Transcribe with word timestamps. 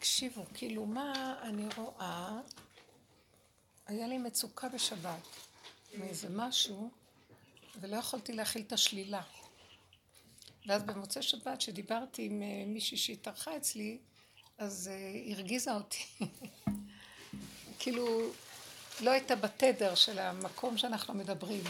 תקשיבו, 0.00 0.44
כאילו 0.54 0.86
מה 0.86 1.34
אני 1.42 1.64
רואה? 1.76 2.40
היה 3.86 4.06
לי 4.06 4.18
מצוקה 4.18 4.68
בשבת 4.68 5.26
מאיזה 5.94 6.28
משהו, 6.30 6.90
ולא 7.80 7.96
יכולתי 7.96 8.32
להכיל 8.32 8.62
את 8.62 8.72
השלילה. 8.72 9.22
ואז 10.66 10.82
במוצאי 10.82 11.22
שבת, 11.22 11.60
שדיברתי 11.60 12.24
עם 12.24 12.42
אה, 12.42 12.64
מישהי 12.66 12.96
שהתארחה 12.96 13.56
אצלי, 13.56 13.98
אז 14.58 14.86
היא 14.86 15.34
הרגיזה 15.34 15.74
אותי. 15.74 16.04
כאילו, 17.78 18.30
לא 19.00 19.10
הייתה 19.10 19.36
בתדר 19.36 19.94
של 19.94 20.18
המקום 20.18 20.78
שאנחנו 20.78 21.14
מדברים. 21.14 21.64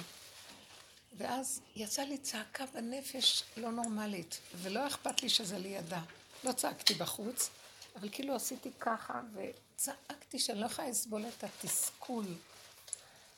ואז 1.16 1.60
יצאה 1.76 2.04
לי 2.04 2.18
צעקה 2.18 2.64
בנפש 2.66 3.42
לא 3.56 3.70
נורמלית, 3.70 4.40
ולא 4.54 4.86
אכפת 4.86 5.22
לי 5.22 5.28
שזה 5.28 5.58
לידה. 5.58 6.02
לא 6.44 6.52
צעקתי 6.52 6.94
בחוץ, 6.94 7.50
אבל 7.96 8.08
כאילו 8.12 8.34
עשיתי 8.34 8.70
ככה, 8.80 9.20
וצעקתי 9.34 10.38
שאני 10.38 10.60
לא 10.60 10.66
יכולה 10.66 10.88
לסבול 10.88 11.24
את 11.26 11.44
התסכול 11.44 12.24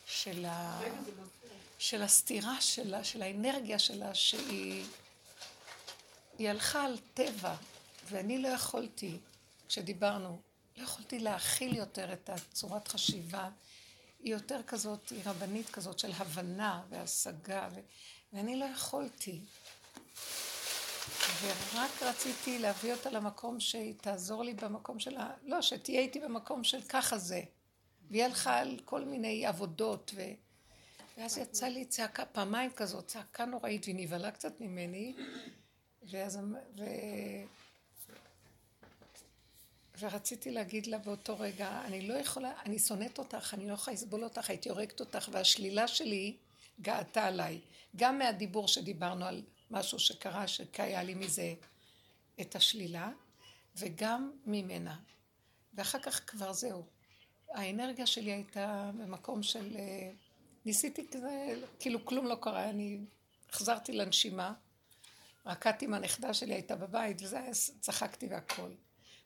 של, 0.07 0.45
ה... 0.45 0.81
של 1.79 2.03
הסתירה 2.03 2.61
שלה, 2.61 3.05
של 3.05 3.23
האנרגיה 3.23 3.79
שלה, 3.79 4.15
שהיא 4.15 4.85
היא 6.39 6.51
הלכה 6.51 6.85
על 6.85 6.99
טבע, 7.15 7.55
ואני 8.05 8.39
לא 8.39 8.49
יכולתי, 8.49 9.19
כשדיברנו, 9.69 10.41
לא 10.77 10.83
יכולתי 10.83 11.19
להכיל 11.19 11.77
יותר 11.77 12.13
את 12.13 12.31
הצורת 12.31 12.89
חשיבה. 12.89 13.49
היא 14.21 14.33
יותר 14.33 14.61
כזאת, 14.67 15.11
היא 15.11 15.23
רבנית 15.27 15.71
כזאת 15.71 15.99
של 15.99 16.13
הבנה 16.17 16.83
והשגה, 16.91 17.69
ו... 17.75 17.81
ואני 18.33 18.57
לא 18.57 18.65
יכולתי. 18.65 19.41
ורק 21.43 22.03
רציתי 22.03 22.59
להביא 22.59 22.93
אותה 22.93 23.11
למקום 23.11 23.61
שהיא 23.61 23.95
תעזור 24.01 24.45
לי 24.45 24.55
במקום 24.55 24.99
שלה, 24.99 25.31
לא, 25.43 25.63
שתהיה 25.63 26.01
איתי 26.01 26.21
במקום 26.21 26.65
של 26.65 26.83
ככה 26.83 27.19
זה. 27.19 27.43
והיא 28.11 28.25
הלכה 28.25 28.59
על 28.59 28.81
כל 28.85 29.05
מיני 29.05 29.47
עבודות, 29.47 30.11
ו... 30.15 30.23
ואז 31.19 31.39
יצא 31.39 31.67
לי 31.67 31.85
צעקה 31.85 32.25
פעמיים 32.25 32.71
כזאת, 32.71 33.07
צעקה 33.07 33.45
נוראית, 33.45 33.85
והיא 33.85 33.97
נבהלה 33.99 34.31
קצת 34.31 34.61
ממני, 34.61 35.15
ואז... 36.11 36.37
אמ- 36.37 36.55
ו... 36.79 36.85
ורציתי 39.99 40.51
להגיד 40.51 40.87
לה 40.87 40.99
באותו 40.99 41.39
רגע, 41.39 41.83
אני 41.85 42.09
לא 42.09 42.15
יכולה, 42.15 42.53
אני 42.67 42.79
שונאת 42.79 43.19
אותך, 43.19 43.55
אני 43.55 43.69
לא 43.69 43.75
יכולה 43.75 43.95
לסבול 43.95 44.25
אותך, 44.25 44.51
הייתי 44.51 44.69
הורגת 44.69 45.01
אותך, 45.01 45.29
והשלילה 45.33 45.89
שלי 45.89 46.37
גאתה 46.81 47.25
עליי. 47.27 47.61
גם 47.97 48.19
מהדיבור 48.19 48.69
שדיברנו 48.69 49.25
על 49.25 49.43
משהו 49.73 49.99
שקרה, 49.99 50.49
שהיה 50.49 51.03
לי 51.03 51.15
מזה 51.15 51.55
את 52.41 52.57
השלילה, 52.57 53.11
וגם 53.77 54.33
ממנה. 54.47 54.97
ואחר 55.75 55.99
כך 55.99 56.31
כבר 56.31 56.53
זהו. 56.53 56.85
האנרגיה 57.51 58.07
שלי 58.07 58.33
הייתה 58.33 58.91
במקום 58.99 59.43
של... 59.43 59.77
אה, 59.77 60.11
ניסיתי 60.65 61.07
כזה, 61.11 61.55
כאילו 61.81 62.05
כלום 62.05 62.27
לא 62.27 62.35
קרה, 62.41 62.71
אני 62.71 62.99
החזרתי 63.51 63.93
לנשימה, 63.93 64.55
רקדתי 65.47 65.85
עם 65.85 65.95
הנכדה 65.95 66.35
שלי, 66.35 66.55
הייתה 66.55 66.77
בבית, 66.77 67.23
וזה 67.23 67.41
צחקתי 67.81 68.27
והכל. 68.27 68.71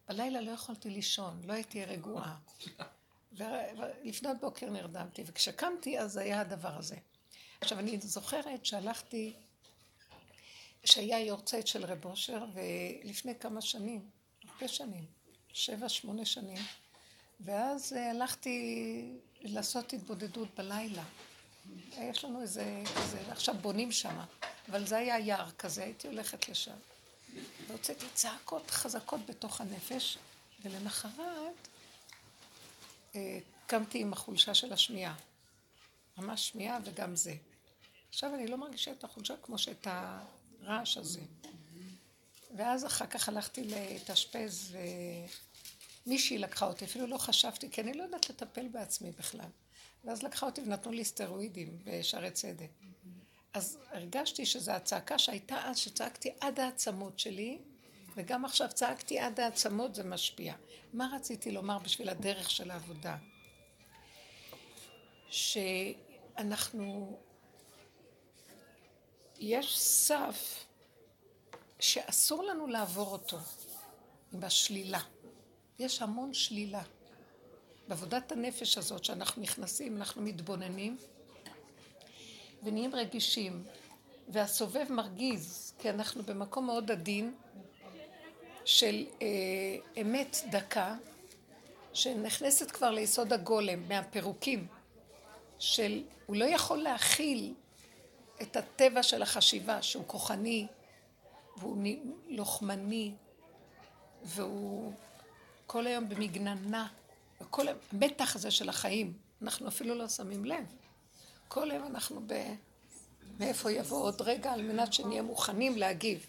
בלילה 0.09 0.41
לא 0.41 0.51
יכולתי 0.51 0.91
לישון, 0.91 1.41
לא 1.45 1.53
הייתי 1.53 1.85
רגועה. 1.85 2.37
ולפנות 3.33 4.37
בוקר 4.41 4.71
נרדמתי, 4.71 5.23
וכשקמתי 5.27 5.99
אז 5.99 6.17
היה 6.17 6.41
הדבר 6.41 6.77
הזה. 6.77 6.97
עכשיו, 7.61 7.79
אני 7.79 7.99
זוכרת 8.01 8.67
שהלכתי, 8.67 9.37
שהיה 10.87 11.21
יורצייט 11.21 11.67
של 11.67 11.85
רב 11.85 12.05
אושר, 12.05 12.45
ולפני 12.55 13.39
כמה 13.41 13.61
שנים, 13.61 14.09
הרבה 14.49 14.69
שנים, 14.69 15.05
שבע, 15.53 15.89
שמונה 15.89 16.25
שנים, 16.25 16.63
ואז 17.41 17.93
אה, 17.93 18.11
הלכתי 18.11 19.13
לעשות 19.41 19.93
התבודדות 19.93 20.49
בלילה. 20.57 21.05
יש 21.99 22.25
לנו 22.25 22.43
איזה, 22.43 22.83
איזה 22.97 23.19
עכשיו 23.31 23.55
בונים 23.55 23.93
שם, 23.93 24.21
אבל 24.69 24.87
זה 24.87 24.97
היה 24.97 25.19
יער 25.19 25.51
כזה, 25.51 25.85
הייתי 25.85 26.09
הולכת 26.09 26.49
לשם. 26.49 26.77
והוצאתי 27.67 28.07
צעקות 28.15 28.71
חזקות 28.71 29.27
בתוך 29.27 29.61
הנפש, 29.61 30.19
ולמחרת 30.63 31.69
אה, 33.15 33.39
קמתי 33.67 34.01
עם 34.01 34.13
החולשה 34.13 34.55
של 34.55 34.73
השמיעה. 34.73 35.15
ממש 36.19 36.49
שמיעה 36.49 36.79
וגם 36.85 37.17
זה. 37.17 37.35
עכשיו 38.09 38.35
אני 38.35 38.47
לא 38.47 38.57
מרגישה 38.57 38.93
את 38.93 39.05
החולשה 39.05 39.35
כמו 39.43 39.59
שאת 39.59 39.87
הרעש 40.63 40.97
הזה. 40.97 41.21
ואז 42.57 42.87
אחר 42.87 43.07
כך 43.07 43.29
הלכתי 43.29 43.65
להתאשפז, 43.65 44.77
ומישהי 46.07 46.39
לקחה 46.39 46.67
אותי, 46.67 46.85
אפילו 46.85 47.07
לא 47.07 47.19
חשבתי, 47.19 47.71
כי 47.71 47.81
אני 47.81 47.95
לא 47.95 48.03
יודעת 48.03 48.31
לטפל 48.31 48.69
בעצמי 48.69 49.11
בכלל. 49.11 49.49
ואז 50.05 50.23
לקחה 50.23 50.47
אותי 50.47 50.61
ונתנו 50.61 50.93
לי 50.93 51.05
סטרואידים 51.05 51.79
בשערי 51.85 52.31
צדק. 52.31 52.71
אז 53.55 53.79
הרגשתי 53.93 54.47
שזו 54.47 54.73
הצעקה 54.73 55.19
שהייתה 55.19 55.57
אז, 55.65 55.79
שצעקתי 55.79 56.31
עד 56.41 56.61
העצמות 56.61 57.19
שלי, 57.19 57.59
וגם 58.17 58.45
עכשיו 58.45 58.69
צעקתי 58.75 59.19
עד 59.19 59.41
העצמות, 59.41 59.95
זה 59.95 60.05
משפיע. 60.05 60.55
מה 60.93 61.11
רציתי 61.17 61.51
לומר 61.51 61.79
בשביל 61.79 62.09
הדרך 62.09 62.51
של 62.51 62.71
העבודה? 62.71 63.17
שאנחנו... 65.31 67.19
יש 69.41 69.79
סף 69.79 70.65
שאסור 71.81 72.43
לנו 72.43 72.67
לעבור 72.67 73.13
אותו 73.13 73.39
עם 74.33 74.45
השלילה. 74.45 75.01
יש 75.79 76.03
המון 76.03 76.35
שלילה. 76.35 76.83
בעבודת 77.89 78.33
הנפש 78.33 78.79
הזאת 78.79 79.05
שאנחנו 79.05 79.43
נכנסים, 79.43 79.97
אנחנו 79.97 80.23
מתבוננים, 80.23 80.97
ונהיים 82.63 82.95
רגישים, 82.95 83.65
והסובב 84.29 84.87
מרגיז, 84.91 85.73
כי 85.79 85.91
אנחנו 85.91 86.23
במקום 86.23 86.67
מאוד 86.67 86.91
עדין 86.91 87.35
של 88.65 89.07
אה, 89.23 89.27
אמת 90.01 90.37
דקה, 90.51 90.97
שנכנסת 91.93 92.71
כבר 92.71 92.91
ליסוד 92.91 93.33
הגולם, 93.33 93.89
מהפירוקים, 93.89 94.67
של 95.59 96.03
הוא 96.27 96.37
לא 96.37 96.45
יכול 96.45 96.79
להכיל 96.79 97.55
את 98.43 98.57
הטבע 98.57 99.03
של 99.03 99.23
החשיבה, 99.23 99.83
שהוא 99.83 100.05
כוחני, 100.07 100.67
והוא 101.57 101.87
לוחמני, 102.29 103.13
והוא 104.25 104.93
כל 105.67 105.87
היום 105.87 106.09
במגננה, 106.09 106.89
וכל 107.41 107.67
המתח 107.69 108.37
הזה 108.37 108.51
של 108.51 108.69
החיים, 108.69 109.13
אנחנו 109.43 109.69
אפילו 109.69 109.95
לא 109.95 110.09
שמים 110.09 110.45
לב. 110.45 110.65
כל 111.49 111.69
יום 111.73 111.87
אנחנו 111.87 112.21
ב... 112.27 112.35
מאיפה 113.39 113.73
יבוא 113.73 114.03
עוד 114.03 114.21
רגע 114.21 114.53
על 114.53 114.63
מנת 114.63 114.93
שנהיה 114.93 115.23
מוכנים 115.23 115.79
להגיב. 115.79 116.27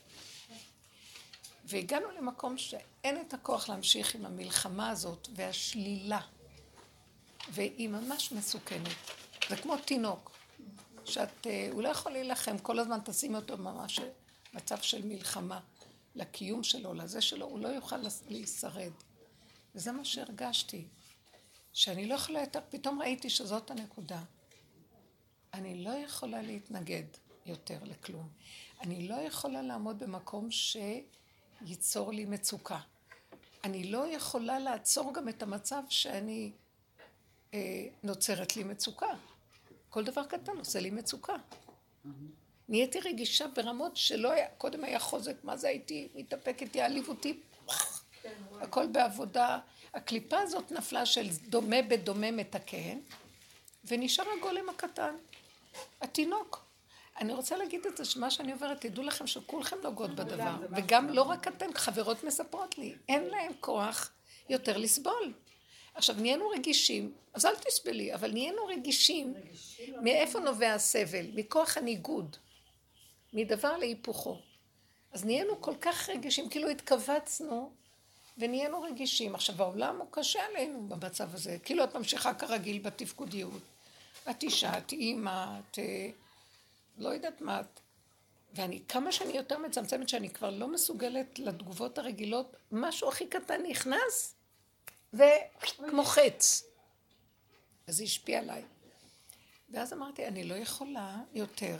והגענו 1.66 2.12
למקום 2.12 2.58
שאין 2.58 3.22
את 3.22 3.34
הכוח 3.34 3.70
להמשיך 3.70 4.16
עם 4.16 4.26
המלחמה 4.26 4.90
הזאת 4.90 5.28
והשלילה. 5.36 6.20
והיא 7.50 7.90
ממש 7.90 8.32
מסוכנת. 8.32 8.96
זה 9.50 9.58
כמו 9.58 9.78
תינוק, 9.78 10.37
שאת, 11.08 11.48
אה, 11.48 11.70
הוא 11.72 11.84
לא 11.84 11.90
יכול 11.90 12.12
להילחם, 12.12 12.58
כל 12.58 12.80
הזמן 12.80 13.00
תשימי 13.06 13.36
אותו 13.36 13.58
ממש 13.58 14.00
במצב 14.54 14.78
של 14.82 15.06
מלחמה 15.06 15.60
לקיום 16.16 16.64
שלו, 16.64 16.94
לזה 16.94 17.22
שלו, 17.22 17.46
הוא 17.46 17.60
לא 17.60 17.68
יוכל 17.68 17.98
להישרד. 18.28 18.92
וזה 19.76 19.92
מה 19.92 20.06
שהרגשתי, 20.06 20.88
שאני 21.74 22.08
לא 22.08 22.16
יכולה 22.16 22.40
יותר, 22.40 22.60
פתאום 22.70 23.02
ראיתי 23.02 23.30
שזאת 23.30 23.72
הנקודה. 23.72 24.22
אני 25.54 25.84
לא 25.84 25.90
יכולה 25.90 26.42
להתנגד 26.42 27.04
יותר 27.46 27.78
לכלום. 27.84 28.30
אני 28.82 29.08
לא 29.08 29.16
יכולה 29.16 29.62
לעמוד 29.62 30.00
במקום 30.00 30.50
שייצור 30.52 32.12
לי 32.12 32.26
מצוקה. 32.26 32.80
אני 33.64 33.92
לא 33.92 34.08
יכולה 34.08 34.60
לעצור 34.60 35.14
גם 35.14 35.30
את 35.30 35.44
המצב 35.44 35.84
שאני 35.90 36.52
אה, 37.54 37.88
נוצרת 38.04 38.56
לי 38.56 38.64
מצוקה. 38.64 39.08
כל 39.98 40.04
דבר 40.04 40.24
קטן 40.24 40.58
עושה 40.58 40.80
לי 40.80 40.90
מצוקה. 40.90 41.34
נהייתי 42.70 43.00
רגישה 43.00 43.48
ברמות 43.48 43.98
שלא 43.98 44.32
היה, 44.32 44.48
קודם 44.58 44.84
היה 44.84 45.00
חוזק, 45.00 45.36
מה 45.44 45.58
זה 45.58 45.68
הייתי 45.68 46.08
מתאפקת, 46.16 46.76
יעליב 46.76 47.10
אותי, 47.10 47.40
הכל 48.62 48.88
בעבודה. 48.88 49.60
הקליפה 49.94 50.40
הזאת 50.40 50.72
נפלה 50.72 51.06
של 51.06 51.28
דומה 51.50 51.82
בדומה 51.82 52.32
מתקן, 52.32 53.00
ונשאר 53.86 54.26
הגולם 54.38 54.70
הקטן. 54.70 55.16
התינוק. 56.02 56.66
אני 57.20 57.34
רוצה 57.34 57.58
להגיד 57.58 57.86
את 57.86 57.98
זה, 57.98 58.06
שמה 58.06 58.32
שאני 58.32 58.52
עוברת, 58.52 58.82
תדעו 58.82 59.04
לכם 59.04 59.28
שכולכם 59.28 59.78
נוגעות 59.84 60.16
בדבר. 60.16 60.56
וגם 60.76 61.10
לא 61.10 61.22
רק 61.22 61.48
אתן, 61.48 61.74
חברות 61.76 62.24
מספרות 62.24 62.78
לי, 62.78 62.96
אין 63.10 63.24
להם 63.24 63.52
כוח 63.60 64.12
יותר 64.50 64.78
לסבול. 64.78 65.34
עכשיו, 65.98 66.16
נהיינו 66.20 66.50
רגישים, 66.50 67.14
אז 67.34 67.46
אל 67.46 67.56
תסבלי, 67.56 68.14
אבל 68.14 68.32
נהיינו 68.32 68.66
רגישים. 68.66 69.34
מאיפה 70.02 70.40
נובע 70.40 70.74
הסבל? 70.74 71.26
מכוח 71.34 71.78
הניגוד. 71.78 72.38
מדבר 73.34 73.78
להיפוכו. 73.78 74.38
אז 75.12 75.26
נהיינו 75.26 75.62
כל 75.62 75.76
כך 75.82 76.10
רגישים, 76.10 76.50
כאילו 76.50 76.70
התכווצנו 76.70 77.72
ונהיינו 78.38 78.82
רגישים. 78.82 79.36
עכשיו, 79.36 79.64
העולם 79.64 79.98
הוא 79.98 80.08
קשה 80.12 80.40
עלינו 80.46 80.88
במצב 80.88 81.36
הזה. 81.36 81.58
כאילו 81.64 81.84
את 81.84 81.96
ממשיכה 81.96 82.34
כרגיל 82.34 82.80
בתפקודיות. 82.80 83.62
את 84.30 84.44
אישה, 84.44 84.78
את 84.78 84.92
אימא, 84.92 85.60
את... 85.60 85.80
אה, 85.80 86.10
לא 86.98 87.10
יודעת 87.10 87.42
מה 87.42 87.60
את. 87.60 87.80
ואני, 88.54 88.82
כמה 88.88 89.12
שאני 89.12 89.38
יותר 89.38 89.58
מצמצמת, 89.58 90.10
שאני 90.10 90.30
כבר 90.30 90.50
לא 90.50 90.68
מסוגלת 90.68 91.40
לתגובות 91.40 91.98
הרגילות, 91.98 92.56
משהו 92.72 93.10
הכי 93.10 93.28
קטן 93.28 93.62
נכנס, 93.70 94.37
וכמו 95.14 96.04
חץ. 96.04 96.64
אז 97.88 97.96
זה 97.96 98.04
השפיע 98.04 98.40
עליי. 98.40 98.64
ואז 99.70 99.94
אמרתי, 99.94 100.28
אני 100.28 100.44
לא 100.44 100.56
יכולה 100.56 101.18
יותר. 101.34 101.78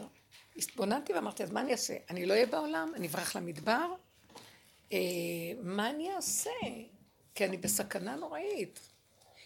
התבוננתי 0.56 1.14
ואמרתי, 1.14 1.44
אז 1.44 1.52
מה 1.52 1.62
אני 1.62 1.72
אעשה? 1.72 1.98
אני 2.10 2.26
לא 2.26 2.34
אהיה 2.34 2.46
בעולם? 2.46 2.92
אני 2.96 3.08
אברח 3.08 3.36
למדבר? 3.36 3.94
אה, 4.94 4.98
מה 5.64 5.90
אני 5.90 6.16
אעשה? 6.16 6.50
כי 7.36 7.46
אני 7.46 7.58
בסכנה 7.58 8.16
נוראית. 8.16 8.80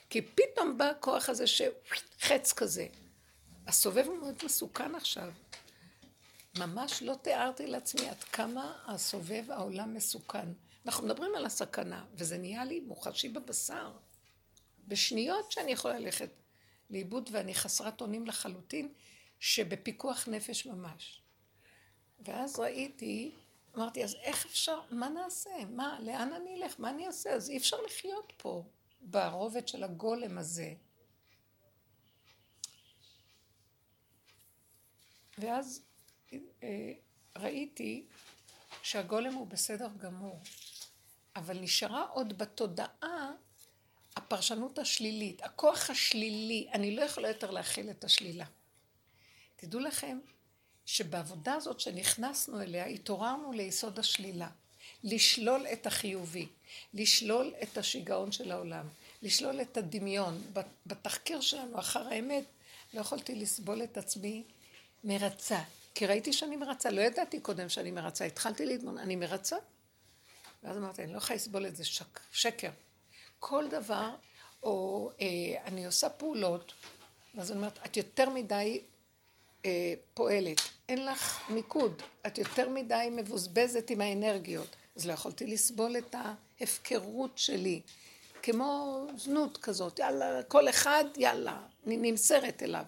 כי 0.10 0.22
פתאום 0.22 0.78
בא 0.78 0.86
הכוח 0.86 1.30
הזה 1.30 1.46
שחץ 1.48 2.54
כזה. 2.54 2.88
הסובב 3.68 4.06
הוא 4.08 4.18
מאוד 4.18 4.36
מסוכן 4.44 4.96
עכשיו. 4.96 5.32
ממש 6.58 7.04
לא 7.04 7.16
תיארתי 7.22 7.68
לעצמי 7.68 8.10
עד 8.10 8.24
כמה 8.24 8.84
הסובב 8.88 9.52
העולם 9.52 9.94
מסוכן. 9.94 10.48
אנחנו 10.86 11.08
מדברים 11.08 11.36
על 11.36 11.46
הסכנה, 11.46 12.06
וזה 12.14 12.38
נהיה 12.38 12.66
לי 12.66 12.80
מוחשי 12.80 13.30
בבשר. 13.30 13.92
בשניות 14.88 15.52
שאני 15.52 15.72
יכולה 15.72 16.00
ללכת 16.00 16.30
לאיבוד 16.90 17.30
ואני 17.32 17.54
חסרת 17.56 18.02
אונים 18.02 18.28
לחלוטין, 18.28 18.94
שבפיקוח 19.40 20.28
נפש 20.28 20.66
ממש. 20.66 21.22
ואז 22.20 22.60
ראיתי, 22.60 23.32
אמרתי, 23.76 24.04
אז 24.04 24.16
איך 24.16 24.46
אפשר, 24.46 24.80
מה 24.92 25.10
נעשה? 25.10 25.66
מה, 25.70 26.00
לאן 26.02 26.34
אני 26.34 26.56
אלך? 26.56 26.80
מה 26.80 26.90
אני 26.90 27.08
אעשה? 27.08 27.30
אז 27.30 27.50
אי 27.50 27.58
אפשר 27.58 27.82
לחיות 27.82 28.34
פה, 28.38 28.64
ברובד 29.02 29.68
של 29.68 29.84
הגולם 29.84 30.38
הזה. 30.38 30.74
ואז 35.38 35.84
אה, 36.64 36.94
ראיתי 37.38 38.06
שהגולם 38.82 39.34
הוא 39.34 39.48
בסדר 39.48 39.90
גמור, 39.98 40.40
אבל 41.36 41.60
נשארה 41.60 42.06
עוד 42.14 42.38
בתודעה 42.38 43.32
הפרשנות 44.16 44.80
השלילית, 44.80 45.44
הכוח 45.44 45.90
השלילי, 45.90 46.68
אני 46.74 46.96
לא 46.96 47.02
יכולה 47.02 47.28
יותר 47.28 47.52
להכיל 47.52 47.90
את 47.90 48.04
השלילה. 48.04 48.46
תדעו 49.56 49.80
לכם 49.80 50.20
שבעבודה 50.86 51.54
הזאת 51.54 51.80
שנכנסנו 51.80 52.62
אליה, 52.62 52.86
התעוררנו 52.86 53.52
ליסוד 53.52 54.00
השלילה. 54.00 54.50
לשלול 55.04 55.66
את 55.74 55.88
החיובי, 55.88 56.48
לשלול 56.94 57.54
את 57.64 57.78
השיגעון 57.78 58.32
של 58.32 58.52
העולם, 58.52 58.88
לשלול 59.22 59.62
את 59.62 59.78
הדמיון. 59.78 60.42
בתחקיר 60.86 61.42
שלנו 61.42 61.80
אחר 61.80 62.08
האמת, 62.08 62.44
לא 62.94 63.00
יכולתי 63.00 63.36
לסבול 63.36 63.84
את 63.84 63.98
עצמי 63.98 64.44
מרצה. 65.04 65.60
כי 65.96 66.06
ראיתי 66.06 66.34
שאני 66.34 66.56
מרצה, 66.56 66.90
לא 66.90 67.02
ידעתי 67.02 67.40
קודם 67.40 67.70
שאני 67.70 67.92
מרצה, 67.92 68.26
התחלתי 68.26 68.66
להתמודד, 68.66 69.00
אני 69.00 69.16
מרצה. 69.16 69.56
ואז 70.64 70.78
אמרתי, 70.78 71.04
אני 71.04 71.14
לא 71.14 71.18
יכולה 71.18 71.36
לסבול 71.36 71.68
את 71.68 71.76
זה, 71.76 71.86
שק, 71.86 72.20
שקר. 72.32 72.70
כל 73.40 73.68
דבר, 73.70 74.10
או 74.64 75.10
אה, 75.22 75.28
אני 75.66 75.86
עושה 75.86 76.10
פעולות, 76.10 76.74
ואז 77.36 77.52
אני 77.52 77.58
אומרת, 77.58 77.80
את 77.86 77.98
יותר 77.98 78.30
מדי 78.30 78.82
אה, 79.66 79.94
פועלת, 80.14 80.62
אין 80.90 81.06
לך 81.06 81.50
מיקוד, 81.50 82.02
את 82.28 82.38
יותר 82.38 82.70
מדי 82.70 83.08
מבוזבזת 83.12 83.90
עם 83.90 84.02
האנרגיות. 84.02 84.76
אז 84.96 85.06
לא 85.06 85.14
יכולתי 85.14 85.48
לסבול 85.48 85.98
את 85.98 86.16
ההפקרות 86.60 87.38
שלי, 87.38 87.82
כמו 88.44 89.06
זנות 89.18 89.58
כזאת, 89.58 90.00
יאללה, 90.00 90.44
כל 90.44 90.70
אחד, 90.70 91.06
יאללה, 91.18 91.62
אני 91.88 91.98
נמסרת 91.98 92.64
אליו. 92.64 92.86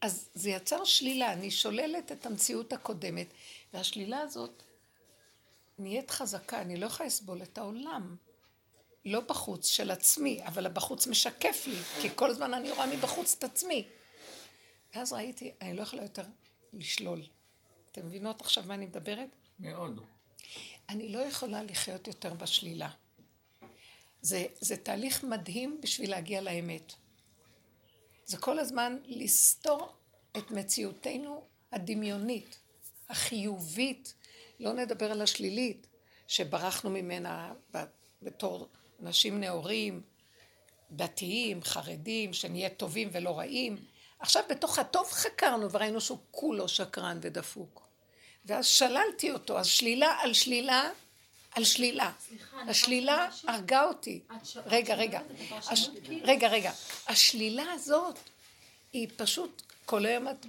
אז 0.00 0.28
זה 0.34 0.50
יצר 0.50 0.84
שלילה, 0.84 1.32
אני 1.32 1.50
שוללת 1.50 2.12
את 2.12 2.26
המציאות 2.26 2.72
הקודמת, 2.72 3.26
והשלילה 3.74 4.20
הזאת 4.20 4.62
נהיית 5.78 6.10
חזקה, 6.10 6.60
אני 6.60 6.76
לא 6.76 6.86
יכולה 6.86 7.06
לסבול 7.06 7.42
את 7.42 7.58
העולם. 7.58 8.16
לא 9.04 9.20
בחוץ 9.20 9.66
של 9.66 9.90
עצמי, 9.90 10.40
אבל 10.46 10.66
הבחוץ 10.66 11.06
משקף 11.06 11.64
לי, 11.66 11.76
כי 12.02 12.08
כל 12.14 12.30
הזמן 12.30 12.54
אני 12.54 12.70
רואה 12.70 12.86
מבחוץ 12.96 13.34
את 13.38 13.44
עצמי. 13.44 13.88
ואז 14.94 15.12
ראיתי, 15.12 15.52
אני 15.60 15.74
לא 15.74 15.82
יכולה 15.82 16.02
יותר 16.02 16.22
לשלול. 16.72 17.22
אתם 17.92 18.06
מבינות 18.06 18.40
עכשיו 18.40 18.64
מה 18.66 18.74
אני 18.74 18.86
מדברת? 18.86 19.28
מאוד. 19.58 20.00
אני 20.88 21.08
לא 21.08 21.18
יכולה 21.18 21.62
לחיות 21.62 22.06
יותר 22.06 22.34
בשלילה. 22.34 22.90
זה, 24.22 24.46
זה 24.60 24.76
תהליך 24.76 25.24
מדהים 25.24 25.80
בשביל 25.82 26.10
להגיע 26.10 26.40
לאמת. 26.40 26.92
זה 28.24 28.36
כל 28.36 28.58
הזמן 28.58 28.96
לסתור 29.04 29.92
את 30.36 30.50
מציאותנו 30.50 31.44
הדמיונית, 31.72 32.58
החיובית, 33.08 34.14
לא 34.60 34.72
נדבר 34.72 35.12
על 35.12 35.22
השלילית, 35.22 35.86
שברחנו 36.28 36.90
ממנה 36.90 37.52
בתור 38.22 38.68
אנשים 39.02 39.40
נאורים, 39.40 40.02
דתיים, 40.90 41.62
חרדים, 41.62 42.32
שנהיה 42.32 42.68
טובים 42.68 43.08
ולא 43.12 43.38
רעים. 43.38 43.76
עכשיו 44.18 44.42
בתוך 44.50 44.78
הטוב 44.78 45.06
חקרנו 45.10 45.70
וראינו 45.70 46.00
שהוא 46.00 46.18
כולו 46.30 46.68
שקרן 46.68 47.18
ודפוק. 47.22 47.82
ואז 48.44 48.66
שללתי 48.66 49.30
אותו, 49.30 49.58
אז 49.58 49.66
שלילה 49.66 50.16
על 50.20 50.34
שלילה 50.34 50.90
על 51.58 51.64
שלילה. 51.64 52.12
השלילה 52.52 53.28
הרגה 53.46 53.84
אותי. 53.84 54.20
רגע, 54.66 54.94
רגע. 54.94 55.20
רגע, 56.22 56.48
רגע. 56.48 56.72
השלילה 57.06 57.72
הזאת 57.72 58.18
היא 58.92 59.08
פשוט 59.16 59.62
כל 59.86 60.06
היום 60.06 60.28
את 60.28 60.46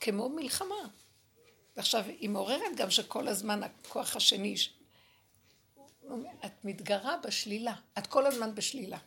כמו 0.00 0.28
מלחמה. 0.28 0.88
ועכשיו, 1.80 2.04
היא 2.04 2.30
מעוררת 2.30 2.76
גם 2.76 2.90
שכל 2.90 3.28
הזמן 3.28 3.62
הכוח 3.62 4.16
השני, 4.16 4.54
את 6.44 6.64
מתגרה 6.64 7.16
בשלילה. 7.16 7.74
את 7.98 8.06
כל 8.06 8.26
הזמן 8.26 8.54
בשלילה. 8.54 8.98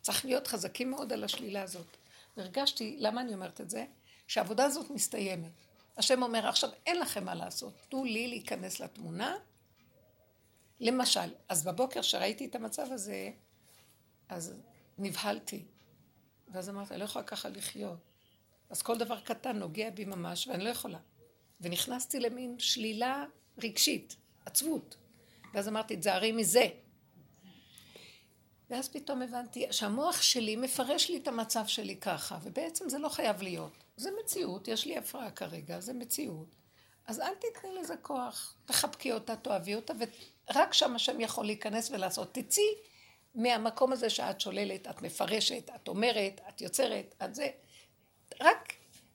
צריך 0.00 0.24
להיות 0.24 0.46
חזקים 0.46 0.90
מאוד 0.90 1.12
על 1.12 1.24
השלילה 1.24 1.62
הזאת. 1.62 1.96
והרגשתי, 2.36 2.96
למה 2.98 3.20
אני 3.20 3.34
אומרת 3.34 3.60
את 3.60 3.70
זה? 3.70 3.84
שהעבודה 4.26 4.64
הזאת 4.64 4.90
מסתיימת. 4.90 5.50
השם 5.96 6.22
אומר, 6.22 6.48
עכשיו 6.48 6.70
אין 6.86 7.00
לכם 7.00 7.24
מה 7.24 7.34
לעשות, 7.34 7.74
תנו 7.88 8.04
לי 8.04 8.28
להיכנס 8.28 8.80
לתמונה. 8.80 9.36
למשל, 10.80 11.34
אז 11.48 11.64
בבוקר 11.64 12.02
שראיתי 12.02 12.46
את 12.46 12.54
המצב 12.54 12.86
הזה, 12.90 13.30
אז 14.28 14.54
נבהלתי. 14.98 15.64
ואז 16.48 16.68
אמרתי, 16.68 16.94
אני 16.94 17.00
לא 17.00 17.04
יכולה 17.04 17.24
ככה 17.24 17.48
לחיות. 17.48 17.98
אז 18.70 18.82
כל 18.82 18.98
דבר 18.98 19.20
קטן 19.20 19.56
נוגע 19.56 19.90
בי 19.90 20.04
ממש, 20.04 20.48
ואני 20.48 20.64
לא 20.64 20.68
יכולה. 20.68 20.98
ונכנסתי 21.62 22.20
למין 22.20 22.58
שלילה 22.58 23.24
רגשית, 23.62 24.16
עצבות. 24.46 24.96
ואז 25.54 25.68
אמרתי, 25.68 25.96
תזהרי 25.96 26.32
מזה. 26.32 26.66
ואז 28.70 28.88
פתאום 28.88 29.22
הבנתי 29.22 29.66
שהמוח 29.70 30.22
שלי 30.22 30.56
מפרש 30.56 31.10
לי 31.10 31.16
את 31.16 31.28
המצב 31.28 31.66
שלי 31.66 31.96
ככה, 31.96 32.38
ובעצם 32.42 32.88
זה 32.88 32.98
לא 32.98 33.08
חייב 33.08 33.42
להיות. 33.42 33.72
זה 33.96 34.10
מציאות, 34.22 34.68
יש 34.68 34.86
לי 34.86 34.96
הפרעה 34.98 35.30
כרגע, 35.30 35.80
זה 35.80 35.92
מציאות. 35.92 36.54
אז 37.06 37.20
אל 37.20 37.34
תתני 37.34 37.74
לזה 37.80 37.96
כוח, 37.96 38.54
תחבקי 38.64 39.12
אותה, 39.12 39.36
תאהבי 39.36 39.74
אותה, 39.74 39.92
ורק 39.98 40.72
שם 40.72 40.94
השם 40.94 41.20
יכול 41.20 41.46
להיכנס 41.46 41.90
ולעשות. 41.90 42.34
תצאי 42.34 42.74
מהמקום 43.34 43.92
הזה 43.92 44.10
שאת 44.10 44.40
שוללת, 44.40 44.86
את 44.86 45.02
מפרשת, 45.02 45.70
את 45.74 45.88
אומרת, 45.88 46.40
את 46.48 46.60
יוצרת, 46.60 47.14
את 47.24 47.34
זה. 47.34 47.48
רק 48.40 48.72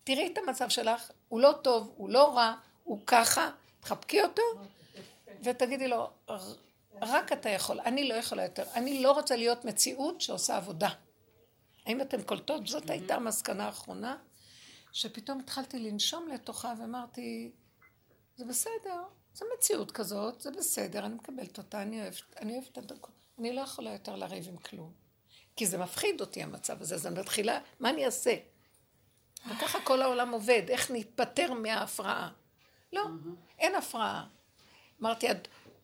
תראי 0.07 0.29
את 0.33 0.37
המצב 0.37 0.69
שלך, 0.69 1.11
הוא 1.29 1.41
לא 1.41 1.53
טוב, 1.61 1.93
הוא 1.97 2.09
לא 2.09 2.35
רע, 2.35 2.55
הוא 2.83 2.99
ככה, 3.07 3.51
תחבקי 3.79 4.21
אותו, 4.21 4.41
ותגידי 5.43 5.87
לו, 5.87 6.09
רק 7.01 7.33
אתה 7.33 7.49
יכול, 7.49 7.79
אני 7.79 8.07
לא 8.07 8.13
יכולה 8.13 8.43
יותר. 8.43 8.63
אני 8.73 9.03
לא 9.03 9.11
רוצה 9.11 9.35
להיות 9.35 9.65
מציאות 9.65 10.21
שעושה 10.21 10.57
עבודה. 10.57 10.89
האם 11.85 12.01
אתן 12.01 12.21
קולטות? 12.21 12.67
זאת 12.67 12.89
הייתה 12.89 13.15
המסקנה 13.15 13.65
האחרונה, 13.65 14.17
שפתאום 14.91 15.39
התחלתי 15.39 15.79
לנשום 15.79 16.27
לתוכה 16.27 16.73
ואמרתי, 16.79 17.51
זה 18.35 18.45
בסדר, 18.45 19.03
זו 19.33 19.45
מציאות 19.57 19.91
כזאת, 19.91 20.41
זה 20.41 20.51
בסדר, 20.51 21.05
אני 21.05 21.15
מקבלת 21.15 21.57
אותה, 21.57 21.81
אני 21.81 22.01
אוהבת, 22.01 22.37
אני 22.41 22.53
אוהבת 22.53 22.71
את 22.71 22.77
הדקות. 22.77 23.13
אני 23.39 23.53
לא 23.53 23.61
יכולה 23.61 23.93
יותר 23.93 24.15
לריב 24.15 24.47
עם 24.47 24.57
כלום. 24.57 24.91
כי 25.55 25.65
זה 25.65 25.77
מפחיד 25.77 26.21
אותי 26.21 26.43
המצב 26.43 26.81
הזה, 26.81 26.95
אז 26.95 27.07
אני 27.07 27.19
מתחילה, 27.19 27.59
מה 27.79 27.89
אני 27.89 28.05
אעשה? 28.05 28.35
וככה 29.49 29.79
כל 29.81 30.01
העולם 30.01 30.31
עובד, 30.31 30.61
איך 30.69 30.91
ניפטר 30.91 31.53
מההפרעה. 31.53 32.29
לא, 32.93 33.01
אין 33.59 33.75
הפרעה. 33.75 34.25
אמרתי, 35.01 35.27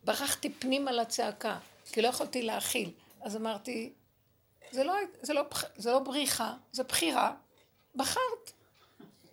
ברחתי 0.04 0.50
פנימה 0.50 0.92
לצעקה, 0.92 1.60
כי 1.92 2.02
לא 2.02 2.08
יכולתי 2.08 2.42
להכיל. 2.42 2.92
אז 3.22 3.36
אמרתי, 3.36 3.94
זה 4.72 4.84
לא, 4.84 4.94
זה, 5.22 5.34
לא, 5.34 5.42
זה 5.76 5.92
לא 5.92 6.00
בריחה, 6.00 6.54
זה 6.72 6.84
בחירה. 6.84 7.36
בחרת 7.96 8.52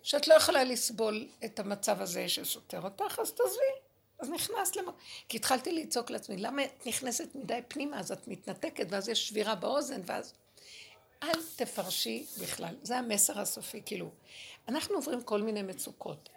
שאת 0.03 0.27
לא 0.27 0.33
יכולה 0.33 0.63
לסבול 0.63 1.27
את 1.45 1.59
המצב 1.59 2.01
הזה 2.01 2.29
שסותר 2.29 2.81
אותך, 2.81 3.19
אז 3.19 3.31
תעזבי. 3.31 3.91
אז 4.19 4.29
נכנס 4.29 4.75
למ... 4.75 4.85
כי 5.29 5.37
התחלתי 5.37 5.71
לצעוק 5.71 6.09
לעצמי, 6.09 6.37
למה 6.37 6.63
את 6.65 6.87
נכנסת 6.87 7.35
מדי 7.35 7.59
פנימה, 7.67 7.99
אז 7.99 8.11
את 8.11 8.27
מתנתקת, 8.27 8.87
ואז 8.89 9.09
יש 9.09 9.27
שבירה 9.27 9.55
באוזן, 9.55 10.01
ואז... 10.05 10.33
אל 11.23 11.39
תפרשי 11.55 12.25
בכלל. 12.41 12.75
זה 12.83 12.97
המסר 12.97 13.39
הסופי, 13.39 13.81
כאילו. 13.85 14.09
אנחנו 14.67 14.95
עוברים 14.95 15.21
כל 15.21 15.41
מיני 15.41 15.61
מצוקות. 15.61 16.29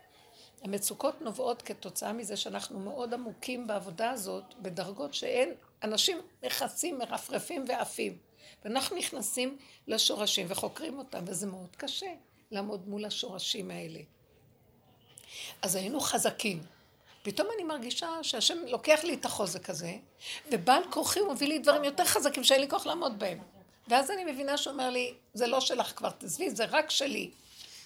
המצוקות 0.62 1.22
נובעות 1.22 1.62
כתוצאה 1.62 2.12
מזה 2.12 2.36
שאנחנו 2.36 2.80
מאוד 2.80 3.14
עמוקים 3.14 3.66
בעבודה 3.66 4.10
הזאת, 4.10 4.44
בדרגות 4.62 5.14
שאין, 5.14 5.54
אנשים 5.82 6.18
נכנסים, 6.42 6.98
מרפרפים 6.98 7.64
ועפים. 7.68 8.18
ואנחנו 8.64 8.96
נכנסים 8.96 9.58
לשורשים 9.86 10.46
וחוקרים 10.50 10.98
אותם, 10.98 11.24
וזה 11.26 11.46
מאוד 11.46 11.76
קשה 11.76 12.12
לעמוד 12.50 12.88
מול 12.88 13.04
השורשים 13.04 13.70
האלה. 13.70 14.00
אז 15.62 15.74
היינו 15.74 16.00
חזקים. 16.00 16.62
פתאום 17.22 17.48
אני 17.54 17.64
מרגישה 17.64 18.08
שהשם 18.22 18.58
לוקח 18.66 19.00
לי 19.04 19.14
את 19.14 19.24
החוזק 19.24 19.70
הזה, 19.70 19.96
ובעל 20.52 20.82
כוחי 20.90 21.20
הוא 21.20 21.32
מביא 21.32 21.48
לי 21.48 21.58
דברים 21.58 21.84
יותר 21.84 22.04
חזקים 22.04 22.44
שאין 22.44 22.60
לי 22.60 22.68
כוח 22.68 22.86
לעמוד 22.86 23.18
בהם. 23.18 23.38
ואז 23.88 24.10
אני 24.10 24.32
מבינה 24.32 24.56
שהוא 24.56 24.72
אומר 24.72 24.90
לי, 24.90 25.14
זה 25.34 25.46
לא 25.46 25.60
שלך 25.60 25.92
כבר, 25.96 26.10
תעזבי, 26.10 26.50
זה 26.50 26.64
רק 26.64 26.90
שלי. 26.90 27.30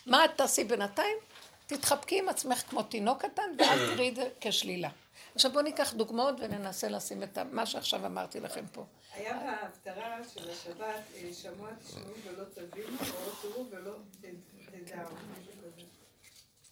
מה 0.07 0.25
את 0.25 0.31
תעשי 0.37 0.65
בינתיים? 0.65 1.17
תתחבקי 1.67 2.19
עם 2.19 2.29
עצמך 2.29 2.59
כמו 2.59 2.83
תינוק 2.83 3.23
קטן, 3.23 3.51
ואל 3.59 3.95
תראי 3.95 4.09
את 4.09 4.17
זה 4.17 4.29
כשלילה. 4.41 4.91
עכשיו 5.35 5.53
בואו 5.53 5.63
ניקח 5.65 5.93
דוגמאות 5.93 6.35
וננסה 6.39 6.89
לשים 6.89 7.23
את 7.23 7.39
מה 7.39 7.67
שעכשיו 7.67 8.07
אמרתי 8.07 8.41
לכם 8.41 8.65
פה. 8.73 8.85
היה 9.13 9.39
בהפטרה 9.39 10.19
של 10.35 10.51
השבת, 10.51 11.03
אה, 11.15 11.35
שמוע 11.35 11.71
תשמעו 11.85 12.15
ולא 12.25 12.45
תבינו, 12.55 12.99
או 12.99 13.31
תראו 13.43 13.67
ולא 13.71 13.93
תדעו, 14.21 15.15
משהו 15.41 15.53
כזה. 15.63 15.83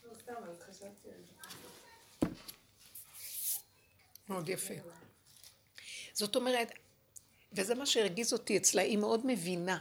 לא 0.05 0.15
סתם, 0.23 0.35
אז 0.51 0.63
חשבתי 0.63 1.09
על 1.09 1.21
זה. 1.27 2.29
מאוד 4.29 4.49
יפה. 4.49 4.75
זאת 6.13 6.37
אומרת, 6.37 6.73
וזה 7.53 7.75
מה 7.75 7.87
שהרגיז 7.87 8.33
אותי 8.33 8.57
אצלה, 8.57 8.83
היא 8.83 8.99
מאוד 8.99 9.27
מבינה. 9.27 9.79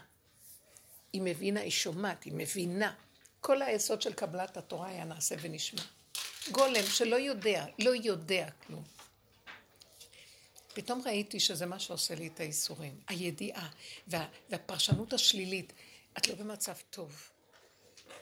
היא 1.13 1.21
מבינה, 1.21 1.59
היא 1.59 1.71
שומעת, 1.71 2.23
היא 2.23 2.33
מבינה. 2.35 2.93
כל 3.41 3.61
היסוד 3.61 4.01
של 4.01 4.13
קבלת 4.13 4.57
התורה 4.57 4.87
היה 4.87 5.03
נעשה 5.03 5.35
ונשמע. 5.41 5.81
גולם 6.51 6.83
שלא 6.83 7.15
יודע, 7.15 7.65
לא 7.79 7.95
יודע 7.95 8.49
כלום. 8.67 8.83
פתאום 10.73 11.01
ראיתי 11.05 11.39
שזה 11.39 11.65
מה 11.65 11.79
שעושה 11.79 12.15
לי 12.15 12.27
את 12.27 12.39
האיסורים. 12.39 12.99
הידיעה 13.07 13.69
וה, 14.07 14.27
והפרשנות 14.49 15.13
השלילית. 15.13 15.73
את 16.17 16.27
לא 16.27 16.35
במצב 16.35 16.73
טוב. 16.89 17.29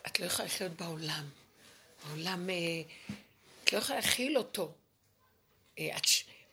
את 0.08 0.20
לא 0.20 0.26
יכולה 0.26 0.48
לחיות 0.48 0.72
בעולם. 0.72 1.30
העולם, 2.06 2.50
אה, 2.50 2.56
את 3.64 3.74
לא 3.74 3.78
יכולה 3.78 4.00
להכיל 4.00 4.38
אותו. 4.38 4.74
אה, 5.80 5.98
את, 5.98 6.04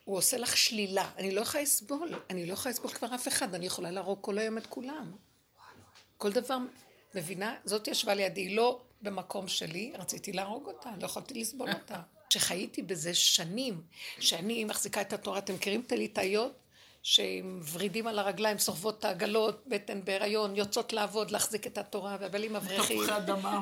הוא 0.05 0.17
עושה 0.17 0.39
לך 0.39 0.57
שלילה. 0.57 1.11
אני 1.17 1.35
לא 1.35 1.41
יכולה 1.41 1.63
לסבול. 1.63 2.21
אני 2.31 2.47
לא 2.47 2.53
יכולה 2.53 2.73
לסבול 2.73 2.91
כבר 2.91 3.15
אף 3.15 3.29
אחד. 3.29 3.55
אני 3.55 3.67
יכולה 3.67 3.91
להרוג 3.91 4.19
כל 4.21 4.39
היום 4.39 4.59
את 4.59 4.67
כולם. 4.67 5.13
כל 6.17 6.33
דבר, 6.33 6.59
מבינה? 7.15 7.57
זאת 7.65 7.89
ישבה 7.89 8.15
לידי. 8.15 8.55
לא 8.55 8.81
במקום 9.03 9.49
שלי, 9.49 9.93
רציתי 9.99 10.33
להרוג 10.33 10.67
אותה, 10.67 10.91
לא 11.01 11.05
יכולתי 11.07 11.35
לסבול 11.41 11.69
אותה. 11.73 12.01
שחייתי 12.31 12.83
בזה 12.83 13.15
שנים, 13.15 13.83
שאני 14.21 14.65
מחזיקה 14.65 15.01
את 15.01 15.13
התורה, 15.13 15.39
אתם 15.39 15.55
מכירים 15.55 15.83
את 15.87 15.93
הליטאיות? 15.93 16.53
שהם 17.03 17.61
ורידים 17.73 18.07
על 18.07 18.19
הרגליים, 18.19 18.59
סוחבות 18.59 18.99
את 18.99 19.05
העגלות, 19.05 19.63
בטן 19.67 20.05
בהיריון, 20.05 20.57
יוצאות 20.57 20.93
לעבוד, 20.93 21.31
להחזיק 21.31 21.67
את 21.67 21.79
התורה, 21.79 22.17
והבעלים 22.21 22.53
מבריחים, 22.53 23.01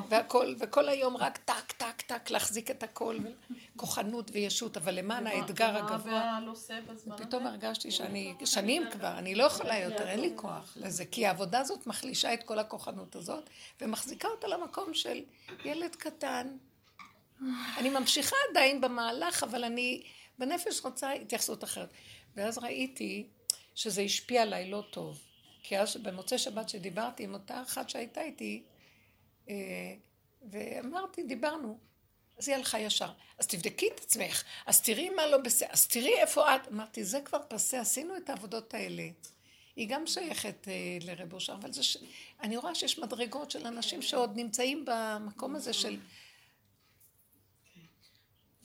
והכל, 0.09 0.55
וכל 0.59 0.89
היום 0.89 1.17
רק 1.17 1.37
טק, 1.37 1.71
טק, 1.77 2.01
טק, 2.01 2.29
להחזיק 2.29 2.71
את 2.71 2.83
הכל, 2.83 3.17
כוחנות 3.75 4.31
וישות, 4.33 4.77
אבל 4.77 4.95
למען 4.95 5.27
האתגר 5.27 5.77
הגבוה, 5.77 6.39
פתאום 7.17 7.47
הרגשתי 7.47 7.91
שאני, 7.91 8.33
שנים 8.45 8.83
כבר, 8.91 9.17
אני 9.17 9.35
לא 9.35 9.43
יכולה 9.43 9.79
יותר, 9.79 10.07
אין 10.07 10.19
לי 10.19 10.31
כוח 10.35 10.73
לזה, 10.75 11.05
כי 11.05 11.25
העבודה 11.25 11.59
הזאת 11.59 11.87
מחלישה 11.87 12.33
את 12.33 12.43
כל 12.43 12.59
הכוחנות 12.59 13.15
הזאת, 13.15 13.49
ומחזיקה 13.81 14.27
אותה 14.27 14.47
למקום 14.47 14.93
של 14.93 15.21
ילד 15.65 15.95
קטן. 15.95 16.47
אני 17.77 17.89
ממשיכה 17.89 18.35
עדיין 18.49 18.81
במהלך, 18.81 19.43
אבל 19.43 19.63
אני 19.63 20.03
בנפש 20.39 20.85
רוצה 20.85 21.11
התייחסות 21.11 21.63
אחרת. 21.63 21.89
ואז 22.35 22.57
ראיתי 22.57 23.27
שזה 23.75 24.01
השפיע 24.01 24.41
עליי 24.41 24.69
לא 24.69 24.83
טוב. 24.91 25.19
כי 25.63 25.79
אז 25.79 25.97
במוצאי 25.97 26.37
שבת 26.37 26.69
שדיברתי 26.69 27.23
עם 27.23 27.33
אותה 27.33 27.61
אחת 27.61 27.89
שהייתה 27.89 28.21
איתי, 28.21 28.63
אה, 29.49 29.55
ואמרתי, 30.51 31.23
דיברנו, 31.23 31.77
אז 32.37 32.47
היא 32.47 32.55
הלכה 32.55 32.79
ישר. 32.79 33.11
אז 33.37 33.47
תבדקי 33.47 33.87
את 33.95 33.99
עצמך, 33.99 34.43
אז 34.65 34.81
תראי 34.81 35.09
מה 35.09 35.27
לא 35.27 35.37
בסדר, 35.37 35.69
אז 35.71 35.87
תראי 35.87 36.13
איפה 36.17 36.55
את. 36.55 36.67
אמרתי, 36.71 37.03
זה 37.03 37.21
כבר 37.21 37.39
פסה, 37.47 37.79
עשינו 37.79 38.17
את 38.17 38.29
העבודות 38.29 38.73
האלה. 38.73 39.03
היא 39.75 39.89
גם 39.89 40.07
שייכת 40.07 40.67
אה, 40.67 40.97
לרב 41.01 41.33
אושר, 41.33 41.53
אבל 41.53 41.71
זה 41.71 41.83
ש... 41.83 41.97
אני 42.41 42.57
רואה 42.57 42.75
שיש 42.75 42.99
מדרגות 42.99 43.51
של 43.51 43.67
אנשים 43.67 44.01
שעוד 44.01 44.35
נמצאים 44.35 44.85
במקום 44.85 45.55
הזה 45.55 45.73
של... 45.73 45.97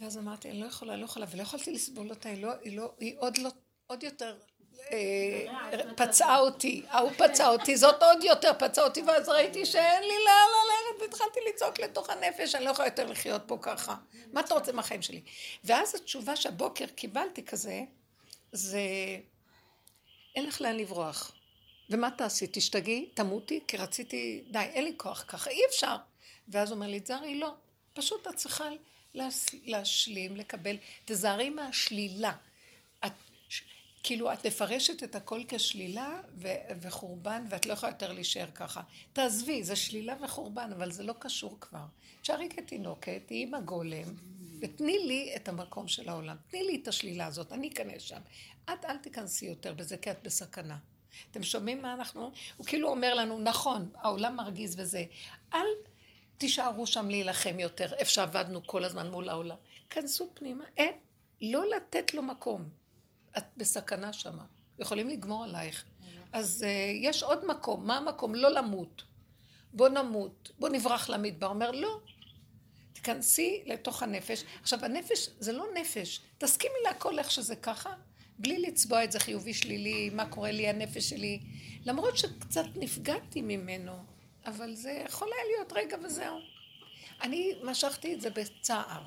ואז 0.01 0.19
אמרתי, 0.19 0.51
אני 0.51 0.61
לא 0.61 0.67
יכולה, 0.67 0.97
לא 0.97 1.05
יכולה, 1.05 1.27
ולא 1.31 1.43
יכולתי 1.43 1.73
לסבול 1.73 2.11
אותה, 2.11 2.29
היא, 2.29 2.43
לא, 2.43 2.53
היא, 2.63 2.77
לא, 2.77 2.93
היא 2.99 3.15
עוד 3.19 3.39
לא 3.39 3.51
עוד 3.87 4.03
יותר 4.03 4.37
אה, 4.93 5.47
פצעה 5.97 6.39
אותי, 6.39 6.83
ההוא 6.89 7.11
פצע 7.11 7.49
אותי, 7.49 7.77
זאת 7.77 8.03
עוד 8.03 8.25
יותר 8.25 8.51
פצעה 8.59 8.85
אותי, 8.85 9.03
ואז 9.03 9.29
ראיתי 9.29 9.67
שאין 9.67 10.03
לי 10.03 10.15
לאן 10.25 10.49
ללכת, 10.55 11.03
והתחלתי 11.03 11.41
לצעוק 11.49 11.81
לתוך 11.81 12.11
הנפש, 12.11 12.55
אני 12.55 12.65
לא 12.65 12.71
יכולה 12.71 12.89
יותר 12.89 13.07
לחיות 13.07 13.43
פה 13.47 13.59
ככה. 13.63 13.97
מה 14.33 14.41
אתה 14.41 14.55
רוצה 14.55 14.73
מהחיים 14.73 15.03
שלי? 15.03 15.23
ואז 15.65 15.95
התשובה 15.95 16.37
שהבוקר 16.37 16.87
קיבלתי 16.87 17.45
כזה, 17.45 17.81
זה 18.53 18.81
אין 20.37 20.47
לך 20.47 20.61
לאן 20.61 20.77
לברוח. 20.77 21.33
ומה 21.91 22.11
תעשי? 22.11 22.47
תשתגעי? 22.53 23.11
תמותי? 23.15 23.61
כי 23.69 23.77
רציתי, 23.77 24.45
די, 24.51 24.59
אין 24.59 24.85
לי 24.85 24.95
כוח 24.97 25.25
ככה, 25.29 25.51
אי 25.51 25.61
אפשר. 25.69 25.97
ואז 26.49 26.73
אומר 26.73 26.87
לי, 26.87 27.01
זרי, 27.05 27.39
לא. 27.39 27.55
פשוט 27.93 28.27
את 28.27 28.37
צריכה 28.37 28.65
להשלים, 29.65 30.37
לקבל. 30.37 30.77
תזהרי 31.05 31.51
מהשלילה. 31.51 32.33
כאילו 34.05 34.33
את 34.33 34.47
מפרשת 34.47 35.03
את 35.03 35.15
הכל 35.15 35.43
כשלילה 35.49 36.21
ו- 36.35 36.49
וחורבן 36.81 37.45
ואת 37.49 37.67
לא 37.67 37.73
יכולה 37.73 37.93
יותר 37.93 38.13
להישאר 38.13 38.47
ככה. 38.55 38.83
תעזבי, 39.13 39.65
זה 39.65 39.77
שלילה 39.77 40.15
וחורבן, 40.23 40.71
אבל 40.77 40.93
זה 40.93 41.03
לא 41.03 41.15
קשור 41.19 41.57
כבר. 41.61 41.85
תשארי 42.23 42.49
כתינוקת, 42.49 43.23
תהיי 43.27 43.43
עם 43.43 43.55
הגולם, 43.55 44.15
ותני 44.61 44.99
לי 44.99 45.33
את 45.37 45.49
המקום 45.49 45.89
של 45.89 46.09
העולם. 46.09 46.37
תני 46.51 46.63
לי 46.63 46.81
את 46.83 46.89
השלילה 46.89 47.27
הזאת, 47.27 47.53
אני 47.53 47.69
אכנס 47.69 48.03
שם. 48.03 48.21
את 48.65 48.85
אל 48.85 48.97
תיכנסי 48.97 49.47
יותר 49.47 49.75
בזה, 49.75 49.97
כי 49.97 50.11
את 50.11 50.23
בסכנה. 50.23 50.77
אתם 51.31 51.43
שומעים 51.43 51.83
מה 51.83 51.95
אנחנו... 51.95 52.33
הוא 52.57 52.67
כאילו 52.67 52.89
אומר 52.89 53.15
לנו, 53.15 53.39
נכון, 53.39 53.89
העולם 53.95 54.37
מרגיז 54.37 54.81
וזה. 54.81 55.05
אל 55.55 55.67
תישארו 56.45 56.87
שם 56.87 57.09
להילחם 57.09 57.59
יותר, 57.59 57.95
איפה 57.95 58.11
שעבדנו 58.11 58.67
כל 58.67 58.85
הזמן 58.85 59.11
מול 59.11 59.29
העולם. 59.29 59.57
כנסו 59.91 60.31
פנימה, 60.35 60.65
אין, 60.77 60.95
לא 61.43 61.71
לתת 61.77 62.15
לו 62.15 62.23
מקום. 62.23 62.69
את 63.39 63.45
בסכנה 63.57 64.13
שמה. 64.13 64.45
יכולים 64.79 65.09
לגמור 65.09 65.45
עלייך. 65.45 65.85
אז 66.33 66.65
uh, 66.65 66.67
יש 67.07 67.23
עוד 67.23 67.47
מקום. 67.47 67.87
מה 67.87 67.97
המקום? 67.97 68.35
לא 68.35 68.49
למות. 68.49 69.03
בוא 69.73 69.89
נמות. 69.89 70.51
בוא 70.59 70.69
נברח 70.69 71.09
למדבר. 71.11 71.47
אומר, 71.47 71.71
לא. 71.71 72.01
תיכנסי 72.93 73.63
לתוך 73.67 74.03
הנפש. 74.03 74.45
עכשיו, 74.63 74.85
הנפש 74.85 75.29
זה 75.39 75.53
לא 75.53 75.67
נפש. 75.75 76.21
תסכימי 76.39 76.75
להכל 76.85 77.19
איך 77.19 77.31
שזה 77.31 77.57
ככה, 77.57 77.95
בלי 78.39 78.59
לצבוע 78.59 79.05
את 79.05 79.13
זה 79.13 79.21
חיובי 79.21 79.55
שלילי, 79.55 80.11
מה 80.11 80.27
קורה 80.27 80.51
לי, 80.51 80.69
הנפש 80.69 81.11
שלי. 81.11 81.41
למרות 81.85 82.19
שקצת 82.19 82.67
נפגעתי 82.77 83.43
ממנו, 83.43 83.93
אבל 84.47 84.75
זה 84.75 85.03
יכול 85.07 85.29
היה 85.35 85.45
להיות 85.57 85.73
רגע 85.73 85.97
וזהו. 86.05 86.39
אני 87.23 87.53
משכתי 87.63 88.15
את 88.15 88.21
זה 88.21 88.31
בצער. 88.31 89.03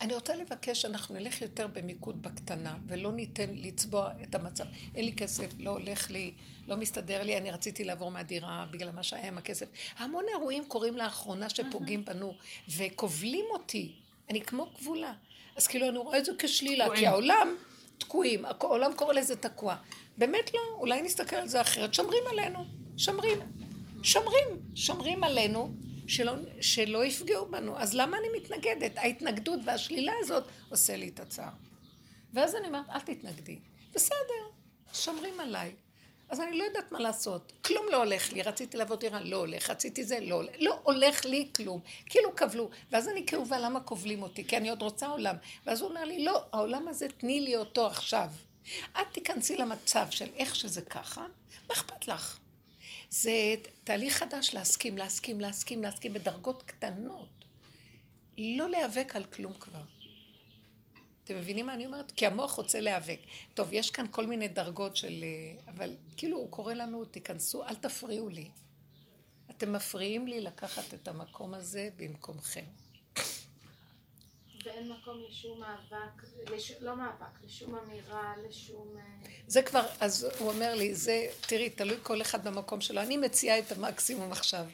אני 0.00 0.14
רוצה 0.14 0.36
לבקש 0.36 0.82
שאנחנו 0.82 1.14
נלך 1.14 1.42
יותר 1.42 1.66
במיקוד 1.66 2.22
בקטנה, 2.22 2.76
ולא 2.86 3.12
ניתן 3.12 3.50
לצבוע 3.54 4.10
את 4.22 4.34
המצב. 4.34 4.64
אין 4.94 5.04
לי 5.04 5.12
כסף, 5.12 5.46
לא 5.58 5.70
הולך 5.70 6.10
לי, 6.10 6.34
לא 6.68 6.76
מסתדר 6.76 7.22
לי, 7.22 7.36
אני 7.36 7.50
רציתי 7.50 7.84
לעבור 7.84 8.10
מהדירה 8.10 8.66
בגלל 8.70 8.90
מה 8.90 9.02
שהיה 9.02 9.28
עם 9.28 9.38
הכסף. 9.38 9.66
המון 9.96 10.24
אירועים 10.28 10.64
קורים 10.64 10.96
לאחרונה 10.96 11.48
שפוגעים 11.48 12.04
בנו, 12.04 12.34
וכובלים 12.76 13.44
אותי. 13.50 13.92
אני 14.30 14.40
כמו 14.40 14.74
כבולה. 14.74 15.12
אז 15.56 15.66
כאילו 15.66 15.88
אני 15.88 15.98
רואה 15.98 16.18
את 16.18 16.24
זה 16.24 16.32
כשלילה, 16.38 16.86
כי 16.96 17.06
העולם 17.06 17.56
תקועים, 17.98 18.44
העולם 18.44 18.92
קורא 18.94 19.14
לזה 19.14 19.36
תקוע. 19.36 19.76
באמת 20.18 20.54
לא, 20.54 20.60
אולי 20.74 21.02
נסתכל 21.02 21.36
על 21.36 21.48
זה 21.48 21.60
אחרת. 21.60 21.94
שומרים 21.94 22.22
עלינו, 22.30 22.64
שומרים. 22.96 23.38
שומרים, 24.02 24.46
שומרים 24.74 25.24
עלינו. 25.24 25.74
שלא, 26.08 26.32
שלא 26.60 27.04
יפגעו 27.04 27.46
בנו. 27.46 27.78
אז 27.78 27.94
למה 27.94 28.16
אני 28.16 28.26
מתנגדת? 28.36 28.98
ההתנגדות 28.98 29.60
והשלילה 29.64 30.12
הזאת 30.20 30.44
עושה 30.68 30.96
לי 30.96 31.08
את 31.08 31.20
הצער. 31.20 31.50
ואז 32.34 32.54
אני 32.54 32.66
אומרת, 32.66 32.90
אל 32.90 33.00
תתנגדי. 33.00 33.58
בסדר, 33.94 34.44
שומרים 34.92 35.40
עליי. 35.40 35.74
אז 36.28 36.40
אני 36.40 36.58
לא 36.58 36.64
יודעת 36.64 36.92
מה 36.92 37.00
לעשות. 37.00 37.52
כלום 37.64 37.86
לא 37.92 37.96
הולך 37.96 38.32
לי. 38.32 38.42
רציתי 38.42 38.76
לעבוד 38.76 39.00
דירה, 39.00 39.20
לא 39.20 39.36
הולך. 39.36 39.70
רציתי 39.70 40.04
זה, 40.04 40.18
לא 40.20 40.34
הולך. 40.34 40.50
לא 40.58 40.80
הולך 40.82 41.24
לי 41.24 41.48
כלום. 41.56 41.80
כאילו 42.06 42.36
כבלו. 42.36 42.70
ואז 42.90 43.08
אני 43.08 43.26
כאובה, 43.26 43.58
למה 43.58 43.80
כובלים 43.80 44.22
אותי? 44.22 44.44
כי 44.44 44.56
אני 44.56 44.70
עוד 44.70 44.82
רוצה 44.82 45.06
עולם. 45.06 45.36
ואז 45.66 45.80
הוא 45.80 45.88
אומר 45.88 46.04
לי, 46.04 46.24
לא, 46.24 46.44
העולם 46.52 46.88
הזה, 46.88 47.08
תני 47.08 47.40
לי 47.40 47.56
אותו 47.56 47.86
עכשיו. 47.86 48.28
את 48.92 49.06
תיכנסי 49.12 49.56
למצב 49.56 50.06
של 50.10 50.28
איך 50.36 50.56
שזה 50.56 50.82
ככה, 50.82 51.20
מה 51.68 51.74
אכפת 51.74 52.08
לך? 52.08 52.38
זה 53.10 53.54
תהליך 53.84 54.16
חדש 54.16 54.54
להסכים, 54.54 54.98
להסכים, 54.98 55.40
להסכים, 55.40 55.82
להסכים 55.82 56.12
בדרגות 56.12 56.62
קטנות. 56.62 57.28
לא 58.38 58.70
להיאבק 58.70 59.16
על 59.16 59.24
כלום 59.24 59.54
כבר. 59.54 59.82
אתם 61.24 61.36
מבינים 61.36 61.66
מה 61.66 61.74
אני 61.74 61.86
אומרת? 61.86 62.10
כי 62.10 62.26
המוח 62.26 62.52
רוצה 62.52 62.80
להיאבק. 62.80 63.20
טוב, 63.54 63.68
יש 63.72 63.90
כאן 63.90 64.06
כל 64.10 64.26
מיני 64.26 64.48
דרגות 64.48 64.96
של... 64.96 65.24
אה, 65.24 65.72
אבל 65.72 65.96
כאילו 66.16 66.38
הוא 66.38 66.50
קורא 66.50 66.74
לנו, 66.74 67.04
תיכנסו, 67.04 67.64
אל 67.64 67.74
תפריעו 67.74 68.28
לי. 68.28 68.48
אתם 69.50 69.72
מפריעים 69.72 70.26
לי 70.26 70.40
לקחת 70.40 70.94
את 70.94 71.08
המקום 71.08 71.54
הזה 71.54 71.88
במקומכם. 71.96 72.64
ואין 74.68 74.92
מקום 74.92 75.22
לשום 75.28 75.60
מאבק, 75.60 76.22
לש... 76.50 76.72
לא 76.80 76.96
מאבק, 76.96 77.44
לשום 77.44 77.74
אמירה, 77.74 78.34
לשום... 78.48 78.96
אה, 78.96 79.30
זה 79.46 79.62
כבר, 79.62 79.86
אז 80.00 80.26
הוא 80.38 80.48
אומר 80.48 80.74
לי, 80.74 80.94
זה, 80.94 81.26
תראי, 81.40 81.70
תלוי 81.70 81.96
כל 82.02 82.22
אחד 82.22 82.48
במקום 82.48 82.80
שלו. 82.80 83.00
אני 83.00 83.16
מציעה 83.16 83.58
את 83.58 83.72
המקסימום 83.72 84.32
עכשיו. 84.32 84.66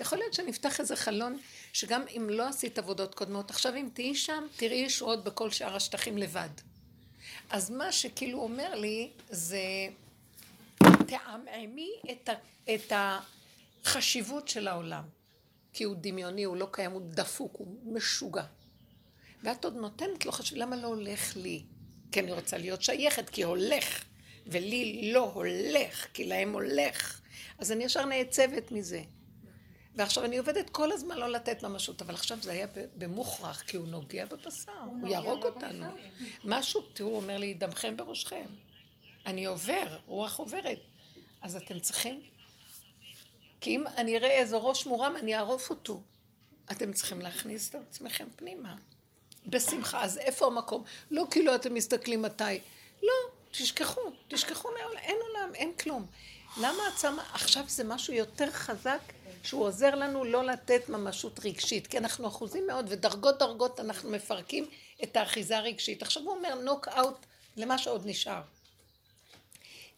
יכול 0.00 0.18
להיות 0.18 0.34
שנפתח 0.34 0.80
איזה 0.80 0.96
חלון 0.96 1.38
שגם 1.72 2.04
אם 2.16 2.30
לא 2.30 2.48
עשית 2.48 2.78
עבודות 2.78 3.14
קודמות, 3.14 3.50
עכשיו 3.50 3.76
אם 3.76 3.88
תהיי 3.94 4.14
שם, 4.14 4.46
תראי 4.56 4.76
ישועות 4.76 5.24
בכל 5.24 5.50
שאר 5.50 5.76
השטחים 5.76 6.18
לבד. 6.18 6.48
אז 7.50 7.70
מה 7.70 7.92
שכאילו 7.92 8.38
אומר 8.38 8.74
לי, 8.74 9.10
זה 9.30 9.62
תעמעמי 11.06 11.90
את, 12.10 12.28
ה, 12.28 12.32
את 12.74 12.92
החשיבות 13.84 14.48
של 14.48 14.68
העולם. 14.68 15.02
כי 15.72 15.84
הוא 15.84 15.96
דמיוני, 16.00 16.44
הוא 16.44 16.56
לא 16.56 16.68
קיים, 16.70 16.90
הוא 16.90 17.02
דפוק, 17.04 17.56
הוא 17.56 17.94
משוגע. 17.94 18.44
ואת 19.42 19.64
עוד 19.64 19.76
נותנת 19.76 20.26
לו 20.26 20.32
חשוב, 20.32 20.58
למה 20.58 20.76
לא 20.76 20.86
הולך 20.86 21.36
לי? 21.36 21.64
כי 22.12 22.20
אני 22.20 22.32
רוצה 22.32 22.58
להיות 22.58 22.82
שייכת, 22.82 23.30
כי 23.30 23.42
הולך, 23.42 24.04
ולי 24.46 25.12
לא 25.12 25.30
הולך, 25.34 26.06
כי 26.14 26.24
להם 26.24 26.52
הולך. 26.52 27.20
אז 27.58 27.72
אני 27.72 27.84
ישר 27.84 28.04
נעצבת 28.04 28.72
מזה. 28.72 29.02
ועכשיו 29.94 30.24
אני 30.24 30.38
עובדת 30.38 30.70
כל 30.70 30.92
הזמן 30.92 31.16
לא 31.18 31.28
לתת 31.28 31.62
ממשות, 31.62 32.02
אבל 32.02 32.14
עכשיו 32.14 32.38
זה 32.42 32.52
היה 32.52 32.66
במוכרח, 32.96 33.62
כי 33.62 33.76
הוא 33.76 33.88
נוגע 33.88 34.26
בבשר, 34.26 34.72
הוא, 34.72 35.00
הוא 35.00 35.08
יהרוג 35.08 35.44
אותנו. 35.44 35.86
משהו, 36.44 36.80
תראו, 36.92 37.08
הוא 37.08 37.16
אומר 37.16 37.38
לי, 37.38 37.54
דמכם 37.54 37.96
בראשכם. 37.96 38.46
אני 39.26 39.44
עובר, 39.44 39.98
רוח 40.06 40.38
עוברת. 40.38 40.78
אז 41.42 41.56
אתם 41.56 41.80
צריכים, 41.80 42.20
כי 43.60 43.70
אם 43.76 43.86
אני 43.86 44.16
אראה 44.16 44.30
איזה 44.30 44.56
ראש 44.56 44.86
מורם, 44.86 45.16
אני 45.16 45.36
אערוף 45.36 45.70
אותו. 45.70 46.02
אתם 46.70 46.92
צריכים 46.92 47.20
להכניס 47.20 47.70
את 47.70 47.74
עצמכם 47.74 48.26
פנימה. 48.36 48.76
בשמחה. 49.50 50.04
אז 50.04 50.18
איפה 50.18 50.46
המקום? 50.46 50.84
לא 51.10 51.24
כאילו 51.30 51.54
אתם 51.54 51.74
מסתכלים 51.74 52.22
מתי. 52.22 52.60
לא, 53.02 53.12
תשכחו, 53.50 54.00
תשכחו 54.28 54.68
מהעולם, 54.78 54.98
אין 54.98 55.16
עולם, 55.28 55.54
אין 55.54 55.72
כלום. 55.72 56.06
למה 56.56 56.88
את 56.88 56.98
שמה, 57.00 57.24
עכשיו 57.32 57.64
זה 57.68 57.84
משהו 57.84 58.14
יותר 58.14 58.50
חזק 58.50 59.00
שהוא 59.42 59.64
עוזר 59.64 59.94
לנו 59.94 60.24
לא 60.24 60.44
לתת 60.44 60.88
ממשות 60.88 61.40
רגשית, 61.44 61.86
כי 61.86 61.98
אנחנו 61.98 62.28
אחוזים 62.28 62.66
מאוד, 62.66 62.86
ודרגות 62.88 63.38
דרגות 63.38 63.80
אנחנו 63.80 64.10
מפרקים 64.10 64.66
את 65.02 65.16
האחיזה 65.16 65.58
הרגשית. 65.58 66.02
עכשיו 66.02 66.22
הוא 66.22 66.32
אומר 66.32 66.54
נוק 66.54 66.88
אאוט 66.88 67.26
למה 67.56 67.78
שעוד 67.78 68.02
נשאר. 68.06 68.42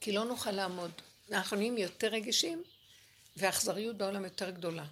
כי 0.00 0.12
לא 0.12 0.24
נוכל 0.24 0.50
לעמוד. 0.50 0.90
אנחנו 1.32 1.56
נהיים 1.56 1.78
יותר 1.78 2.08
רגישים, 2.08 2.62
והאכזריות 3.36 3.96
בעולם 3.96 4.24
יותר 4.24 4.50
גדולה. 4.50 4.84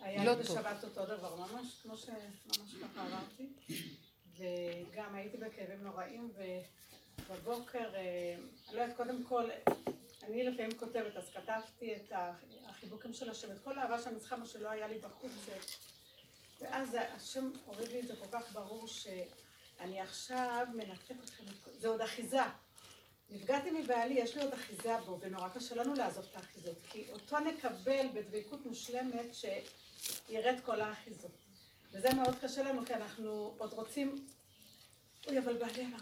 היה 0.00 0.24
לא 0.24 0.32
לי 0.32 0.42
בשבת 0.42 0.84
אותו 0.84 1.06
דבר, 1.06 1.36
ממש 1.36 1.66
כמו 1.82 1.96
שממש 1.96 2.74
ככה 2.82 3.06
אמרתי, 3.06 3.46
וגם 4.36 5.14
הייתי 5.14 5.36
בכאבים 5.36 5.82
נוראים, 5.82 6.32
ובבוקר, 7.28 7.94
אה, 7.94 8.36
לא 8.72 8.80
יודעת, 8.80 8.96
קודם 8.96 9.24
כל, 9.24 9.44
אני 10.22 10.44
לפעמים 10.44 10.78
כותבת, 10.78 11.16
אז 11.16 11.30
כתבתי 11.30 11.96
את 11.96 12.12
החיבוקים 12.64 13.12
של 13.12 13.30
השם, 13.30 13.52
את 13.52 13.58
כל 13.64 13.78
האהבה 13.78 14.02
שאני 14.02 14.20
צריכה, 14.20 14.36
מה 14.36 14.46
שלא 14.46 14.70
היה 14.70 14.88
לי 14.88 14.98
בחוץ, 14.98 15.32
ואז 16.60 16.96
השם 17.00 17.50
הוריד 17.64 17.88
לי 17.88 18.00
את 18.00 18.06
זה 18.06 18.16
כל 18.16 18.26
כך 18.32 18.52
ברור 18.52 18.86
שאני 18.86 20.00
עכשיו 20.00 20.66
מנתק 20.74 21.14
אתכם, 21.24 21.44
זה 21.78 21.88
עוד 21.88 22.00
אחיזה. 22.00 22.42
נפגעתי 23.30 23.70
מבעלי, 23.70 24.14
יש 24.14 24.36
לי 24.36 24.42
עוד 24.42 24.52
אחיזה 24.52 24.96
בו, 25.06 25.18
ונורא 25.20 25.48
קשה 25.48 25.74
לנו 25.74 25.94
לעזוב 25.94 26.24
את 26.30 26.36
האחיזות, 26.36 26.76
כי 26.90 27.12
אותו 27.12 27.38
נקבל 27.38 28.06
בדבקות 28.14 28.66
מושלמת 28.66 29.34
שירד 29.34 30.60
כל 30.64 30.80
האחיזות. 30.80 31.49
וזה 31.92 32.14
מאוד 32.14 32.34
קשה 32.42 32.62
לנו, 32.62 32.86
כי 32.86 32.94
אנחנו 32.94 33.54
עוד 33.58 33.72
רוצים 33.72 34.26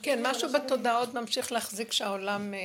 כן, 0.02 0.18
משהו 0.22 0.48
בתודעה 0.52 0.98
עוד 0.98 1.20
ממשיך 1.20 1.52
להחזיק 1.52 1.92
שהעולם 1.92 2.54
אה, 2.54 2.58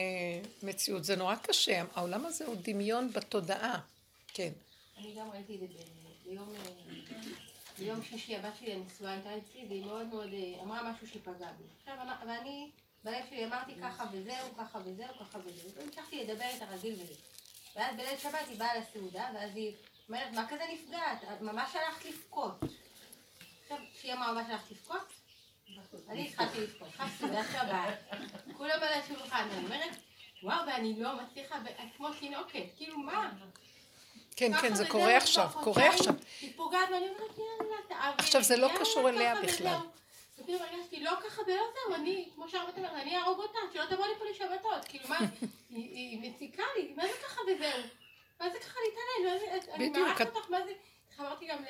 מציאות. 0.64 1.04
זה 1.04 1.16
נורא 1.16 1.36
קשה, 1.36 1.84
העולם 1.96 2.26
הזה 2.26 2.46
הוא 2.46 2.56
דמיון 2.62 3.12
בתודעה. 3.14 3.80
כן. 4.28 4.52
אני 4.98 5.16
גם 5.20 5.30
ראיתי 5.32 5.56
את 5.56 5.60
זה 5.60 5.84
ביום... 6.26 6.54
אה, 6.56 6.94
ביום 7.80 8.04
שישי 8.04 8.36
הבת 8.36 8.54
שלי 8.60 8.74
הנשואה 8.74 9.12
הייתה 9.12 9.30
אצלי 9.38 9.66
והיא 9.70 9.86
מאוד 9.86 10.08
מאוד 10.08 10.30
אה, 10.34 10.64
אמרה 10.64 10.92
משהו 10.92 11.08
שפגע 11.08 11.52
בי. 11.58 11.64
עכשיו, 11.80 11.96
ואני 12.28 12.70
בלב 13.04 13.24
שלי 13.30 13.46
אמרתי 13.46 13.72
ככה 13.82 14.06
וזהו, 14.12 14.58
ככה 14.58 14.80
וזהו, 14.86 15.08
ככה 15.20 15.40
וזהו. 15.46 15.70
והמשכתי 15.76 16.24
לדבר 16.24 16.46
איתה 16.46 16.66
רגיל 16.66 16.94
וזה. 16.94 17.14
ואז 17.76 17.96
בליל 17.96 18.18
שבת 18.18 18.48
היא 18.50 18.60
באה 18.60 18.80
לסעודה, 18.80 19.30
ואז 19.36 19.56
היא 19.56 19.74
אומרת, 20.10 20.32
מה 20.34 20.48
כזה 20.48 20.64
נפגעת? 20.74 21.24
את 21.24 21.42
ממש 21.42 21.76
הלכת 21.76 22.06
לבכות. 22.06 22.60
עכשיו, 23.74 23.88
כשהיא 23.94 24.14
אמרה 24.14 24.34
ממש 24.34 24.46
הלכת 24.50 24.72
לבכות, 24.72 25.14
אני 26.10 26.28
התחלתי 26.28 26.62
לבכות, 26.62 26.88
חפשתי 26.98 27.26
שבת, 27.52 28.18
כולם 28.58 28.80
על 28.82 28.94
השולחן, 28.94 29.48
ואני 29.50 29.66
אומרת, 29.66 29.96
וואו, 30.44 30.68
ואני 30.68 31.00
לא 31.00 31.10
מצליחה, 31.24 31.60
כמו 31.98 32.14
תינוקת, 32.14 32.64
כאילו 32.78 32.98
מה? 32.98 33.32
כן, 34.36 34.54
כן, 34.62 34.76
זה 34.76 34.88
קורה 34.88 35.18
עכשיו, 35.18 35.50
קורה 35.64 35.90
עכשיו. 35.90 36.14
היא 36.42 36.54
פוגעת, 36.56 36.90
ואני 36.92 37.08
אומרת, 37.08 37.38
יאללה, 37.90 38.16
עכשיו 38.18 38.44
זה 38.44 38.58
לא 38.58 38.70
קשור 38.80 39.10
אליה 39.10 39.42
בכלל. 39.42 39.78
ופתאום 40.38 40.62
הרגשתי, 40.62 41.04
לא 41.04 41.12
ככה 41.24 41.42
ולא 41.42 41.64
זהו, 41.74 41.96
אני, 41.96 42.30
כמו 42.36 42.50
שהרבית 42.50 42.78
אומרת, 42.78 42.92
אני 42.94 43.18
אהרוג 43.18 43.40
אותה, 43.40 43.60
שלא 43.74 43.86
תבוא 43.86 44.06
לי 44.06 44.14
פה 44.20 44.26
לשבתות, 44.32 44.86
כאילו 44.86 45.10
מה, 45.10 45.20
היא 45.70 46.32
מציקה 46.32 46.64
לי, 46.78 46.94
מה 46.96 47.04
זה 47.04 47.14
ככה 47.24 47.42
וזהו? 47.42 47.84
מה 48.40 48.50
זה 48.50 48.60
ככה 48.60 48.80
להתעלל? 48.86 49.74
אני 49.74 49.90
מערכת 49.90 50.36
אותך, 50.36 50.50
מה 50.50 50.58
זה? 50.66 50.74
אמרתי 51.20 51.48
גם 51.48 51.64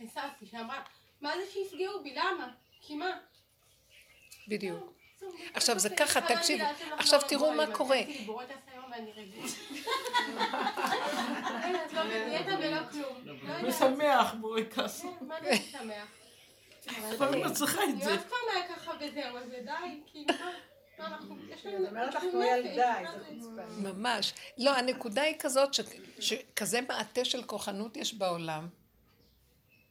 לססי, 0.00 0.46
שאמרה, 0.50 0.82
מה 1.20 1.32
זה 1.36 1.52
שיפגעו 1.52 2.02
בי, 2.02 2.14
למה? 2.14 2.52
כי 2.80 2.94
מה? 2.94 3.18
בדיוק. 4.48 4.92
עכשיו 5.54 5.78
זה 5.78 5.90
ככה, 5.90 6.20
תקשיב, 6.20 6.60
עכשיו 6.98 7.20
תראו 7.28 7.52
מה 7.52 7.66
קורה. 7.74 8.00
משמח 13.68 14.34
בורקס. 14.34 15.04
מה 15.20 15.34
זה 15.42 15.50
משמח? 15.50 16.08
את 17.46 17.52
צריכה 17.52 17.84
את 17.84 18.02
זה. 18.02 18.04
אני 18.04 18.16
עוד 18.16 18.26
פעם 18.28 18.38
היה 18.54 18.68
ככה 18.68 18.92
וזהו, 19.00 19.36
אז 19.36 19.48
די, 19.48 20.00
כאילו... 20.06 20.34
ממש. 23.78 24.32
לא, 24.58 24.76
הנקודה 24.76 25.22
היא 25.22 25.34
כזאת 25.38 25.68
שכזה 26.20 26.80
מעטה 26.80 27.24
של 27.24 27.42
כוחנות 27.42 27.96
יש 27.96 28.14
בעולם, 28.14 28.68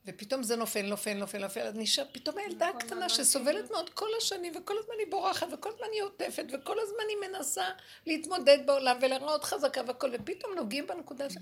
ופתאום 0.06 0.44
זה 0.44 0.56
נופל, 0.56 0.82
נופל, 0.82 1.14
נופל, 1.14 1.38
נופל, 1.38 1.60
אז 1.60 1.76
נשאר 1.76 2.04
פתאום 2.12 2.38
הילדה 2.38 2.70
הקטנה 2.70 3.10
שסובלת 3.10 3.72
מאוד 3.72 3.90
כל 3.90 4.10
השנים, 4.18 4.54
וכל 4.56 4.74
הזמן 4.80 4.96
היא 5.00 5.08
בורחת, 5.12 5.48
וכל 5.52 5.70
הזמן 5.70 5.88
היא 5.92 6.04
עוטפת, 6.04 6.46
וכל 6.54 6.80
הזמן 6.80 7.04
היא 7.10 7.30
מנסה 7.30 7.66
להתמודד 8.06 8.58
בעולם 8.66 8.98
ולראות 9.02 9.44
חזקה 9.44 9.82
והכל, 9.88 10.10
ופתאום 10.14 10.54
נוגעים 10.56 10.88
בנקודה 10.88 11.30
ש... 11.30 11.34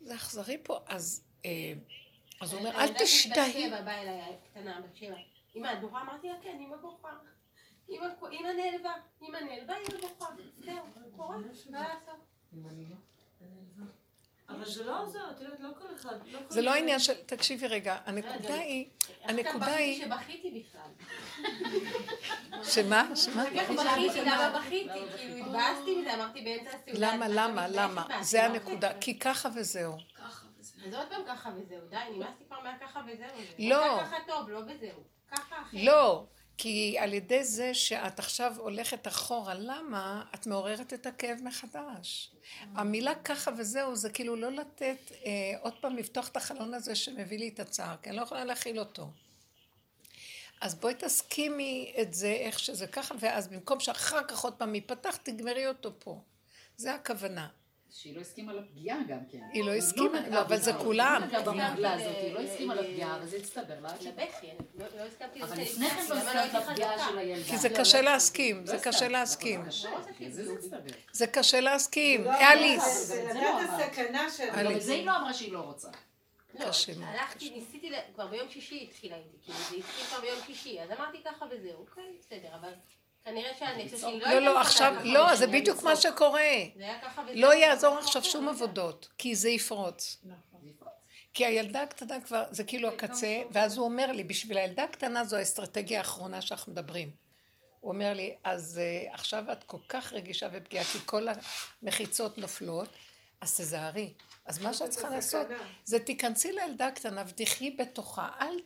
זה 0.00 0.14
אכזרי 0.14 0.58
פה, 0.62 0.78
אז... 0.86 1.24
אה, 1.44 1.72
אז 2.40 2.52
הוא 2.52 2.60
אומר, 2.60 2.70
אל 2.70 2.94
תשתהי. 2.98 3.70
אמא, 5.56 5.72
את 5.72 5.80
בוכה? 5.80 6.00
אמרתי 6.00 6.28
לה, 6.28 6.34
כן, 6.42 6.58
אמא 6.60 6.76
בוכה. 6.76 7.12
אמא 7.88 8.48
נעלבה, 8.52 8.92
אמא 9.22 9.38
נעלבה, 9.38 9.74
אמא 9.76 10.00
בוכה. 10.00 10.26
זהו, 10.64 10.76
קורה, 11.16 11.36
מה 11.70 11.82
לעשות? 11.82 12.34
אבל 14.56 14.64
זה 14.64 14.84
לא 14.84 15.02
עוזר, 15.02 15.30
את 15.30 15.40
יודעת, 15.40 15.60
לא 15.60 15.68
כל 15.78 15.94
אחד. 15.94 16.16
לא 16.26 16.38
זה 16.48 16.62
לא 16.62 16.70
העניין 16.70 16.98
של, 16.98 17.12
תקשיבי 17.26 17.66
רגע, 17.66 17.96
הנקודה 18.06 18.54
היא, 18.54 18.86
הנקודה 19.24 19.66
היא... 19.66 20.02
איך 20.02 20.12
שבכיתי 20.12 20.60
בכלל. 20.60 20.90
שמה? 22.64 23.16
שמה? 23.16 23.44
איך 23.48 23.70
בכיתי, 23.70 24.20
למה 24.20 24.58
בכיתי? 24.58 25.00
כאילו 25.16 25.36
התבאסתי 25.36 26.00
מזה, 26.00 26.14
אמרתי 26.14 26.40
באמצע 26.44 26.76
הסעודה. 26.76 27.14
למה, 27.14 27.28
למה, 27.28 27.68
למה? 27.68 28.06
זה 28.22 28.44
הנקודה, 28.44 28.92
כי 29.00 29.18
ככה 29.18 29.48
וזהו. 29.54 29.96
אז 30.86 30.94
עוד 30.94 31.06
פעם 31.10 31.22
ככה 31.26 31.50
וזהו, 31.56 31.80
די, 31.90 31.96
נמאסתי 32.14 32.44
כבר 32.46 32.60
מהככה 32.60 33.00
וזהו. 33.06 33.40
לא. 33.58 33.98
ככה 34.00 34.16
טוב, 34.26 34.48
לא 34.48 34.58
וזהו. 34.58 35.04
ככה 35.30 35.62
אחרת. 35.62 35.80
לא. 35.84 36.26
כי 36.58 36.96
על 36.98 37.14
ידי 37.14 37.44
זה 37.44 37.74
שאת 37.74 38.18
עכשיו 38.18 38.54
הולכת 38.58 39.08
אחורה, 39.08 39.54
למה? 39.54 40.24
את 40.34 40.46
מעוררת 40.46 40.92
את 40.92 41.06
הכאב 41.06 41.38
מחדש. 41.42 42.30
המילה 42.74 43.14
ככה 43.14 43.50
וזהו, 43.58 43.96
זה 43.96 44.10
כאילו 44.10 44.36
לא 44.36 44.52
לתת, 44.52 45.12
אה, 45.24 45.30
עוד 45.60 45.72
פעם 45.80 45.96
לפתוח 45.96 46.28
את 46.28 46.36
החלון 46.36 46.74
הזה 46.74 46.94
שמביא 46.94 47.38
לי 47.38 47.48
את 47.48 47.60
הצער, 47.60 47.96
כי 48.02 48.10
אני 48.10 48.16
לא 48.16 48.22
יכולה 48.22 48.44
להכיל 48.44 48.78
אותו. 48.78 49.10
אז 50.60 50.74
בואי 50.74 50.94
תסכימי 50.98 51.94
את 52.00 52.14
זה, 52.14 52.32
איך 52.32 52.58
שזה 52.58 52.86
ככה, 52.86 53.14
ואז 53.20 53.48
במקום 53.48 53.80
שאחר 53.80 54.24
כך 54.28 54.44
עוד 54.44 54.52
פעם 54.52 54.74
ייפתח, 54.74 55.16
תגמרי 55.16 55.66
אותו 55.66 55.92
פה. 55.98 56.20
זה 56.76 56.94
הכוונה. 56.94 57.48
שהיא 57.94 58.16
לא 58.16 58.20
הסכימה 58.20 58.52
לפגיעה 58.52 58.98
גם 59.08 59.18
כן. 59.30 59.38
היא 59.52 59.64
לא 59.64 59.74
הסכימה, 59.74 60.28
לא, 60.28 60.40
אבל 60.40 60.56
זה 60.56 60.72
כולם. 60.72 61.22
היא 61.22 62.34
לא 62.34 62.40
הסכימה 62.40 62.74
לפגיעה, 62.74 63.18
וזה 63.22 63.36
הצטבר 63.36 63.80
לה. 63.80 63.92
לבכי, 64.00 64.46
לא, 64.74 64.86
לא 64.96 65.02
הסכמתי 65.02 65.42
אבל 65.42 65.60
לפני 65.60 65.90
כן 65.90 66.02
לא 66.08 66.14
הסכמת 66.14 66.54
לפגיעה 66.54 67.08
של 67.08 67.18
הילדה. 67.18 67.50
כי 67.50 67.58
זה 67.58 67.68
קשה 67.68 68.02
להסכים, 68.02 68.66
זה 68.66 68.78
קשה 68.82 69.08
להסכים. 69.08 69.70
זה. 69.70 70.42
זה 71.12 71.26
קשה 71.26 71.60
להסכים. 71.60 72.24
לא, 72.24 72.32
אליס. 72.32 73.06
זה 73.06 73.30
הסכנה 73.58 74.30
של... 74.30 74.44
גם 74.56 74.76
את 74.76 74.82
זה 74.82 74.92
היא 74.92 75.06
לא 75.06 75.16
אמרה 75.16 75.34
שהיא 75.34 75.52
לא 75.52 75.60
רוצה. 75.60 75.88
לא, 76.54 76.66
הלכתי, 77.02 77.50
ניסיתי, 77.50 77.90
כבר 78.14 78.26
ביום 78.26 78.48
שישי 78.48 78.88
התחילה 78.88 79.16
איתי, 79.16 79.36
כאילו 79.42 79.58
זה 79.58 79.76
התחיל 79.76 80.04
כבר 80.06 80.20
ביום 80.20 80.38
שישי, 80.46 80.80
אז 80.80 80.90
אמרתי 80.90 81.18
ככה 81.24 81.46
וזהו, 81.50 81.80
אוקיי, 81.80 82.04
בסדר, 82.20 82.54
אבל 82.60 82.72
כנראה 83.24 83.52
לא 84.30 84.40
לא, 84.40 84.40
לא, 84.40 84.60
עכשיו, 84.60 84.94
לא, 85.04 85.24
לחמש 85.24 85.38
זה. 85.38 85.46
בדיוק 85.46 85.82
מה 85.82 85.96
שקורה. 85.96 86.42
לא 87.34 87.54
יעזור 87.54 87.98
עכשיו 87.98 88.24
שום. 88.24 88.48
עבודות, 88.48 89.08
כי 89.18 89.34
זה 89.34 89.50
יפרוץ. 89.50 90.18
נכון. 90.24 90.54
כי 91.34 91.46
הילדה 91.46 91.82
הקטנה 91.82 92.20
כבר, 92.20 92.44
זה 92.50 92.64
כאילו 92.64 92.88
הקצה, 92.88 93.42
ואז 93.50 93.76
הוא 93.76 93.84
אומר 93.84 94.12
לי, 94.12 94.24
בשביל 94.24 94.58
הילדה 94.58 94.84
הקטנה 94.84 95.24
זו 95.24 95.36
האסטרטגיה 95.36 95.98
האחרונה 95.98 96.40
שאנחנו 96.40 96.72
מדברים. 96.72 97.10
הוא 97.80 97.92
אומר 97.92 98.12
לי, 98.12 98.34
אז 98.44 98.80
uh, 98.80 99.14
עכשיו 99.14 99.52
את 99.52 99.64
כל 99.64 99.78
כך 99.88 100.12
רגישה 100.12 100.48
ופגיעה, 100.52 100.84
כי 100.84 100.98
כל 101.06 101.26
המחיצות 101.82 102.38
נופלות, 102.38 102.88
אז 103.40 103.56
תזהרי. 103.56 104.12
אז 104.46 104.58
מה 104.58 104.74
שאת 104.74 104.90
צריכה 104.90 105.08
לעשות. 105.08 105.46
זה 105.84 105.98
תיכנסי 105.98 106.52
לילדה 106.52 106.86
הקטנה 106.86 107.22
ותחי 107.26 107.70
בתוכה. 107.70 108.28
אל 108.40 108.60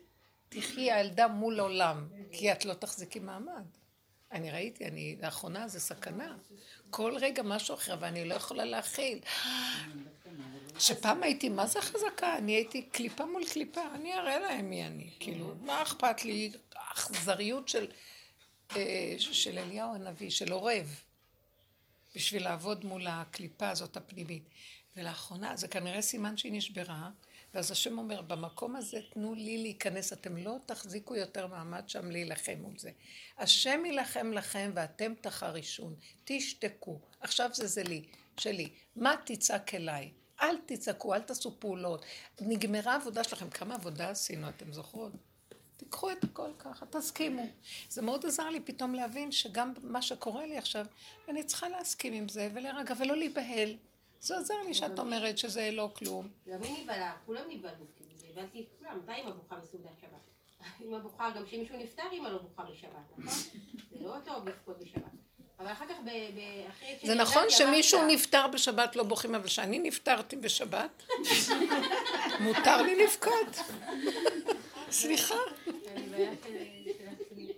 תחי 0.49 0.93
הילדה 0.93 1.29
מול 1.29 1.61
עולם, 1.61 2.09
כי 2.33 2.53
את 2.53 2.65
לא 2.65 2.75
תחזיקי 2.75 3.19
מעמד. 3.19 3.65
אני 4.33 4.51
ראיתי, 4.51 4.87
אני, 4.87 5.17
לאחרונה 5.23 5.69
זה 5.69 5.81
סכנה. 5.81 6.37
כל 6.91 7.17
רגע 7.21 7.43
משהו 7.43 7.75
אחר, 7.75 7.97
ואני 8.01 8.25
לא 8.25 8.35
יכולה 8.35 8.65
להכיל. 8.65 9.19
שפעם 10.79 11.23
הייתי, 11.23 11.49
מה 11.49 11.67
זה 11.67 11.81
חזקה? 11.81 12.37
אני 12.39 12.53
הייתי 12.53 12.83
קליפה 12.83 13.27
מול 13.27 13.45
קליפה, 13.53 13.81
אני 13.95 14.15
אראה 14.15 14.39
להם 14.39 14.71
מי 14.71 14.87
אני. 14.87 15.11
כאילו, 15.21 15.55
מה 15.61 15.83
אכפת 15.83 16.25
לי? 16.25 16.53
אכזריות 16.75 17.69
של, 17.69 17.87
אה, 18.77 19.15
של 19.19 19.59
אליהו 19.59 19.95
הנביא, 19.95 20.31
של 20.31 20.53
עורב, 20.53 21.01
בשביל 22.15 22.45
לעבוד 22.45 22.85
מול 22.85 23.07
הקליפה 23.07 23.69
הזאת 23.69 23.97
הפנימית. 23.97 24.43
ולאחרונה, 24.97 25.57
זה 25.57 25.69
כנראה 25.69 26.03
סימן 26.03 26.37
שהיא 26.37 26.53
נשברה, 26.53 27.11
ואז 27.55 27.71
השם 27.71 27.99
אומר, 27.99 28.23
במקום 28.23 28.77
הזה 28.77 29.01
תנו 29.13 29.35
לי 29.35 29.59
להיכנס, 29.59 30.13
אתם 30.13 30.37
לא 30.37 30.57
תחזיקו 30.67 31.17
יותר 31.17 31.47
מעמד 31.47 31.89
שם 31.89 32.11
להילחם 32.11 32.55
מול 32.59 32.79
זה. 32.79 32.91
השם 33.39 33.85
יילחם 33.85 34.33
לכם 34.33 34.71
ואתם 34.75 35.13
תחרישון, 35.21 35.95
תשתקו. 36.25 37.01
עכשיו 37.21 37.51
זה 37.53 37.67
זה 37.67 37.83
לי, 37.83 38.05
שלי. 38.37 38.69
מה 38.97 39.15
תצעק 39.25 39.75
אליי? 39.75 40.13
אל 40.43 40.57
תצעקו, 40.67 41.15
אל 41.15 41.21
תעשו 41.21 41.61
פעולות. 41.61 42.05
נגמרה 42.41 42.93
העבודה 42.93 43.25
שלכם. 43.25 43.51
כמה 43.51 43.75
עבודה 43.75 44.11
עשינו, 44.11 44.49
אתם 44.49 44.73
זוכרות? 44.73 45.13
תיקחו 45.77 46.11
את 46.11 46.25
הכל 46.25 46.51
ככה, 46.59 46.87
תסכימו. 46.87 47.47
זה 47.89 48.03
מאוד 48.03 48.27
עזר 48.27 48.51
לי 48.51 48.61
פתאום 48.61 48.95
להבין 48.95 49.33
שגם 49.33 49.73
מה 49.83 50.03
שקורה 50.03 50.47
לי 50.47 50.59
עכשיו, 50.59 50.87
אני 51.29 51.45
צריכה 51.45 51.69
להסכים 51.69 52.13
עם 52.13 52.29
זה 52.29 52.49
ולהירגע 52.55 52.95
ולא 52.99 53.17
להיבהל. 53.17 53.77
זה 54.21 54.37
עוזר 54.37 54.55
לי 54.67 54.75
שאת 54.75 54.99
אומרת 54.99 55.39
שזה 55.39 55.71
לא 55.73 55.91
כלום. 55.97 56.29
גם 56.49 56.63
היא 56.63 56.83
נבהלה, 56.85 57.13
כולם 57.27 57.43
נבהלו, 57.49 57.85
הבנתי 58.31 58.61
את 58.61 58.67
כולם, 58.79 58.99
מתי 58.99 59.13
אמא 59.23 59.31
בוכה 59.31 59.57
בסעודת 59.57 59.91
שבת? 60.01 60.81
אמא 60.87 60.99
בוכה, 60.99 61.31
גם 61.37 61.45
כשמישהו 61.47 61.77
נפטר 61.79 62.03
אמא 62.13 62.29
לא 62.29 62.39
בוכה 62.39 62.63
בשבת, 62.63 62.91
נכון? 63.19 63.33
זה 63.99 64.05
לא 64.05 64.15
טוב 64.25 64.49
לבכות 64.49 64.79
בשבת. 64.79 65.03
אבל 65.59 65.73
אחר 65.73 65.85
כך, 65.89 65.95
אחרי 66.69 66.99
זה 67.05 67.15
נכון 67.15 67.43
שמישהו 67.49 68.01
נפטר 68.07 68.47
בשבת 68.49 68.97
לא 68.97 69.03
בוכים, 69.03 69.35
אבל 69.35 69.47
כשאני 69.47 69.79
נפטרתי 69.79 70.37
בשבת, 70.37 71.03
מותר 72.41 72.83
לי 72.83 73.05
לבכות. 73.05 73.57
סליחה. 74.91 75.35
אני 75.97 76.07
בעיה 76.07 76.31
של- 76.45 76.93
של 76.99 77.05
עצמי. 77.25 77.53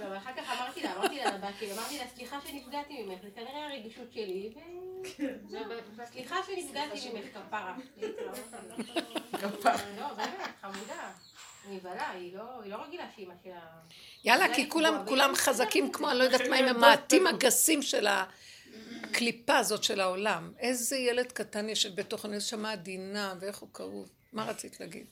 לא, 0.00 0.16
אחר 0.16 0.30
כך 0.36 0.60
אמרתי 0.60 0.82
לה, 0.82 0.96
אמרתי 0.96 1.16
לה 1.16 1.52
שלי, 1.58 1.72
אמרתי 1.72 1.98
לה, 1.98 2.04
סליחה 2.14 2.38
שנפגעתי 2.46 3.02
ממך, 3.02 3.22
זה 3.22 3.28
כנראה 3.34 3.66
הרגישות 3.66 4.12
שלי, 4.12 4.52
ו... 4.54 5.56
סליחה 6.04 6.36
שנפגעתי 6.46 7.10
ממך, 7.12 7.24
כפרה. 7.34 7.76
כפרה. 9.32 9.76
לא, 10.00 10.08
באמת, 10.14 10.50
חמודה. 10.60 11.12
נבהלה, 11.68 12.10
היא 12.10 12.36
לא 12.36 12.62
היא 12.62 12.72
לא 12.72 12.82
רגילה 12.82 13.04
שאימא 13.16 13.34
שלה... 13.44 13.60
יאללה, 14.24 14.54
כי 14.54 14.70
כולם, 14.70 15.34
חזקים 15.34 15.92
כמו, 15.92 16.10
אני 16.10 16.18
לא 16.18 16.24
יודעת 16.24 16.48
מה, 16.50 16.56
עם 16.56 16.68
המעטים 16.76 17.26
הגסים 17.26 17.82
של 17.82 18.06
הקליפה 18.06 19.58
הזאת 19.58 19.84
של 19.84 20.00
העולם. 20.00 20.52
איזה 20.58 20.96
ילד 20.96 21.32
קטן 21.32 21.68
יושב 21.68 21.96
בתוך 22.00 22.24
הנשמה 22.24 22.72
עדינה, 22.72 23.34
ואיך 23.40 23.58
הוא 23.58 23.68
כאוב. 23.74 24.10
מה 24.32 24.44
רצית 24.44 24.80
להגיד? 24.80 25.06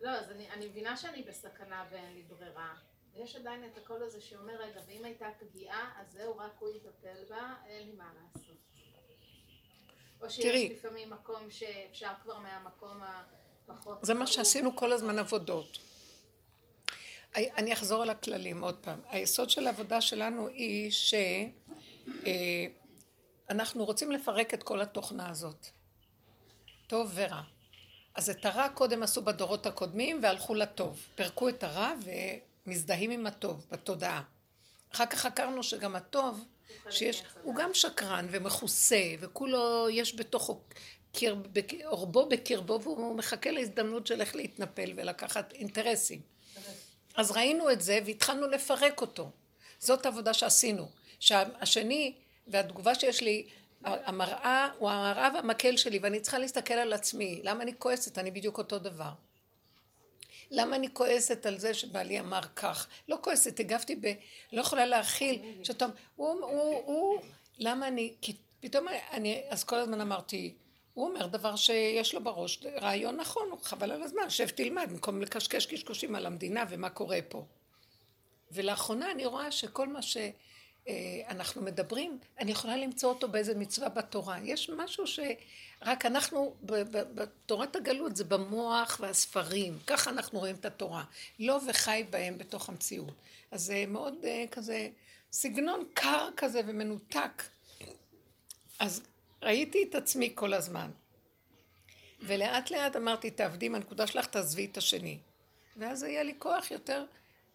לא, 0.00 0.10
אז 0.10 0.30
אני, 0.30 0.50
אני 0.50 0.66
מבינה 0.66 0.96
שאני 0.96 1.22
בסכנה 1.22 1.84
ואין 1.90 2.14
לי 2.14 2.22
ברירה. 2.22 2.74
יש 3.16 3.36
עדיין 3.36 3.64
את 3.64 3.78
הקול 3.78 4.02
הזה 4.02 4.20
שאומר, 4.20 4.52
רגע, 4.62 4.80
ואם 4.86 5.04
הייתה 5.04 5.26
פגיעה, 5.38 5.92
אז 6.00 6.12
זהו, 6.12 6.36
רק 6.36 6.52
הוא 6.58 6.70
יטפל 6.76 7.24
בה, 7.28 7.54
אין 7.66 7.86
לי 7.86 7.92
מה 7.92 8.12
לעשות. 8.14 8.56
או 10.20 10.30
שיש 10.30 10.44
תראי. 10.44 10.68
לפעמים 10.68 11.10
מקום 11.10 11.50
שאפשר 11.50 12.12
כבר 12.22 12.38
מהמקום 12.38 13.00
הפחות... 13.68 13.98
זה 14.02 14.14
מה 14.14 14.26
שעשינו 14.26 14.76
כל 14.76 14.92
הזמן 14.92 15.18
עבודות. 15.18 15.78
אני 17.36 17.72
אחזור 17.72 18.02
על 18.02 18.10
הכללים 18.10 18.64
עוד 18.64 18.76
פעם. 18.80 19.00
היסוד 19.08 19.50
של 19.50 19.66
העבודה 19.66 20.00
שלנו 20.00 20.48
היא 20.48 20.90
שאנחנו 23.48 23.84
רוצים 23.84 24.12
לפרק 24.12 24.54
את 24.54 24.62
כל 24.62 24.80
התוכנה 24.80 25.30
הזאת. 25.30 25.66
טוב 26.86 27.10
ורע. 27.14 27.42
אז 28.14 28.30
את 28.30 28.44
הרע 28.44 28.68
קודם 28.68 29.02
עשו 29.02 29.22
בדורות 29.22 29.66
הקודמים 29.66 30.18
והלכו 30.22 30.54
לטוב. 30.54 31.06
פירקו 31.14 31.48
את 31.48 31.64
הרע 31.64 31.92
ומזדהים 32.66 33.10
עם 33.10 33.26
הטוב 33.26 33.66
בתודעה. 33.70 34.22
אחר 34.94 35.06
כך 35.06 35.18
חקרנו 35.18 35.62
שגם 35.62 35.96
הטוב, 35.96 36.44
שיש, 36.90 37.22
הוא 37.42 37.54
גם 37.54 37.70
שקרן 37.74 38.26
ומכוסה, 38.30 39.02
וכולו 39.20 39.88
יש 39.90 40.14
בתוכו 40.16 40.60
בק- 41.52 41.84
עורבו 41.84 42.28
בקרבו, 42.28 42.80
והוא 42.82 43.16
מחכה 43.16 43.50
להזדמנות 43.50 44.06
של 44.06 44.20
איך 44.20 44.36
להתנפל 44.36 44.92
ולקחת 44.96 45.52
אינטרסים. 45.52 46.20
אז 47.16 47.30
ראינו 47.30 47.70
את 47.70 47.80
זה 47.80 47.98
והתחלנו 48.06 48.46
לפרק 48.46 49.00
אותו. 49.00 49.30
זאת 49.78 50.06
העבודה 50.06 50.34
שעשינו. 50.34 50.88
שהשני, 51.20 52.14
והתגובה 52.46 52.94
שיש 52.94 53.22
לי, 53.22 53.46
המראה 53.84 54.68
הוא 54.78 54.90
המראה 54.90 55.30
והמקל 55.34 55.76
שלי, 55.76 55.98
ואני 56.02 56.20
צריכה 56.20 56.38
להסתכל 56.38 56.74
על 56.74 56.92
עצמי. 56.92 57.40
למה 57.44 57.62
אני 57.62 57.72
כועסת? 57.78 58.18
אני 58.18 58.30
בדיוק 58.30 58.58
אותו 58.58 58.78
דבר. 58.78 59.10
למה 60.50 60.76
אני 60.76 60.88
כועסת 60.92 61.46
על 61.46 61.58
זה 61.58 61.74
שבעלי 61.74 62.20
אמר 62.20 62.40
כך? 62.56 62.88
לא 63.08 63.18
כועסת, 63.22 63.60
הגבתי 63.60 63.96
ב... 63.96 64.12
לא 64.52 64.60
יכולה 64.60 64.86
להכיל. 64.86 65.42
שאתה... 65.62 65.86
הוא, 66.16 66.44
הוא, 66.44 66.82
הוא... 66.86 67.20
למה 67.58 67.88
אני... 67.88 68.14
כי 68.20 68.36
פתאום 68.60 68.86
אני... 69.12 69.42
אז 69.48 69.64
כל 69.64 69.76
הזמן 69.76 70.00
אמרתי, 70.00 70.54
הוא 70.94 71.08
אומר 71.08 71.26
דבר 71.26 71.56
שיש 71.56 72.14
לו 72.14 72.24
בראש, 72.24 72.60
רעיון 72.80 73.16
נכון, 73.16 73.48
חבל 73.62 73.92
על 73.92 74.02
הזמן, 74.02 74.30
שב 74.30 74.48
תלמד, 74.48 74.86
במקום 74.90 75.22
לקשקש 75.22 75.66
קשקושים 75.66 76.14
על 76.14 76.26
המדינה 76.26 76.64
ומה 76.70 76.90
קורה 76.90 77.18
פה. 77.28 77.44
ולאחרונה 78.52 79.10
אני 79.10 79.26
רואה 79.26 79.50
שכל 79.50 79.88
מה 79.88 80.02
שאנחנו 80.86 81.62
מדברים, 81.62 82.18
אני 82.38 82.50
יכולה 82.50 82.76
למצוא 82.76 83.08
אותו 83.08 83.28
באיזה 83.28 83.54
מצווה 83.54 83.88
בתורה. 83.88 84.38
יש 84.44 84.70
משהו 84.76 85.04
שרק 85.06 86.06
אנחנו, 86.06 86.54
בתורת 87.14 87.76
הגלות 87.76 88.16
זה 88.16 88.24
במוח 88.24 88.98
והספרים, 89.00 89.78
ככה 89.86 90.10
אנחנו 90.10 90.38
רואים 90.38 90.56
את 90.56 90.64
התורה. 90.64 91.04
לא 91.38 91.60
וחי 91.68 92.04
בהם 92.10 92.38
בתוך 92.38 92.68
המציאות. 92.68 93.14
אז 93.50 93.62
זה 93.62 93.84
מאוד 93.88 94.14
אה, 94.24 94.44
כזה, 94.50 94.88
סגנון 95.32 95.84
קר 95.94 96.28
כזה 96.36 96.60
ומנותק. 96.66 97.42
אז 98.78 99.02
ראיתי 99.42 99.86
את 99.90 99.94
עצמי 99.94 100.32
כל 100.34 100.54
הזמן. 100.54 100.90
ולאט 102.22 102.70
לאט 102.70 102.96
אמרתי, 102.96 103.30
תעבדי 103.30 103.66
עם 103.66 103.74
הנקודה 103.74 104.06
שלך, 104.06 104.26
תעזבי 104.26 104.64
את 104.64 104.76
השני. 104.76 105.18
ואז 105.76 106.02
היה 106.02 106.22
לי 106.22 106.34
כוח 106.38 106.70
יותר 106.70 107.04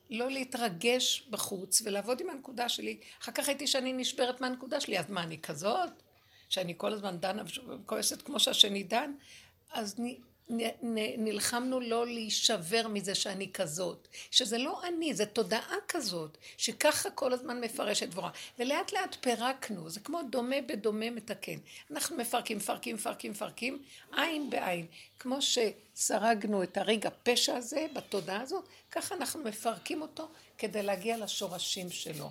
לא 0.10 0.32
להתרגש 0.32 1.28
בחוץ 1.30 1.82
ולעבוד 1.86 2.22
עם 2.22 2.30
הנקודה 2.30 2.70
שלי. 2.70 3.00
אחר 3.22 3.32
כך 3.32 3.48
ראיתי 3.48 3.68
שאני 3.68 3.94
נשברת 3.94 4.41
מהנקודה 4.41 4.80
שלי, 4.80 5.00
אז 5.00 5.10
מה, 5.10 5.24
אני 5.24 5.41
כזאת? 5.41 5.89
שאני 6.50 6.74
כל 6.78 6.94
הזמן 6.94 7.18
דנה 7.18 7.44
וכועסת 7.68 8.22
כמו 8.22 8.39
שהשני 8.39 8.84
דן? 8.84 9.12
אז 9.72 9.96
אני 10.00 10.18
נלחמנו 11.18 11.80
לא 11.80 12.06
להישבר 12.08 12.88
מזה 12.88 13.16
שאני 13.16 13.52
כזאת, 13.54 14.08
שזה 14.32 14.58
לא 14.58 14.82
אני, 14.88 15.14
זה 15.14 15.26
תודעה 15.26 15.76
כזאת, 15.88 16.38
שככה 16.58 17.10
כל 17.10 17.34
הזמן 17.34 17.62
מפרשת 17.62 18.08
דבורה. 18.08 18.30
ולאט 18.60 18.94
לאט 18.94 19.16
פירקנו, 19.22 19.90
זה 19.90 20.00
כמו 20.00 20.22
דומה 20.30 20.56
בדומה 20.68 21.10
מתקן. 21.10 21.58
אנחנו 21.92 22.18
מפרקים, 22.18 22.58
מפרקים, 22.58 22.96
מפרקים, 22.96 23.32
מפרקים, 23.32 23.84
עין 24.12 24.50
בעין. 24.50 24.86
כמו 25.20 25.38
שסרגנו 25.42 26.64
את 26.64 26.78
הרגע 26.78 27.10
פשע 27.24 27.56
הזה 27.56 27.86
בתודעה 27.96 28.42
הזאת, 28.42 28.68
ככה 28.92 29.16
אנחנו 29.16 29.44
מפרקים 29.44 30.02
אותו 30.02 30.30
כדי 30.58 30.84
להגיע 30.84 31.18
לשורשים 31.18 31.90
שלו. 31.90 32.30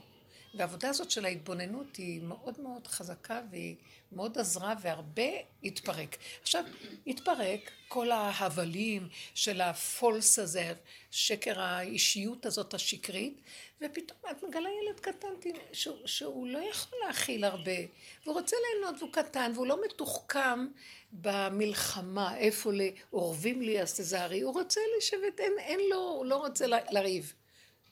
והעבודה 0.55 0.89
הזאת 0.89 1.11
של 1.11 1.25
ההתבוננות 1.25 1.97
היא 1.97 2.23
מאוד 2.23 2.61
מאוד 2.61 2.87
חזקה 2.87 3.41
והיא 3.51 3.77
מאוד 4.15 4.39
עזרה 4.39 4.75
והרבה 4.81 5.31
התפרק. 5.65 6.17
עכשיו, 6.43 6.65
התפרק 7.07 7.71
כל 7.89 8.11
ההבלים 8.11 9.09
של 9.35 9.61
הפולס 9.61 10.39
הזה, 10.39 10.73
שקר 11.11 11.61
האישיות 11.61 12.47
הזאת 12.47 12.75
השקרית, 12.75 13.41
ופתאום 13.81 14.19
את 14.31 14.43
מגלה 14.43 14.69
ילד 14.83 15.01
קטן 15.01 15.29
שהוא, 15.73 16.07
שהוא 16.07 16.47
לא 16.47 16.59
יכול 16.59 16.99
להכיל 17.07 17.45
הרבה, 17.45 17.77
והוא 18.25 18.35
רוצה 18.35 18.57
ליהנות 18.63 19.03
והוא 19.03 19.13
קטן 19.13 19.53
והוא 19.55 19.67
לא 19.67 19.85
מתוחכם 19.85 20.67
במלחמה, 21.13 22.37
איפה 22.37 22.71
אורבים 23.13 23.63
לי 23.63 23.83
אז 23.83 23.95
תזהרי, 24.01 24.41
הוא 24.41 24.55
רוצה 24.55 24.81
לשבת, 24.99 25.41
אין, 25.41 25.53
אין 25.59 25.81
לו, 25.91 25.99
הוא 25.99 26.27
לא 26.27 26.37
רוצה 26.37 26.67
לריב. 26.67 27.33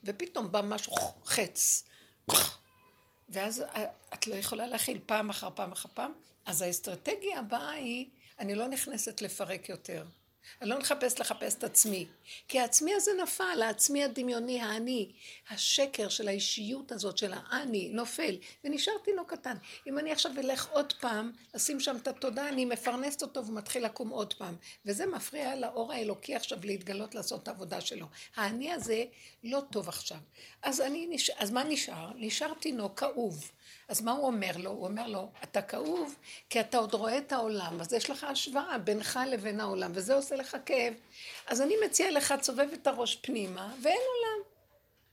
ופתאום 0.03 0.51
בא 0.51 0.61
משהו 0.61 0.93
חץ. 1.25 1.83
ואז 3.29 3.63
את 4.13 4.27
לא 4.27 4.35
יכולה 4.35 4.67
להכיל 4.67 4.99
פעם 5.05 5.29
אחר 5.29 5.49
פעם 5.55 5.71
אחר 5.71 5.89
פעם. 5.93 6.11
אז 6.45 6.61
האסטרטגיה 6.61 7.39
הבאה 7.39 7.69
היא, 7.69 8.09
אני 8.39 8.55
לא 8.55 8.67
נכנסת 8.67 9.21
לפרק 9.21 9.69
יותר. 9.69 10.05
אני 10.61 10.69
לא 10.69 10.79
מחפש 10.79 11.19
לחפש 11.19 11.55
את 11.55 11.63
עצמי. 11.63 12.07
כי 12.47 12.59
העצמי 12.59 12.93
הזה 12.93 13.11
נפל, 13.23 13.61
העצמי 13.61 14.03
הדמיוני, 14.03 14.61
האני, 14.61 15.11
השקר 15.49 16.09
של 16.09 16.27
האישיות 16.27 16.91
הזאת 16.91 17.17
של 17.17 17.33
האני, 17.35 17.89
נופל, 17.89 18.35
ונשאר 18.63 18.93
תינוק 19.03 19.33
קטן. 19.33 19.57
אם 19.87 19.99
אני 19.99 20.11
עכשיו 20.11 20.31
אלך 20.37 20.69
עוד 20.69 20.93
פעם, 20.93 21.31
אשים 21.55 21.79
שם 21.79 21.95
את 22.01 22.07
התודה, 22.07 22.49
אני 22.49 22.65
מפרנסת 22.65 23.21
אותו 23.21 23.45
ומתחיל 23.45 23.85
לקום 23.85 24.09
עוד 24.09 24.33
פעם. 24.33 24.55
וזה 24.85 25.05
מפריע 25.05 25.55
לאור 25.55 25.93
האלוקי 25.93 26.35
עכשיו 26.35 26.57
להתגלות 26.63 27.15
לעשות 27.15 27.43
את 27.43 27.47
העבודה 27.47 27.81
שלו. 27.81 28.05
האני 28.35 28.71
הזה 28.71 29.03
לא 29.43 29.61
טוב 29.71 29.89
עכשיו. 29.89 30.17
אז, 30.61 30.81
אני, 30.81 31.07
נש... 31.09 31.29
אז 31.29 31.51
מה 31.51 31.63
נשאר? 31.63 32.11
נשאר 32.15 32.53
תינוק 32.53 32.99
כאוב. 32.99 33.51
אז 33.87 34.01
מה 34.01 34.11
הוא 34.11 34.27
אומר 34.27 34.51
לו? 34.57 34.69
הוא 34.69 34.87
אומר 34.87 35.07
לו, 35.07 35.31
אתה 35.43 35.61
כאוב 35.61 36.15
כי 36.49 36.59
אתה 36.59 36.77
עוד 36.77 36.93
רואה 36.93 37.17
את 37.17 37.31
העולם, 37.31 37.81
אז 37.81 37.93
יש 37.93 38.09
לך 38.09 38.23
השוואה 38.23 38.77
בינך 38.77 39.19
לבין 39.27 39.59
העולם, 39.59 39.91
וזה 39.95 40.15
עושה 40.15 40.35
לך 40.35 40.57
כאב. 40.65 40.93
אז 41.47 41.61
אני 41.61 41.73
מציע 41.85 42.11
לך, 42.11 42.31
תסובב 42.31 42.67
את 42.73 42.87
הראש 42.87 43.15
פנימה, 43.15 43.73
ואין 43.81 44.01
עולם. 44.15 44.43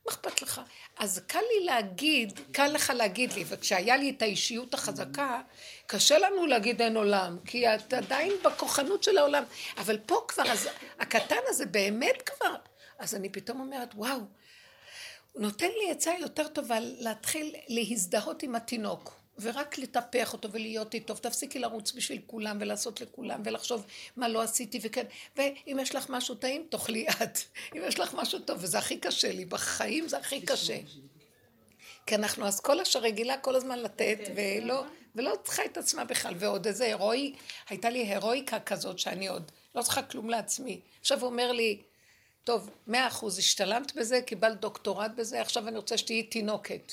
מה 0.06 0.12
אכפת 0.12 0.42
לך? 0.42 0.60
אז 0.98 1.22
קל 1.26 1.38
לי 1.38 1.64
להגיד, 1.64 2.40
קל 2.52 2.66
לך 2.66 2.92
להגיד 2.96 3.32
לי, 3.32 3.44
וכשהיה 3.48 3.96
לי 3.96 4.10
את 4.10 4.22
האישיות 4.22 4.74
החזקה, 4.74 5.40
קשה 5.86 6.18
לנו 6.18 6.46
להגיד 6.46 6.82
אין 6.82 6.96
עולם, 6.96 7.38
כי 7.44 7.74
את 7.74 7.92
עדיין 7.92 8.32
בכוחנות 8.44 9.02
של 9.02 9.18
העולם. 9.18 9.44
אבל 9.76 9.98
פה 10.06 10.24
כבר, 10.28 10.50
אז 10.50 10.68
הקטן 10.98 11.40
הזה 11.48 11.66
באמת 11.66 12.22
כבר, 12.26 12.54
אז 12.98 13.14
אני 13.14 13.28
פתאום 13.28 13.60
אומרת, 13.60 13.88
וואו, 13.94 14.20
נותן 15.36 15.68
לי 15.84 15.90
עצה 15.90 16.12
יותר 16.20 16.48
טובה 16.48 16.78
להתחיל 16.80 17.54
להזדהות 17.68 18.42
עם 18.42 18.54
התינוק 18.54 19.20
ורק 19.40 19.78
לטפח 19.78 20.32
אותו 20.32 20.52
ולהיות 20.52 20.94
איתו, 20.94 21.14
תפסיקי 21.14 21.58
לרוץ 21.58 21.92
בשביל 21.92 22.20
כולם 22.26 22.58
ולעשות 22.60 23.00
לכולם 23.00 23.42
ולחשוב 23.44 23.86
מה 24.16 24.28
לא 24.28 24.42
עשיתי 24.42 24.78
וכן, 24.82 25.04
ואם 25.36 25.78
יש 25.82 25.94
לך 25.94 26.10
משהו 26.10 26.34
טעים 26.34 26.66
תאכלי 26.70 27.06
את, 27.08 27.38
אם 27.76 27.82
יש 27.86 27.98
לך 27.98 28.14
משהו 28.14 28.38
טוב 28.38 28.58
וזה 28.60 28.78
הכי 28.78 28.96
קשה 28.96 29.32
לי, 29.32 29.44
בחיים 29.44 30.08
זה 30.08 30.18
הכי 30.18 30.40
קשה. 30.40 30.78
כי 32.06 32.14
אנחנו 32.14 32.48
אסכולה 32.48 32.84
שרגילה 32.84 33.38
כל 33.38 33.56
הזמן 33.56 33.78
לתת 33.78 34.18
כן, 34.24 34.32
ולא, 34.36 34.84
ולא 35.14 35.34
צריכה 35.44 35.64
את 35.64 35.76
עצמה 35.76 36.04
בכלל, 36.04 36.34
ועוד 36.38 36.66
איזה 36.66 36.84
הירואי, 36.84 37.34
הייתה 37.68 37.90
לי 37.90 37.98
הירואיקה 37.98 38.60
כזאת 38.60 38.98
שאני 38.98 39.28
עוד 39.28 39.52
לא 39.74 39.82
צריכה 39.82 40.02
כלום 40.02 40.30
לעצמי. 40.30 40.80
עכשיו 41.00 41.20
הוא 41.20 41.26
אומר 41.26 41.52
לי, 41.52 41.82
טוב, 42.44 42.70
מאה 42.86 43.08
אחוז, 43.08 43.38
השתלמת 43.38 43.94
בזה, 43.94 44.20
קיבלת 44.26 44.60
דוקטורט 44.60 45.10
בזה, 45.16 45.40
עכשיו 45.40 45.68
אני 45.68 45.76
רוצה 45.76 45.98
שתהיי 45.98 46.22
תינוקת. 46.22 46.92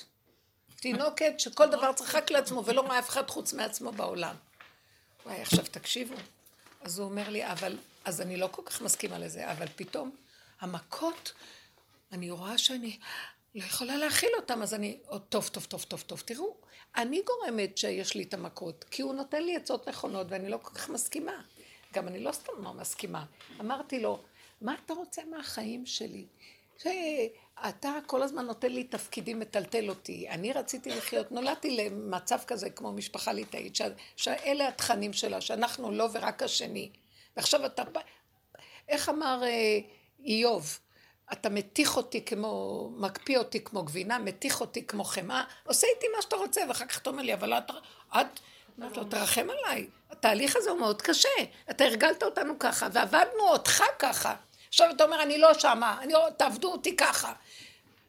תינוקת 0.76 1.40
שכל 1.40 1.70
דבר 1.70 1.94
צריך 1.94 2.16
רק 2.16 2.32
לעצמו 2.32 2.66
ולא 2.66 2.82
רואה 2.82 3.00
אף 3.00 3.10
אחד 3.10 3.30
חוץ 3.30 3.54
מעצמו 3.54 3.92
בעולם. 3.92 4.36
וואי, 5.26 5.42
עכשיו 5.42 5.66
תקשיבו. 5.72 6.16
אז 6.82 7.00
הוא 7.00 7.10
אומר 7.10 7.30
לי, 7.30 7.52
אבל, 7.52 7.78
אז 8.06 8.22
אני 8.22 8.38
לא 8.38 8.50
כל 8.52 8.62
כך 8.66 8.82
מסכימה 8.82 9.20
לזה, 9.20 9.52
אבל 9.52 9.66
פתאום 9.76 10.12
המכות, 10.60 11.34
אני 12.12 12.32
רואה 12.32 12.58
שאני 12.58 13.00
לא 13.56 13.64
יכולה 13.64 13.98
להכיל 13.98 14.30
אותם, 14.36 14.62
אז 14.62 14.74
אני, 14.74 14.98
oh, 15.10 15.18
טוב, 15.30 15.48
טוב, 15.48 15.66
טוב, 15.66 15.84
טוב, 15.84 16.02
טוב, 16.02 16.24
תראו, 16.26 16.56
אני 16.96 17.22
גורמת 17.26 17.78
שיש 17.78 18.16
לי 18.16 18.24
את 18.24 18.34
המכות, 18.34 18.86
כי 18.92 19.02
הוא 19.02 19.14
נותן 19.14 19.44
לי 19.44 19.56
עצות 19.56 19.88
נכונות 19.88 20.28
ואני 20.30 20.50
לא 20.50 20.58
כל 20.62 20.74
כך 20.74 20.90
מסכימה. 20.90 21.42
גם 21.94 22.08
אני 22.08 22.20
לא 22.20 22.32
סתם 22.32 22.52
לא 22.64 22.74
מסכימה. 22.74 23.26
אמרתי 23.60 24.00
לו, 24.00 24.24
מה 24.62 24.76
אתה 24.86 24.94
רוצה 24.94 25.22
מהחיים 25.32 25.86
שלי? 25.86 26.26
שאתה 26.78 27.94
כל 28.06 28.24
הזמן 28.24 28.46
נותן 28.46 28.72
לי 28.72 28.84
תפקידים, 28.84 29.40
מטלטל 29.40 29.90
אותי. 29.90 30.30
אני 30.30 30.54
רציתי 30.54 30.90
לחיות, 30.90 31.32
נולדתי 31.32 31.78
למצב 31.78 32.40
כזה 32.48 32.70
כמו 32.70 32.92
משפחה 32.92 33.34
ליטאית, 33.34 33.78
שאלה 34.16 34.68
התכנים 34.68 35.14
שלה, 35.14 35.42
שאנחנו 35.42 35.92
לא 35.92 36.10
ורק 36.14 36.44
השני. 36.44 36.90
ועכשיו 37.38 37.66
אתה, 37.66 37.84
איך 38.90 39.10
אמר 39.10 39.44
אה, 39.44 39.80
איוב? 40.26 40.80
אתה 41.34 41.50
מתיך 41.50 41.98
אותי 41.98 42.26
כמו, 42.26 42.90
מקפיא 42.98 43.38
אותי 43.38 43.64
כמו 43.64 43.84
גבינה, 43.84 44.20
מתיך 44.20 44.62
אותי 44.62 44.86
כמו 44.86 45.04
חמאה, 45.04 45.44
עושה 45.64 45.88
איתי 45.96 46.06
מה 46.16 46.22
שאתה 46.22 46.36
רוצה, 46.36 46.62
ואחר 46.68 46.86
כך 46.86 47.02
אתה 47.02 47.10
אומר 47.10 47.24
לי, 47.24 47.34
אבל 47.34 47.54
את, 47.54 47.72
את, 48.22 48.40
אמרת 48.80 48.98
לו, 48.98 49.04
תרחם 49.04 49.48
עליי. 49.50 49.88
התהליך 50.12 50.56
הזה 50.56 50.70
הוא 50.70 50.80
מאוד 50.80 51.02
קשה. 51.02 51.30
אתה 51.70 51.86
הרגלת 51.86 52.24
אותנו 52.24 52.60
ככה, 52.60 52.88
ועבדנו 52.94 53.50
אותך 53.50 53.84
ככה. 54.00 54.36
עכשיו 54.70 54.90
אתה 54.92 55.04
אומר, 55.04 55.22
אני 55.22 55.38
לא 55.38 55.54
שמה, 55.54 55.98
אני, 56.02 56.14
לא, 56.14 56.28
תעבדו 56.38 56.72
אותי 56.72 56.96
ככה. 56.96 57.34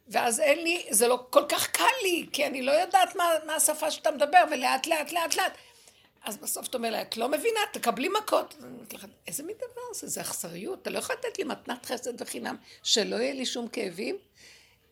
ואז 0.07 0.39
אין 0.39 0.63
לי, 0.63 0.85
זה 0.89 1.07
לא 1.07 1.25
כל 1.29 1.43
כך 1.49 1.67
קל 1.67 1.83
לי, 2.03 2.25
כי 2.31 2.45
אני 2.45 2.61
לא 2.61 2.71
יודעת 2.71 3.15
מה, 3.15 3.29
מה 3.45 3.55
השפה 3.55 3.91
שאתה 3.91 4.11
מדבר, 4.11 4.43
ולאט 4.51 4.87
לאט 4.87 5.11
לאט 5.11 5.35
לאט. 5.35 5.57
אז 6.23 6.37
בסוף 6.37 6.67
אתה 6.67 6.77
אומר 6.77 6.89
לה, 6.89 7.01
את 7.01 7.17
לא 7.17 7.29
מבינה, 7.29 7.59
תקבלי 7.73 8.09
מכות. 8.09 8.55
איזה 9.27 9.43
מין 9.43 9.55
דבר 9.57 9.81
זה? 9.93 10.07
זה 10.07 10.21
אכזריות. 10.21 10.81
אתה 10.81 10.89
לא 10.89 10.99
יכול 10.99 11.15
לתת 11.19 11.37
לי 11.37 11.43
מתנת 11.43 11.85
חסד 11.85 12.21
וחינם, 12.21 12.55
שלא 12.83 13.15
יהיה 13.15 13.33
לי 13.33 13.45
שום 13.45 13.67
כאבים. 13.67 14.17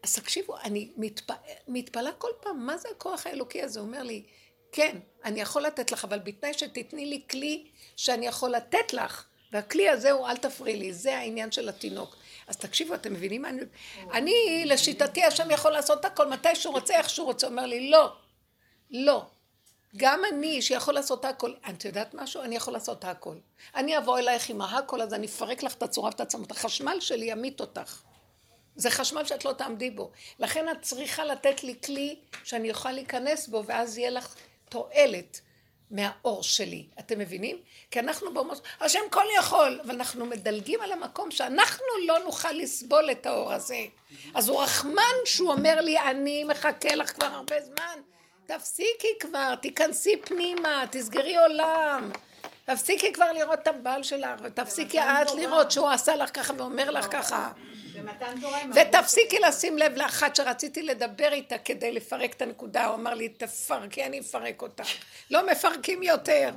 אז 0.03 0.15
תקשיבו, 0.15 0.57
אני 0.57 0.91
מתפ... 0.97 1.33
מתפלאה 1.67 2.11
כל 2.11 2.31
פעם, 2.39 2.65
מה 2.65 2.77
זה 2.77 2.89
הכוח 2.95 3.27
האלוקי 3.27 3.61
הזה? 3.61 3.79
הוא 3.79 3.87
אומר 3.87 4.03
לי, 4.03 4.23
כן, 4.71 4.97
אני 5.25 5.41
יכול 5.41 5.61
לתת 5.61 5.91
לך, 5.91 6.03
אבל 6.03 6.19
בתנאי 6.19 6.53
שתתני 6.53 7.05
לי 7.05 7.21
כלי 7.29 7.67
שאני 7.95 8.27
יכול 8.27 8.49
לתת 8.49 8.93
לך. 8.93 9.25
והכלי 9.51 9.89
הזה 9.89 10.11
הוא 10.11 10.27
אל 10.27 10.37
תפריעי 10.37 10.77
לי, 10.77 10.93
זה 10.93 11.17
העניין 11.17 11.51
של 11.51 11.69
התינוק. 11.69 12.15
אז 12.47 12.57
תקשיבו, 12.57 12.93
אתם 12.93 13.13
מבינים 13.13 13.41
מה 13.41 13.49
אני... 13.49 13.61
אני, 14.13 14.63
לשיטתי, 14.65 15.23
השם 15.23 15.51
יכול 15.51 15.71
לעשות 15.71 16.05
הכל 16.05 16.29
מתי 16.29 16.55
שהוא 16.55 16.73
רוצה, 16.73 16.93
איך 16.93 17.09
שהוא 17.09 17.25
רוצה. 17.25 17.47
אומר 17.47 17.65
לי, 17.65 17.89
לא, 17.89 18.13
לא. 18.91 19.25
גם 19.97 20.21
אני, 20.33 20.61
שיכול 20.61 20.93
לעשות 20.93 21.25
הכל, 21.25 21.53
את 21.69 21.85
יודעת 21.85 22.13
משהו? 22.13 22.43
אני 22.43 22.55
יכול 22.55 22.73
לעשות 22.73 23.05
הכל. 23.05 23.35
אני 23.75 23.97
אבוא 23.97 24.19
אלייך 24.19 24.49
עם 24.49 24.61
ההכל, 24.61 25.01
אז 25.01 25.13
אני 25.13 25.27
אפרק 25.27 25.63
לך 25.63 25.73
את 25.73 25.83
הצורה 25.83 26.09
ואת 26.09 26.21
עצמות. 26.21 26.51
החשמל 26.51 26.97
שלי 26.99 27.31
ימית 27.31 27.59
אותך. 27.59 28.01
זה 28.75 28.89
חשמל 28.89 29.25
שאת 29.25 29.45
לא 29.45 29.53
תעמדי 29.53 29.91
בו. 29.91 30.11
לכן 30.39 30.69
את 30.69 30.81
צריכה 30.81 31.25
לתת 31.25 31.63
לי 31.63 31.75
כלי 31.85 32.19
שאני 32.43 32.69
אוכל 32.69 32.91
להיכנס 32.91 33.47
בו, 33.47 33.63
ואז 33.65 33.97
יהיה 33.97 34.09
לך 34.09 34.35
תועלת. 34.69 35.41
מהאור 35.91 36.43
שלי. 36.43 36.85
אתם 36.99 37.19
מבינים? 37.19 37.57
כי 37.91 37.99
אנחנו 37.99 38.33
באומות, 38.33 38.61
השם 38.79 38.99
כל 39.09 39.23
יכול, 39.39 39.79
אבל 39.85 39.95
אנחנו 39.95 40.25
מדלגים 40.25 40.81
על 40.81 40.91
המקום 40.91 41.31
שאנחנו 41.31 41.85
לא 42.07 42.19
נוכל 42.19 42.51
לסבול 42.51 43.11
את 43.11 43.25
האור 43.25 43.53
הזה. 43.53 43.85
אז 44.35 44.49
הוא 44.49 44.63
רחמן 44.63 45.15
שהוא 45.25 45.51
אומר 45.51 45.81
לי, 45.81 45.99
אני 45.99 46.43
מחכה 46.43 46.95
לך 46.95 47.13
כבר 47.13 47.27
הרבה 47.27 47.55
זמן. 47.61 47.99
תפסיקי 48.45 49.07
כבר, 49.19 49.55
תיכנסי 49.55 50.17
פנימה, 50.17 50.83
תסגרי 50.91 51.37
עולם. 51.37 52.11
תפסיקי 52.65 53.13
כבר 53.13 53.31
לראות 53.31 53.59
את 53.59 53.67
הבעל 53.67 54.03
שלך, 54.03 54.41
ותפסיקי 54.43 54.99
את 54.99 55.31
לראות 55.35 55.71
שהוא 55.71 55.89
עשה 55.89 56.15
לך 56.15 56.29
ככה 56.33 56.53
ואומר 56.57 56.91
לך 56.91 57.07
ככה. 57.11 57.51
ותפסיקי 58.75 59.39
לשים 59.39 59.77
לב 59.77 59.95
לאחת 59.95 60.35
שרציתי 60.35 60.83
לדבר 60.83 61.33
איתה 61.33 61.57
כדי 61.57 61.91
לפרק 61.91 62.33
את 62.33 62.41
הנקודה, 62.41 62.85
הוא 62.85 62.95
אמר 62.95 63.13
לי 63.13 63.29
תפרקי 63.29 64.03
אני 64.03 64.19
אפרק 64.19 64.61
אותה, 64.61 64.83
לא 65.31 65.51
מפרקים 65.51 66.03
יותר. 66.03 66.49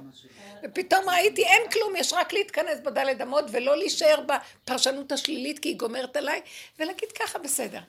ופתאום 0.64 1.10
ראיתי 1.10 1.44
אין 1.44 1.70
כלום, 1.70 1.96
יש 1.96 2.12
רק 2.12 2.32
להתכנס 2.32 2.80
בדלת 2.84 3.20
אמות 3.20 3.44
ולא 3.50 3.76
להישאר 3.76 4.20
בפרשנות 4.26 5.12
השלילית 5.12 5.58
כי 5.58 5.68
היא 5.68 5.76
גומרת 5.76 6.16
עליי, 6.16 6.40
ולהגיד 6.78 7.12
ככה 7.12 7.38
בסדר. 7.38 7.80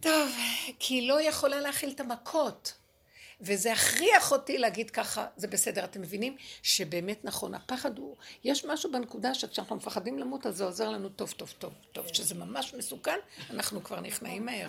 טוב, 0.00 0.30
כי 0.78 0.94
היא 0.94 1.08
לא 1.08 1.22
יכולה 1.22 1.60
להכיל 1.60 1.90
את 1.90 2.00
המכות. 2.00 2.77
וזה 3.40 3.72
הכריח 3.72 4.32
אותי 4.32 4.58
להגיד 4.58 4.90
ככה, 4.90 5.26
זה 5.36 5.46
בסדר. 5.46 5.84
אתם 5.84 6.00
מבינים 6.00 6.36
שבאמת 6.62 7.24
נכון, 7.24 7.54
הפחד 7.54 7.98
הוא, 7.98 8.16
יש 8.44 8.64
משהו 8.64 8.92
בנקודה 8.92 9.34
שכשאנחנו 9.34 9.76
מפחדים 9.76 10.18
למות, 10.18 10.46
אז 10.46 10.56
זה 10.56 10.64
עוזר 10.64 10.90
לנו 10.90 11.08
טוב, 11.08 11.30
טוב, 11.30 11.54
טוב, 11.58 11.72
טוב. 11.92 12.06
כשזה 12.10 12.34
ממש 12.34 12.74
מסוכן, 12.74 13.18
אנחנו 13.50 13.84
כבר 13.84 14.00
נכנעים 14.00 14.46
מהר. 14.46 14.68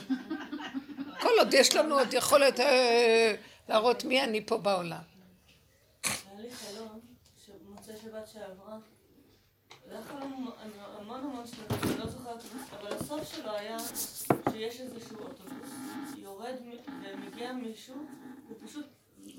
כל 1.21 1.31
עוד 1.39 1.53
יש 1.53 1.75
לנו 1.75 1.99
עוד 1.99 2.13
יכולת 2.13 2.59
אה, 2.59 3.35
להראות 3.69 4.03
מי 4.03 4.23
אני 4.23 4.45
פה 4.45 4.57
בעולם. 4.57 5.01
היה 6.03 6.41
לי 6.41 6.51
חלום, 6.51 6.99
במוצאי 7.65 7.93
שבת 8.03 8.27
שעברה, 8.27 8.77
היה 9.91 10.01
חלום 10.07 10.51
המון 10.99 11.19
המון 11.19 11.47
שנתיים, 11.47 11.81
אני 11.83 11.99
לא 11.99 12.07
זוכרת, 12.07 12.43
אבל 12.81 12.93
הסוף 12.93 13.35
שלו 13.35 13.51
היה 13.51 13.77
שיש 14.51 14.81
איזשהו 14.81 15.17
אוטובוס, 15.17 15.69
יורד 16.29 16.55
ומגיע 17.03 17.53
מישהו, 17.53 17.95
ופשוט 18.49 18.85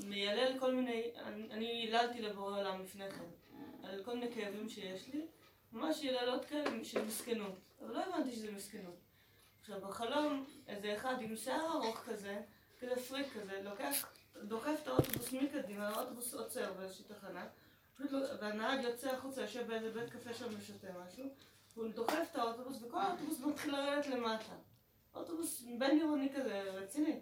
מיילל 0.05 0.59
כל 0.59 0.75
מיני, 0.75 1.11
אני, 1.51 1.67
היללתי 1.67 2.23
לבורא 2.23 2.61
עולם 2.61 2.83
לפני 2.83 3.11
כן, 3.11 3.57
על 3.83 4.03
כל 4.05 4.15
מיני 4.15 4.35
כאבים 4.35 4.69
שיש 4.69 5.09
לי, 5.09 5.27
ממש 5.73 6.03
יללות 6.03 6.45
כאלה 6.45 6.85
של 6.85 7.05
מסכנות, 7.05 7.59
אבל 7.81 7.95
לא 7.95 8.05
הבנתי 8.05 8.33
שזה 8.33 8.53
מסכנות. 8.53 8.97
עכשיו 9.61 9.81
בחלום, 9.81 10.45
איזה 10.69 10.97
אחד 10.97 11.15
עם 11.21 11.37
שיער 11.37 11.73
ארוך 11.73 11.99
כזה, 11.99 12.41
כזה 12.81 12.97
פריק 12.97 13.27
כזה, 13.35 13.63
לוקח, 13.65 14.13
דוחף 14.43 14.81
את 14.83 14.89
האוטובוס 14.89 15.33
מקדימה, 15.33 15.89
האוטובוס 15.89 16.35
עוצר 16.35 16.73
באיזושהי 16.73 17.05
תחנה, 17.05 17.47
פשוט 17.97 18.13
לא, 18.13 18.19
והנהג 18.41 18.85
יוצא 18.85 19.11
החוצה, 19.11 19.43
יושב 19.43 19.67
באיזה 19.67 19.91
בית 19.91 20.11
קפה 20.11 20.35
שם 20.35 20.47
ושותה 20.59 20.89
משהו, 21.07 21.25
והוא 21.77 21.89
דוחף 21.89 22.29
את 22.31 22.37
האוטובוס, 22.37 22.83
וכל 22.83 22.99
האוטובוס 22.99 23.41
מתחיל 23.41 23.73
לרדת 23.73 24.07
למטה. 24.07 24.55
אוטובוס 25.15 25.63
בין 25.79 25.91
עירוני 25.91 26.29
כזה, 26.37 26.63
רציני. 26.63 27.21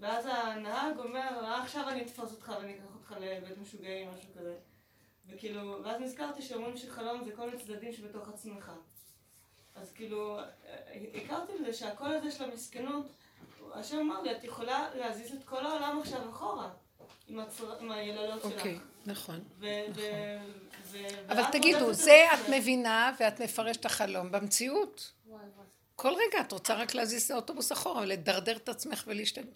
ואז 0.00 0.26
הנהג 0.30 0.98
אומר, 0.98 1.44
אה, 1.44 1.62
עכשיו 1.62 1.88
אני 1.88 2.02
אתפוס 2.02 2.32
אותך 2.32 2.52
ואני 2.58 2.74
אקח 2.74 2.94
אותך 2.94 3.14
לבית 3.20 3.58
משוגעים, 3.58 4.10
משהו 4.10 4.28
כזה. 4.38 4.56
וכאילו, 5.28 5.84
ואז 5.84 6.00
נזכרתי 6.00 6.42
שאומרים 6.42 6.76
שחלום 6.76 7.24
זה 7.24 7.32
כל 7.36 7.50
מיני 7.50 7.62
צדדים 7.62 7.92
שבתוך 7.92 8.28
עצמך. 8.28 8.72
אז 9.74 9.92
כאילו, 9.92 10.38
הכרתי 11.14 11.52
בזה 11.60 11.72
שהקול 11.72 12.12
הזה 12.12 12.30
של 12.30 12.44
המסכנות, 12.44 13.06
השם 13.72 13.98
אמר 13.98 14.22
לי, 14.22 14.36
את 14.36 14.44
יכולה 14.44 14.94
להזיז 14.94 15.34
את 15.34 15.44
כל 15.44 15.66
העולם 15.66 15.98
עכשיו 16.00 16.30
אחורה, 16.30 16.70
עם, 17.28 17.40
הצר... 17.40 17.78
עם 17.80 17.90
היללות 17.90 18.42
שלך. 18.42 18.52
אוקיי, 18.52 18.78
נכון. 19.06 19.40
ו- 19.58 19.66
ו- 19.94 20.38
ו- 20.84 21.32
אבל 21.32 21.42
תגידו, 21.52 21.92
זה 21.92 22.24
את 22.34 22.48
מבינה 22.54 23.12
ואת 23.20 23.40
מפרשת 23.40 23.84
החלום. 23.84 24.32
במציאות, 24.32 25.12
כל 26.02 26.14
רגע 26.14 26.40
את 26.40 26.52
רוצה 26.52 26.74
רק 26.74 26.94
להזיז 26.94 27.24
את 27.24 27.30
האוטובוס 27.30 27.72
אחורה, 27.72 28.02
ולדרדר 28.02 28.56
את 28.56 28.68
עצמך 28.68 29.04
ולהשתגע. 29.06 29.52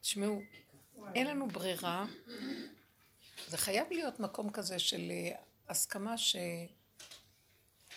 תשמעו, 0.00 0.42
אין 1.14 1.26
לנו 1.26 1.48
ברירה. 1.48 2.06
זה 3.46 3.58
חייב 3.58 3.86
להיות 3.90 4.20
מקום 4.20 4.50
כזה 4.50 4.78
של 4.78 5.10
אה, 5.10 5.30
הסכמה 5.68 6.14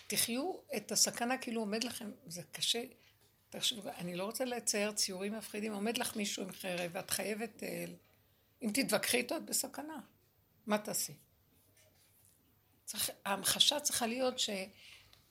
שתחיו 0.07 0.53
את 0.77 0.91
הסכנה 0.91 1.37
כאילו 1.37 1.61
עומד 1.61 1.83
לכם, 1.83 2.11
זה 2.27 2.41
קשה. 2.51 2.83
תחשבו, 3.49 3.89
אני 3.97 4.15
לא 4.15 4.23
רוצה 4.23 4.45
לצייר 4.45 4.91
ציורים 4.91 5.33
מפחידים, 5.33 5.73
עומד 5.73 5.97
לך 5.97 6.15
מישהו 6.15 6.43
עם 6.43 6.51
חרב 6.51 6.91
ואת 6.91 7.09
חייבת, 7.09 7.63
אה, 7.63 7.85
אם 8.61 8.69
תתווכחי 8.73 9.17
איתו 9.17 9.37
את 9.37 9.45
בסכנה. 9.45 9.99
מה 10.65 10.77
תעשי? 10.77 11.13
צריך, 12.85 13.11
ההמחשה 13.25 13.79
צריכה 13.79 14.07
להיות 14.07 14.39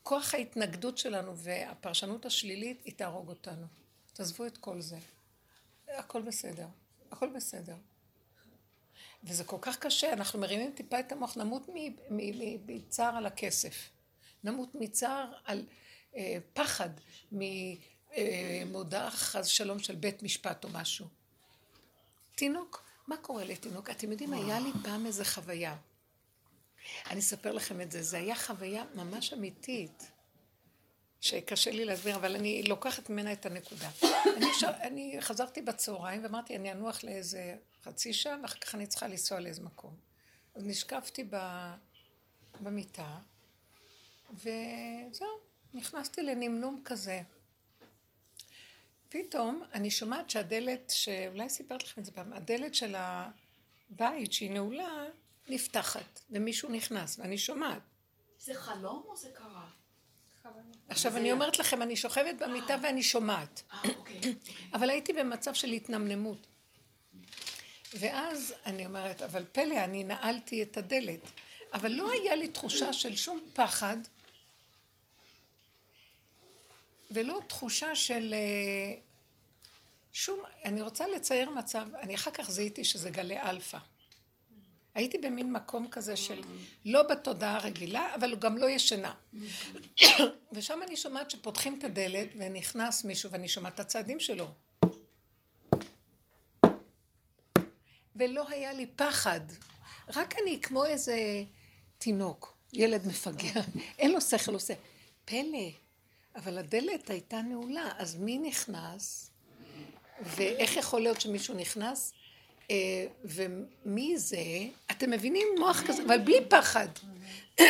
שכוח 0.01 0.35
ההתנגדות 0.35 0.99
שלנו 0.99 1.37
והפרשנות 1.37 2.27
השלילית 2.27 2.83
היא 2.85 2.95
תהרוג 2.97 3.29
אותנו. 3.29 3.67
תעזבו 4.13 4.47
את 4.47 4.59
כל 4.59 4.81
זה. 4.81 4.99
הכל 5.89 6.23
בסדר. 6.23 6.67
הכל 7.11 7.29
בסדר. 7.29 7.77
וזה 9.25 9.45
כל 9.45 9.57
כך 9.61 9.79
קשה, 9.79 10.13
אנחנו 10.13 10.39
מרימים 10.39 10.73
טיפה 10.75 11.01
את 11.01 11.13
המוח, 11.13 11.37
נמות 11.37 11.69
מצער 12.67 13.17
על 13.17 13.27
הכסף. 13.27 13.91
נמות 14.45 14.69
מצער 14.75 15.33
על 15.45 15.67
אה, 16.17 16.39
פחד, 16.53 16.91
ממודעה 17.33 19.09
אה, 19.35 19.45
שלום 19.45 19.79
של 19.79 19.95
בית 19.95 20.23
משפט 20.23 20.65
או 20.65 20.69
משהו. 20.69 21.07
תינוק, 22.35 22.85
מה 23.07 23.17
קורה 23.17 23.45
לתינוק? 23.45 23.91
אתם 23.91 24.11
יודעים, 24.11 24.33
היה 24.33 24.61
לי 24.61 24.71
פעם 24.83 25.07
איזה 25.07 25.25
חוויה. 25.25 25.77
אני 27.11 27.21
אספר 27.21 27.53
לכם 27.53 27.81
את 27.81 27.91
זה, 27.93 28.03
זה 28.03 28.17
היה 28.17 28.37
חוויה 28.37 28.85
ממש 28.95 29.33
אמיתית, 29.33 30.11
שקשה 31.21 31.71
לי 31.71 31.85
להסביר, 31.85 32.17
אבל 32.17 32.37
אני 32.37 32.63
לוקחת 32.63 33.11
ממנה 33.11 33.33
את 33.33 33.47
הנקודה. 33.47 33.91
אני, 34.37 34.47
ש... 34.61 34.65
אני 34.65 35.17
חזרתי 35.21 35.63
בצהריים 35.63 36.25
ואמרתי, 36.25 36.57
אני 36.57 36.73
אנוח 36.73 37.05
לאיזה 37.05 37.57
חצי 37.83 38.13
שעה, 38.13 38.37
ואחר 38.43 38.59
כך 38.59 38.75
אני 38.75 38.87
צריכה 38.87 39.09
לנסוע 39.09 39.41
לאיזה 39.41 39.63
מקום. 39.63 39.97
אז 40.55 40.65
נשקפתי 40.65 41.25
ב... 41.31 41.37
במיטה, 42.61 43.19
וזהו, 44.35 45.29
נכנסתי 45.75 46.23
לנמנום 46.23 46.83
כזה. 46.85 47.23
פתאום 49.09 49.63
אני 49.75 49.91
שומעת 49.91 50.31
שהדלת, 50.31 50.91
שאולי 50.91 51.49
סיפרת 51.49 51.85
לכם 51.85 52.01
את 52.01 52.07
זה 52.07 52.13
פעם, 52.13 52.33
הדלת 52.33 52.75
של 52.75 52.95
הבית 52.97 54.33
שהיא 54.33 54.51
נעולה, 54.51 55.05
נפתחת, 55.51 56.21
ומישהו 56.31 56.69
נכנס, 56.69 57.19
ואני 57.19 57.39
שומעת. 57.39 57.83
זה 58.39 58.55
חלום 58.55 59.03
או 59.07 59.17
זה 59.17 59.29
קרה? 59.35 59.67
עכשיו 60.89 61.17
אני 61.17 61.33
אומרת 61.33 61.59
לכם, 61.59 61.83
אני 61.83 61.97
שוכבת 61.97 62.35
במיטה 62.39 62.77
ואני 62.83 63.03
שומעת. 63.03 63.63
אה, 63.73 63.79
אוקיי. 63.97 64.21
אבל 64.75 64.91
הייתי 64.91 65.13
במצב 65.13 65.55
של 65.55 65.69
התנמנמות. 65.69 66.47
ואז 67.95 68.55
אני 68.67 68.87
אומרת, 68.87 69.23
אבל 69.23 69.45
פלא, 69.53 69.85
אני 69.85 70.05
נעלתי 70.05 70.63
את 70.63 70.77
הדלת. 70.77 71.21
אבל 71.73 71.93
לא 71.93 72.11
היה 72.11 72.35
לי 72.35 72.49
תחושה 72.49 72.93
של 72.93 73.17
שום 73.17 73.41
פחד, 73.55 73.97
ולא 77.11 77.41
תחושה 77.47 77.95
של 77.95 78.35
אה, 78.35 79.01
שום, 80.13 80.41
אני 80.65 80.83
רוצה 80.83 81.07
לצייר 81.07 81.51
מצב, 81.51 81.87
אני 81.95 82.15
אחר 82.15 82.31
כך 82.31 82.51
זיהיתי 82.51 82.85
שזה 82.85 83.11
גלי 83.11 83.41
אלפא. 83.41 83.79
הייתי 84.95 85.19
במין 85.19 85.53
מקום 85.53 85.89
כזה 85.91 86.17
של 86.17 86.41
לא 86.85 87.03
בתודעה 87.03 87.57
הרגילה, 87.57 88.15
אבל 88.15 88.37
גם 88.37 88.59
לא 88.59 88.71
ישנה. 88.71 89.15
ושם 90.53 90.81
אני 90.83 90.97
שומעת 90.97 91.31
שפותחים 91.31 91.79
את 91.79 91.85
הדלת 91.85 92.29
ונכנס 92.37 93.05
מישהו 93.05 93.31
ואני 93.31 93.49
שומעת 93.49 93.75
את 93.75 93.81
הצעדים 93.81 94.21
שלו. 94.21 94.49
ולא 98.17 98.49
היה 98.49 98.73
לי 98.73 98.87
פחד. 98.87 99.41
רק 100.17 100.35
אני 100.43 100.61
כמו 100.63 100.85
איזה 100.85 101.43
תינוק, 101.99 102.57
ילד 102.73 103.07
מפגר, 103.07 103.61
אין 103.99 104.13
לו 104.13 104.21
שכל, 104.21 104.55
עושה. 104.55 104.75
פלא, 105.25 105.69
אבל 106.37 106.59
הדלת 106.59 107.11
הייתה 107.11 107.43
נעולה, 107.43 107.91
אז 107.99 108.17
מי 108.17 108.39
נכנס? 108.39 109.31
ואיך 110.23 110.77
יכול 110.77 111.01
להיות 111.01 111.21
שמישהו 111.21 111.55
נכנס? 111.55 112.13
אה, 112.71 113.07
ומי 113.25 114.19
זה? 114.19 114.37
אתם 114.91 115.11
מבינים? 115.11 115.49
מוח 115.59 115.83
כזה, 115.87 116.03
אבל 116.07 116.19
בלי 116.19 116.45
פחד. 116.49 116.89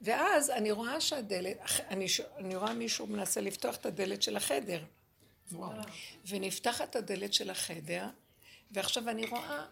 ואז 0.00 0.50
אני 0.50 0.70
רואה 0.70 1.00
שהדלת, 1.00 1.56
אני, 1.90 2.06
אני 2.36 2.56
רואה 2.56 2.74
מישהו 2.74 3.06
מנסה 3.06 3.40
לפתוח 3.40 3.76
את 3.76 3.86
הדלת 3.86 4.22
של 4.22 4.36
החדר. 4.36 4.80
ונפתחת 6.28 6.96
הדלת 6.96 7.34
של 7.34 7.50
החדר, 7.50 8.06
ועכשיו 8.70 9.08
אני 9.08 9.26
רואה 9.26 9.64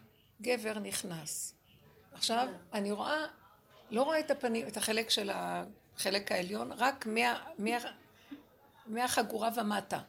גבר 0.43 0.79
נכנס. 0.79 1.55
עכשיו 2.13 2.49
אני 2.73 2.91
רואה, 2.91 3.27
לא 3.91 4.03
רואה 4.03 4.19
את 4.19 4.31
הפנים, 4.31 4.67
את 4.67 4.77
החלק 4.77 5.11
של 5.11 5.31
החלק 5.33 6.33
העליון, 6.33 6.73
רק 6.73 7.07
מה, 7.07 7.43
מה, 7.59 7.77
מהחגורה 8.87 9.51
ומטה. 9.57 10.01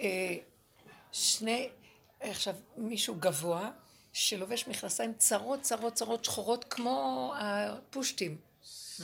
אה, 0.00 0.36
שני, 1.12 1.68
עכשיו 2.22 2.54
מישהו 2.76 3.14
גבוה 3.14 3.70
שלובש 4.12 4.68
מכנסיים 4.68 5.14
צרות 5.18 5.62
צרות 5.62 5.94
צרות 5.94 6.24
שחורות 6.24 6.64
כמו 6.70 7.32
הפושטים 7.36 8.36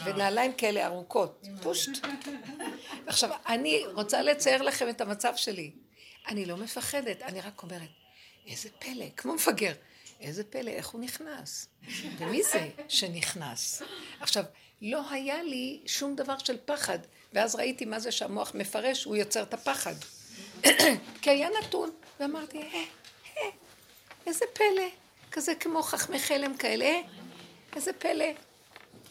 ונעליים 0.04 0.52
כאלה 0.52 0.86
ארוכות, 0.86 1.46
פושט. 1.62 2.06
עכשיו 3.06 3.30
אני 3.46 3.82
רוצה 3.94 4.22
לצייר 4.22 4.62
לכם 4.62 4.88
את 4.88 5.00
המצב 5.00 5.32
שלי. 5.36 5.72
אני 6.28 6.46
לא 6.46 6.56
מפחדת, 6.56 7.22
אני 7.22 7.40
רק 7.40 7.62
אומרת, 7.62 7.88
איזה 8.46 8.68
פלא, 8.78 9.04
כמו 9.16 9.34
מפגר. 9.34 9.72
איזה 10.20 10.44
פלא, 10.44 10.70
איך 10.70 10.88
הוא 10.88 11.00
נכנס? 11.00 11.68
ומי 12.18 12.42
זה 12.42 12.68
שנכנס? 12.88 13.82
עכשיו, 14.20 14.44
לא 14.82 15.10
היה 15.10 15.42
לי 15.42 15.82
שום 15.86 16.16
דבר 16.16 16.38
של 16.38 16.56
פחד, 16.64 16.98
ואז 17.32 17.54
ראיתי 17.54 17.84
מה 17.84 17.98
זה 18.00 18.12
שהמוח 18.12 18.54
מפרש, 18.54 19.04
הוא 19.04 19.16
יוצר 19.16 19.42
את 19.42 19.54
הפחד. 19.54 19.94
כי 21.22 21.30
היה 21.30 21.48
נתון, 21.60 21.90
ואמרתי, 22.20 22.62
אה, 22.62 22.84
איזה 24.28 24.44
פלא, 24.52 24.88
כזה 25.30 25.54
כמו 25.54 25.82
חכמי 25.82 26.18
חלם 26.18 26.56
כאלה, 26.56 26.84
אה, 26.84 27.00
איזה 27.76 27.92
פלא. 27.92 28.24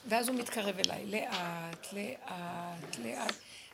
ואז 0.06 0.30
הוא 0.30 0.38
מתקרב 0.38 0.80
אליי, 0.80 1.06
לאט, 1.06 1.94
לאט, 1.94 2.98
לאט. 3.04 3.34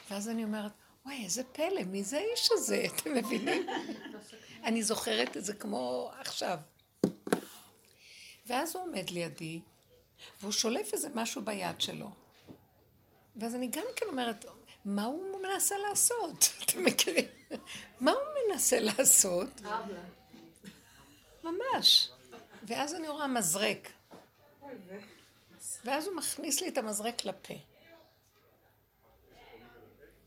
ואז 0.10 0.30
אני 0.30 0.44
אומרת, 0.44 0.72
וואי, 1.06 1.24
איזה 1.24 1.44
פלא, 1.44 1.84
מי 1.88 2.04
זה 2.04 2.18
האיש 2.18 2.50
הזה? 2.52 2.84
אתם 2.96 3.14
מבינים? 3.14 3.68
אני 4.64 4.84
זוכרת 4.84 5.38
את 5.38 5.46
זה 5.46 5.54
כמו 5.54 6.12
עכשיו. 6.20 6.58
ואז 8.46 8.76
הוא 8.76 8.84
עומד 8.84 9.10
לידי, 9.10 9.60
והוא 10.42 10.52
שולף 10.52 10.94
איזה 10.94 11.08
משהו 11.16 11.42
ביד 11.42 11.82
שלו. 11.82 12.10
ואז 13.36 13.56
אני 13.56 13.68
גם 13.68 13.86
כן 13.96 14.06
אומרת, 14.10 14.46
מה 14.86 15.06
הוא 15.06 15.42
מנסה 15.42 15.76
לעשות? 15.78 16.50
אתם 16.66 16.84
מכירים? 16.84 17.26
מה 18.00 18.12
הוא 18.12 18.22
מנסה 18.50 18.80
לעשות? 18.80 19.62
ממש. 21.44 22.10
ואז 22.64 22.96
אני 22.96 23.08
רואה 23.08 23.28
מזרק. 23.28 23.90
ואז 25.86 26.08
הוא 26.08 26.16
מכניס 26.16 26.62
לי 26.62 26.68
את 26.68 26.78
המזרק 26.78 27.26
לפה. 27.26 27.54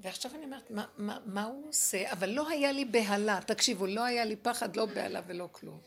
ועכשיו 0.00 0.34
אני 0.34 0.44
אומרת, 0.44 0.70
מה, 0.70 0.86
מה, 0.96 1.18
מה 1.26 1.44
הוא 1.44 1.68
עושה? 1.68 2.12
אבל 2.12 2.30
לא 2.30 2.48
היה 2.48 2.72
לי 2.72 2.84
בהלה, 2.84 3.40
תקשיבו, 3.46 3.86
לא 3.86 4.04
היה 4.04 4.24
לי 4.24 4.36
פחד, 4.36 4.76
לא 4.76 4.86
בהלה 4.86 5.20
ולא 5.26 5.48
כלום. 5.52 5.80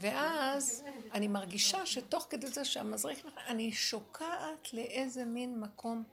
ואז 0.00 0.84
אני 1.12 1.28
מרגישה 1.28 1.86
שתוך 1.86 2.26
כדי 2.30 2.46
זה 2.46 2.64
שהמזרק, 2.64 3.16
אני 3.46 3.72
שוקעת 3.72 4.72
לאיזה 4.72 5.24
מין 5.24 5.60
מקום 5.60 6.04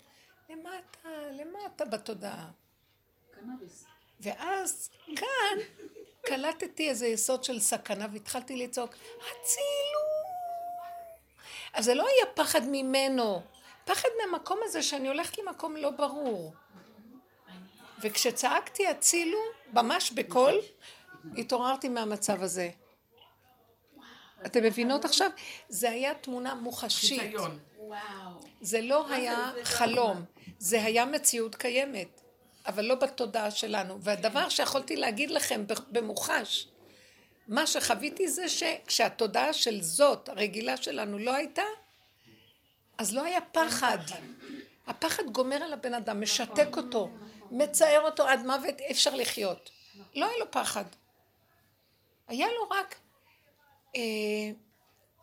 למטה, 0.49 1.09
למטה 1.31 1.85
בתודעה. 1.85 2.51
ואז 4.19 4.89
כאן 5.15 5.57
קלטתי 6.25 6.89
איזה 6.89 7.07
יסוד 7.07 7.43
של 7.43 7.59
סכנה 7.59 8.07
והתחלתי 8.13 8.57
לצעוק, 8.57 8.89
הצילו! 9.17 10.05
אז 11.73 11.85
זה 11.85 11.93
לא 11.93 12.03
היה 12.07 12.33
פחד 12.33 12.61
ממנו, 12.71 13.41
פחד 13.85 14.09
מהמקום 14.21 14.59
הזה 14.63 14.83
שאני 14.83 15.07
הולכת 15.07 15.37
למקום 15.37 15.77
לא 15.77 15.89
ברור. 15.89 16.53
וכשצעקתי 18.01 18.87
הצילו, 18.87 19.39
ממש 19.73 20.11
בקול, 20.11 20.53
התעוררתי 21.37 21.89
מהמצב 21.89 22.43
הזה. 22.43 22.69
אתם 24.45 24.63
מבינות 24.63 25.05
עכשיו? 25.05 25.29
זה 25.69 25.89
היה 25.89 26.13
תמונה 26.13 26.55
מוחשית. 26.55 27.33
זה 28.61 28.81
לא 28.81 29.09
היה 29.09 29.51
חלום, 29.63 30.23
זה 30.59 30.83
היה 30.83 31.05
מציאות 31.05 31.55
קיימת, 31.55 32.21
אבל 32.67 32.85
לא 32.85 32.95
בתודעה 32.95 33.51
שלנו. 33.51 34.01
והדבר 34.01 34.49
שיכולתי 34.49 34.95
להגיד 34.95 35.31
לכם 35.31 35.65
במוחש, 35.91 36.67
מה 37.47 37.67
שחוויתי 37.67 38.27
זה 38.27 38.49
שכשהתודעה 38.49 39.53
של 39.53 39.81
זאת, 39.81 40.29
הרגילה 40.29 40.77
שלנו, 40.77 41.19
לא 41.19 41.33
הייתה, 41.33 41.63
אז 42.97 43.13
לא 43.13 43.23
היה 43.23 43.41
פחד. 43.41 43.97
הפחד 44.87 45.23
גומר 45.31 45.55
על 45.55 45.73
הבן 45.73 45.93
אדם, 45.93 46.21
משתק 46.21 46.77
אותו, 46.77 47.09
מצער 47.51 48.01
אותו 48.01 48.27
עד 48.27 48.45
מוות, 48.45 48.79
אי 48.79 48.91
אפשר 48.91 49.15
לחיות. 49.15 49.69
לא 50.15 50.25
היה 50.25 50.37
לו 50.37 50.51
פחד. 50.51 50.85
היה 52.27 52.47
לו 52.47 52.69
רק, 52.69 52.95
אה, 53.95 54.01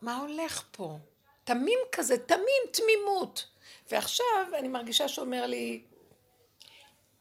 מה 0.01 0.17
הולך 0.17 0.63
פה? 0.71 0.97
תמים 1.43 1.79
כזה, 1.91 2.17
תמים, 2.17 2.63
תמימות. 2.71 3.47
ועכשיו 3.91 4.47
אני 4.59 4.67
מרגישה 4.67 5.07
שאומר 5.07 5.45
לי, 5.45 5.83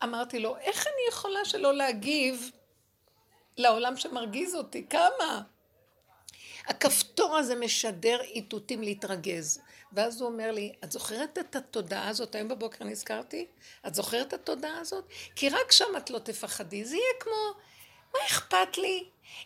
אמרתי 0.04 0.38
לו, 0.38 0.56
איך 0.56 0.86
אני 0.86 1.08
יכולה 1.08 1.44
שלא 1.44 1.74
להגיב 1.74 2.50
לעולם 3.56 3.96
שמרגיז 3.96 4.54
אותי? 4.54 4.86
כמה? 4.90 5.42
הכפתור 6.66 7.36
הזה 7.36 7.54
משדר 7.54 8.20
איתותים 8.20 8.82
להתרגז. 8.82 9.60
ואז 9.92 10.20
הוא 10.20 10.30
אומר 10.30 10.52
לי, 10.52 10.72
את 10.84 10.92
זוכרת 10.92 11.38
את 11.38 11.56
התודעה 11.56 12.08
הזאת? 12.08 12.34
היום 12.34 12.48
בבוקר 12.48 12.84
נזכרתי? 12.84 13.46
את 13.86 13.94
זוכרת 13.94 14.28
את 14.28 14.32
התודעה 14.32 14.78
הזאת? 14.78 15.04
כי 15.36 15.48
רק 15.48 15.72
שם 15.72 15.96
את 15.96 16.10
לא 16.10 16.18
תפחדי. 16.18 16.84
זה 16.84 16.96
יהיה 16.96 17.14
כמו, 17.20 17.60
מה 18.14 18.18
אכפת 18.26 18.78
לי? 18.78 19.04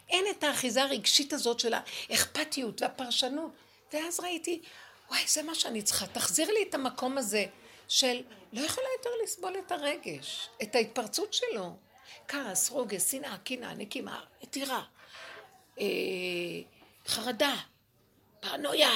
אין 0.09 0.25
את 0.31 0.45
האחיזה 0.45 0.83
הרגשית 0.83 1.33
הזאת 1.33 1.61
של 1.61 1.75
האכפתיות 1.75 2.83
והפרשנות. 2.83 3.51
ואז 3.93 4.21
ראיתי, 4.21 4.63
וואי, 5.09 5.23
זה 5.29 5.43
מה 5.43 5.55
שאני 5.55 5.83
צריכה. 5.83 6.07
תחזיר 6.07 6.51
לי 6.51 6.65
את 6.69 6.75
המקום 6.75 7.19
הזה 7.19 7.45
של 7.89 8.23
לא 8.53 8.61
יכולה 8.61 8.87
יותר 8.99 9.11
לסבול 9.23 9.53
את 9.67 9.73
הרגש, 9.73 10.49
את 10.63 10.75
ההתפרצות 10.75 11.33
שלו. 11.33 11.77
כעס, 12.29 12.71
רוגז, 12.71 13.11
שנאה, 13.11 13.37
קנאה, 13.45 13.75
נקימה, 13.75 14.21
טירה, 14.51 14.83
אה, 15.81 15.85
חרדה, 17.07 17.55
פרנויה. 18.41 18.91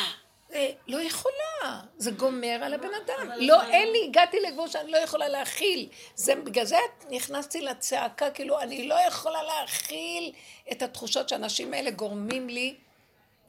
אה, 0.53 0.71
לא 0.89 1.03
יכולה, 1.03 1.81
זה 1.99 2.11
גומר 2.11 2.59
על 2.63 2.75
הבן 2.75 2.89
אדם. 3.05 3.31
לא, 3.37 3.63
אין 3.63 3.93
לי, 3.93 4.05
הגעתי 4.09 4.41
לגבול 4.41 4.69
שאני 4.69 4.91
לא 4.91 4.97
יכולה 4.97 5.29
להכיל. 5.29 5.89
זה, 6.15 6.35
בגלל 6.35 6.65
זה 6.65 6.77
נכנסתי 7.11 7.61
לצעקה, 7.61 8.31
כאילו, 8.31 8.61
אני 8.61 8.89
לא 8.89 8.95
יכולה 9.09 9.43
להכיל 9.43 10.33
את 10.73 10.83
התחושות 10.83 11.29
שהאנשים 11.29 11.75
האלה 11.75 11.91
גורמים 11.91 12.49
לי. 12.49 12.75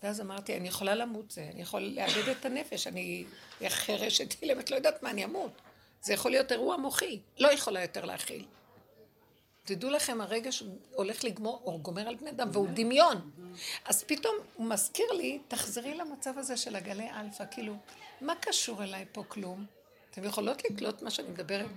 ואז 0.04 0.22
אמרתי, 0.22 0.58
אני 0.58 0.68
יכולה 0.68 0.96
למות 0.96 1.32
זה, 1.32 1.50
אני 1.54 1.62
יכול 1.62 1.82
לאבד 1.82 2.30
את 2.30 2.46
הנפש, 2.46 2.88
אני 2.88 3.26
אהיה 3.62 3.70
חירשת 3.70 4.42
אילמת, 4.42 4.72
לא 4.72 4.76
יודעת 4.76 5.04
מה, 5.04 5.10
אני 5.10 5.26
אמות. 5.26 5.52
זה 6.02 6.14
יכול 6.14 6.32
להיות 6.32 6.52
אירוע 6.52 6.78
מוחי, 6.78 7.20
לא 7.40 7.52
יכולה 7.52 7.82
יותר 7.82 8.06
להכיל. 8.06 8.46
תדעו 9.64 9.90
לכם, 9.90 10.22
הרגע 10.22 10.52
שהוא 10.52 10.78
הולך 10.96 11.24
לגמור, 11.24 11.62
או 11.66 11.80
גומר 11.80 12.08
על 12.08 12.16
בני 12.16 12.30
אדם, 12.30 12.50
והוא 12.54 12.68
דמיון. 12.74 13.32
אז 13.86 14.04
פתאום 14.04 14.36
הוא 14.56 14.68
מזכיר 14.68 15.12
לי, 15.12 15.40
תחזרי 15.48 15.94
למצב 15.94 16.38
הזה 16.38 16.58
של 16.58 16.76
הגלי 16.76 17.10
אלפא, 17.20 17.44
כאילו, 17.52 17.74
מה 18.22 18.34
קשור 18.36 18.84
אליי 18.84 19.06
פה 19.12 19.24
כלום? 19.28 19.66
אתם 20.12 20.24
יכולות 20.24 20.66
לקלוט 20.66 21.02
מה 21.02 21.12
שאני 21.12 21.30
מדברת? 21.30 21.70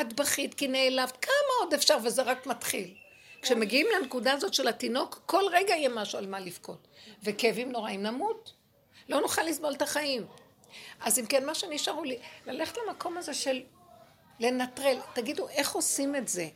את 0.00 0.12
בכית 0.12 0.54
כי 0.54 0.68
נעלבת, 0.68 1.16
כמה 1.16 1.52
עוד 1.60 1.74
אפשר? 1.74 1.96
וזה 2.04 2.22
רק 2.22 2.46
מתחיל. 2.46 2.94
כשמגיעים 3.42 3.86
לנקודה 3.96 4.32
הזאת 4.32 4.54
של 4.54 4.68
התינוק, 4.68 5.22
כל 5.26 5.42
רגע 5.52 5.74
יהיה 5.74 5.88
משהו 5.88 6.18
על 6.18 6.26
מה 6.26 6.40
לבכות. 6.40 6.88
וכאבים 7.22 7.72
נוראים 7.72 8.02
נמות. 8.02 8.52
לא 9.08 9.20
נוכל 9.20 9.42
לסבול 9.42 9.72
את 9.72 9.82
החיים. 9.82 10.26
אז 11.00 11.18
אם 11.18 11.26
כן, 11.26 11.46
מה 11.46 11.54
שנשארו 11.54 12.04
לי, 12.04 12.18
ללכת 12.46 12.78
למקום 12.86 13.18
הזה 13.18 13.34
של 13.34 13.62
לנטרל. 14.40 14.98
תגידו, 15.12 15.48
איך 15.48 15.72
עושים 15.74 16.16
את 16.16 16.28
זה? 16.28 16.48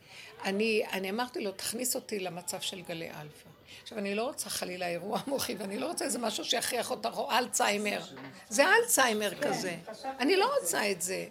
אני, 0.45 0.83
אני 0.93 1.11
אמרתי 1.11 1.41
לו, 1.41 1.53
תכניס 1.53 1.95
אותי 1.95 2.19
למצב 2.19 2.61
של 2.61 2.81
גלי 2.83 3.11
אלפא. 3.11 3.49
עכשיו, 3.83 3.99
אני 3.99 4.14
לא 4.14 4.25
רוצה 4.25 4.51
חלילה 4.51 4.89
אירוע 4.89 5.21
מוחי, 5.27 5.55
ואני 5.55 5.79
לא 5.79 5.87
רוצה 5.87 6.05
איזה 6.05 6.19
משהו 6.19 6.45
שיכריח 6.45 6.91
אותך, 6.91 7.17
או 7.17 7.31
אלצהיימר. 7.31 8.01
זה 8.49 8.64
אלצהיימר 8.69 9.35
כזה. 9.43 9.77
אני 10.05 10.37
לא 10.37 10.51
רוצה 10.61 10.91
את 10.91 11.03
זה. 11.03 11.27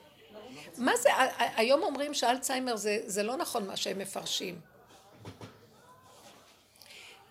מה 0.77 0.97
זה, 0.97 1.09
היום 1.55 1.83
אומרים 1.83 2.13
שאלצהיימר 2.13 2.75
זה, 2.75 2.99
זה 3.05 3.23
לא 3.23 3.37
נכון 3.37 3.67
מה 3.67 3.75
שהם 3.75 3.99
מפרשים. 3.99 4.59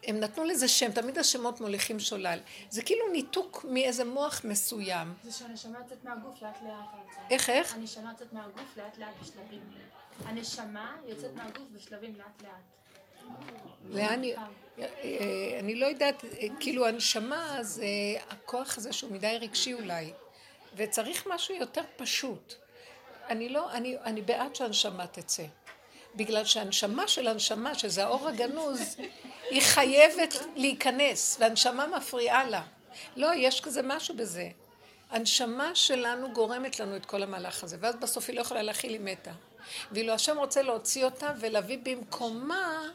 הם 0.06 0.20
נתנו 0.20 0.44
לזה 0.44 0.68
שם, 0.68 0.92
תמיד 0.92 1.18
השמות 1.18 1.60
מוליכים 1.60 2.00
שולל. 2.00 2.38
זה 2.70 2.82
כאילו 2.82 3.12
ניתוק 3.12 3.64
מאיזה 3.68 4.04
מוח 4.04 4.40
מסוים. 4.44 5.14
זה 5.24 5.32
שהנשמה 5.32 5.78
יוצאת 5.78 6.04
מהגוף 6.04 6.42
לאט 6.42 6.62
לאט. 6.62 7.30
איך, 7.30 7.50
איך? 7.50 7.74
הנשמה 7.74 8.10
יוצאת 8.10 8.32
מהגוף 8.32 8.76
לאט 8.76 8.98
לאט 8.98 9.14
בשלבים. 9.22 9.60
הנשמה 10.24 10.96
יוצאת 11.06 11.34
מהגוף 11.34 11.68
בשלבים 11.72 12.14
לאט 12.14 12.42
לאט. 12.42 12.74
לאן 13.90 14.22
היא... 14.22 14.36
אה, 14.78 15.58
אני 15.60 15.74
לא 15.74 15.86
יודעת, 15.86 16.24
אה, 16.24 16.46
כאילו 16.60 16.86
הנשמה 16.86 17.58
זה 17.60 17.86
הכוח 18.30 18.78
הזה 18.78 18.92
שהוא 18.92 19.12
מדי 19.12 19.38
רגשי 19.40 19.74
אולי, 19.74 20.12
וצריך 20.76 21.26
משהו 21.26 21.54
יותר 21.54 21.82
פשוט. 21.96 22.54
אני 23.28 23.48
לא, 23.48 23.72
אני, 23.72 23.96
אני 24.04 24.22
בעד 24.22 24.54
שהנשמה 24.54 25.06
תצא. 25.06 25.44
בגלל 26.16 26.44
שהנשמה 26.44 27.08
של 27.08 27.28
הנשמה, 27.28 27.74
שזה 27.74 28.04
האור 28.04 28.28
הגנוז, 28.28 28.96
היא 29.50 29.62
חייבת 29.62 30.34
להיכנס, 30.56 31.36
והנשמה 31.40 31.86
מפריעה 31.86 32.50
לה. 32.50 32.62
לא, 33.16 33.34
יש 33.34 33.60
כזה 33.60 33.80
משהו 33.82 34.16
בזה. 34.16 34.48
הנשמה 35.10 35.74
שלנו 35.74 36.32
גורמת 36.32 36.80
לנו 36.80 36.96
את 36.96 37.06
כל 37.06 37.22
המהלך 37.22 37.64
הזה, 37.64 37.76
ואז 37.80 37.96
בסוף 37.96 38.28
היא 38.28 38.36
לא 38.36 38.40
יכולה 38.40 38.62
להכיל, 38.62 38.92
היא 38.92 39.00
מתה. 39.00 39.30
ואילו 39.92 40.12
השם 40.12 40.38
רוצה 40.38 40.62
להוציא 40.62 41.04
אותה 41.04 41.32
ולהביא 41.40 41.78
במקומה 41.82 42.88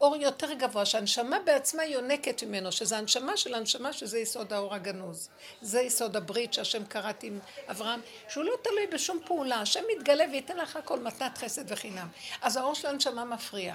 אור 0.00 0.16
יותר 0.16 0.52
גבוה, 0.52 0.86
שהנשמה 0.86 1.38
בעצמה 1.44 1.84
יונקת 1.84 2.42
ממנו, 2.42 2.72
שזה 2.72 2.98
הנשמה 2.98 3.36
של 3.36 3.54
הנשמה, 3.54 3.92
שזה 3.92 4.18
יסוד 4.18 4.52
האור 4.52 4.74
הגנוז. 4.74 5.28
זה 5.60 5.80
יסוד 5.80 6.16
הברית 6.16 6.54
שהשם 6.54 6.84
קראת 6.84 7.22
עם 7.22 7.38
אברהם, 7.70 8.00
שהוא 8.28 8.44
לא 8.44 8.52
תלוי 8.62 8.86
בשום 8.86 9.18
פעולה, 9.26 9.60
השם 9.60 9.80
מתגלה 9.96 10.24
וייתן 10.32 10.56
לך 10.56 10.76
הכל 10.76 11.00
מתנת 11.00 11.38
חסד 11.38 11.72
וחינם. 11.72 12.08
אז 12.42 12.56
האור 12.56 12.74
של 12.74 12.88
הנשמה 12.88 13.24
מפריע. 13.24 13.74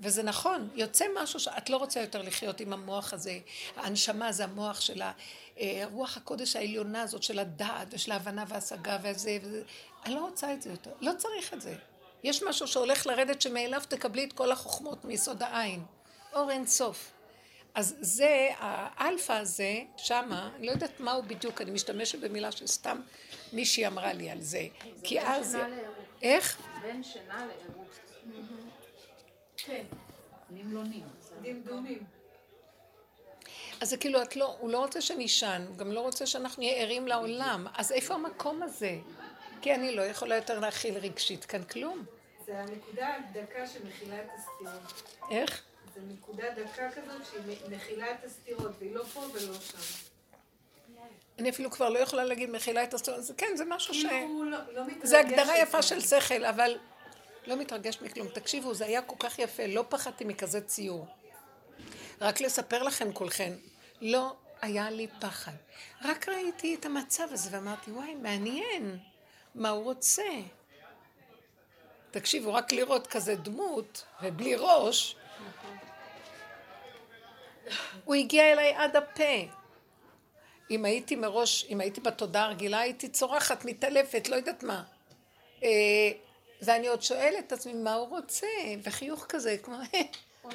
וזה 0.00 0.22
נכון, 0.22 0.68
יוצא 0.74 1.04
משהו 1.22 1.40
שאת 1.40 1.70
לא 1.70 1.76
רוצה 1.76 2.00
יותר 2.00 2.22
לחיות 2.22 2.60
עם 2.60 2.72
המוח 2.72 3.12
הזה. 3.12 3.38
הנשמה 3.76 4.32
זה 4.32 4.44
המוח 4.44 4.80
של 4.80 5.02
הרוח 5.56 6.16
הקודש 6.16 6.56
העליונה 6.56 7.02
הזאת, 7.02 7.22
של 7.22 7.38
הדעת 7.38 7.88
ושל 7.90 8.12
ההבנה 8.12 8.44
וההשגה 8.48 8.98
וזה, 9.02 9.38
וזה. 9.42 9.62
אני 10.04 10.14
לא 10.14 10.20
רוצה 10.20 10.52
את 10.52 10.62
זה 10.62 10.70
יותר, 10.70 10.90
לא 11.00 11.12
צריך 11.18 11.54
את 11.54 11.60
זה. 11.60 11.74
יש 12.22 12.42
משהו 12.42 12.66
שהולך 12.66 13.06
לרדת 13.06 13.42
שמאליו 13.42 13.82
תקבלי 13.88 14.24
את 14.24 14.32
כל 14.32 14.52
החוכמות 14.52 15.04
מיסוד 15.04 15.42
העין. 15.42 15.84
אור 16.32 16.50
אין 16.50 16.66
סוף. 16.66 17.12
אז 17.74 17.96
זה, 18.00 18.48
האלפא 18.58 19.32
הזה, 19.32 19.74
שמה, 19.96 20.50
אני 20.56 20.66
לא 20.66 20.72
יודעת 20.72 21.00
מה 21.00 21.12
הוא 21.12 21.24
בדיוק, 21.24 21.60
אני 21.60 21.70
משתמשת 21.70 22.18
במילה 22.18 22.52
שסתם 22.52 23.00
מישהי 23.52 23.86
אמרה 23.86 24.12
לי 24.12 24.30
על 24.30 24.40
זה. 24.40 24.66
כי 25.02 25.20
אז... 25.20 25.52
שינה 25.52 25.68
לערות. 25.68 25.94
איך? 26.22 26.60
בין 26.82 27.02
שינה 27.02 27.46
לערות. 27.46 28.00
כן, 29.56 29.84
נמלונים. 30.50 31.04
דמדומים. 31.42 32.04
אז 33.80 33.90
זה 33.90 33.96
כאילו, 33.96 34.22
את 34.22 34.36
לא, 34.36 34.56
הוא 34.58 34.70
לא 34.70 34.78
רוצה 34.78 35.00
שנישן, 35.00 35.64
הוא 35.68 35.76
גם 35.76 35.92
לא 35.92 36.00
רוצה 36.00 36.26
שאנחנו 36.26 36.62
נהיה 36.62 36.76
ערים 36.76 37.08
לעולם. 37.08 37.66
אז 37.74 37.92
איפה 37.92 38.14
המקום 38.14 38.62
הזה? 38.62 38.98
כי 39.62 39.74
אני 39.74 39.96
לא 39.96 40.02
יכולה 40.02 40.36
יותר 40.36 40.58
להכיל 40.58 40.98
רגשית 40.98 41.44
כאן 41.44 41.64
כלום. 41.64 42.04
זה 42.46 42.58
הנקודה 42.58 43.14
הדקה 43.14 43.66
שמכילה 43.66 44.16
את 44.16 44.28
הסתירות. 44.38 45.18
איך? 45.30 45.62
זה 45.94 46.00
נקודה 46.12 46.44
דקה 46.50 46.90
כזאת 46.90 47.26
שהיא 47.30 47.76
מכילה 47.76 48.10
את 48.10 48.24
הסתירות, 48.24 48.72
והיא 48.78 48.94
לא 48.94 49.02
פה 49.02 49.20
ולא 49.20 49.54
שם. 49.54 49.78
אני 51.38 51.50
אפילו 51.50 51.70
כבר 51.70 51.88
לא 51.88 51.98
יכולה 51.98 52.24
להגיד 52.24 52.50
מכילה 52.50 52.84
את 52.84 52.94
זה 53.18 53.34
כן, 53.36 53.56
זה 53.56 53.64
משהו 53.64 53.94
ש... 53.94 54.02
כאילו 54.02 54.44
לא, 54.44 54.58
לא 54.72 54.86
מתרגש. 54.86 55.08
זה 55.08 55.20
הגדרה 55.20 55.58
יפה. 55.58 55.82
של 55.82 56.00
שכל, 56.00 56.44
אבל 56.44 56.78
לא 57.46 57.56
מתרגש 57.56 57.98
מכלום. 58.02 58.28
תקשיבו, 58.28 58.74
זה 58.74 58.86
היה 58.86 59.02
כל 59.02 59.16
כך 59.18 59.38
יפה, 59.38 59.66
לא 59.66 59.84
פחדתי 59.88 60.24
מכזה 60.24 60.60
ציור. 60.60 61.06
רק 62.20 62.40
לספר 62.40 62.82
לכם 62.82 63.12
כולכם, 63.12 63.52
לא 64.00 64.34
היה 64.62 64.90
לי 64.90 65.06
פחד. 65.20 65.52
רק 66.04 66.28
ראיתי 66.28 66.74
את 66.74 66.86
המצב 66.86 67.26
הזה 67.30 67.48
ואמרתי, 67.52 67.90
וואי, 67.90 68.14
מעניין, 68.14 68.98
מה 69.54 69.70
הוא 69.70 69.84
רוצה? 69.84 70.22
תקשיבו, 72.10 72.54
רק 72.54 72.72
לראות 72.72 73.06
כזה 73.06 73.34
דמות, 73.34 74.04
ובלי 74.22 74.54
ראש, 74.58 75.16
הוא 78.04 78.14
הגיע 78.14 78.52
אליי 78.52 78.74
עד 78.74 78.96
הפה. 78.96 79.34
אם 80.70 80.84
הייתי 80.84 81.16
מראש, 81.16 81.66
אם 81.68 81.80
הייתי 81.80 82.00
בתודעה 82.00 82.44
הרגילה, 82.44 82.78
הייתי 82.80 83.08
צורחת, 83.08 83.64
מתעלפת, 83.64 84.28
לא 84.28 84.36
יודעת 84.36 84.62
מה. 84.62 84.82
אה, 85.62 85.68
ואני 86.62 86.88
עוד 86.88 87.02
שואלת 87.02 87.46
את 87.46 87.52
עצמי, 87.52 87.72
מה 87.72 87.94
הוא 87.94 88.08
רוצה? 88.08 88.46
וחיוך 88.82 89.26
כזה, 89.28 89.56
כמו, 89.62 89.74
"אה, 89.94 90.00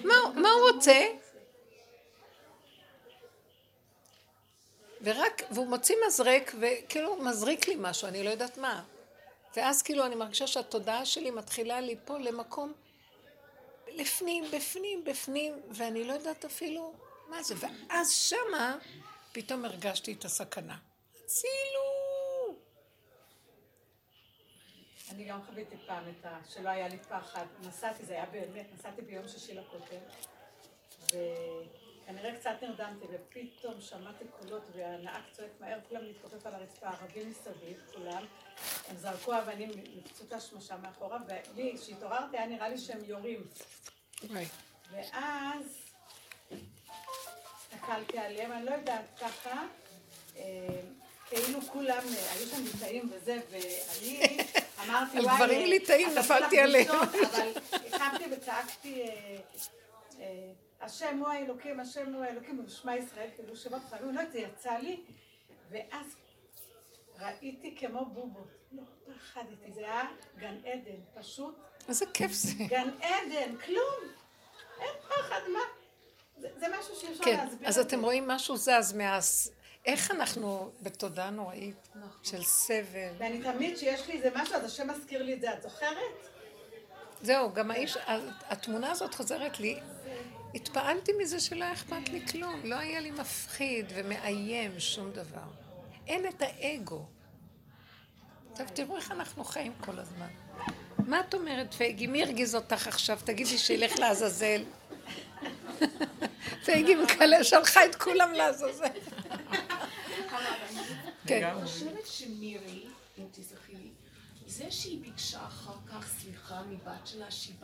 מה, 0.04 0.16
מה 0.36 0.50
הוא 0.50 0.72
רוצה? 0.72 1.06
ורק, 5.06 5.42
והוא 5.52 5.68
מוציא 5.68 5.96
מזרק, 6.08 6.52
וכאילו 6.60 7.16
מזריק 7.16 7.68
לי 7.68 7.76
משהו, 7.80 8.08
אני 8.08 8.24
לא 8.24 8.30
יודעת 8.30 8.58
מה. 8.58 8.84
ואז 9.56 9.82
כאילו 9.82 10.06
אני 10.06 10.16
מרגישה 10.16 10.48
שהתודעה 10.48 11.06
שלי 11.06 11.32
מתחילה 11.32 11.82
ליפול 11.82 12.22
למקום 12.22 12.74
לפנים, 13.88 14.44
בפנים, 14.52 15.04
בפנים, 15.04 15.62
ואני 15.72 16.04
לא 16.04 16.14
יודעת 16.14 16.46
אפילו 16.46 16.94
מה 17.30 17.44
זה. 17.44 17.56
ואז 17.60 18.12
שמה 18.12 18.78
פתאום 19.32 19.66
הרגשתי 19.66 20.14
את 20.14 20.26
הסכנה. 20.26 20.78
הצילו! 21.26 22.56
אני 25.12 25.24
גם 25.24 25.40
חוויתי 25.46 25.76
פעם 25.88 26.04
את 26.10 26.26
ה... 26.26 26.40
שלא 26.50 26.70
היה 26.70 26.88
לי 26.88 26.98
פחד. 26.98 27.46
נסעתי, 27.68 28.06
זה 28.06 28.14
היה 28.14 28.26
באמת, 28.26 28.66
נסעתי 28.74 29.02
ביום 29.02 29.28
שישי 29.28 29.54
לכותל, 29.54 29.98
וכנראה 32.06 32.36
קצת 32.36 32.52
נרדמתי, 32.62 33.06
ופתאום 33.12 33.82
שמעתי 33.82 34.24
קולות, 34.40 34.64
והנהג 34.76 35.22
צועק 35.32 35.50
מהר, 35.60 35.80
כולם 35.90 36.02
להתכופף 36.04 36.46
על 36.46 36.54
הרצפה, 36.54 36.88
ערבים 36.88 37.30
מסביב, 37.30 37.78
כולם. 37.94 38.26
הם 38.90 38.98
זרקו 38.98 39.38
אבנים 39.38 39.72
מפצות 39.98 40.34
השמשה 40.34 40.78
מאחורה, 40.78 41.18
ולי, 41.28 41.76
כשהתעוררתי, 41.82 42.38
היה 42.38 42.48
נראה 42.48 42.70
לי 42.70 42.78
שהם 42.78 43.04
יורים. 43.06 43.48
וואי. 44.30 44.46
ואז 44.92 45.78
הסתכלתי 47.74 48.18
עליהם, 48.18 48.52
אני 48.52 48.66
לא 48.66 48.72
יודעת, 48.72 49.06
ככה, 49.20 49.64
אה, 50.38 50.82
כאילו 51.30 51.62
כולם 51.62 52.04
אה, 52.18 52.32
היו 52.32 52.48
שם 52.48 52.64
ליטאים 52.64 53.12
וזה, 53.14 53.40
ואני 53.50 54.38
אמרתי, 54.86 55.18
על 55.18 55.26
וואי... 55.26 55.36
דברים 55.36 55.62
אה, 55.62 55.68
ליטאים 55.68 56.08
עשיתי 56.08 56.20
נפלתי 56.20 56.60
עליהם." 56.60 56.96
אבל 56.96 57.52
קמתי 57.98 58.24
וצעקתי, 58.32 59.02
אה, 59.02 59.38
אה, 60.20 60.52
השם 60.82 61.18
הוא 61.18 61.28
האלוקים, 61.28 61.80
השם 61.80 62.14
הוא 62.14 62.24
האלוקים, 62.24 62.64
ושמע 62.66 62.96
ישראל, 62.96 63.30
כאילו 63.36 63.56
שמות 63.56 63.82
חלו, 63.90 64.12
לא 64.12 64.20
יודעת, 64.20 64.32
זה 64.32 64.40
יצא 64.40 64.78
לי, 64.78 65.02
ואז 65.70 66.16
ראיתי 67.20 67.76
כמו 67.80 68.06
בובות, 68.06 68.48
לא 68.72 68.84
פחדתי, 69.06 69.72
זה 69.74 69.80
היה 69.80 70.04
גן 70.38 70.56
עדן, 70.66 71.00
פשוט 71.14 71.56
איזה 71.90 72.06
כיף 72.14 72.32
זה. 72.32 72.64
גן 72.68 72.90
עדן, 73.02 73.58
כלום. 73.66 74.12
אין 74.80 74.94
פחד, 75.10 75.42
מה? 75.54 75.60
זה, 76.38 76.48
זה 76.58 76.66
משהו 76.80 76.96
שאי 76.96 77.12
אפשר 77.12 77.24
כן, 77.24 77.46
להסביר. 77.46 77.68
אז 77.68 77.80
את 77.80 77.88
אתם 77.88 77.98
זה. 77.98 78.04
רואים 78.04 78.28
משהו 78.28 78.58
זז 78.58 78.94
מה... 78.94 79.20
איך 79.86 80.12
אנחנו 80.12 80.72
בתודעה 80.82 81.30
נוראית 81.30 81.90
של 82.24 82.44
סבל. 82.44 83.14
ואני 83.18 83.42
תמיד, 83.44 83.76
כשיש 83.76 84.08
לי 84.08 84.14
איזה 84.14 84.30
משהו, 84.36 84.56
אז 84.56 84.66
השם 84.66 84.90
מזכיר 84.90 85.24
לי 85.24 85.34
את 85.34 85.42
זה, 85.42 85.54
את 85.54 85.62
זוכרת? 85.62 86.30
זהו, 87.22 87.54
גם 87.54 87.72
האיש, 87.72 87.98
התמונה 88.50 88.92
הזאת 88.92 89.14
חוזרת 89.16 89.60
לי. 89.60 89.80
התפעלתי 90.56 91.12
מזה 91.22 91.40
שלא 91.40 91.64
היה 91.64 91.74
אכפת 91.74 92.10
לי 92.10 92.28
כלום. 92.28 92.62
לא 92.64 92.76
היה 92.76 93.00
לי 93.00 93.12
מפחיד 93.12 93.86
ומאיים 93.96 94.80
שום 94.80 95.12
דבר. 95.12 95.48
אין 96.08 96.28
את 96.28 96.42
האגו. 96.42 97.06
עכשיו 98.52 98.68
תראו 98.74 98.98
איך 98.98 99.12
אנחנו 99.12 99.44
חיים 99.44 99.74
כל 99.82 100.00
הזמן. 100.00 100.28
מה 100.98 101.20
את 101.20 101.34
אומרת, 101.34 101.74
פייגי? 101.74 102.08
מי 102.08 102.24
הרגיז 102.24 102.56
אותך 102.56 102.88
עכשיו? 102.88 103.20
תגידי 103.26 103.58
שילך 103.58 104.00
לעזאזל. 104.00 104.64
פייגי 106.66 106.96
מקלה 106.96 107.44
שלחה 107.44 107.86
את 107.86 107.96
כולם 107.96 108.34
לעזאזל. 108.34 108.86
כן. 111.28 111.44
אני 111.44 111.66
חושבת 111.66 112.08
שמירי, 112.08 112.88
אם 113.18 113.26
לי, 113.70 113.90
זה 114.48 114.72
שהיא 114.72 115.02
ביקשה 115.02 115.46
אחר 115.46 115.76
כך 115.88 116.08
סליחה 116.08 116.62
מבת 116.70 117.08
שלה 117.08 117.32
שהיא 117.32 117.56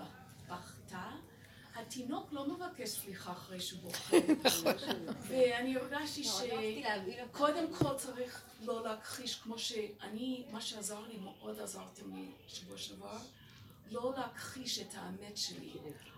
בכתה, 0.48 1.10
התינוק 1.76 2.34
לא 2.34 2.48
מבקש 2.48 2.90
סליחה 2.90 3.32
אחרי 3.32 3.60
שהוא 3.60 3.80
בוכה. 3.82 4.18
ואני 5.28 5.76
הרגשתי 5.76 6.24
לא, 6.24 6.30
אותך. 6.30 7.32
שקודם 7.32 7.74
כל 7.74 7.98
צריך 7.98 8.44
לא 8.62 8.84
להכחיש, 8.84 9.36
כמו 9.36 9.60
שאני, 9.60 10.44
מה 10.52 10.62
שעזר 10.62 11.00
לי, 11.08 11.18
מאוד 11.18 11.60
עזרתם 11.60 12.16
לי 12.16 12.32
שבוע 12.48 12.78
שעבר, 12.78 13.18
לא 13.92 14.14
להכחיש 14.18 14.80
את 14.80 14.94
האמת 14.96 15.38
שלי. 15.38 15.74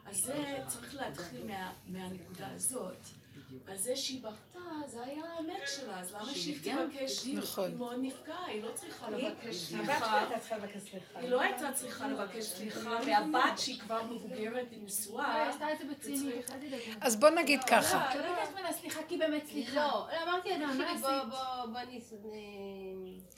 אז 0.06 0.16
זה 0.26 0.58
צריך 0.68 0.96
להתחיל 0.96 1.46
מה, 1.46 1.74
מהנקודה 1.88 2.48
הזאת. 2.52 3.23
אז 3.68 3.84
זה 3.84 3.96
שהיא 3.96 4.24
בכתה, 4.24 4.60
זה 4.88 5.04
היה 5.04 5.24
האמת 5.38 5.62
שלה, 5.76 6.00
אז 6.00 6.14
למה 6.14 6.34
שהיא 6.34 6.58
תבקש? 6.64 7.28
נכון. 7.28 7.70
היא 7.70 7.78
מאוד 7.78 7.98
נפגעה, 8.02 8.46
היא 8.46 8.64
לא 8.64 8.72
צריכה 8.74 9.10
לבקש 9.10 9.56
סליחה. 9.56 10.10
היא 11.16 11.30
לא 11.30 11.42
הייתה 11.42 11.72
צריכה 11.72 12.08
לבקש 12.08 12.44
סליחה, 12.44 13.00
והבת 13.06 13.60
שהיא 13.60 13.80
כבר 13.80 14.04
מבוגרת 14.04 14.68
היא 14.72 14.80
ונשואה, 14.82 15.50
עשתה 15.50 15.74
את 15.74 15.78
זה 15.78 15.86
בציניות, 15.86 16.50
אל 16.52 16.58
תדאגי. 16.58 16.94
אז 17.02 17.16
בוא 17.16 17.30
נגיד 17.30 17.64
ככה. 17.64 18.16
לא 18.16 18.22
ביקשת 18.22 18.52
ממנה 18.52 18.74
סליחה 18.74 19.00
כי 19.08 19.18
באמת 19.18 19.46
סליחה. 19.46 19.76
לא, 19.76 20.08
לא, 20.12 20.24
אמרתי 20.24 20.50
לה, 20.50 20.68
מה 20.68 20.74
בוא, 20.74 20.84
עשית? 20.86 21.30
בוא, 21.30 21.66
בוא. 21.66 22.34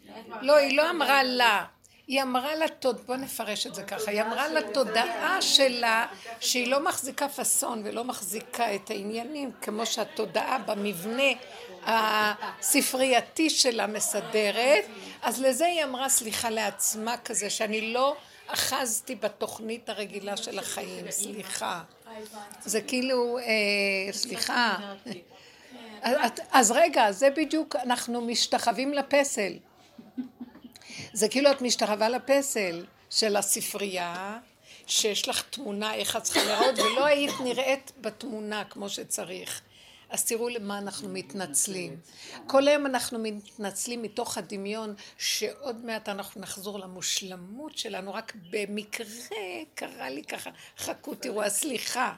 אה, 0.10 0.42
לא, 0.42 0.56
היא 0.56 0.78
לא 0.78 0.90
אמרה 0.90 1.24
לה. 1.24 1.66
היא 2.08 2.22
אמרה 2.22 2.56
לה, 2.56 2.68
תוד- 2.68 3.02
בוא 3.06 3.16
נפרש 3.16 3.68
את 3.68 3.76
זה 3.76 3.84
ככה, 3.84 4.12
היא 4.12 4.22
אמרה 4.22 4.48
לתודעה 4.48 5.42
שלה 5.42 6.06
שהיא 6.40 6.68
לא 6.68 6.84
מחזיקה 6.84 7.30
פאסון 7.30 7.82
ולא 7.86 8.04
מחזיקה 8.04 8.76
את 8.76 8.90
העניינים 8.90 9.52
כמו 9.62 9.86
שהתודעה 9.86 10.58
במבנה 10.58 11.24
הספרייתי 11.86 13.50
שלה 13.50 13.88
מסדרת, 13.88 14.86
אז 15.22 15.42
לזה 15.42 15.66
היא 15.66 15.84
אמרה 15.84 16.10
סליחה 16.10 16.50
לעצמה 16.50 17.18
כזה, 17.18 17.50
שאני 17.50 17.94
לא 17.94 18.16
אחזתי 18.48 19.16
בתוכנית 19.16 19.90
הרגילה 19.90 20.38
של 20.38 20.60
החיים, 20.60 21.12
סליחה. 21.12 21.82
זה 22.66 22.82
כאילו, 22.82 23.38
אה, 23.40 23.44
סליחה. 24.14 24.78
אז 26.52 26.72
רגע, 26.72 27.12
זה 27.12 27.30
בדיוק, 27.30 27.76
אנחנו 27.76 28.22
משתחווים 28.22 28.94
לפסל. 28.94 29.54
זה 31.14 31.30
כאילו 31.30 31.52
את 31.52 31.62
משתחווה 31.62 32.10
לפסל 32.10 32.86
של 33.10 33.36
הספרייה, 33.36 34.40
שיש 34.88 35.28
לך 35.30 35.42
תמונה 35.50 35.94
איך 35.94 36.16
את 36.16 36.24
צריכה 36.24 36.44
לראות, 36.44 36.80
ולא 36.80 37.06
היית 37.06 37.32
נראית 37.44 37.92
בתמונה 38.02 38.64
כמו 38.64 38.90
שצריך. 38.90 39.62
אז 40.10 40.26
תראו 40.26 40.50
למה 40.50 40.78
אנחנו 40.78 41.10
מתנצלים. 41.10 41.98
כל 42.48 42.68
היום 42.68 42.86
אנחנו 42.86 43.20
מתנצלים 43.20 44.02
מתוך 44.02 44.38
הדמיון 44.38 44.96
שעוד 45.18 45.86
מעט 45.86 46.10
אנחנו 46.10 46.42
נחזור 46.42 46.80
למושלמות 46.80 47.78
שלנו, 47.78 48.14
רק 48.14 48.34
במקרה 48.50 49.06
קרה 49.76 50.10
לי 50.10 50.24
ככה, 50.24 50.50
חכו 50.78 51.16
תראו, 51.16 51.44
הסליחה. 51.44 52.14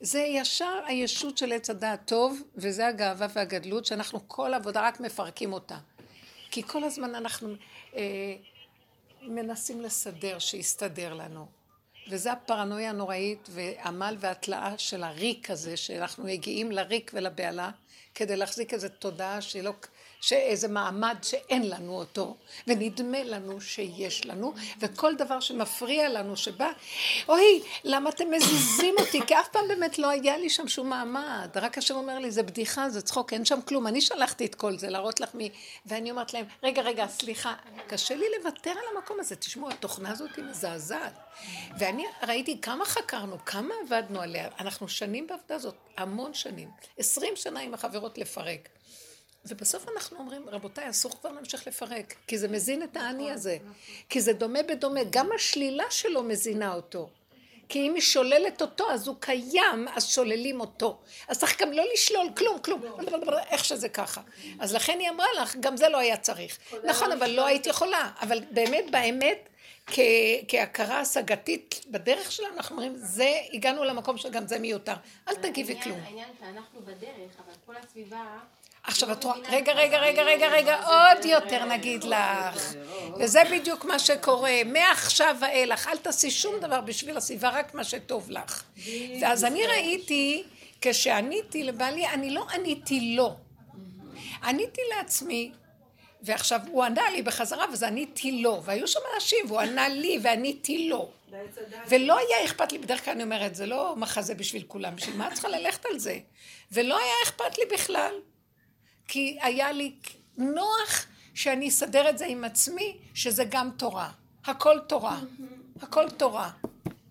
זה 0.00 0.20
ישר 0.20 0.80
הישות 0.86 1.38
של 1.38 1.52
עץ 1.52 1.70
הדעת 1.70 2.00
טוב, 2.04 2.42
וזה 2.56 2.86
הגאווה 2.86 3.26
והגדלות, 3.32 3.86
שאנחנו 3.86 4.20
כל 4.28 4.54
עבודה 4.54 4.88
רק 4.88 5.00
מפרקים 5.00 5.52
אותה. 5.52 5.78
כי 6.50 6.62
כל 6.62 6.84
הזמן 6.84 7.14
אנחנו 7.14 7.54
אה, 7.96 8.34
מנסים 9.22 9.80
לסדר, 9.80 10.38
שיסתדר 10.38 11.14
לנו. 11.14 11.46
וזה 12.10 12.32
הפרנויה 12.32 12.90
הנוראית 12.90 13.48
והעמל 13.50 14.16
והתלאה 14.20 14.78
של 14.78 15.04
הריק 15.04 15.50
הזה, 15.50 15.76
שאנחנו 15.76 16.24
מגיעים 16.24 16.72
לריק 16.72 17.10
ולבהלה, 17.14 17.70
כדי 18.14 18.36
להחזיק 18.36 18.74
איזו 18.74 18.88
תודעה 18.88 19.40
שלא, 19.40 19.72
שאיזה 20.20 20.68
מעמד 20.68 21.16
שאין 21.22 21.70
לנו 21.70 21.98
אותו, 21.98 22.36
ונדמה 22.66 23.24
לנו 23.24 23.60
שיש 23.60 24.26
לנו, 24.26 24.54
וכל 24.80 25.14
דבר 25.14 25.40
שמפריע 25.40 26.08
לנו, 26.08 26.36
שבא, 26.36 26.70
אוי, 27.28 27.62
למה 27.84 28.10
אתם 28.10 28.30
מזיזים 28.30 28.94
אותי? 28.98 29.20
כי 29.26 29.34
אף 29.34 29.48
פעם 29.48 29.68
באמת 29.68 29.98
לא 29.98 30.08
היה 30.08 30.38
לי 30.38 30.50
שם 30.50 30.68
שום 30.68 30.90
מעמד. 30.90 31.50
רק 31.54 31.78
השם 31.78 31.94
אומר 31.94 32.18
לי, 32.18 32.30
זה 32.30 32.42
בדיחה, 32.42 32.90
זה 32.90 33.02
צחוק, 33.02 33.32
אין 33.32 33.44
שם 33.44 33.62
כלום. 33.62 33.86
אני 33.86 34.00
שלחתי 34.00 34.46
את 34.46 34.54
כל 34.54 34.78
זה, 34.78 34.90
להראות 34.90 35.20
לך 35.20 35.34
מי... 35.34 35.50
ואני 35.86 36.10
אומרת 36.10 36.34
להם, 36.34 36.44
רגע, 36.62 36.82
רגע, 36.82 37.06
סליחה, 37.08 37.54
קשה 37.86 38.14
לי 38.14 38.26
לוותר 38.38 38.70
על 38.70 38.96
המקום 38.96 39.20
הזה. 39.20 39.36
תשמעו, 39.36 39.70
התוכנה 39.70 40.10
הזאת 40.10 40.36
היא 40.36 40.44
מזעזעת. 40.44 41.12
ואני 41.78 42.04
ראיתי 42.22 42.60
כמה 42.60 42.84
חקרנו, 42.84 43.36
כמה 43.46 43.74
עבדנו 43.84 44.20
עליה. 44.20 44.48
אנחנו 44.60 44.88
שנים 44.88 45.26
בעבודה 45.26 45.54
הזאת, 45.54 45.74
המון 45.96 46.34
שנים. 46.34 46.68
עשרים 46.98 47.36
שנה 47.36 47.60
עם 47.60 47.74
החברות 47.74 48.18
לפרק. 48.18 48.68
ובסוף 49.48 49.86
אנחנו 49.96 50.18
אומרים, 50.18 50.48
רבותיי, 50.48 50.90
אסור 50.90 51.12
כבר 51.20 51.32
להמשיך 51.32 51.66
לפרק, 51.66 52.14
כי 52.26 52.38
זה 52.38 52.48
מזין 52.48 52.82
את 52.82 52.96
האני 52.96 53.30
הזה. 53.30 53.58
כי 54.08 54.20
זה 54.20 54.32
דומה 54.32 54.62
בדומה, 54.62 55.00
גם 55.10 55.28
השלילה 55.34 55.84
שלו 55.90 56.22
מזינה 56.22 56.74
אותו. 56.74 57.08
כי 57.68 57.78
אם 57.88 57.94
היא 57.94 58.02
שוללת 58.02 58.62
אותו, 58.62 58.90
אז 58.90 59.08
הוא 59.08 59.16
קיים, 59.20 59.88
אז 59.96 60.06
שוללים 60.06 60.60
אותו. 60.60 60.98
אז 61.28 61.38
צריך 61.38 61.62
גם 61.62 61.72
לא 61.72 61.84
לשלול 61.94 62.28
כלום, 62.36 62.58
כלום, 62.58 62.82
איך 63.50 63.64
שזה 63.64 63.88
ככה. 63.88 64.20
אז 64.58 64.74
לכן 64.74 64.98
היא 65.00 65.10
אמרה 65.10 65.26
לך, 65.42 65.56
גם 65.56 65.76
זה 65.76 65.88
לא 65.88 65.98
היה 65.98 66.16
צריך. 66.16 66.58
נכון, 66.84 67.12
אבל 67.12 67.30
לא 67.30 67.46
היית 67.46 67.66
יכולה. 67.66 68.10
אבל 68.20 68.40
באמת, 68.50 68.84
באמת, 68.90 69.48
כהכרה 70.48 71.00
השגתית 71.00 71.80
בדרך 71.90 72.32
שלנו, 72.32 72.56
אנחנו 72.56 72.76
אומרים, 72.76 72.96
זה, 72.96 73.38
הגענו 73.52 73.84
למקום 73.84 74.18
שגם 74.18 74.46
זה 74.46 74.58
מיותר. 74.58 74.94
אל 75.28 75.34
תגיבי 75.34 75.82
כלום. 75.82 76.00
העניין 76.00 76.28
שאנחנו 76.40 76.80
בדרך, 76.80 77.32
אבל 77.44 77.52
כל 77.66 77.74
הסביבה... 77.76 78.38
עכשיו 78.88 79.12
את 79.12 79.24
רואה, 79.24 79.36
רגע, 79.50 79.72
רגע, 79.72 79.98
רגע, 79.98 80.22
רגע, 80.22 80.48
רגע, 80.48 80.84
עוד 80.84 81.24
יותר 81.24 81.64
נגיד 81.64 82.04
לך. 82.04 82.74
וזה 83.18 83.42
בדיוק 83.52 83.84
מה 83.84 83.98
שקורה. 83.98 84.60
מעכשיו 84.66 85.36
ואילך, 85.40 85.88
אל 85.88 85.96
תעשי 85.96 86.30
שום 86.30 86.54
דבר 86.60 86.80
בשביל 86.80 87.16
הסביבה, 87.16 87.48
רק 87.48 87.74
מה 87.74 87.84
שטוב 87.84 88.30
לך. 88.30 88.62
ואז 89.20 89.44
אני 89.44 89.66
ראיתי, 89.66 90.44
כשעניתי 90.80 91.64
לבעלי, 91.64 92.06
אני 92.06 92.30
לא 92.30 92.46
עניתי 92.54 93.14
לו. 93.16 93.36
עניתי 94.42 94.80
לעצמי, 94.96 95.52
ועכשיו 96.22 96.60
הוא 96.70 96.84
ענה 96.84 97.10
לי 97.10 97.22
בחזרה, 97.22 97.64
וזה 97.72 97.86
עניתי 97.86 98.32
לו. 98.32 98.62
והיו 98.64 98.88
שם 98.88 99.00
אנשים, 99.14 99.38
והוא 99.48 99.60
ענה 99.60 99.88
לי, 99.88 100.18
ועניתי 100.22 100.88
לו. 100.88 101.10
ולא 101.88 102.18
היה 102.18 102.44
אכפת 102.44 102.72
לי, 102.72 102.78
בדרך 102.78 103.04
כלל 103.04 103.14
אני 103.14 103.22
אומרת, 103.22 103.54
זה 103.54 103.66
לא 103.66 103.96
מחזה 103.96 104.34
בשביל 104.34 104.62
כולם, 104.68 104.96
בשביל 104.96 105.16
מה 105.16 105.28
את 105.28 105.32
צריכה 105.32 105.48
ללכת 105.48 105.86
על 105.86 105.98
זה? 105.98 106.18
ולא 106.72 106.98
היה 106.98 107.14
אכפת 107.24 107.58
לי 107.58 107.64
בכלל. 107.72 108.12
כי 109.08 109.38
היה 109.42 109.72
לי 109.72 109.92
נוח 110.36 111.06
שאני 111.34 111.68
אסדר 111.68 112.10
את 112.10 112.18
זה 112.18 112.26
עם 112.26 112.44
עצמי, 112.44 112.96
שזה 113.14 113.44
גם 113.50 113.70
תורה. 113.76 114.10
הכל 114.44 114.78
תורה. 114.86 115.20
הכל 115.82 116.10
תורה. 116.10 116.50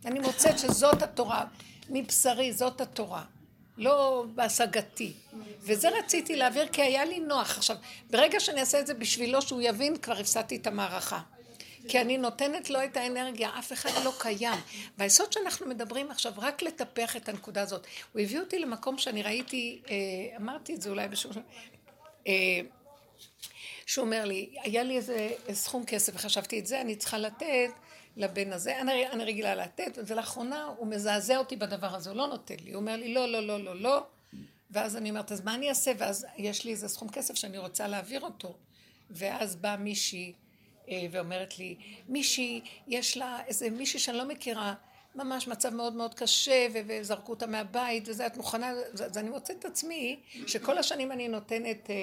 אני 0.05 0.19
מוצאת 0.19 0.59
שזאת 0.59 1.01
התורה. 1.01 1.45
מבשרי, 1.89 2.53
זאת 2.53 2.81
התורה. 2.81 3.23
לא 3.77 4.25
בהשגתי. 4.35 5.13
וזה 5.61 5.89
רציתי 5.89 6.35
להעביר 6.35 6.67
כי 6.67 6.81
היה 6.81 7.05
לי 7.05 7.19
נוח. 7.19 7.57
עכשיו, 7.57 7.75
ברגע 8.09 8.39
שאני 8.39 8.59
אעשה 8.59 8.79
את 8.79 8.87
זה 8.87 8.93
בשבילו 8.93 9.41
שהוא 9.41 9.61
יבין, 9.61 9.97
כבר 9.97 10.17
הפסדתי 10.17 10.55
את 10.55 10.67
המערכה. 10.67 11.19
כי 11.87 12.01
אני 12.01 12.17
נותנת 12.17 12.69
לו 12.69 12.83
את 12.83 12.97
האנרגיה, 12.97 13.49
אף 13.59 13.73
אחד 13.73 13.89
לא 14.03 14.13
קיים. 14.17 14.59
והיסוד 14.97 15.33
שאנחנו 15.33 15.67
מדברים 15.67 16.11
עכשיו, 16.11 16.33
רק 16.37 16.61
לטפח 16.61 17.15
את 17.15 17.29
הנקודה 17.29 17.61
הזאת. 17.61 17.87
הוא 18.13 18.21
הביא 18.21 18.39
אותי 18.39 18.59
למקום 18.59 18.97
שאני 18.97 19.23
ראיתי, 19.23 19.81
אה, 19.89 19.95
אמרתי 20.37 20.75
את 20.75 20.81
זה 20.81 20.89
אולי 20.89 21.07
בשום... 21.07 21.31
אה, 22.27 22.61
שהוא 23.85 24.05
אומר 24.05 24.25
לי, 24.25 24.55
היה 24.61 24.83
לי 24.83 24.97
איזה 24.97 25.29
סכום 25.51 25.85
כסף 25.85 26.15
וחשבתי 26.15 26.59
את 26.59 26.67
זה 26.67 26.81
אני 26.81 26.95
צריכה 26.95 27.17
לתת 27.17 27.69
לבן 28.17 28.53
הזה, 28.53 28.81
אני, 28.81 29.07
אני 29.07 29.23
רגילה 29.23 29.55
לתת, 29.55 29.97
ולאחרונה 30.07 30.63
הוא 30.77 30.87
מזעזע 30.87 31.37
אותי 31.37 31.55
בדבר 31.55 31.95
הזה, 31.95 32.09
הוא 32.09 32.17
לא 32.17 32.27
נותן 32.27 32.55
לי, 32.63 32.71
הוא 32.71 32.79
אומר 32.81 32.95
לי 32.95 33.13
לא, 33.13 33.27
לא, 33.27 33.47
לא, 33.47 33.63
לא, 33.63 33.81
לא, 33.81 34.05
ואז 34.71 34.95
אני 34.95 35.09
אומרת, 35.09 35.31
אז 35.31 35.41
מה 35.41 35.55
אני 35.55 35.69
אעשה? 35.69 35.91
ואז 35.97 36.25
יש 36.37 36.65
לי 36.65 36.71
איזה 36.71 36.87
סכום 36.87 37.09
כסף 37.09 37.35
שאני 37.35 37.57
רוצה 37.57 37.87
להעביר 37.87 38.21
אותו, 38.21 38.57
ואז 39.09 39.55
באה 39.55 39.77
מישהי 39.77 40.33
אה, 40.89 41.05
ואומרת 41.11 41.59
לי, 41.59 41.75
מישהי, 42.07 42.61
יש 42.87 43.17
לה 43.17 43.39
איזה 43.47 43.69
מישהי 43.69 43.99
שאני 43.99 44.17
לא 44.17 44.27
מכירה, 44.27 44.73
ממש 45.17 45.47
מצב 45.47 45.73
מאוד 45.73 45.93
מאוד 45.93 46.13
קשה, 46.13 46.67
וזרקו 46.87 47.31
אותה 47.31 47.47
מהבית, 47.47 48.03
וזה, 48.07 48.27
את 48.27 48.37
מוכנה, 48.37 48.71
אז 48.93 49.17
אני 49.17 49.29
מוצאת 49.29 49.59
את 49.59 49.65
עצמי, 49.65 50.19
שכל 50.47 50.77
השנים 50.77 51.11
אני 51.11 51.27
נותנת 51.27 51.89
אה, 51.89 51.95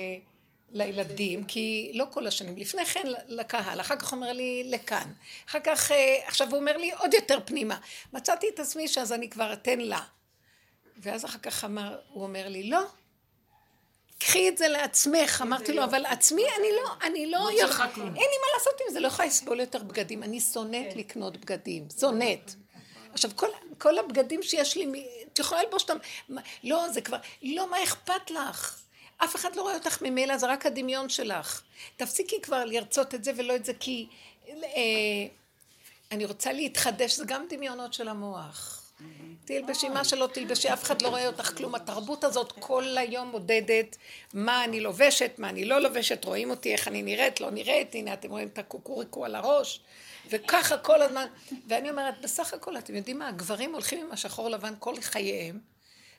לילדים, 0.71 1.45
כי 1.45 1.93
לא 1.95 2.07
כל 2.11 2.27
השנים, 2.27 2.57
לפני 2.57 2.87
כן 2.87 3.03
לקהל, 3.27 3.81
אחר 3.81 3.97
כך 3.97 4.13
אומר 4.13 4.33
לי 4.33 4.63
לכאן, 4.67 5.13
אחר 5.49 5.61
כך, 5.65 5.93
אה, 5.93 6.19
עכשיו 6.27 6.51
הוא 6.51 6.59
אומר 6.59 6.77
לי 6.77 6.93
עוד 6.93 7.15
יותר 7.15 7.39
פנימה. 7.45 7.79
מצאתי 8.13 8.47
את 8.55 8.61
עצמי 8.61 8.89
שאז 8.89 9.13
אני 9.13 9.31
כבר 9.31 9.53
אתן 9.53 9.79
לה. 9.79 10.01
ואז 10.97 11.25
אחר 11.25 11.39
כך 11.39 11.65
אמר, 11.65 11.99
הוא 12.13 12.23
אומר 12.23 12.49
לי, 12.49 12.71
לא, 12.71 12.81
קחי 14.19 14.49
את 14.49 14.59
זה 14.59 14.69
לעצמך. 14.69 15.43
אמרתי 15.47 15.73
לו, 15.73 15.85
אבל 15.85 16.07
עצמי 16.07 16.43
אני 16.59 16.69
לא, 16.83 17.07
אני 17.07 17.27
לא... 17.31 17.39
לא. 17.39 18.05
אין 18.05 18.13
לי 18.15 18.39
מה 18.41 18.47
לעשות 18.59 18.81
עם 18.87 18.93
זה, 18.93 19.01
לא 19.01 19.07
יכולה 19.07 19.29
לסבול 19.29 19.61
יותר 19.61 19.83
בגדים. 19.83 20.23
אני 20.23 20.41
שונאת 20.41 20.93
כן. 20.93 20.99
לקנות 20.99 21.37
בגדים, 21.37 21.87
שונאת. 22.01 22.55
עכשיו, 23.15 23.31
כל, 23.35 23.47
כל 23.79 23.99
הבגדים 23.99 24.43
שיש 24.43 24.77
לי, 24.77 25.07
את 25.33 25.39
יכולה 25.39 25.63
ללבוש 25.63 25.83
אותם, 25.83 25.97
לא, 26.65 26.89
זה 26.89 27.01
כבר, 27.01 27.17
לא, 27.43 27.71
מה 27.71 27.83
אכפת 27.83 28.31
לך? 28.31 28.81
אף 29.17 29.37
אחד 29.37 29.57
לא 29.57 29.63
רואה 29.63 29.75
אותך 29.75 30.03
ממילא, 30.03 30.39
זה 30.39 30.47
רק 30.47 30.67
הדמיון 30.67 31.09
שלך. 31.09 31.63
תפסיקי 31.97 32.41
כבר 32.41 32.65
לרצות 32.65 33.15
את 33.15 33.25
זה 33.25 33.33
ולא 33.37 33.57
את 33.57 33.65
זה, 33.65 33.73
כי 33.81 34.07
אה, 34.49 34.53
אני 36.13 36.25
רוצה 36.25 36.53
להתחדש, 36.53 37.17
זה 37.17 37.25
גם 37.27 37.45
דמיונות 37.49 37.95
של 37.95 38.09
המוח. 38.09 38.81
תלבשי 39.45 39.89
מה 39.89 40.05
שלא 40.05 40.29
תלבשי, 40.33 40.73
אף 40.73 40.83
אחד 40.83 41.03
לא 41.03 41.09
רואה 41.09 41.27
אותך 41.27 41.57
כלום. 41.57 41.75
התרבות 41.75 42.25
הזאת 42.25 42.53
כל 42.53 42.99
היום 42.99 43.29
מודדת 43.29 43.97
מה 44.35 44.65
אני 44.65 44.81
לובשת, 44.81 45.31
מה 45.39 45.49
אני 45.49 45.65
לא 45.65 45.79
לובשת, 45.79 46.25
רואים 46.25 46.51
אותי, 46.51 46.73
איך 46.73 46.89
אני 46.89 47.03
נראית, 47.03 47.41
לא 47.41 47.51
נראית, 47.51 47.95
הנה 47.95 48.13
אתם 48.13 48.31
רואים 48.31 48.49
את 48.49 48.59
הקוקוריקו 48.59 49.25
על 49.25 49.35
הראש, 49.35 49.81
וככה 50.31 50.79
כל 50.79 51.03
הזמן. 51.03 51.27
ואני 51.69 51.91
אומרת, 51.91 52.21
בסך 52.21 52.55
הכל, 52.55 52.79
אתם 52.79 52.95
יודעים 52.95 53.19
מה, 53.19 53.29
הגברים 53.29 53.73
הולכים 53.73 54.07
עם 54.07 54.13
השחור 54.13 54.49
לבן 54.49 54.75
כל 54.79 55.01
חייהם, 55.01 55.61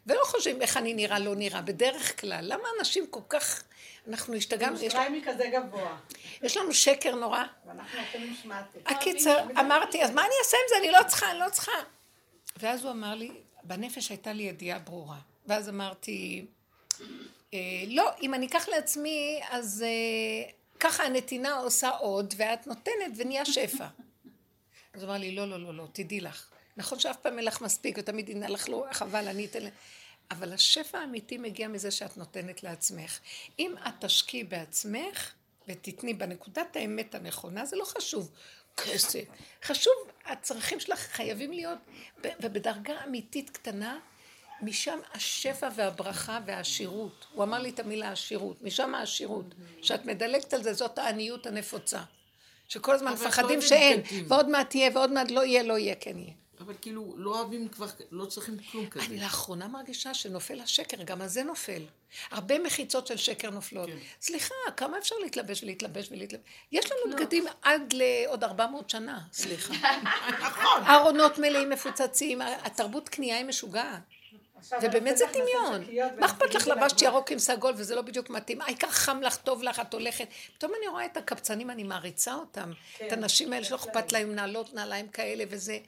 ולא 0.07 0.21
חושבים 0.25 0.61
איך 0.61 0.77
אני 0.77 0.93
נראה, 0.93 1.19
לא 1.19 1.35
נראה, 1.35 1.61
בדרך 1.61 2.21
כלל. 2.21 2.39
למה 2.41 2.63
אנשים 2.79 3.07
כל 3.07 3.19
כך, 3.29 3.63
אנחנו 4.07 4.35
השתגענו, 4.35 4.75
יש, 4.81 4.91
שטריימי 4.91 5.21
כזה 5.25 5.43
גבוה, 5.53 5.97
יש 6.41 6.57
לנו 6.57 6.73
שקר 6.73 7.15
נורא. 7.15 7.43
ואנחנו 7.67 8.01
אפילו 8.01 8.27
נשמעתי. 8.31 8.79
הקיצר, 8.85 9.45
אמרתי, 9.59 10.03
אז 10.03 10.11
מה 10.11 10.21
אני 10.21 10.33
אעשה 10.43 10.57
עם 10.57 10.63
זה? 10.69 10.77
אני 10.77 10.91
לא 10.91 10.99
צריכה, 11.07 11.31
אני 11.31 11.39
לא 11.39 11.49
צריכה. 11.51 11.71
ואז 12.57 12.83
הוא 12.83 12.91
אמר 12.91 13.15
לי, 13.15 13.31
בנפש 13.63 14.09
הייתה 14.09 14.33
לי 14.33 14.43
ידיעה 14.43 14.79
ברורה. 14.79 15.17
ואז 15.47 15.69
אמרתי, 15.69 16.45
אה, 17.53 17.59
לא, 17.87 18.11
אם 18.21 18.33
אני 18.33 18.45
אקח 18.45 18.69
לעצמי, 18.69 19.39
אז 19.49 19.85
אה, 19.87 20.51
ככה 20.85 21.03
הנתינה 21.03 21.53
עושה 21.53 21.89
עוד, 21.89 22.33
ואת 22.37 22.67
נותנת 22.67 23.11
ונהיה 23.15 23.45
שפע. 23.45 23.87
אז 24.93 25.03
הוא 25.03 25.09
אמר 25.09 25.17
לי, 25.17 25.35
לא, 25.35 25.49
לא, 25.49 25.59
לא, 25.59 25.73
לא, 25.73 25.87
תדעי 25.93 26.19
לך. 26.19 26.49
נכון 26.77 26.99
שאף 26.99 27.17
פעם 27.17 27.37
אין 27.37 27.45
לך 27.45 27.61
מספיק, 27.61 27.97
ותמיד 27.99 28.29
הנה 28.29 28.49
לך 28.49 28.69
לא, 28.69 28.85
חבל, 28.91 29.27
אני 29.27 29.45
אתן... 29.45 29.63
ל-" 29.63 29.69
אבל 30.31 30.53
השפע 30.53 30.97
האמיתי 30.97 31.37
מגיע 31.37 31.67
מזה 31.67 31.91
שאת 31.91 32.17
נותנת 32.17 32.63
לעצמך. 32.63 33.19
אם 33.59 33.75
את 33.87 34.05
תשקיעי 34.05 34.43
בעצמך 34.43 35.31
ותתני 35.67 36.13
בנקודת 36.13 36.75
האמת 36.75 37.15
הנכונה, 37.15 37.65
זה 37.65 37.75
לא 37.75 37.85
חשוב 37.85 38.31
כסף. 38.77 39.23
חשוב, 39.63 39.93
הצרכים 40.25 40.79
שלך 40.79 40.99
חייבים 40.99 41.53
להיות, 41.53 41.79
ובדרגה 42.39 43.03
אמיתית 43.07 43.49
קטנה, 43.49 43.99
משם 44.61 44.99
השפע 45.13 45.69
והברכה 45.75 46.39
והעשירות. 46.45 47.25
הוא 47.33 47.43
אמר 47.43 47.59
לי 47.59 47.69
את 47.69 47.79
המילה 47.79 48.11
עשירות, 48.11 48.61
משם 48.61 48.95
העשירות. 48.95 49.45
שאת 49.81 50.05
מדלגת 50.05 50.53
על 50.53 50.63
זה, 50.63 50.73
זאת 50.73 50.97
העניות 50.97 51.45
הנפוצה. 51.45 52.01
שכל 52.67 52.95
הזמן 52.95 53.13
מפחדים 53.13 53.59
לא 53.59 53.65
שאין, 53.65 53.93
אינטנטיבי. 53.93 54.25
ועוד 54.27 54.49
מעט 54.49 54.75
יהיה, 54.75 54.89
ועוד 54.93 55.11
מעט 55.11 55.31
לא 55.31 55.45
יהיה, 55.45 55.63
לא 55.63 55.77
יהיה, 55.77 55.95
כן 55.95 56.17
יהיה. 56.19 56.33
אבל 56.59 56.73
כאילו, 56.81 57.13
לא 57.17 57.39
אוהבים 57.39 57.67
כבר, 57.67 57.87
לא 58.11 58.25
צריכים 58.25 58.57
כלום 58.71 58.89
כזה. 58.89 59.05
אני 59.05 59.19
לאחרונה 59.19 59.67
מרגישה 59.67 60.13
שנופל 60.13 60.59
השקר, 60.59 61.03
גם 61.03 61.21
על 61.21 61.27
זה 61.27 61.43
נופל. 61.43 61.81
הרבה 62.31 62.59
מחיצות 62.59 63.07
של 63.07 63.17
שקר 63.17 63.49
נופלות. 63.49 63.89
כן. 63.89 63.97
סליחה, 64.21 64.53
כמה 64.77 64.97
אפשר 64.97 65.15
להתלבש 65.23 65.63
ולהתלבש 65.63 66.11
ולהתלבש? 66.11 66.41
יש 66.71 66.85
לנו 66.91 67.15
בגדים 67.15 67.45
עד 67.61 67.93
לעוד 67.93 68.43
400 68.43 68.89
שנה, 68.89 69.19
סליחה. 69.33 69.73
נכון. 70.45 70.83
ארונות 70.87 71.37
מלאים 71.39 71.69
מפוצצים, 71.69 72.41
התרבות 72.41 73.09
קנייה 73.09 73.37
היא 73.37 73.45
משוגעת. 73.45 74.01
זה 74.65 74.75
רוצה 74.75 74.87
להכניס 74.87 75.21
דמיון. 75.21 75.83
מה 76.19 76.25
אכפת 76.25 76.55
לך 76.55 76.67
לבשת 76.67 77.01
ירוק 77.01 77.31
עם 77.31 77.39
סגול 77.39 77.73
וזה 77.77 77.95
לא 77.95 78.01
בדיוק 78.01 78.29
מתאים? 78.29 78.61
העיקר 78.61 78.89
חם 78.89 79.21
לך, 79.21 79.37
טוב 79.37 79.63
לך, 79.63 79.79
את 79.79 79.93
הולכת. 79.93 80.27
פתאום 80.53 80.71
אני 80.79 80.87
רואה 80.87 81.05
את 81.05 81.17
הקבצנים, 81.17 81.69
אני 81.69 81.83
מעריצה 81.83 82.33
אותם. 82.33 82.71
כן, 82.97 83.07
את 83.07 83.11
הנשים 83.11 83.53
האלה 83.53 83.65
שלא. 83.65 83.75
אכפת 83.75 84.11
להם 84.11 84.35
נעלות 84.35 84.73
נעליים 84.73 85.07
כאלה 85.07 85.43
וזה. 85.49 85.79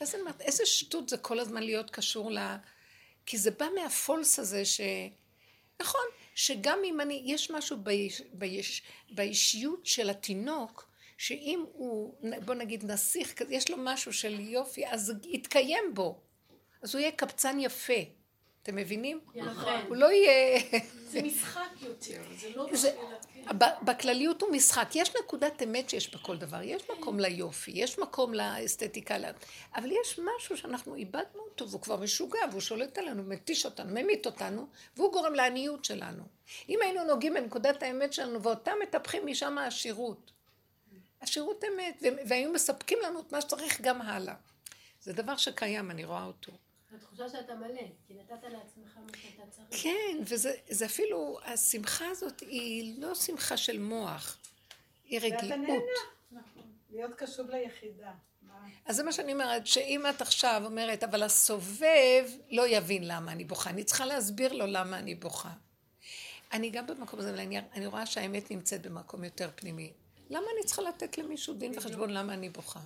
ואז 0.00 0.14
אני 0.14 0.20
אומרת, 0.20 0.40
איזה 0.40 0.66
שטות 0.66 1.08
זה 1.08 1.16
כל 1.16 1.38
הזמן 1.38 1.62
להיות 1.62 1.90
קשור 1.90 2.30
ל... 2.30 2.38
כי 3.26 3.38
זה 3.38 3.50
בא 3.50 3.66
מהפולס 3.74 4.38
הזה 4.38 4.64
ש... 4.64 4.80
נכון, 5.80 6.04
שגם 6.34 6.78
אם 6.84 7.00
אני, 7.00 7.22
יש 7.24 7.50
משהו 7.50 7.76
באישיות 9.10 9.86
של 9.86 10.10
התינוק, 10.10 10.88
שאם 11.18 11.64
הוא, 11.72 12.14
בוא 12.44 12.54
נגיד 12.54 12.84
נסיך 12.84 13.34
יש 13.50 13.70
לו 13.70 13.76
משהו 13.80 14.12
של 14.12 14.40
יופי, 14.40 14.86
אז 14.86 15.12
יתקיים 15.24 15.94
בו. 15.94 16.20
אז 16.82 16.94
הוא 16.94 17.00
יהיה 17.00 17.12
קבצן 17.12 17.60
יפה. 17.60 18.15
אתם 18.66 18.76
מבינים? 18.76 19.20
הוא 19.88 19.96
לא 19.96 20.12
יהיה... 20.12 20.60
זה 21.10 21.22
משחק 21.22 21.68
יותר, 21.80 22.22
זה 22.40 22.48
לא 22.56 22.66
זה- 22.72 22.96
בשביל... 23.42 23.58
בכלליות 23.82 24.42
הוא 24.42 24.50
משחק. 24.50 24.88
יש 24.94 25.12
נקודת 25.24 25.62
אמת 25.62 25.90
שיש 25.90 26.14
בכל 26.14 26.36
דבר. 26.36 26.62
יש 26.62 26.82
מקום 26.98 27.20
ליופי, 27.20 27.70
יש 27.74 27.98
מקום 27.98 28.34
לאסתטיקה, 28.34 29.16
אבל 29.76 29.90
יש 29.92 30.20
משהו 30.36 30.56
שאנחנו 30.56 30.94
איבדנו 30.94 31.40
אותו, 31.50 31.68
והוא 31.70 31.80
כבר 31.80 31.96
משוגע, 31.96 32.38
והוא 32.50 32.60
שולט 32.60 32.98
עלינו, 32.98 33.22
מתיש 33.22 33.64
אותנו, 33.66 33.90
ממית 33.94 34.26
אותנו, 34.26 34.66
והוא 34.96 35.12
גורם 35.12 35.34
לעניות 35.34 35.84
שלנו. 35.84 36.22
אם 36.68 36.78
היינו 36.82 37.04
נוגעים 37.04 37.34
בנקודת 37.34 37.82
האמת 37.82 38.12
שלנו, 38.12 38.42
ואותם 38.42 38.74
מטפחים 38.82 39.26
משם 39.26 39.58
העשירות. 39.58 40.32
עשירות 41.20 41.64
אמת, 41.64 42.02
והיו 42.28 42.52
מספקים 42.52 42.98
לנו 43.04 43.20
את 43.20 43.32
מה 43.32 43.40
שצריך 43.40 43.80
גם 43.80 44.02
הלאה. 44.02 44.34
זה 45.02 45.12
דבר 45.12 45.36
שקיים, 45.36 45.90
אני 45.90 46.04
רואה 46.04 46.24
אותו. 46.24 46.52
התחושה 46.94 47.28
שאתה 47.28 47.54
מלא, 47.54 47.82
כי 48.06 48.14
נתת 48.14 48.42
לעצמך 48.42 48.96
מה 48.96 49.18
שאתה 49.22 49.42
צריך. 49.50 49.82
כן, 49.82 50.18
וזה 50.26 50.52
זה 50.68 50.86
אפילו, 50.86 51.38
השמחה 51.44 52.08
הזאת 52.08 52.40
היא 52.40 53.02
לא 53.02 53.14
שמחה 53.14 53.56
של 53.56 53.78
מוח, 53.78 54.38
היא 55.04 55.20
ואתה 55.22 55.36
רגיעות. 55.36 55.58
נהנה. 55.58 56.42
להיות 56.90 57.14
קשוב 57.14 57.50
ליחידה. 57.50 58.12
אז 58.86 58.96
זה 58.96 59.02
מה 59.02 59.12
שאני 59.12 59.32
אומרת, 59.32 59.66
שאם 59.66 60.02
את 60.10 60.22
עכשיו 60.22 60.62
אומרת, 60.64 61.04
אבל 61.04 61.22
הסובב 61.22 62.30
לא 62.50 62.68
יבין 62.68 63.06
למה 63.06 63.32
אני 63.32 63.44
בוכה, 63.44 63.70
אני 63.70 63.84
צריכה 63.84 64.06
להסביר 64.06 64.52
לו 64.52 64.66
למה 64.66 64.98
אני 64.98 65.14
בוכה. 65.14 65.52
אני 66.52 66.70
גם 66.70 66.86
במקום 66.86 67.20
הזה, 67.20 67.30
אבל 67.30 67.40
אני, 67.40 67.58
אני 67.58 67.86
רואה 67.86 68.06
שהאמת 68.06 68.50
נמצאת 68.50 68.82
במקום 68.82 69.24
יותר 69.24 69.50
פנימי. 69.54 69.92
למה 70.30 70.46
אני 70.56 70.66
צריכה 70.66 70.82
לתת 70.82 71.18
למישהו 71.18 71.54
דין 71.54 71.72
וחשבון 71.78 72.10
למה 72.10 72.34
אני 72.34 72.48
בוכה? 72.48 72.80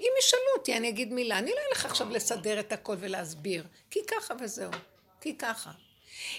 אם 0.00 0.10
ישאלו 0.18 0.42
אותי, 0.58 0.76
אני 0.76 0.88
אגיד 0.88 1.12
מילה. 1.12 1.38
אני 1.38 1.50
לא 1.50 1.60
אלך 1.70 1.84
עכשיו 1.84 2.10
לסדר 2.10 2.60
את 2.60 2.72
הכל 2.72 2.96
ולהסביר. 2.98 3.64
כי 3.90 4.00
ככה 4.06 4.34
וזהו. 4.40 4.70
כי 5.20 5.38
ככה. 5.38 5.70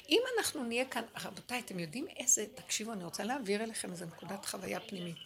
אם 0.10 0.22
אנחנו 0.38 0.64
נהיה 0.64 0.86
כאן, 0.86 1.04
רבותיי, 1.24 1.60
אתם 1.60 1.80
יודעים 1.80 2.08
איזה, 2.18 2.46
תקשיבו, 2.56 2.94
אני 2.94 3.04
רוצה 3.04 3.24
להעביר 3.24 3.64
אליכם 3.64 3.92
איזה 3.92 4.06
נקודת 4.06 4.46
חוויה 4.46 4.80
פנימית. 4.80 5.18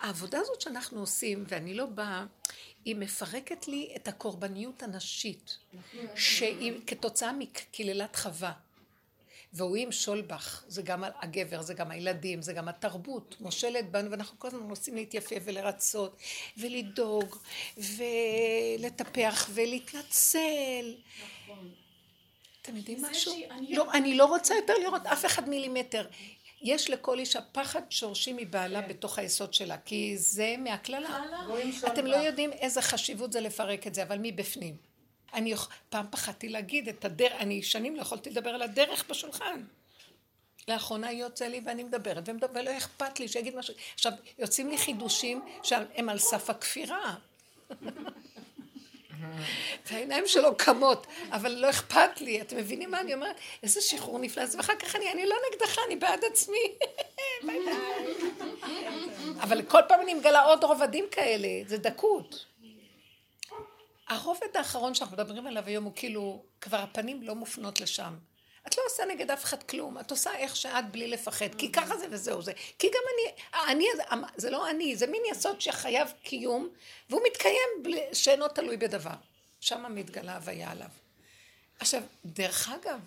העבודה 0.00 0.38
הזאת 0.40 0.60
שאנחנו 0.60 1.00
עושים, 1.00 1.44
ואני 1.48 1.74
לא 1.74 1.86
באה, 1.86 2.24
היא 2.84 2.96
מפרקת 2.96 3.68
לי 3.68 3.92
את 3.96 4.08
הקורבניות 4.08 4.82
הנשית, 4.82 5.58
שהיא 6.16 6.80
כתוצאה 6.86 7.32
מקללת 7.32 8.16
חווה. 8.16 8.52
והוא 9.54 9.76
ימשול 9.76 10.20
בך, 10.20 10.64
זה 10.68 10.82
גם 10.82 11.04
הגבר, 11.22 11.62
זה 11.62 11.74
גם 11.74 11.90
הילדים, 11.90 12.42
זה 12.42 12.52
גם 12.52 12.68
התרבות, 12.68 13.36
מושלת 13.40 13.90
בנו, 13.90 14.10
ואנחנו 14.10 14.38
כל 14.38 14.48
הזמן 14.48 14.68
רוצים 14.68 14.94
להתייפף 14.94 15.38
ולרצות, 15.44 16.16
ולדאוג, 16.56 17.36
ולטפח, 17.76 19.50
ולהתנצל. 19.54 20.94
אתם 22.62 22.76
יודעים 22.76 23.02
משהו? 23.02 23.32
שאני- 23.32 23.74
לא, 23.74 23.92
אני 23.92 24.14
לא 24.16 24.24
רוצה 24.24 24.54
יותר 24.54 24.74
לראות 24.78 25.06
אף 25.06 25.26
אחד 25.26 25.48
מילימטר. 25.48 26.06
יש 26.62 26.90
לכל 26.90 27.18
אישה 27.18 27.40
פחד 27.52 27.82
שורשי 27.90 28.32
מבעלה 28.36 28.80
בתוך 28.80 29.18
היסוד 29.18 29.54
שלה, 29.54 29.76
כי 29.78 30.18
זה 30.18 30.54
מהקללה. 30.58 31.22
אתם 31.86 32.06
לא. 32.06 32.16
יודעים 32.16 32.52
איזה 32.52 32.82
חשיבות 32.82 33.32
זה 33.32 33.40
לפרק 33.40 33.86
את 33.86 33.94
זה, 33.94 34.02
אבל 34.02 34.18
מבפנים. 34.22 34.93
אני 35.34 35.52
יכ- 35.52 35.68
פעם 35.90 36.06
פחדתי 36.10 36.48
להגיד 36.48 36.88
את 36.88 37.04
הדרך, 37.04 37.32
אני 37.32 37.62
שנים 37.62 37.96
לא 37.96 38.00
יכולתי 38.02 38.30
לדבר 38.30 38.50
על 38.50 38.62
הדרך 38.62 39.04
בשולחן. 39.10 39.62
לאחרונה 40.68 41.12
יוצא 41.12 41.44
לי 41.44 41.60
ואני 41.64 41.82
מדברת, 41.82 42.28
ומדבר, 42.28 42.60
ולא 42.60 42.76
אכפת 42.76 43.20
לי 43.20 43.28
שיגיד 43.28 43.56
משהו. 43.56 43.74
עכשיו, 43.94 44.12
יוצאים 44.38 44.70
לי 44.70 44.78
חידושים 44.78 45.42
שהם 45.62 46.08
על 46.08 46.18
סף 46.18 46.50
הכפירה. 46.50 47.14
והעיניים 49.90 50.24
שלו 50.26 50.56
קמות, 50.56 51.06
אבל 51.30 51.52
לא 51.52 51.70
אכפת 51.70 52.20
לי, 52.20 52.40
אתם 52.40 52.56
מבינים 52.56 52.90
מה 52.90 53.00
אני 53.00 53.14
אומרת? 53.14 53.36
איזה 53.62 53.80
שחרור 53.80 54.18
נפלא, 54.18 54.42
אז 54.42 54.56
ואחר 54.56 54.76
כך 54.76 54.96
אני, 54.96 55.12
אני 55.12 55.26
לא 55.26 55.36
נגדך, 55.52 55.78
אני 55.86 55.96
בעד 55.96 56.24
עצמי. 56.24 56.72
אבל 59.42 59.62
כל 59.62 59.80
פעם 59.88 60.00
אני 60.00 60.14
מגלה 60.14 60.42
עוד 60.42 60.64
רובדים 60.64 61.04
כאלה, 61.10 61.48
זה 61.66 61.76
דקות. 61.78 62.44
הרובד 64.08 64.56
האחרון 64.56 64.94
שאנחנו 64.94 65.16
מדברים 65.16 65.46
עליו 65.46 65.64
היום 65.66 65.84
הוא 65.84 65.92
כאילו, 65.96 66.44
כבר 66.60 66.76
הפנים 66.76 67.22
לא 67.22 67.34
מופנות 67.34 67.80
לשם. 67.80 68.14
את 68.66 68.78
לא 68.78 68.82
עושה 68.86 69.02
נגד 69.04 69.30
אף 69.30 69.44
אחד 69.44 69.62
כלום, 69.62 69.98
את 69.98 70.10
עושה 70.10 70.36
איך 70.36 70.56
שאת 70.56 70.90
בלי 70.90 71.08
לפחד, 71.08 71.54
כי 71.58 71.72
ככה 71.72 71.96
זה 71.96 72.06
וזהו 72.10 72.42
זה. 72.42 72.52
כי 72.78 72.86
גם 72.86 73.02
אני, 73.14 73.42
אני, 73.72 73.84
זה 74.36 74.50
לא 74.50 74.70
אני, 74.70 74.96
זה 74.96 75.06
מין 75.06 75.22
יסוד 75.30 75.60
שחייב 75.60 76.12
קיום, 76.22 76.68
והוא 77.10 77.20
מתקיים 77.26 77.68
בלי, 77.82 78.00
שאינו 78.12 78.48
תלוי 78.48 78.76
בדבר. 78.76 79.14
שם 79.60 79.84
מתגלה 79.94 80.34
הוויה 80.34 80.70
עליו. 80.70 80.88
עכשיו, 81.78 82.02
דרך 82.24 82.68
אגב, 82.68 83.00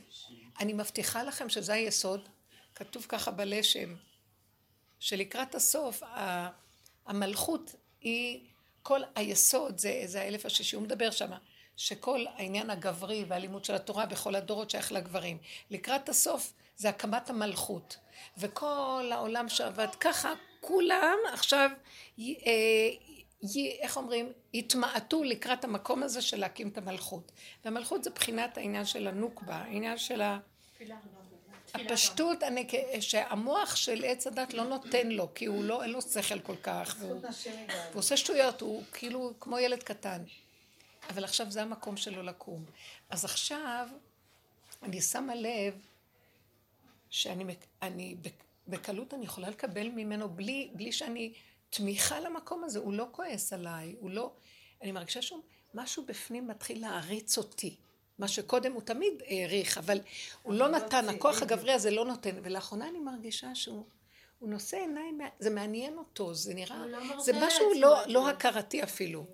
אני 0.60 0.74
מבטיחה 0.74 1.24
לכם 1.24 1.50
שזה 1.50 1.74
היסוד, 1.74 2.30
כתוב 2.76 3.06
ככה 3.10 3.32
בלשם, 3.32 3.96
שלקראת 5.00 5.56
הסוף, 5.56 6.04
ה- 6.04 6.50
המלכות 7.06 7.76
היא, 8.02 8.48
כל 8.88 9.02
היסוד, 9.16 9.78
זה, 9.78 10.02
זה 10.06 10.22
האלף 10.22 10.46
השישי, 10.46 10.76
הוא 10.76 10.84
מדבר 10.84 11.12
שמה, 11.12 11.38
שכל 11.78 12.26
העניין 12.36 12.70
הגברי 12.70 13.26
והלימוד 13.28 13.66
של 13.66 13.76
התורה 13.76 14.06
בכל 14.06 14.36
הדורות 14.36 14.70
שייך 14.70 14.92
לגברים. 14.92 15.38
לקראת 15.70 16.10
הסוף 16.10 16.54
זה 16.78 16.90
הקמת 16.90 17.30
המלכות. 17.30 17.98
וכל 18.38 19.10
העולם 19.12 19.50
שעבד 19.50 19.88
ככה, 20.00 20.34
כולם 20.62 21.18
עכשיו, 21.34 21.70
י- 22.18 22.36
אה, 22.46 22.52
י- 23.56 23.78
איך 23.82 23.98
אומרים, 23.98 24.32
יתמעטו 24.54 25.24
לקראת 25.24 25.64
המקום 25.64 26.04
הזה 26.04 26.22
של 26.22 26.40
להקים 26.40 26.68
את 26.68 26.78
המלכות. 26.78 27.32
והמלכות 27.66 28.04
זה 28.04 28.10
בחינת 28.10 28.58
העניין 28.58 28.86
של 28.86 29.08
הנוקבה, 29.08 29.56
העניין 29.56 29.98
של 29.98 30.22
ה... 30.22 30.40
הפשטות, 31.74 32.44
אני, 32.44 32.68
שהמוח 33.00 33.76
של 33.76 34.04
עץ 34.06 34.28
הדת 34.28 34.54
לא 34.54 34.64
נותן 34.64 35.08
לו, 35.08 35.34
כי 35.36 35.46
הוא 35.46 35.64
לא, 35.64 35.84
אין 35.84 35.92
לו 35.92 36.02
שכל 36.02 36.40
כל 36.40 36.56
כך, 36.64 36.96
והוא. 37.00 37.22
והוא 37.90 38.00
עושה 38.00 38.18
שטויות, 38.18 38.62
הוא 38.62 38.84
כאילו 38.94 39.34
כמו 39.40 39.60
ילד 39.60 39.84
קטן. 39.84 40.24
אבל 41.10 41.24
עכשיו 41.24 41.52
זה 41.52 41.62
המקום 41.62 41.98
שלו 41.98 42.24
לקום. 42.24 42.66
אז 43.10 43.26
עכשיו, 43.26 43.88
אני 44.84 45.02
שמה 45.02 45.36
לב 45.36 45.80
שאני 47.10 47.56
אני, 47.82 48.16
בק- 48.22 48.44
בקלות 48.68 49.14
אני 49.14 49.26
יכולה 49.26 49.50
לקבל 49.50 49.88
ממנו 49.90 50.30
בלי, 50.30 50.70
בלי 50.74 50.92
שאני 50.92 51.34
תמיכה 51.70 52.20
למקום 52.20 52.64
הזה, 52.64 52.80
הוא 52.80 52.94
לא 52.94 53.08
כועס 53.12 53.54
עליי, 53.54 53.96
הוא 54.00 54.10
לא... 54.10 54.32
אני 54.82 54.92
מרגישה 54.92 55.22
שהוא 55.22 55.42
משהו 55.74 56.06
בפנים 56.06 56.48
מתחיל 56.48 56.82
להעריץ 56.82 57.38
אותי. 57.38 57.76
מה 58.20 58.28
שקודם 58.28 58.74
הוא 58.74 58.82
תמיד 58.82 59.14
העריך, 59.28 59.78
אבל 59.78 60.00
הוא 60.44 60.54
לא 60.54 60.68
נתן, 60.68 61.10
הכוח 61.10 61.42
הגברי 61.42 61.74
הזה 61.74 61.92
לא 61.92 62.06
נותן. 62.06 62.36
ולאחרונה 62.44 62.90
אני 62.90 63.00
מרגישה 63.00 63.56
שהוא 63.56 63.86
הוא 64.40 64.50
נושא 64.50 64.78
עיניים, 64.78 65.20
זה 65.40 65.50
מעניין 65.50 65.98
אותו, 65.98 66.34
זה 66.34 66.54
נראה, 66.54 66.86
לא 66.86 67.20
זה 67.20 67.32
משהו 67.42 67.74
לא, 67.80 68.08
לא. 68.08 68.30
הכרתי 68.30 68.84
אפילו. 68.84 69.26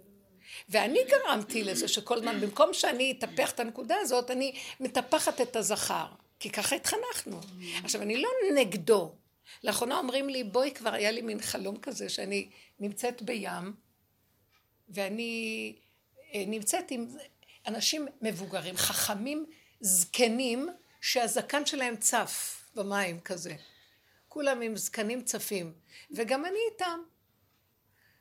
ואני 0.70 1.00
גרמתי 1.10 1.64
לזה 1.64 1.88
שכל 1.88 2.18
הזמן, 2.18 2.42
במקום 2.42 2.74
שאני 2.74 3.12
אטפח 3.12 3.52
את 3.52 3.60
הנקודה 3.60 3.96
הזאת, 4.02 4.32
אני 4.32 4.56
מטפחת 4.80 5.42
את 5.42 5.56
הזכר. 5.56 6.06
כי 6.40 6.50
ככה 6.50 6.76
התחנכנו. 6.76 7.40
עכשיו, 7.84 8.02
אני 8.02 8.22
לא 8.22 8.30
נגדו. 8.56 9.16
לאחרונה 9.64 9.98
אומרים 9.98 10.30
לי, 10.30 10.44
בואי 10.44 10.72
כבר, 10.72 10.94
היה 10.94 11.12
לי 11.12 11.22
מין 11.22 11.42
חלום 11.42 11.78
כזה, 11.78 12.10
שאני 12.10 12.50
נמצאת 12.80 13.22
בים, 13.22 13.74
ואני 14.90 15.76
אה, 16.34 16.44
נמצאת 16.48 16.92
עם 16.92 17.08
אנשים 17.68 18.08
מבוגרים, 18.22 18.78
חכמים, 18.78 19.46
זקנים, 19.82 20.70
שהזקן 21.02 21.66
שלהם 21.66 21.96
צף 21.96 22.64
במים 22.76 23.20
כזה. 23.20 23.56
כולם 24.30 24.62
עם 24.62 24.78
זקנים 24.78 25.24
צפים, 25.24 25.74
וגם 26.12 26.46
אני 26.46 26.60
איתם. 26.72 27.00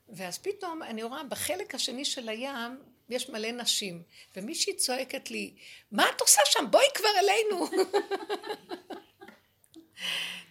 ואז 0.08 0.38
פתאום 0.38 0.82
אני 0.82 1.02
רואה 1.02 1.24
בחלק 1.24 1.74
השני 1.74 2.04
של 2.04 2.28
הים 2.28 2.82
יש 3.08 3.28
מלא 3.28 3.52
נשים, 3.52 4.02
ומישהי 4.36 4.76
צועקת 4.76 5.30
לי, 5.30 5.54
מה 5.92 6.04
את 6.16 6.20
עושה 6.20 6.40
שם? 6.44 6.64
בואי 6.70 6.84
כבר 6.94 7.08
אלינו. 7.18 7.66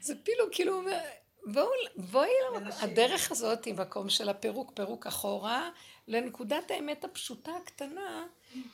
זה 0.06 0.14
פילו, 0.24 0.46
כאילו, 0.52 0.74
אומר, 0.74 1.00
בואו, 1.46 1.70
בואי, 1.96 2.30
למקום." 2.54 2.82
הדרך 2.82 3.32
הזאת 3.32 3.66
היא 3.66 3.74
מקום 3.74 4.10
של 4.10 4.30
הפירוק, 4.30 4.72
פירוק 4.76 5.08
אחורה, 5.08 5.70
לנקודת 6.08 6.72
האמת 6.72 7.04
הפשוטה 7.04 7.52
הקטנה, 7.52 8.28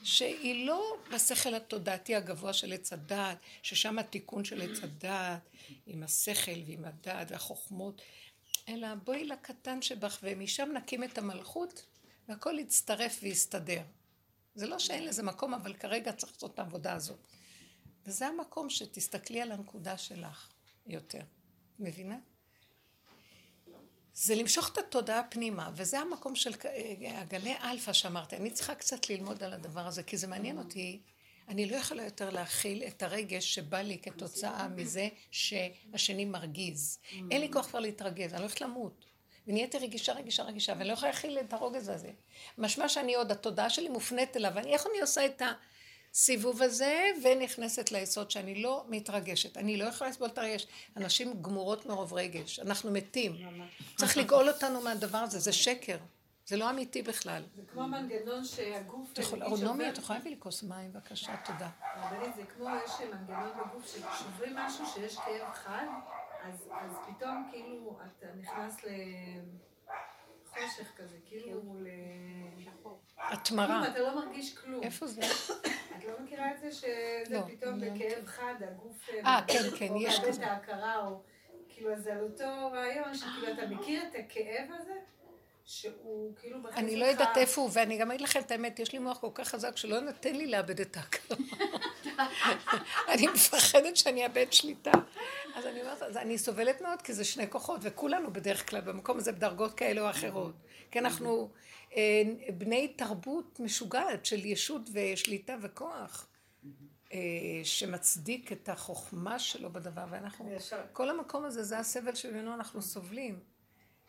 שהיא 0.04 0.66
לא 0.66 0.98
בשכל 1.14 1.56
התודעתי 1.56 2.16
הגבוה 2.16 2.54
של 2.54 2.74
עץ 2.74 2.94
הדעת, 2.94 3.38
ששם 3.62 4.00
התיקון 4.00 4.46
של 4.46 4.62
עץ 4.62 4.84
הדעת, 4.84 5.50
עם 5.86 6.04
השכל 6.04 6.60
ועם 6.68 6.86
הדעת 6.86 7.32
והחוכמות, 7.32 8.02
אלא 8.70 8.96
בואי 8.96 9.26
לקטן 9.26 9.82
שבך, 9.82 10.20
ומשם 10.24 10.70
נקים 10.74 11.04
את 11.04 11.18
המלכות, 11.18 11.86
והכל 12.28 12.60
יצטרף 12.60 13.20
ויסתדר. 13.24 13.82
זה 14.56 14.68
לא 14.68 14.80
שאין 14.80 15.06
לזה 15.06 15.24
מקום, 15.24 15.54
אבל 15.54 15.74
כרגע 15.74 16.12
צריך 16.12 16.34
לעשות 16.34 16.54
את 16.54 16.60
העבודה 16.60 16.94
הזאת. 16.94 17.28
וזה 18.06 18.28
המקום 18.28 18.70
שתסתכלי 18.70 19.42
על 19.42 19.52
הנקודה 19.52 19.98
שלך 19.98 20.50
יותר. 20.88 21.22
מבינה? 21.80 22.18
זה 24.20 24.36
למשוך 24.36 24.70
את 24.70 24.78
התודעה 24.78 25.24
פנימה, 25.24 25.70
וזה 25.76 26.00
המקום 26.00 26.36
של 26.36 26.52
הגלי 27.08 27.54
אלפא 27.64 27.94
שאמרתי. 27.94 28.36
אני 28.36 28.52
צריכה 28.52 28.76
קצת 28.76 29.10
ללמוד 29.10 29.44
על 29.44 29.54
הדבר 29.54 29.88
הזה, 29.88 30.04
כי 30.04 30.18
זה 30.18 30.28
מעניין 30.28 30.58
אותי. 30.58 31.00
אני 31.48 31.66
לא 31.66 31.76
יכולה 31.76 32.04
יותר 32.04 32.30
להכיל 32.30 32.84
את 32.84 33.04
הרגש 33.04 33.56
שבא 33.56 33.78
לי 33.78 33.98
כתוצאה 33.98 34.68
מזה 34.68 35.08
שהשני 35.32 36.26
מרגיז. 36.26 37.00
אין 37.32 37.42
לי 37.42 37.52
כוח 37.52 37.68
כבר 37.68 37.80
להתרגז, 37.80 38.34
אני 38.34 38.42
הולכת 38.42 38.62
למות. 38.62 39.06
ונהייתי 39.48 39.78
רגישה, 39.78 40.14
רגישה, 40.14 40.44
רגישה, 40.44 40.74
ואני 40.78 40.88
לא 40.88 40.94
יכולה 40.94 41.12
להכיל 41.12 41.40
את 41.40 41.54
הרוגז 41.54 41.90
הזה. 41.90 42.12
משמע 42.58 42.90
שאני 42.90 43.16
עוד, 43.16 43.32
התודעה 43.32 43.70
שלי 43.70 43.90
מופנית 43.90 44.38
אליו, 44.38 44.52
ואני, 44.56 44.74
איך 44.74 44.88
אני 44.92 45.02
עושה 45.02 45.26
את 45.26 45.42
הסיבוב 46.14 46.62
הזה, 46.62 47.10
ונכנסת 47.24 47.92
ליסוד 47.92 48.32
שאני 48.32 48.62
לא 48.62 48.86
מתרגשת. 48.88 49.58
אני 49.58 49.78
לא 49.78 49.86
יכולה 49.86 50.10
לסבול 50.10 50.28
את 50.28 50.38
הרגש. 50.38 50.68
אנשים 50.98 51.42
גמורות 51.42 51.86
מרוב 51.86 52.14
רגש, 52.14 52.60
אנחנו 52.60 52.92
מתים. 52.92 53.36
צריך 53.96 54.18
לגאול 54.18 54.50
אותנו 54.50 54.82
מהדבר 54.82 55.18
הזה, 55.18 55.40
זה 55.40 55.54
שקר. 55.54 55.98
זה 56.46 56.58
לא 56.58 56.70
אמיתי 56.70 57.02
בכלל. 57.02 57.44
זה 57.56 57.62
כמו 57.72 57.88
מנגנון 57.88 58.46
שהגוף... 58.46 59.10
אורנומי, 59.42 59.90
את 59.90 59.98
יכולה 59.98 60.20
להביא 60.20 60.32
לי 60.32 60.38
כוס 60.40 60.64
מים, 60.64 60.94
בבקשה, 60.94 61.36
תודה. 61.46 61.70
רבנית, 61.98 62.36
זה 62.36 62.44
כמו 62.56 62.70
יש 62.86 62.92
מנגנון 63.14 63.52
בגוף 63.60 63.88
ששוברים 63.88 64.56
משהו 64.56 64.86
שיש 64.86 65.16
כאב 65.16 65.54
חד, 65.54 65.86
אז, 66.44 66.68
פתאום 67.08 67.48
כאילו 67.52 68.00
אתה 68.18 68.28
נכנס 68.42 68.76
לחושך 70.66 70.92
כזה, 70.98 71.16
כאילו 71.26 71.62
ל... 71.80 71.88
התמרה. 73.20 73.68
כלום, 73.68 73.84
אתה 73.84 74.00
לא 74.00 74.16
מרגיש 74.16 74.58
כלום. 74.58 74.84
איפה 74.84 75.08
זה? 75.08 75.22
את 75.98 76.04
לא 76.08 76.14
מכירה 76.24 76.52
את 76.52 76.60
זה 76.60 76.72
שזה 76.72 77.24
לא, 77.30 77.40
פתאום 77.48 77.84
לא. 77.84 77.90
בכאב 77.90 78.26
חד, 78.26 78.54
הגוף... 78.62 79.10
אה, 79.26 79.40
כן, 79.48 79.64
כן, 79.80 79.90
או 79.90 80.02
יש 80.02 80.16
מאבד 80.20 80.28
כזה. 80.30 80.44
את 80.44 80.48
ההכרה, 80.50 81.06
או... 81.06 81.22
כאילו, 81.70 81.94
אז 81.94 82.08
על 82.08 82.20
אותו 82.20 82.72
רעיון, 82.74 83.18
שכאילו 83.18 83.48
אתה 83.54 83.68
מכיר 83.68 84.04
את 84.04 84.16
הכאב 84.16 84.70
הזה, 84.80 84.94
שהוא 85.66 86.34
כאילו 86.40 86.60
מכניס 86.60 86.78
אני 86.78 86.96
לא 86.96 87.06
אותך- 87.06 87.20
יודעת 87.20 87.38
איפה 87.38 87.62
הוא, 87.62 87.70
ואני 87.74 87.98
גם 87.98 88.12
אגיד 88.12 88.22
לכם 88.22 88.40
את 88.40 88.52
האמת, 88.52 88.80
יש 88.80 88.92
לי 88.94 89.00
מוח 89.00 89.18
כל 89.18 89.30
כך 89.34 89.48
חזק 89.48 89.78
שלא 89.78 90.00
נותן 90.00 90.36
לי 90.36 90.48
לאבד 90.48 90.80
את 90.82 90.98
ההכרה. 90.98 91.38
אני 93.14 93.28
מפחדת 93.28 93.98
שאני 93.98 94.24
אאבד 94.24 94.54
שליטה. 94.54 94.92
אז 95.58 95.66
אני 95.66 95.82
אומרת, 95.82 96.02
אז 96.02 96.18
אני 96.18 96.38
סובלת 96.38 96.82
מאוד, 96.82 97.02
כי 97.02 97.14
זה 97.14 97.24
שני 97.24 97.50
כוחות, 97.50 97.80
וכולנו 97.84 98.34
בדרך 98.34 98.70
כלל 98.70 98.82
במקום 98.82 99.18
הזה 99.18 99.32
בדרגות 99.32 99.74
כאלה 99.74 100.02
או 100.02 100.10
אחרות. 100.10 100.56
כי 100.92 101.00
אנחנו 101.00 101.50
אה, 101.96 102.24
בני 102.58 102.88
תרבות 102.88 103.60
משוגעת 103.60 104.26
של 104.26 104.46
ישות 104.46 104.82
ושליטה 104.94 105.56
וכוח. 105.62 106.28
אה, 107.14 107.20
שמצדיק 107.64 108.52
את 108.52 108.70
החוכמה 108.70 109.40
שלו 109.40 109.74
בדבר, 109.74 110.06
ואנחנו, 110.10 110.58
כל 110.94 111.10
המקום 111.10 111.46
הזה 111.46 111.64
זה 111.64 111.80
הסבל 111.80 112.16
שממנו 112.16 112.54
אנחנו 112.54 112.82
סובלים. 112.82 113.40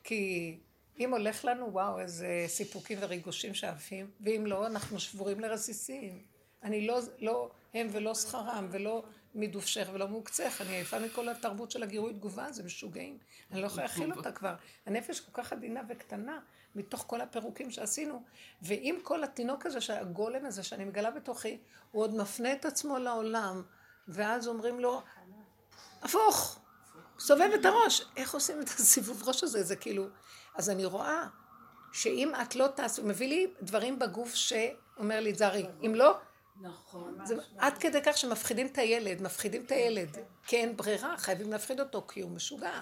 כי 0.04 0.56
אם 0.98 1.12
הולך 1.12 1.44
לנו, 1.44 1.72
וואו, 1.72 2.00
איזה 2.00 2.44
סיפוקים 2.46 2.98
וריגושים 3.00 3.54
שעפים, 3.54 4.10
ואם 4.20 4.46
לא, 4.46 4.66
אנחנו 4.66 5.00
שבורים 5.00 5.40
לרסיסים. 5.40 6.22
אני 6.62 6.86
לא, 6.86 7.00
לא 7.18 7.50
הם 7.74 7.88
ולא 7.92 8.14
שכרם, 8.14 8.68
ולא 8.70 9.04
מדובשך 9.38 9.88
ולא 9.92 10.08
מעוקצך, 10.08 10.60
אני 10.60 10.74
עייפה 10.74 10.98
מכל 10.98 11.28
התרבות 11.28 11.70
של 11.70 11.82
הגירוי 11.82 12.12
תגובה, 12.12 12.52
זה 12.52 12.62
משוגעים. 12.62 13.18
אני 13.50 13.60
לא 13.60 13.66
יכולה 13.66 13.82
להכיל 13.82 14.12
אותה 14.12 14.32
כבר. 14.32 14.54
הנפש 14.86 15.20
כל 15.20 15.42
כך 15.42 15.52
עדינה 15.52 15.80
וקטנה, 15.88 16.38
מתוך 16.74 17.04
כל 17.06 17.20
הפירוקים 17.20 17.70
שעשינו. 17.70 18.22
ועם 18.62 18.98
כל 19.02 19.24
התינוק 19.24 19.66
הזה, 19.66 20.00
הגולם 20.00 20.46
הזה 20.46 20.62
שאני 20.62 20.84
מגלה 20.84 21.10
בתוכי, 21.10 21.58
הוא 21.90 22.02
עוד 22.02 22.16
מפנה 22.16 22.52
את 22.52 22.64
עצמו 22.64 22.98
לעולם, 22.98 23.62
ואז 24.08 24.48
אומרים 24.48 24.80
לו, 24.80 25.02
הפוך, 26.02 26.58
סובב 27.18 27.50
את 27.60 27.64
הראש. 27.64 28.02
איך 28.16 28.34
עושים 28.34 28.60
את 28.60 28.68
הסיבוב 28.68 29.22
ראש 29.28 29.42
הזה? 29.42 29.62
זה 29.62 29.76
כאילו... 29.76 30.06
אז 30.54 30.70
אני 30.70 30.84
רואה 30.84 31.26
שאם 31.92 32.32
את 32.42 32.56
לא 32.56 32.66
תעשו, 32.66 33.04
מביא 33.04 33.28
לי 33.28 33.46
דברים 33.62 33.98
בגוף 33.98 34.34
שאומר 34.34 35.20
לי, 35.20 35.34
זרי, 35.34 35.66
אם 35.86 35.94
לא, 35.94 36.18
נכון. 36.60 37.18
זה 37.24 37.34
עד 37.58 37.78
כדי 37.78 37.98
כך 38.04 38.18
שמפחידים 38.18 38.66
את 38.66 38.78
הילד, 38.78 39.22
מפחידים 39.22 39.64
את 39.64 39.70
הילד. 39.70 40.16
כי 40.46 40.56
אין 40.56 40.76
ברירה, 40.76 41.18
חייבים 41.18 41.50
להפחיד 41.50 41.80
אותו, 41.80 42.06
כי 42.08 42.20
הוא 42.20 42.30
משוגע. 42.30 42.80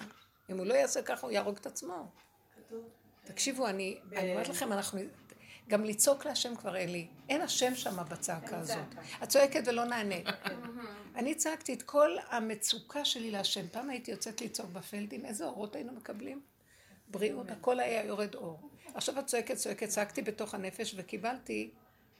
אם 0.49 0.57
הוא 0.57 0.65
לא 0.65 0.73
יעשה 0.73 1.01
ככה, 1.01 1.27
הוא 1.27 1.31
יהרוג 1.31 1.57
את 1.57 1.65
עצמו. 1.65 2.11
תקשיבו, 3.23 3.67
אני 3.67 3.99
אומרת 4.17 4.49
לכם, 4.49 4.73
אנחנו... 4.73 4.99
גם 5.69 5.83
לצעוק 5.83 6.25
להשם 6.25 6.55
כבר 6.55 6.75
אין 6.75 6.91
לי. 6.91 7.07
אין 7.29 7.41
השם 7.41 7.75
שם 7.75 8.03
בצעקה 8.09 8.57
הזאת. 8.57 8.95
את 9.23 9.29
צועקת 9.29 9.67
ולא 9.67 9.85
נענית. 9.85 10.27
אני 11.15 11.35
צעקתי 11.35 11.73
את 11.73 11.81
כל 11.81 12.09
המצוקה 12.29 13.05
שלי 13.05 13.31
להשם. 13.31 13.67
פעם 13.67 13.89
הייתי 13.89 14.11
יוצאת 14.11 14.41
לצעוק 14.41 14.69
בפלדים, 14.69 15.25
איזה 15.25 15.45
אורות 15.45 15.75
היינו 15.75 15.93
מקבלים? 15.93 16.41
בריאות, 17.07 17.51
הכל 17.51 17.79
היה 17.79 18.05
יורד 18.05 18.35
אור. 18.35 18.69
עכשיו 18.93 19.19
את 19.19 19.25
צועקת, 19.25 19.55
צועקת, 19.55 19.89
צעקתי 19.89 20.21
בתוך 20.21 20.53
הנפש 20.53 20.95
וקיבלתי 20.97 21.71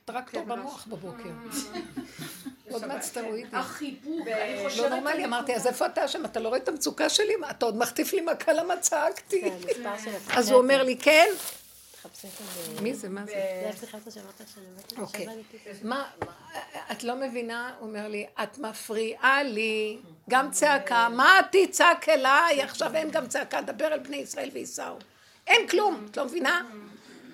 טרקטור 0.08 0.44
במוח 0.44 0.88
בבוקר. 0.88 1.30
עוד 2.72 2.86
מעט 2.86 3.02
סטרואידים. 3.02 3.56
החיבוק, 3.56 4.28
אני 4.28 4.64
לא 4.64 4.70
חושבת... 4.70 4.92
נורמלי, 4.92 5.26
אמרתי, 5.26 5.56
אז 5.56 5.68
איפה 5.68 5.86
אתה 5.86 6.08
שם? 6.08 6.26
אתה 6.26 6.40
לא 6.40 6.50
רואה 6.50 6.60
את 6.60 6.68
המצוקה 6.68 7.10
שלי? 7.10 7.34
אתה 7.50 7.66
עוד 7.66 7.78
מחטיף 7.78 8.14
לי 8.14 8.22
מכה 8.22 8.54
למה 8.54 8.78
צעקתי? 8.78 9.52
אז 10.38 10.52
הוא 10.52 10.62
אומר 10.62 10.84
לי, 10.84 10.98
כן? 10.98 11.28
מי 12.82 12.94
זה? 12.94 13.10
מה 13.10 13.26
זה? 13.26 13.72
אוקיי. 14.98 15.28
מה, 15.84 16.10
את 16.92 17.04
לא 17.04 17.16
מבינה? 17.16 17.74
הוא 17.80 17.88
אומר 17.88 18.08
לי, 18.08 18.28
את 18.44 18.58
מפריעה 18.58 19.44
לי, 19.44 19.98
גם 20.30 20.52
צעקה, 20.52 21.10
מה 21.10 21.40
תצעק 21.52 22.10
אליי? 22.10 22.62
עכשיו 22.62 22.96
אין 22.96 23.12
גם 23.12 23.28
צעקה, 23.28 23.62
דבר 23.62 23.88
אל 23.88 24.00
בני 24.00 24.18
ישראל 24.18 24.50
וייסעו. 24.54 24.96
אין 25.48 25.68
כלום, 25.68 26.06
את 26.12 26.18
לא 26.18 26.26
מבינה? 26.26 26.62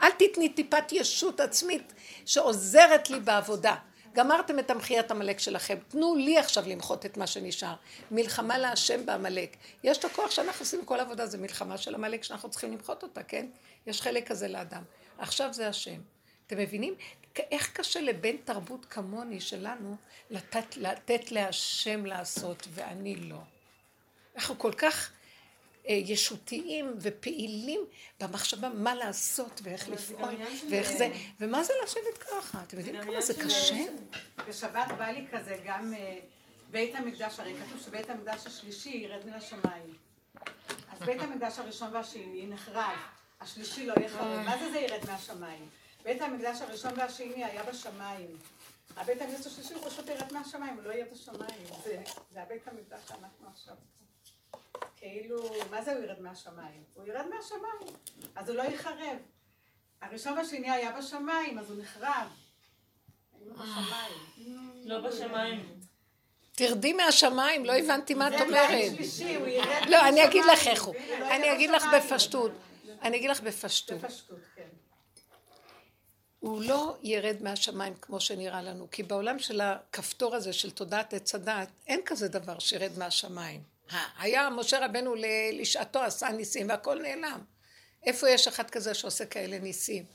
אל 0.03 0.11
תתני 0.11 0.49
טיפת 0.49 0.91
ישות 0.91 1.39
עצמית 1.39 1.93
שעוזרת 2.25 3.09
לי 3.09 3.19
בעבודה. 3.19 3.75
גמרתם 4.13 4.59
את 4.59 4.71
המחיית 4.71 5.11
עמלק 5.11 5.39
שלכם, 5.39 5.77
תנו 5.87 6.15
לי 6.15 6.37
עכשיו 6.37 6.63
למחות 6.67 7.05
את 7.05 7.17
מה 7.17 7.27
שנשאר. 7.27 7.73
מלחמה 8.11 8.57
להשם 8.57 9.05
בעמלק. 9.05 9.55
יש 9.83 9.97
את 9.97 10.05
הכוח 10.05 10.31
שאנחנו 10.31 10.63
עושים 10.63 10.85
כל 10.85 10.99
עבודה, 10.99 11.25
זה 11.25 11.37
מלחמה 11.37 11.77
של 11.77 11.95
עמלק 11.95 12.23
שאנחנו 12.23 12.49
צריכים 12.49 12.71
למחות 12.71 13.03
אותה, 13.03 13.23
כן? 13.23 13.45
יש 13.87 14.01
חלק 14.01 14.27
כזה 14.27 14.47
לאדם. 14.47 14.83
עכשיו 15.17 15.53
זה 15.53 15.67
השם. 15.67 16.01
אתם 16.47 16.57
מבינים? 16.57 16.95
איך 17.37 17.71
קשה 17.73 18.01
לבן 18.01 18.37
תרבות 18.37 18.85
כמוני 18.85 19.41
שלנו 19.41 19.95
לתת, 20.29 20.77
לתת 20.77 21.31
להשם 21.31 22.05
לעשות 22.05 22.67
ואני 22.71 23.15
לא. 23.15 23.39
אנחנו 24.35 24.59
כל 24.59 24.71
כך 24.73 25.11
ישותיים 25.85 26.93
ופעילים 26.99 27.81
במחשבה 28.19 28.69
מה 28.69 28.95
לעשות 28.95 29.61
ואיך 29.63 29.89
לפעול 29.89 30.35
ואיך 30.69 30.91
זה, 30.91 31.09
ומה 31.39 31.63
זה 31.63 31.73
לשבת 31.83 32.17
ככה? 32.17 32.63
אתם 32.63 32.77
יודעים 32.77 33.01
כמה 33.01 33.21
זה 33.21 33.33
קשה? 33.33 33.83
בשבת 34.47 34.87
בא 34.97 35.05
לי 35.05 35.25
כזה 35.31 35.57
גם 35.65 35.93
אה, 35.93 36.19
בית 36.71 36.95
המקדש, 36.95 37.39
הרי 37.39 37.53
כתוב 37.53 37.81
שבית 37.81 38.09
המקדש 38.09 38.47
השלישי 38.47 38.89
ירד 38.89 39.25
מן 39.25 39.33
השמיים. 39.33 39.93
אז 40.91 40.99
בית 41.05 41.21
המקדש 41.21 41.59
הראשון 41.59 41.93
והשני 41.93 42.47
נחרב, 42.47 42.97
השלישי 43.41 43.85
לא 43.85 43.93
יחרב. 44.05 44.45
מה 44.45 44.57
זה 44.57 44.71
זה 44.71 44.79
ירד 44.79 45.05
מהשמיים? 45.07 45.69
בית 46.03 46.21
המקדש 46.21 46.61
הראשון 46.61 46.91
והשני 46.97 47.45
היה 47.45 47.63
בשמיים. 47.63 48.37
הבית 48.97 49.21
המקדש 49.21 49.45
השלישי 49.45 49.73
הוא 49.73 49.89
פשוט 49.89 50.07
ירד 50.07 50.33
מהשמיים, 50.33 50.75
הוא 50.75 50.83
לא 50.83 50.91
יהיה 50.91 51.05
בשמיים. 51.11 51.65
זה 52.33 52.41
הבית 52.41 52.67
המקדש 52.67 53.01
שאנחנו 53.07 53.47
עכשיו. 53.47 53.75
כאילו, 54.97 55.49
מה 55.71 55.81
זה 55.81 55.93
הוא 55.93 56.03
ירד 56.03 56.21
מהשמיים? 56.21 56.83
הוא 56.93 57.07
ירד 57.07 57.25
מהשמיים, 57.35 57.97
אז 58.35 58.49
הוא 58.49 58.57
לא 58.57 58.63
יחרב. 58.63 59.17
הראשון 60.01 60.37
והשני 60.37 60.71
היה 60.71 60.97
בשמיים, 60.97 61.59
אז 61.59 61.71
הוא 61.71 61.81
נחרב. 61.81 62.27
בשמיים. 63.51 64.83
לא 64.85 64.99
בשמיים. 64.99 65.79
תרדי 66.51 66.93
מהשמיים, 66.93 67.65
לא 67.65 67.73
הבנתי 67.73 68.13
מה 68.13 68.27
את 68.27 68.41
אומרת. 68.41 68.91
לא, 69.87 70.07
אני 70.07 70.25
אגיד 70.25 70.45
לך. 70.45 70.67
איך 70.67 70.83
הוא. 70.83 70.95
לא 71.19 71.35
אני 71.35 71.53
אגיד 71.53 71.69
לך. 71.69 71.83
בפשטות. 71.95 72.51
אני 73.01 73.17
אגיד 73.17 73.29
לך 73.29 73.41
בפשטות. 73.41 74.01
בפשטות, 74.01 74.39
כן. 74.55 74.67
הוא 76.39 76.61
לא 76.63 76.97
ירד 77.03 77.37
מהשמיים 77.41 77.93
כמו 78.01 78.19
שנראה 78.19 78.61
לנו, 78.61 78.87
כי 78.91 79.03
בעולם 79.03 79.39
של 79.39 79.61
הכפתור 79.61 80.35
הזה 80.35 80.53
של 80.53 80.71
תודעת 80.71 81.13
עץ 81.13 81.35
הדעת, 81.35 81.69
אין 81.87 82.01
כזה 82.05 82.27
דבר 82.27 82.59
שירד 82.59 82.91
מהשמיים. 82.97 83.72
היה 84.17 84.49
משה 84.49 84.85
רבנו 84.85 85.15
לשעתו 85.53 85.99
עשה 85.99 86.29
ניסים 86.29 86.69
והכל 86.69 87.01
נעלם. 87.01 87.43
איפה 88.05 88.29
יש 88.29 88.47
אחד 88.47 88.69
כזה 88.69 88.93
שעושה 88.93 89.25
כאלה 89.25 89.59
ניסים? 89.59 90.05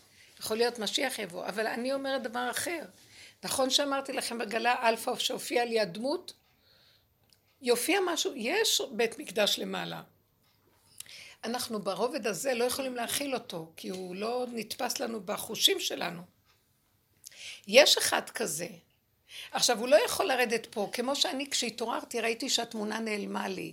יכול 0.40 0.56
להיות 0.56 0.78
משיח 0.78 1.18
יבוא, 1.18 1.46
אבל 1.46 1.66
אני 1.66 1.92
אומרת 1.92 2.22
דבר 2.22 2.50
אחר. 2.50 2.82
נכון 3.44 3.70
שאמרתי 3.70 4.12
לכם 4.12 4.38
בגלי 4.38 4.88
אלפא 4.88 5.16
שהופיע 5.18 5.64
לי 5.64 5.80
הדמות? 5.80 6.32
יופיע 7.62 8.00
משהו, 8.06 8.32
יש 8.36 8.82
בית 8.92 9.18
מקדש 9.18 9.58
למעלה. 9.58 10.02
אנחנו 11.44 11.82
ברובד 11.82 12.26
הזה 12.26 12.54
לא 12.54 12.64
יכולים 12.64 12.96
להכיל 12.96 13.34
אותו, 13.34 13.72
כי 13.76 13.88
הוא 13.88 14.16
לא 14.16 14.46
נתפס 14.52 15.00
לנו 15.00 15.20
בחושים 15.20 15.80
שלנו. 15.80 16.22
יש 17.66 17.96
אחד 17.98 18.30
כזה. 18.30 18.68
עכשיו, 19.52 19.78
הוא 19.78 19.88
לא 19.88 19.96
יכול 20.04 20.26
לרדת 20.26 20.66
פה, 20.66 20.88
כמו 20.92 21.16
שאני 21.16 21.50
כשהתעוררתי 21.50 22.20
ראיתי 22.20 22.48
שהתמונה 22.48 22.98
נעלמה 22.98 23.48
לי. 23.48 23.72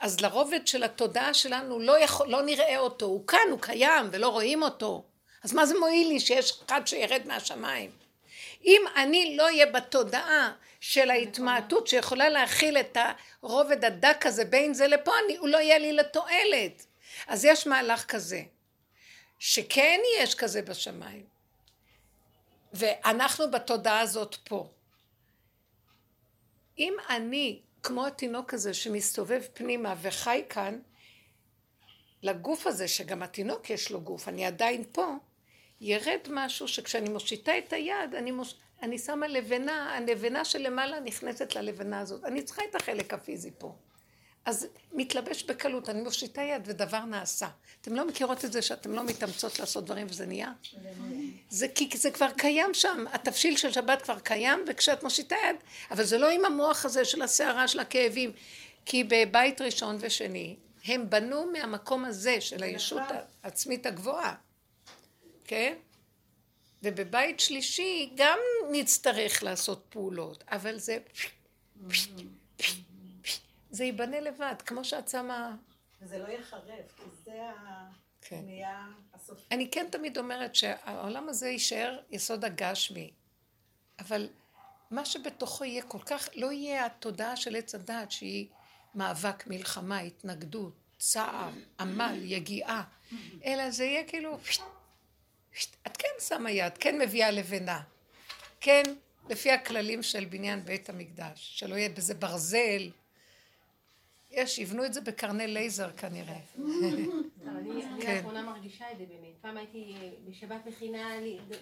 אז 0.00 0.20
לרובד 0.20 0.66
של 0.66 0.82
התודעה 0.82 1.34
שלנו 1.34 1.80
לא, 1.80 1.98
יכול, 1.98 2.28
לא 2.28 2.42
נראה 2.42 2.78
אותו, 2.78 3.06
הוא 3.06 3.26
כאן, 3.26 3.50
הוא 3.50 3.60
קיים 3.60 4.08
ולא 4.12 4.28
רואים 4.28 4.62
אותו. 4.62 5.04
אז 5.42 5.52
מה 5.52 5.66
זה 5.66 5.78
מועיל 5.78 6.08
לי 6.08 6.20
שיש 6.20 6.62
אחד 6.66 6.86
שירד 6.86 7.22
מהשמיים? 7.26 7.90
אם 8.64 8.82
אני 8.96 9.36
לא 9.36 9.44
אהיה 9.44 9.66
בתודעה 9.66 10.52
של 10.80 11.10
ההתמעטות 11.10 11.86
שיכולה 11.86 12.28
להכיל 12.28 12.76
את 12.76 12.96
הרובד 13.42 13.84
הדק 13.84 14.26
הזה 14.26 14.44
בין 14.44 14.74
זה 14.74 14.88
לפה, 14.88 15.12
אני, 15.24 15.36
הוא 15.36 15.48
לא 15.48 15.58
יהיה 15.58 15.78
לי 15.78 15.92
לתועלת. 15.92 16.86
אז 17.26 17.44
יש 17.44 17.66
מהלך 17.66 18.04
כזה, 18.04 18.42
שכן 19.38 20.00
יש 20.18 20.34
כזה 20.34 20.62
בשמיים, 20.62 21.24
ואנחנו 22.72 23.50
בתודעה 23.50 24.00
הזאת 24.00 24.36
פה. 24.44 24.68
אם 26.78 26.94
אני 27.08 27.60
כמו 27.82 28.06
התינוק 28.06 28.54
הזה 28.54 28.74
שמסתובב 28.74 29.42
פנימה 29.54 29.94
וחי 30.02 30.44
כאן, 30.48 30.78
לגוף 32.22 32.66
הזה, 32.66 32.88
שגם 32.88 33.22
התינוק 33.22 33.70
יש 33.70 33.90
לו 33.90 34.00
גוף, 34.00 34.28
אני 34.28 34.46
עדיין 34.46 34.84
פה, 34.92 35.14
ירד 35.80 36.20
משהו 36.30 36.68
שכשאני 36.68 37.08
מושיטה 37.08 37.58
את 37.58 37.72
היד, 37.72 38.14
אני, 38.14 38.30
מוש... 38.30 38.54
אני 38.82 38.98
שמה 38.98 39.26
לבנה, 39.26 39.96
הלבנה 39.96 40.44
שלמעלה 40.44 41.00
נכנסת 41.00 41.54
ללבנה 41.56 42.00
הזאת. 42.00 42.24
אני 42.24 42.42
צריכה 42.42 42.62
את 42.70 42.74
החלק 42.74 43.14
הפיזי 43.14 43.50
פה. 43.58 43.74
אז 44.44 44.66
מתלבש 44.92 45.42
בקלות, 45.42 45.88
אני 45.88 46.02
מושיטה 46.02 46.42
יד 46.42 46.62
ודבר 46.64 47.04
נעשה. 47.04 47.48
אתם 47.80 47.94
לא 47.94 48.06
מכירות 48.06 48.44
את 48.44 48.52
זה 48.52 48.62
שאתם 48.62 48.92
לא 48.92 49.04
מתאמצות 49.04 49.58
לעשות 49.58 49.84
דברים 49.84 50.06
וזה 50.10 50.26
נהיה? 50.26 50.52
זה 51.50 51.68
כי 51.68 51.98
זה 51.98 52.10
כבר 52.10 52.30
קיים 52.36 52.74
שם, 52.74 53.04
התבשיל 53.12 53.56
של 53.56 53.72
שבת 53.72 54.02
כבר 54.02 54.18
קיים, 54.18 54.64
וכשאת 54.68 55.02
מושיטה 55.02 55.36
יד, 55.48 55.56
אבל 55.90 56.04
זה 56.04 56.18
לא 56.18 56.30
עם 56.30 56.44
המוח 56.44 56.84
הזה 56.84 57.04
של 57.04 57.22
הסערה, 57.22 57.68
של 57.68 57.80
הכאבים, 57.80 58.32
כי 58.84 59.04
בבית 59.04 59.60
ראשון 59.60 59.96
ושני, 60.00 60.56
הם 60.84 61.10
בנו 61.10 61.52
מהמקום 61.52 62.04
הזה 62.04 62.40
של 62.40 62.62
הישות 62.62 63.02
העצמית 63.42 63.86
הגבוהה, 63.86 64.34
כן? 65.44 65.74
ובבית 66.82 67.40
שלישי 67.40 68.10
גם 68.14 68.38
נצטרך 68.70 69.42
לעשות 69.42 69.84
פעולות, 69.88 70.44
אבל 70.48 70.78
זה... 70.78 70.98
זה 73.72 73.84
ייבנה 73.84 74.20
לבד, 74.20 74.54
כמו 74.66 74.84
שאת 74.84 75.08
שמה... 75.08 75.56
וזה 76.00 76.18
לא 76.18 76.28
יחרב, 76.28 76.62
כי 76.96 77.02
זה 77.24 77.40
כן. 78.20 78.40
נהיה 78.44 78.86
הסוף. 79.14 79.38
אני 79.50 79.70
כן 79.70 79.86
תמיד 79.90 80.18
אומרת 80.18 80.54
שהעולם 80.54 81.28
הזה 81.28 81.48
יישאר 81.48 81.98
יסוד 82.10 82.44
הגשמי, 82.44 83.10
אבל 83.98 84.28
מה 84.90 85.04
שבתוכו 85.04 85.64
יהיה 85.64 85.82
כל 85.82 85.98
כך, 86.06 86.28
לא 86.34 86.52
יהיה 86.52 86.86
התודעה 86.86 87.36
של 87.36 87.56
עץ 87.56 87.74
הדעת 87.74 88.10
שהיא 88.12 88.46
מאבק, 88.94 89.46
מלחמה, 89.46 90.00
התנגדות, 90.00 90.72
צער, 90.98 91.50
עמל, 91.80 92.18
יגיעה, 92.22 92.82
אלא 93.44 93.70
זה 93.70 93.84
יהיה 93.84 94.04
כאילו, 94.04 94.38
את 95.86 95.96
כן 95.96 96.08
שמה 96.28 96.50
יד, 96.50 96.78
כן 96.78 96.98
מביאה 96.98 97.30
לבנה, 97.30 97.82
כן, 98.60 98.82
לפי 99.28 99.50
הכללים 99.50 100.02
של 100.02 100.24
בניין 100.24 100.64
בית 100.64 100.88
המקדש, 100.88 101.58
שלא 101.58 101.74
יהיה 101.74 101.88
בזה 101.88 102.14
ברזל, 102.14 102.90
יש, 104.32 104.58
יבנו 104.58 104.84
את 104.84 104.94
זה 104.94 105.00
בקרני 105.00 105.46
לייזר 105.46 105.90
כנראה. 105.90 106.38
אני 107.46 107.82
כן. 108.00 108.16
לאחרונה 108.16 108.42
מרגישה 108.42 108.90
את 108.92 108.98
זה 108.98 109.04
באמת. 109.04 109.34
פעם 109.40 109.56
הייתי 109.56 109.94
בשבת 110.28 110.66
מכינה, 110.66 111.08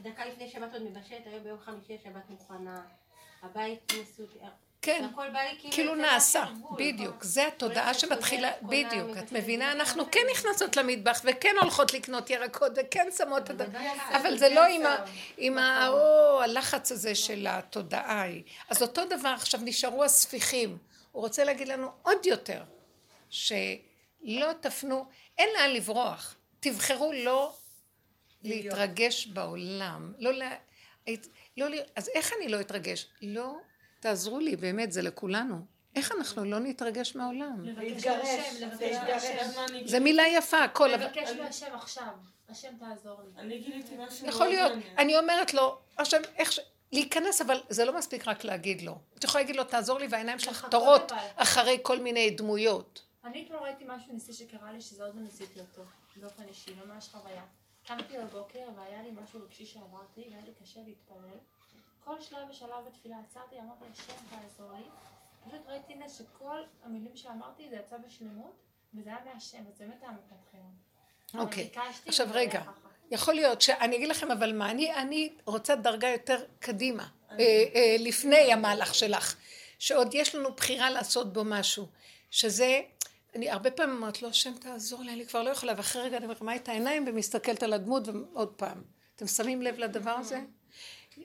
דקה 0.03 0.25
לפני 0.25 0.49
שבת 0.49 0.73
עוד 0.73 0.83
מבשלת, 0.83 1.27
היום 1.27 1.45
ביום 1.45 1.59
חמישי 1.61 1.99
השבת 2.01 2.31
מוכנה, 2.31 2.83
הבית 3.43 3.93
מסודר. 4.03 4.49
כן, 4.83 5.07
כאילו... 5.59 5.75
כאילו 5.75 5.95
נעשה. 5.95 6.45
בדיוק, 6.79 7.25
זה 7.25 7.47
התודעה 7.47 7.95
שמתחילה, 7.95 8.51
בדיוק, 8.63 9.17
את 9.19 9.33
מבינה, 9.33 9.73
אנחנו. 9.73 10.05
כן 10.11 10.21
נכנסות 10.33 10.77
למטבח 10.77 11.21
וכן 11.25 11.55
הולכות 11.61 11.95
לקנות 11.95 12.31
ירקות 12.31 12.73
וכן 12.77 13.09
שמות 13.17 13.51
את 13.51 13.61
ה... 13.61 13.65
בוודאי. 13.65 13.89
אבל 14.17 14.39
זה 14.39 14.49
לא 14.49 14.63
עם 15.39 15.59
או, 15.89 16.43
הלחץ 16.43 16.93
הזה 16.93 17.15
של 17.15 17.47
התודעה 17.51 18.23
היא. 18.23 18.43
אז 18.69 18.83
אותו 18.83 19.05
דבר, 19.05 19.29
עכשיו 19.29 19.61
נשארו 19.65 20.05
הספיחים, 20.05 20.79
הוא 21.13 21.23
רוצה 21.23 21.45
להגיד 21.45 21.69
לנו 21.69 21.91
עוד 22.03 22.27
יותר, 22.27 22.63
שלא 23.31 24.53
תפנו, 24.61 25.07
אין 25.39 25.49
לאן 25.59 25.71
לברוח, 25.71 26.37
תבחרו 26.61 27.13
לא 27.13 27.55
להתרגש 28.43 29.27
בעולם, 29.27 30.13
לא 30.19 30.33
לה... 30.33 30.57
לא, 31.57 31.67
אז 31.97 32.11
איך 32.15 32.33
אני 32.39 32.49
לא 32.49 32.61
אתרגש? 32.61 33.07
לא, 33.23 33.57
תעזרו 34.01 34.39
לי, 34.39 34.57
באמת, 34.57 34.93
זה 34.93 35.03
לכולנו. 35.03 35.67
איך 35.97 36.13
אנחנו 36.13 36.45
לא 36.45 36.59
נתרגש 36.59 37.17
מהעולם? 37.17 37.65
להתגרש, 37.65 38.61
להתגרש. 38.61 39.25
זה 39.85 40.01
מילה 40.01 40.23
יפה, 40.29 40.65
הכל, 40.65 40.95
אבל 40.95 41.05
לבקש 41.05 41.31
מהשם 41.31 41.75
עכשיו. 41.75 42.13
השם 42.49 42.69
תעזור 42.79 43.23
לי. 43.23 43.41
אני 43.41 43.59
גיליתי 43.59 43.95
משהו 43.99 44.27
יכול 44.27 44.49
להיות. 44.49 44.73
אני 44.99 45.19
אומרת 45.19 45.55
לו, 45.55 45.79
עכשיו, 45.97 46.21
איך 46.37 46.53
ש... 46.53 46.61
להיכנס, 46.93 47.41
אבל 47.41 47.61
זה 47.69 47.85
לא 47.85 47.99
מספיק 47.99 48.29
רק 48.29 48.45
להגיד 48.45 48.83
לו. 48.83 48.99
את 49.19 49.25
יכולה 49.25 49.43
להגיד 49.43 49.57
לו, 49.57 49.65
תעזור 49.65 49.99
לי, 49.99 50.07
והעיניים 50.11 50.39
שלך 50.39 50.65
אבל. 50.65 51.13
אחרי 51.37 51.79
כל 51.83 51.99
מיני 52.01 52.31
דמויות. 52.31 53.03
אני 53.25 53.45
אתמול 53.45 53.59
ראיתי 53.61 53.85
משהו 53.89 54.13
ניסי 54.13 54.33
שקרה 54.33 54.73
לי, 54.73 54.81
שזה 54.81 55.05
עוד 55.05 55.15
לא 55.15 55.23
ניסיתי 55.23 55.61
אותו, 55.61 55.83
באופן 56.17 56.43
אישי, 56.49 56.71
ממש 56.87 57.09
חוויה. 57.09 57.43
קמתי 57.87 58.19
בבוקר 58.19 58.69
והיה 58.77 59.03
לי 59.03 59.11
משהו 59.25 59.41
רגשי 59.43 59.67
שעברתי, 59.67 60.25
והיה 60.31 60.43
לי 60.45 60.53
קשה 60.63 60.81
להתפלל. 60.87 61.39
כל 62.05 62.21
שלב 62.21 62.51
ושלב 62.51 62.85
בתפילה 62.87 63.17
עצרתי, 63.31 63.61
אמרתי, 63.61 63.85
השם 63.93 64.13
תעזור 64.31 64.73
לי. 64.73 64.85
פשוט 65.47 65.61
ראיתי 65.67 65.95
נס 65.95 66.19
שכל 66.19 66.61
המילים 66.85 67.17
שאמרתי 67.17 67.69
זה 67.69 67.77
יצא 67.77 67.97
בשלמות, 67.99 68.53
וזה 68.95 69.11
היה 69.11 69.35
מהשם, 69.35 69.59
וזה 69.69 69.85
באמת 69.85 70.03
היה 70.03 70.11
מבחינת 70.11 70.41
חיים. 70.51 70.91
אוקיי, 71.35 71.71
עכשיו 72.07 72.27
רגע. 72.31 72.63
יכול 73.11 73.35
להיות 73.35 73.63
שאני 73.63 73.97
אגיד 73.97 74.09
לכם, 74.09 74.31
אבל 74.31 74.53
מה, 74.53 74.71
אני, 74.71 74.95
אני 74.95 75.33
רוצה 75.45 75.75
דרגה 75.75 76.09
יותר 76.09 76.45
קדימה, 76.59 77.07
אה, 77.31 77.37
אה, 77.75 77.97
לפני 77.99 78.53
המהלך 78.53 78.95
שלך, 78.95 79.37
שעוד 79.79 80.15
יש 80.15 80.35
לנו 80.35 80.53
בחירה 80.53 80.91
לעשות 80.91 81.33
בו 81.33 81.45
משהו, 81.45 81.87
שזה, 82.31 82.81
אני 83.35 83.51
הרבה 83.51 83.71
פעמים 83.71 83.97
אומרת 83.97 84.23
לו, 84.23 84.29
השם 84.29 84.53
תעזור 84.55 85.03
לי, 85.03 85.13
אני 85.13 85.27
כבר 85.27 85.43
לא 85.43 85.51
יכולה, 85.51 85.73
ואחרי 85.77 86.03
רגע 86.03 86.17
אני 86.17 86.27
מרימה 86.27 86.57
את 86.57 86.69
העיניים? 86.69 87.05
ומסתכלת 87.09 87.63
על 87.63 87.73
הדמות 87.73 88.09
ועוד 88.09 88.53
פעם. 88.57 88.83
אתם 89.17 89.27
שמים 89.27 89.63
לב 89.63 89.79
לדבר 89.79 90.11
הזה? 90.11 90.41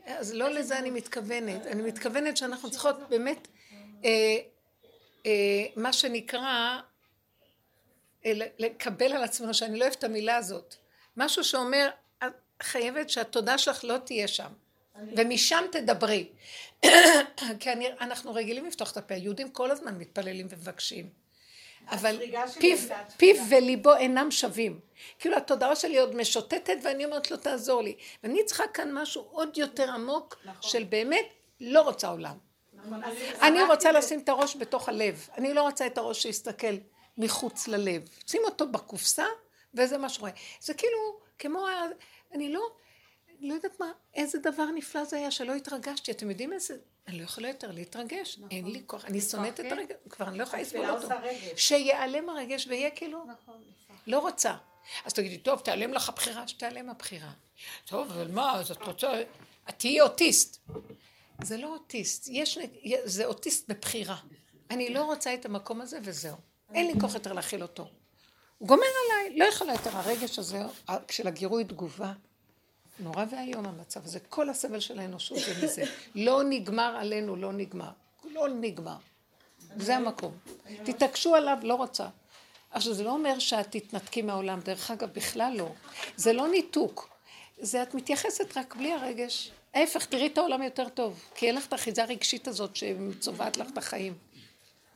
אז 0.06 0.34
לא 0.34 0.50
לזה 0.50 0.80
אני 0.80 0.90
מתכוונת, 0.90 1.66
אני 1.68 1.82
מתכוונת 1.82 2.38
שאנחנו 2.38 2.72
צריכות 2.72 2.96
באמת, 3.10 3.48
אה, 4.06 4.38
אה, 5.26 5.66
מה 5.76 5.94
שנקרא, 5.94 6.80
אה, 8.26 8.32
לקבל 8.60 9.14
על 9.14 9.24
עצמנו, 9.24 9.54
שאני 9.54 9.80
לא 9.80 9.84
אוהבת 9.84 10.00
את 10.00 10.04
המילה 10.04 10.36
הזאת, 10.36 10.76
משהו 11.18 11.44
שאומר, 11.44 11.90
את 12.24 12.34
חייבת 12.64 13.10
שהתודה 13.10 13.58
שלך 13.58 13.84
לא 13.84 13.98
תהיה 13.98 14.28
שם, 14.28 14.50
ומשם 15.18 15.64
תדברי. 15.72 16.30
כי 17.60 17.72
אני, 17.72 17.88
אנחנו 18.02 18.34
רגילים 18.34 18.66
לפתוח 18.66 18.92
את 18.92 18.98
הפה, 18.98 19.14
יהודים 19.16 19.50
כל 19.50 19.72
הזמן 19.72 19.98
מתפללים 19.98 20.48
ומבקשים. 20.50 21.10
אבל 21.90 22.20
פיו, 22.60 22.78
פיו. 23.18 23.36
וליבו 23.50 23.96
אינם 23.96 24.32
שווים. 24.32 24.80
כאילו 25.20 25.38
התודעה 25.38 25.76
שלי 25.76 25.98
עוד 25.98 26.16
משוטטת 26.16 26.78
ואני 26.84 27.06
אומרת 27.06 27.32
לו 27.32 27.38
תעזור 27.38 27.82
לי. 27.82 27.96
ואני 28.24 28.46
צריכה 28.46 28.64
כאן 28.74 28.92
משהו 28.94 29.28
עוד 29.32 29.58
יותר 29.58 29.92
עמוק 29.92 30.38
נכון. 30.46 30.72
של 30.72 30.84
באמת 30.84 31.26
לא 31.62 31.82
רוצה 31.82 32.08
עולם. 32.08 32.38
נכון, 32.74 33.02
אני 33.42 33.64
רוצה. 33.64 33.92
לשים 33.92 34.20
את 34.20 34.30
הראש 34.30 34.56
בתוך 34.56 34.90
הלב. 34.90 35.28
אני 35.38 35.54
לא 35.54 35.62
רוצה 35.62 35.88
את 35.88 35.98
הראש 35.98 36.22
שיסתכל 36.22 36.76
מחוץ 37.18 37.68
ללב. 37.68 38.10
שים 38.28 38.42
אותו 38.46 38.68
בקופסה 38.68 39.26
וזה 39.76 39.98
מה 39.98 40.10
שרואה. 40.10 40.32
זה 40.62 40.74
כאילו 40.74 40.98
כמו, 41.40 41.68
אני 42.34 42.54
לא, 42.54 42.62
לא 43.40 43.54
יודעת 43.54 43.80
מה, 43.80 43.92
איזה 44.14 44.40
דבר 44.40 44.66
נפלא 44.66 45.04
זה 45.04 45.18
היה 45.18 45.32
שלא 45.32 45.54
התרגשתי. 45.56 46.12
אתם 46.12 46.30
יודעים 46.30 46.54
איזה, 46.54 46.78
אני 47.08 47.18
לא 47.18 47.24
יכולה 47.24 47.48
יותר 47.48 47.72
להתרגש. 47.72 48.40
אין 48.52 48.66
לי 48.66 48.84
כוח, 48.86 49.06
אני 49.06 49.22
שונאת 49.22 49.60
את 49.60 49.72
הרגש, 49.72 49.96
כבר 50.10 50.28
אני 50.28 50.38
לא 50.38 50.44
יכולה 50.44 50.62
לסבול 50.62 50.90
אותו. 50.90 51.08
שיעלם 51.56 52.30
הרגש 52.30 52.68
ויהיה 52.68 52.92
כאילו, 52.92 53.26
לא 54.08 54.20
רוצה. 54.20 54.56
אז 55.06 55.14
תגידי, 55.14 55.38
טוב, 55.38 55.60
תיעלם 55.60 55.94
לך 55.94 56.10
הבחירה, 56.10 56.48
שתיעלם 56.48 56.90
הבחירה. 56.90 57.32
טוב, 57.86 58.12
אבל 58.12 58.32
מה, 58.32 58.60
אז 58.60 58.72
את 58.72 58.82
רוצה, 58.82 59.22
את 59.70 59.80
תהיי 59.80 60.02
אוטיסט. 60.02 60.70
זה 61.44 61.58
לא 61.58 61.68
אוטיסט, 61.68 62.28
יש, 62.32 62.58
זה 63.04 63.26
אוטיסט 63.26 63.70
בבחירה. 63.70 64.18
אני 64.72 64.94
לא 64.94 65.04
רוצה 65.04 65.34
את 65.34 65.46
המקום 65.46 65.82
הזה 65.82 66.00
וזהו. 66.04 66.36
אין 66.74 66.88
לי 66.88 66.94
כוח 67.02 67.14
יותר 67.14 67.34
להכיל 67.34 67.62
אותו. 67.62 67.88
הוא 68.58 68.68
גומר 68.68 68.86
עליי, 69.06 69.38
לא 69.38 69.46
יכולה 69.46 69.74
יותר 69.74 69.98
הרגש 69.98 70.40
הזה 70.40 70.62
של 71.10 71.28
הגירוי 71.28 71.64
תגובה. 71.64 72.14
נורא 73.00 73.26
ואיום 73.32 73.66
המצב 73.66 74.06
הזה. 74.06 74.20
כל 74.20 74.50
הסבל 74.50 74.80
של 74.80 75.00
האנושות 75.00 75.38
זה 75.38 75.66
מזה. 75.66 75.84
לא 76.16 76.44
נגמר 76.44 76.96
עלינו, 77.00 77.36
לא 77.36 77.54
נגמר. 77.54 77.92
לא 78.24 78.50
נגמר. 78.50 78.98
זה 79.78 79.96
המקום. 79.96 80.38
תתעקשו 80.84 81.36
עליו, 81.36 81.58
לא 81.64 81.76
רוצה. 81.76 82.08
עכשיו, 82.72 82.94
זה 82.94 83.04
לא 83.04 83.10
אומר 83.12 83.40
שאת 83.40 83.72
תתנתקי 83.72 84.22
מהעולם. 84.22 84.60
דרך 84.60 84.92
אגב, 84.92 85.10
בכלל 85.14 85.54
לא. 85.58 85.72
זה 86.16 86.34
לא 86.34 86.48
ניתוק. 86.48 87.10
זה 87.60 87.84
את 87.84 87.94
מתייחסת 87.94 88.58
רק 88.58 88.76
בלי 88.76 88.94
הרגש. 88.94 89.52
ההפך, 89.74 90.06
תראי 90.06 90.28
את 90.28 90.38
העולם 90.38 90.62
יותר 90.62 90.90
טוב. 90.90 91.24
כי 91.36 91.48
אין 91.48 91.56
לך 91.56 91.68
את 91.68 91.74
האחיזה 91.74 92.04
הרגשית 92.04 92.48
הזאת 92.48 92.76
שצובעת 92.76 93.58
לך 93.58 93.68
את 93.70 93.78
החיים. 93.78 94.14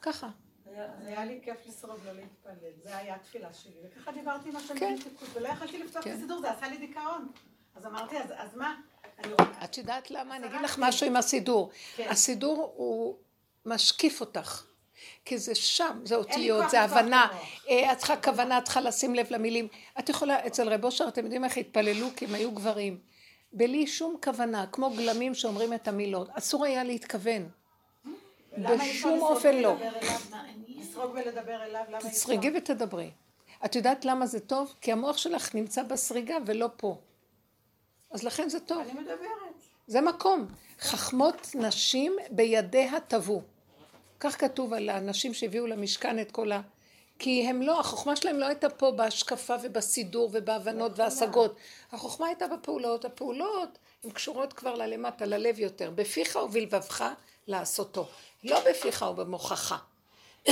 ככה. 0.01 0.30
היה- 0.74 0.88
היה 1.05 1.26
לי 1.26 1.39
כיף 1.43 1.57
לשרוד 1.67 1.99
לא 2.05 2.11
להתפלל, 2.11 2.53
זה 2.84 2.97
היה 2.97 3.15
התפילה 3.15 3.53
שלי, 3.53 3.72
וככה 3.86 4.11
דיברתי 4.11 4.49
עם 4.49 4.55
השם 4.55 4.80
כן. 4.80 4.93
במתיקות, 4.95 5.30
ולא 5.34 5.47
יכולתי 5.47 5.78
לפתוח 5.78 5.99
את 6.01 6.07
כן. 6.07 6.13
הסידור, 6.15 6.41
זה 6.41 6.51
עשה 6.51 6.67
לי 6.67 6.78
דיכאון. 6.78 7.28
אז 7.76 7.86
אמרתי, 7.86 8.15
אז 8.38 8.55
מה? 8.55 8.76
את 9.63 9.78
יודעת 9.78 10.11
למה? 10.11 10.36
אני 10.36 10.45
אגיד 10.47 10.61
לך 10.61 10.76
משהו 10.80 11.07
עם 11.07 11.15
הסידור. 11.15 11.70
כן. 11.95 12.07
הסידור 12.09 12.74
הוא 12.76 13.17
משקיף 13.65 14.22
אותך. 14.22 14.63
כי 15.26 15.38
זה 15.38 15.55
שם, 15.55 15.99
זה 16.03 16.15
אותיות, 16.15 16.70
זה 16.70 16.82
הבנה. 16.82 17.28
אה, 17.70 17.91
את 17.91 17.97
צריכה 17.97 18.17
כוונה, 18.22 18.57
את 18.57 18.63
צריכה 18.63 18.82
לשים 18.82 19.15
לב 19.15 19.28
למילים. 19.30 19.67
את 19.99 20.09
יכולה, 20.09 20.47
אצל 20.47 20.74
רב 20.74 20.84
אושר, 20.86 21.07
אתם 21.07 21.24
יודעים 21.24 21.45
איך 21.45 21.57
התפללו? 21.57 22.07
כי 22.15 22.26
הם 22.26 22.34
היו 22.36 22.51
גברים. 22.51 22.99
בלי 23.53 23.88
שום 23.88 24.15
כוונה, 24.24 24.65
כמו 24.72 24.89
גלמים 24.89 25.36
שאומרים 25.36 25.74
את 25.74 25.88
המילות. 25.88 26.30
אסור 26.34 26.65
היה 26.65 26.84
להתכוון. 26.84 27.49
בשום 28.60 29.22
אופן 29.22 29.55
לא. 29.55 29.76
לסרוג 30.68 31.12
ולדבר 31.12 31.64
אליו, 31.64 31.84
למה 31.88 31.97
אי 31.97 31.97
אפשר? 31.97 32.10
תסרגי 32.10 32.51
ותדברי. 32.57 33.12
את 33.66 33.76
יודעת 33.76 34.05
למה 34.05 34.28
זה 34.28 34.39
טוב? 34.39 34.74
כי 34.82 34.91
המוח 34.91 35.18
שלך 35.18 35.55
נמצא 35.55 35.84
בסריגה 35.84 36.38
ולא 36.45 36.70
פה. 36.78 36.97
אז 38.12 38.24
לכן 38.24 38.49
זה 38.49 38.60
טוב. 38.60 38.80
אני 38.80 38.99
מדברת. 38.99 39.20
זה 39.88 40.01
מקום. 40.01 40.47
חכמות 40.80 41.47
נשים 41.55 42.16
בידיה 42.30 42.99
טבו. 42.99 43.41
כך 44.20 44.39
כתוב 44.39 44.74
על 44.74 44.89
האנשים 44.89 45.34
שהביאו 45.34 45.68
למשכן 45.68 46.20
את 46.20 46.32
כל 46.32 46.51
ה... 46.51 46.62
כי 47.20 47.47
הם 47.47 47.62
לא, 47.62 47.80
החוכמה 47.80 48.16
שלהם 48.16 48.39
לא 48.39 48.45
הייתה 48.45 48.70
פה 48.70 48.91
בהשקפה 48.91 49.55
ובסידור 49.64 50.30
ובהבנות 50.34 50.91
והשגות. 50.95 51.55
החוכמה 51.91 52.28
הייתה 52.28 52.47
בפעולות. 52.47 53.05
הפעולות 53.05 53.78
הן 54.03 54.12
קשורות 54.12 54.53
כבר 54.53 54.76
ללמטה, 54.76 55.26
ללב 55.26 55.60
יותר. 55.60 55.91
בפיך 55.95 56.36
ובלבבך 56.36 57.14
לעשותו. 57.49 58.07
לא 58.43 58.59
בפיך 58.69 59.05
ובמוחך. 59.11 59.75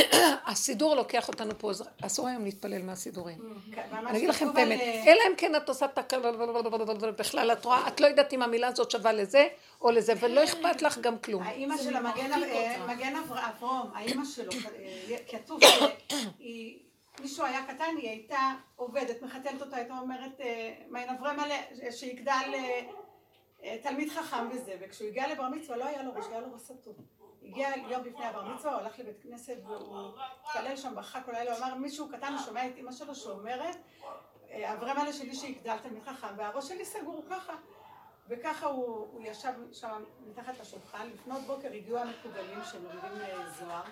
הסידור 0.47 0.95
לוקח 0.95 1.27
אותנו 1.27 1.51
פה, 1.57 1.69
אז 1.69 1.83
אסור 2.01 2.27
היום 2.27 2.43
להתפלל 2.43 2.81
מהסידורים. 2.81 3.37
ממש 3.39 4.05
אני 4.09 4.17
אגיד 4.17 4.29
לכם 4.29 4.49
את 4.49 4.55
האמת, 4.57 4.79
אה, 4.79 5.03
אלא 5.07 5.19
אם 5.27 5.35
כן 5.37 5.55
את 5.55 5.69
עושה 5.69 5.85
את 5.85 5.97
הכל, 5.97 6.17
בכלל 7.17 7.51
את 7.51 7.65
רואה, 7.65 7.87
את 7.87 7.99
לא 8.01 8.07
יודעת 8.07 8.33
אם 8.33 8.41
המילה 8.41 8.67
הזאת 8.67 8.91
שווה 8.91 9.13
לזה 9.13 9.47
או 9.81 9.91
לזה, 9.91 10.13
ולא 10.19 10.43
אכפת 10.43 10.81
לך 10.81 10.97
גם 10.97 11.19
כלום. 11.19 11.43
האימא 11.43 11.77
של 11.77 11.95
המגן 11.95 12.33
אה, 12.43 12.81
אותה. 12.81 12.93
מגן 12.93 13.15
אבר- 13.15 13.39
אברום, 13.57 13.91
האימא 13.95 14.25
שלו, 14.25 14.51
אה, 14.51 15.17
כתוב 15.31 15.59
מישהו 17.21 17.45
היה 17.45 17.63
קטן, 17.67 17.95
היא 17.97 18.09
הייתה 18.09 18.39
עובדת, 18.75 19.21
מחתלת 19.21 19.61
אותה, 19.61 19.75
הייתה 19.75 19.93
אומרת, 20.01 20.41
אה, 20.41 20.73
מיין 20.89 21.09
אברהם 21.09 21.35
מלא, 21.35 21.91
שיגדל 21.91 22.31
אה, 22.31 22.53
אה, 22.53 22.81
תלמיד 23.61 24.09
חכם 24.09 24.49
וזה, 24.51 24.75
וכשהוא 24.79 25.07
הגיע 25.07 25.27
לבר 25.27 25.49
מצווה 25.49 25.77
לא 25.77 25.85
היה 25.85 26.03
לו 26.03 26.13
ראש, 26.13 26.25
היה 26.27 26.39
לו 26.39 26.53
ראש 26.53 26.61
סתום. 26.61 26.93
הגיע 27.43 27.69
יום 27.89 28.03
לפני 28.03 28.25
הבר 28.25 28.43
מצווה, 28.43 28.73
הוא 28.73 28.81
הלך 28.81 28.99
לבית 28.99 29.21
כנסת 29.23 29.57
והוא 29.65 30.09
התפלל 30.43 30.75
שם, 30.75 30.95
בכה 30.95 31.19
הלילה, 31.27 31.57
הוא 31.57 31.65
אמר, 31.65 31.75
מישהו 31.75 32.09
קטן, 32.09 32.35
שומע 32.45 32.67
את 32.67 32.77
אימא 32.77 32.91
שלו 32.91 33.15
שאומרת, 33.15 33.77
אה, 34.51 34.73
אברהם 34.73 34.97
מלא 34.97 35.11
שלי 35.11 35.35
שיגדל 35.35 35.77
תלמיד 35.77 36.03
חכם, 36.03 36.27
והראש 36.37 36.67
שלי 36.67 36.85
סגור 36.85 37.23
ככה. 37.29 37.53
וככה 38.29 38.65
הוא, 38.65 39.07
הוא 39.11 39.21
ישב 39.23 39.53
שם 39.73 40.03
מתחת 40.27 40.59
לשולחן, 40.59 41.09
לפנות 41.13 41.41
בוקר 41.41 41.73
הגיעו 41.73 41.97
המקובלים 41.97 42.59
שלומדים 42.71 43.21
אה, 43.21 43.49
זוהר, 43.49 43.83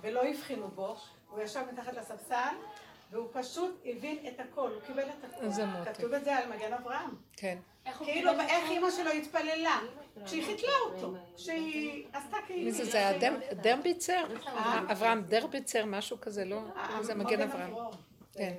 ולא 0.00 0.22
הבחינו 0.24 0.68
בו, 0.68 0.96
הוא 1.30 1.40
ישב 1.40 1.62
מתחת 1.72 1.92
לספסל, 1.92 2.54
והוא 3.10 3.28
פשוט 3.32 3.80
הבין 3.84 4.26
את 4.28 4.40
הכל, 4.40 4.70
הוא 4.70 4.80
קיבל 4.86 5.02
את 5.02 5.24
הכל. 5.24 5.42
איזה 5.44 5.66
מותק. 5.66 5.96
כתוב 5.96 6.12
את 6.12 6.24
זה 6.24 6.36
על 6.36 6.52
מגן 6.56 6.72
אברהם. 6.72 7.10
כן. 7.32 7.58
כאילו, 7.98 8.30
איך? 8.40 8.70
אימא 8.70 8.90
שלו 8.90 9.10
התפללה, 9.10 9.80
כשהיא 10.24 10.44
חיתלה 10.46 10.72
אותו, 10.90 11.14
כשהיא 11.36 12.06
עשתה 12.12 12.36
כאילו... 12.46 12.64
מי 12.64 12.72
זה, 12.72 12.84
זה 12.84 12.98
היה 12.98 13.18
דר- 13.18 13.54
דרביצר? 13.62 14.24
אברהם 14.92 15.22
דרביצר, 15.22 15.84
משהו 15.84 16.20
כזה, 16.20 16.44
לא? 16.44 16.60
אה, 16.76 17.02
זה 17.02 17.14
מגן 17.14 17.42
אברהם. 17.42 17.74
כן. 18.32 18.52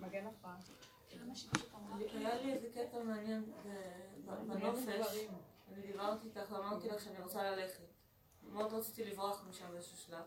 זה 0.00 0.06
מגן 0.06 0.26
אברהם. 0.26 0.56
היה 2.14 2.34
לי 2.34 2.52
איזה 2.52 2.68
קטע 2.74 2.98
מעניין 3.04 3.44
בנופש. 4.46 4.88
אני 5.72 5.82
דיברתי 5.86 6.26
איתך 6.28 6.52
ואמרתי 6.52 6.88
לך 6.88 7.00
שאני 7.00 7.18
רוצה 7.22 7.42
ללכת. 7.50 7.82
מאוד 8.52 8.72
רציתי 8.72 9.04
לברוח 9.04 9.44
משם 9.50 9.64
באיזשהו 9.72 9.96
שלב. 9.96 10.22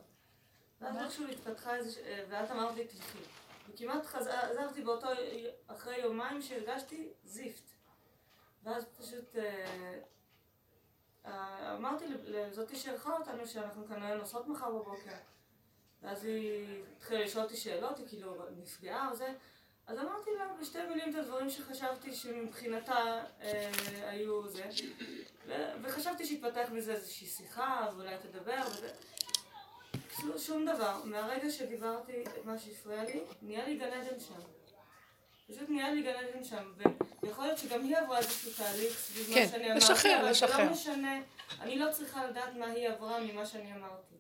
ואז 0.82 0.98
איכשהו 0.98 1.28
התפתחה 1.28 1.76
איזה... 1.76 2.02
אה, 2.06 2.24
ואת 2.30 2.52
אמרת 2.52 2.76
לי 2.76 2.88
תלכי. 2.88 3.18
וכמעט 3.70 4.06
חזרתי 4.06 4.82
באותו... 4.82 5.08
אחרי 5.68 5.98
יומיים 5.98 6.42
שהרגשתי 6.42 7.10
זיפט. 7.24 7.64
ואז 8.64 8.86
פשוט... 8.98 9.36
אה, 9.36 10.00
אה, 11.26 11.76
אמרתי 11.76 12.06
לזאתי 12.26 12.76
שאירחה 12.76 13.18
אותנו 13.18 13.48
שאנחנו 13.48 13.88
כנראה 13.88 14.16
נוסעות 14.16 14.48
מחר 14.48 14.70
בבוקר. 14.70 15.12
ואז 16.02 16.24
היא 16.24 16.84
התחילה 16.98 17.22
לשאול 17.22 17.44
אותי 17.44 17.58
שאלות, 17.58 17.98
היא 17.98 18.08
כאילו 18.08 18.46
נפגעה 18.58 19.10
או 19.10 19.16
זה. 19.16 19.34
אז 19.88 19.98
אמרתי 20.00 20.30
לה 20.38 20.48
בשתי 20.62 20.78
מילים 20.88 21.10
את 21.10 21.16
הדברים 21.16 21.50
שחשבתי 21.50 22.16
שמבחינתה 22.16 23.24
אה, 23.42 23.72
היו 24.10 24.48
זה. 24.48 24.70
ו- 25.48 25.72
וחשבתי 25.84 26.26
שיתפתח 26.26 26.70
מזה 26.72 26.94
איזושהי 26.94 27.28
שיחה, 27.28 27.90
ואולי 27.96 28.16
תדבר 28.18 28.62
וזה. 28.68 28.92
כאילו 30.16 30.40
שום 30.40 30.66
דבר. 30.66 31.02
מהרגע 31.06 31.50
שדיברתי 31.50 32.24
את 32.24 32.46
מה 32.46 32.60
שהפריע 32.60 33.04
לי, 33.04 33.20
נהיה 33.42 33.66
לי 33.66 33.78
גן 33.78 33.92
עדן 33.94 34.20
שם. 34.20 34.42
פשוט 35.48 35.70
נהיה 35.70 35.92
לי 35.94 36.04
גן 36.04 36.14
עדן 36.16 36.44
שם. 36.44 36.74
ויכול 37.24 37.46
להיות 37.46 37.58
שגם 37.58 37.84
היא 37.84 37.98
עברה 37.98 38.18
איזשהו 38.18 38.52
תהליך 38.58 39.00
סביב 39.00 39.34
כן, 39.34 39.42
מה 39.42 39.48
שאני 39.48 39.72
אמרתי. 39.72 39.78
לשחרר, 39.78 40.20
אבל 40.22 40.30
לשחרר. 40.30 40.58
זה 40.58 40.64
לא 40.64 40.72
משנה. 40.72 41.22
אני 41.62 41.80
לא 41.80 41.92
צריכה 41.92 42.28
לדעת 42.28 42.54
מה 42.56 42.66
היא 42.66 42.90
עברה 42.90 43.20
ממה 43.20 43.46
שאני 43.46 43.74
אמרתי. 43.76 44.16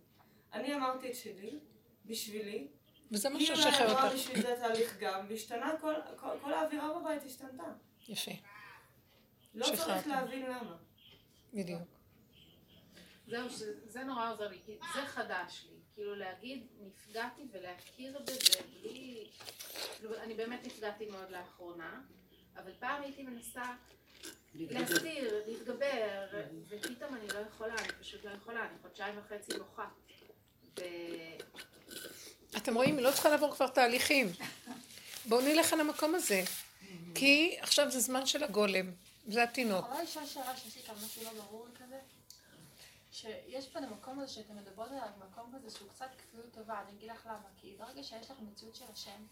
אני 0.53 0.75
אמרתי 0.75 1.11
את 1.11 1.15
שלי, 1.15 1.59
בשבילי, 2.05 2.67
וזה 3.11 3.29
מה 3.29 3.39
היא 3.39 3.49
אולי 3.49 3.61
ששחרר 3.61 3.89
עברה 3.89 4.03
אותך. 4.03 4.15
בשביל 4.15 4.41
זה 4.41 4.55
תהליך 4.59 4.97
גם, 4.99 5.25
והשתנה 5.29 5.73
כל, 5.81 5.93
כל, 6.15 6.27
כל 6.41 6.53
האווירה 6.53 6.99
בבית 6.99 7.23
השתנתה. 7.23 7.63
יפה, 8.07 8.31
לא. 9.53 9.65
צריך 9.65 10.07
להבין 10.07 10.45
למה. 10.45 10.75
בדיוק. 11.53 11.81
זהו, 13.27 13.49
זה 13.85 14.03
נורא 14.03 14.31
עוזר 14.31 14.47
לי, 14.47 14.59
כי 14.65 14.77
זה 14.93 15.05
חדש 15.05 15.67
לי. 15.69 15.80
כאילו 16.01 16.15
להגיד, 16.15 16.63
נפגעתי 16.79 17.41
ולהכיר 17.51 18.19
בזה 18.19 18.61
בלי... 18.81 19.27
כאילו, 19.97 20.17
אני 20.17 20.33
באמת 20.33 20.65
נפגעתי 20.65 21.05
מאוד 21.05 21.31
לאחרונה, 21.31 22.01
אבל 22.55 22.71
פעם 22.79 23.01
הייתי 23.01 23.23
מנסה 23.23 23.63
להסתיר, 24.55 25.43
להתגבר, 25.47 26.27
ופתאום 26.69 27.15
אני 27.15 27.27
לא 27.27 27.39
יכולה, 27.39 27.75
אני 27.75 27.93
פשוט 27.99 28.25
לא 28.25 28.29
יכולה, 28.29 28.61
אני 28.61 28.77
חודשיים 28.81 29.15
וחצי 29.17 29.57
בוכה. 29.57 29.87
ו... 30.79 30.81
אתם 32.57 32.75
רואים, 32.75 32.97
היא 32.97 33.05
לא 33.05 33.11
צריכה 33.11 33.29
לעבור 33.29 33.55
כבר 33.55 33.67
תהליכים. 33.67 34.27
בואו 35.25 35.41
נלך 35.41 35.73
על 35.73 35.79
המקום 35.79 36.15
הזה. 36.15 36.43
כי 37.15 37.57
עכשיו 37.59 37.91
זה 37.91 37.99
זמן 37.99 38.25
של 38.25 38.43
הגולם, 38.43 38.91
זה 39.27 39.43
התינוק. 39.43 39.85
שאלה 40.05 40.57
שיש 40.57 40.75
לי 40.75 40.81
כאן 40.81 40.95
משהו 41.05 41.23
לא 41.23 41.31
ברור? 41.33 41.67
שיש 43.21 43.67
פה 43.69 43.79
את 43.79 43.83
המקום 43.83 44.19
הזה 44.19 44.33
שאתם 44.33 44.55
מדברות 44.55 44.91
עליו, 44.91 45.07
מקום 45.29 45.53
כזה 45.55 45.77
שהוא 45.77 45.89
קצת 45.89 46.09
כפיות 46.17 46.51
טובה, 46.53 46.81
אני 46.81 46.97
אגיד 46.97 47.11
לך 47.11 47.25
למה, 47.25 47.47
כי 47.57 47.75
ברגע 47.79 48.03
שיש 48.03 48.31
לך 48.31 48.37
מציאות 48.39 48.75
של 48.75 48.85
השם, 48.93 49.25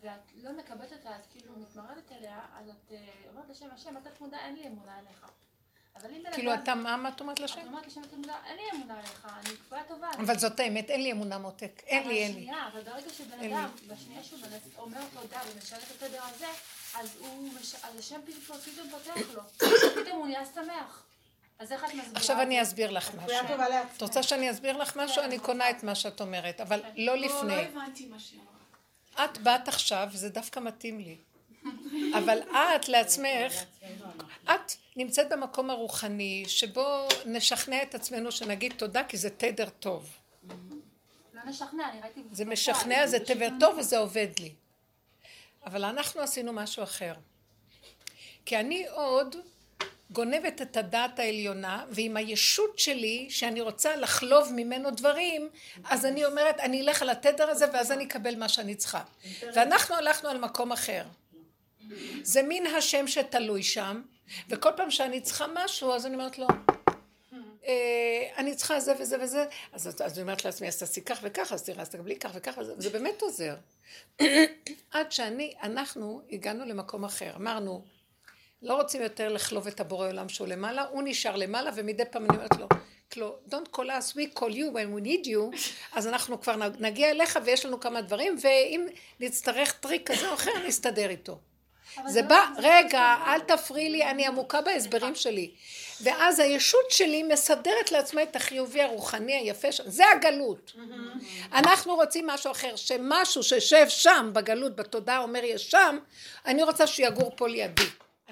ואת 0.00 0.20
לא 0.34 0.52
מקבלת 0.52 0.92
אותה, 0.92 1.16
את 1.16 1.26
כאילו 1.30 1.56
מתמרדת 1.58 2.12
אליה, 2.12 2.40
אז 2.54 2.68
את 2.68 2.92
אה, 2.92 2.98
אומרת 3.30 3.48
לשם, 3.50 3.66
השם, 3.74 3.96
אתה 3.96 4.10
מודע, 4.20 4.38
אין 4.38 4.54
לי 4.54 4.66
אמונה 4.66 4.98
עליך. 4.98 5.26
אבל 5.96 6.10
אם 6.14 6.22
בן 6.22 6.32
כאילו 6.32 6.54
אתה, 6.54 6.74
מה 6.74 7.08
את 7.08 7.20
אומרת 7.20 7.36
את 7.36 7.40
לשם? 7.40 7.60
אומרת 7.66 7.86
לשם, 7.86 8.00
אין 8.46 8.56
לי 8.56 8.62
אמונה 8.74 8.98
עליך, 8.98 9.28
אני 9.40 9.56
כפויה 9.56 9.84
טובה. 9.84 10.10
אבל 10.18 10.38
זאת 10.38 10.60
האמת, 10.60 10.90
אין 10.90 11.02
לי 11.02 11.12
אמונה 11.12 11.38
מותק. 11.38 11.82
אין 11.86 12.08
לי, 12.08 12.22
אין 12.24 12.34
לי. 12.34 12.50
אבל 12.72 12.82
ברגע 12.82 13.10
שבן 13.10 13.52
אדם, 13.52 13.68
בשנייה 13.88 14.24
שהוא 14.24 14.40
אומר 14.78 15.00
תודה 15.12 15.40
ומשרת 15.54 15.82
את 15.82 16.02
התדר 16.02 16.22
הזה, 16.22 16.46
אז 16.94 17.16
הוא, 17.18 17.48
מש- 17.60 17.74
אז 17.74 17.98
השם 17.98 18.20
פתאום 18.26 18.90
פותח 18.90 19.34
לו. 19.34 19.42
פתאום 20.04 20.18
הוא 20.18 20.26
נהיה 20.26 20.46
שמח. 20.46 21.04
אז 21.62 21.72
איך 21.72 21.84
את 21.84 21.88
מסבירה? 21.88 22.10
עכשיו 22.14 22.42
אני 22.42 22.62
אסביר 22.62 22.90
לך 22.90 23.14
משהו. 23.14 23.36
את 23.96 24.02
רוצה 24.02 24.22
שאני 24.22 24.50
אסביר 24.50 24.76
לך 24.76 24.96
משהו? 24.96 25.22
אני 25.22 25.38
קונה 25.38 25.70
את 25.70 25.82
מה 25.82 25.94
שאת 25.94 26.20
אומרת, 26.20 26.60
אבל 26.60 26.80
לא 26.80 26.92
לא, 26.96 27.16
לא 27.16 27.26
לפני. 27.26 27.54
הבנתי 27.54 28.06
מה 28.06 28.18
שהיא 28.18 28.40
אמרה. 29.18 29.24
את 29.24 29.38
באת 29.38 29.68
עכשיו, 29.68 30.08
זה 30.12 30.28
דווקא 30.28 30.60
מתאים 30.60 31.00
לי. 31.00 31.16
אבל 32.18 32.38
את 32.76 32.88
לעצמך, 32.88 33.52
את 34.44 34.72
נמצאת 34.96 35.28
במקום 35.30 35.70
הרוחני, 35.70 36.44
שבו 36.46 37.08
נשכנע 37.26 37.82
את 37.82 37.94
עצמנו 37.94 38.32
שנגיד 38.32 38.72
תודה, 38.76 39.04
כי 39.04 39.16
זה 39.16 39.30
תדר 39.30 39.68
טוב. 39.68 40.16
לא 41.34 41.40
משכנע, 41.46 41.90
אני 41.90 42.00
ראיתי... 42.00 42.20
זה 42.32 42.44
משכנע, 42.44 43.06
זה 43.06 43.18
תדר 43.18 43.48
לא 43.48 43.60
טוב 43.60 43.78
וזה 43.78 43.98
עובד 43.98 44.28
לי. 44.38 44.52
אבל 45.66 45.84
אנחנו 45.84 46.20
עשינו 46.20 46.52
משהו 46.52 46.82
אחר. 46.82 47.14
כי 48.46 48.56
אני 48.56 48.88
עוד 48.88 49.36
גונבת 50.12 50.62
את 50.62 50.76
הדעת 50.76 51.18
העליונה, 51.18 51.84
ועם 51.90 52.16
הישות 52.16 52.78
שלי, 52.78 53.26
שאני 53.30 53.60
רוצה 53.60 53.96
לחלוב 53.96 54.52
ממנו 54.52 54.90
דברים, 54.90 55.48
אז 55.84 56.06
אני 56.06 56.24
אומרת, 56.24 56.60
אני 56.60 56.80
אלך 56.80 57.02
על 57.02 57.10
התדר 57.10 57.50
הזה, 57.50 57.66
ואז 57.72 57.92
אני 57.92 58.04
אקבל 58.04 58.36
מה 58.36 58.48
שאני 58.48 58.74
צריכה. 58.74 59.02
ואנחנו 59.54 59.94
הלכנו 59.94 60.28
על 60.28 60.38
מקום 60.38 60.72
אחר. 60.72 61.04
זה 62.22 62.42
מין 62.42 62.66
השם 62.66 63.06
שתלוי 63.06 63.62
שם, 63.62 64.02
וכל 64.48 64.70
פעם 64.76 64.90
שאני 64.90 65.20
צריכה 65.20 65.46
משהו, 65.54 65.92
אז 65.92 66.06
אני 66.06 66.14
אומרת 66.14 66.38
לו, 66.38 66.46
אה, 67.66 68.28
אני 68.36 68.54
צריכה 68.54 68.80
זה 68.80 68.94
וזה 69.00 69.16
וזה, 69.22 69.44
אז, 69.72 70.02
אני 70.14 70.22
אומרת 70.22 70.44
לעצמי, 70.44 70.68
אז 70.68 70.78
תעשי 70.78 71.00
כך 71.00 71.18
וככה, 71.22 71.54
אז 71.54 71.62
תראה, 71.62 71.82
אז 71.82 71.88
תקבלי 71.88 72.16
כך 72.16 72.30
וככה, 72.34 72.60
וזה 72.60 72.90
באמת 72.90 73.22
עוזר. 73.22 73.56
עד 74.92 75.12
שאני, 75.12 75.54
אנחנו 75.62 76.22
הגענו 76.32 76.64
למקום 76.64 77.04
אחר. 77.04 77.32
אמרנו, 77.36 77.84
לא 78.62 78.74
רוצים 78.74 79.02
יותר 79.02 79.28
לחלוב 79.28 79.66
את 79.66 79.80
הבורא 79.80 80.08
עולם 80.08 80.28
שהוא 80.28 80.48
למעלה, 80.48 80.84
הוא 80.90 81.02
נשאר 81.04 81.36
למעלה, 81.36 81.70
ומדי 81.74 82.04
פעם 82.10 82.24
אני 82.24 82.36
אומרת 82.36 82.56
לו, 82.58 82.66
לא, 83.16 83.36
don't 83.50 83.76
call 83.76 83.86
us, 83.86 84.16
we 84.16 84.38
call 84.38 84.52
you 84.52 84.72
when 84.74 84.96
we 84.96 85.06
need 85.06 85.26
you, 85.26 85.56
אז 85.92 86.06
אנחנו 86.06 86.40
כבר 86.40 86.56
נגיע 86.78 87.10
אליך 87.10 87.38
ויש 87.44 87.66
לנו 87.66 87.80
כמה 87.80 88.00
דברים, 88.00 88.36
ואם 88.40 88.86
נצטרך 89.20 89.72
טריק 89.72 90.10
כזה 90.10 90.28
או 90.28 90.34
אחר, 90.34 90.50
נסתדר 90.66 91.10
איתו. 91.10 91.38
זה 92.06 92.22
בא, 92.22 92.46
רגע, 92.58 93.16
אל 93.26 93.40
תפריעי 93.40 93.90
לי, 93.90 94.04
אני 94.04 94.26
עמוקה 94.26 94.60
בהסברים 94.60 95.14
שלי. 95.14 95.50
ואז 96.00 96.40
הישות 96.40 96.90
שלי 96.90 97.22
מסדרת 97.22 97.92
לעצמה 97.92 98.22
את 98.22 98.36
החיובי 98.36 98.82
הרוחני 98.82 99.32
היפה, 99.32 99.68
זה 99.84 100.04
הגלות. 100.16 100.72
אנחנו 101.52 101.94
רוצים 101.94 102.26
משהו 102.26 102.50
אחר, 102.50 102.76
שמשהו 102.76 103.42
שיושב 103.42 103.88
שם 103.88 104.30
בגלות, 104.32 104.76
בתודעה, 104.76 105.18
אומר 105.18 105.44
יש 105.44 105.70
שם, 105.70 105.98
אני 106.46 106.62
רוצה 106.62 106.86
שיגור 106.86 107.32
פה 107.36 107.48
לידי. 107.48 107.82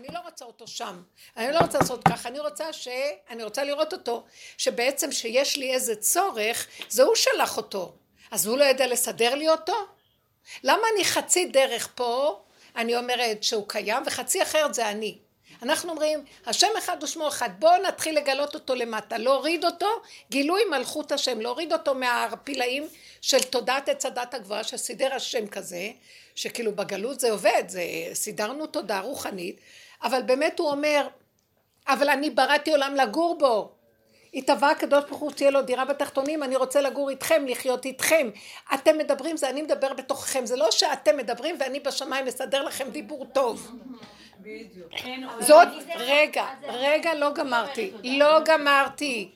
אני 0.00 0.08
לא 0.14 0.18
רוצה 0.24 0.44
אותו 0.44 0.66
שם, 0.66 1.02
אני 1.36 1.52
לא 1.52 1.58
רוצה 1.58 1.78
לעשות 1.78 2.04
ככה, 2.08 2.28
אני 2.28 2.38
רוצה 2.38 2.72
ש... 2.72 2.88
אני 3.30 3.44
רוצה 3.44 3.64
לראות 3.64 3.92
אותו, 3.92 4.24
שבעצם 4.58 5.12
שיש 5.12 5.56
לי 5.56 5.74
איזה 5.74 5.96
צורך, 5.96 6.66
זה 6.88 7.02
הוא 7.02 7.14
שלח 7.14 7.56
אותו, 7.56 7.94
אז 8.30 8.46
הוא 8.46 8.58
לא 8.58 8.64
יודע 8.64 8.86
לסדר 8.86 9.34
לי 9.34 9.48
אותו? 9.48 9.74
למה 10.62 10.82
אני 10.94 11.04
חצי 11.04 11.46
דרך 11.46 11.88
פה, 11.94 12.40
אני 12.76 12.96
אומרת 12.96 13.42
שהוא 13.42 13.64
קיים, 13.68 14.02
וחצי 14.06 14.42
אחרת 14.42 14.74
זה 14.74 14.90
אני. 14.90 15.18
אנחנו 15.62 15.90
אומרים, 15.90 16.24
השם 16.46 16.68
אחד 16.78 16.96
ושמו 17.02 17.28
אחד, 17.28 17.50
בואו 17.58 17.82
נתחיל 17.82 18.16
לגלות 18.16 18.54
אותו 18.54 18.74
למטה, 18.74 19.18
להוריד 19.18 19.64
אותו, 19.64 19.88
גילוי 20.30 20.64
מלכות 20.70 21.12
השם, 21.12 21.40
להוריד 21.40 21.72
אותו 21.72 21.94
מהפילאים 21.94 22.88
של 23.20 23.42
תודעת 23.42 23.88
עץ 23.88 24.06
הדת 24.06 24.34
הגבוהה 24.34 24.64
שסידר 24.64 25.14
השם 25.14 25.46
כזה, 25.46 25.90
שכאילו 26.34 26.72
בגלות 26.72 27.20
זה 27.20 27.30
עובד, 27.30 27.64
זה 27.68 27.82
סידרנו 28.14 28.66
תודעה 28.66 29.00
רוחנית, 29.00 29.60
אבל 30.02 30.22
באמת 30.22 30.58
הוא 30.58 30.70
אומר, 30.70 31.06
אבל 31.88 32.08
אני 32.08 32.30
בראתי 32.30 32.70
עולם 32.70 32.94
לגור 32.94 33.36
בו. 33.38 33.72
התהווה 34.34 34.70
הקדוש 34.70 35.04
ברוך 35.04 35.20
הוא 35.20 35.30
שתהיה 35.30 35.50
לו 35.50 35.62
דירה 35.62 35.84
בתחתונים, 35.84 36.42
אני 36.42 36.56
רוצה 36.56 36.80
לגור 36.80 37.10
איתכם, 37.10 37.44
לחיות 37.46 37.84
איתכם. 37.84 38.30
אתם 38.74 38.98
מדברים, 38.98 39.36
זה 39.36 39.50
אני 39.50 39.62
מדבר 39.62 39.92
בתוככם, 39.92 40.46
זה 40.46 40.56
לא 40.56 40.70
שאתם 40.70 41.16
מדברים 41.16 41.56
ואני 41.60 41.80
בשמיים 41.80 42.26
מסדר 42.26 42.62
לכם 42.62 42.90
דיבור 42.90 43.26
טוב. 43.32 43.70
זאת, 45.40 45.68
רגע, 45.94 46.46
רגע, 46.62 47.14
לא 47.14 47.32
גמרתי, 47.32 47.92
לא 48.04 48.40
גמרתי. 48.44 49.30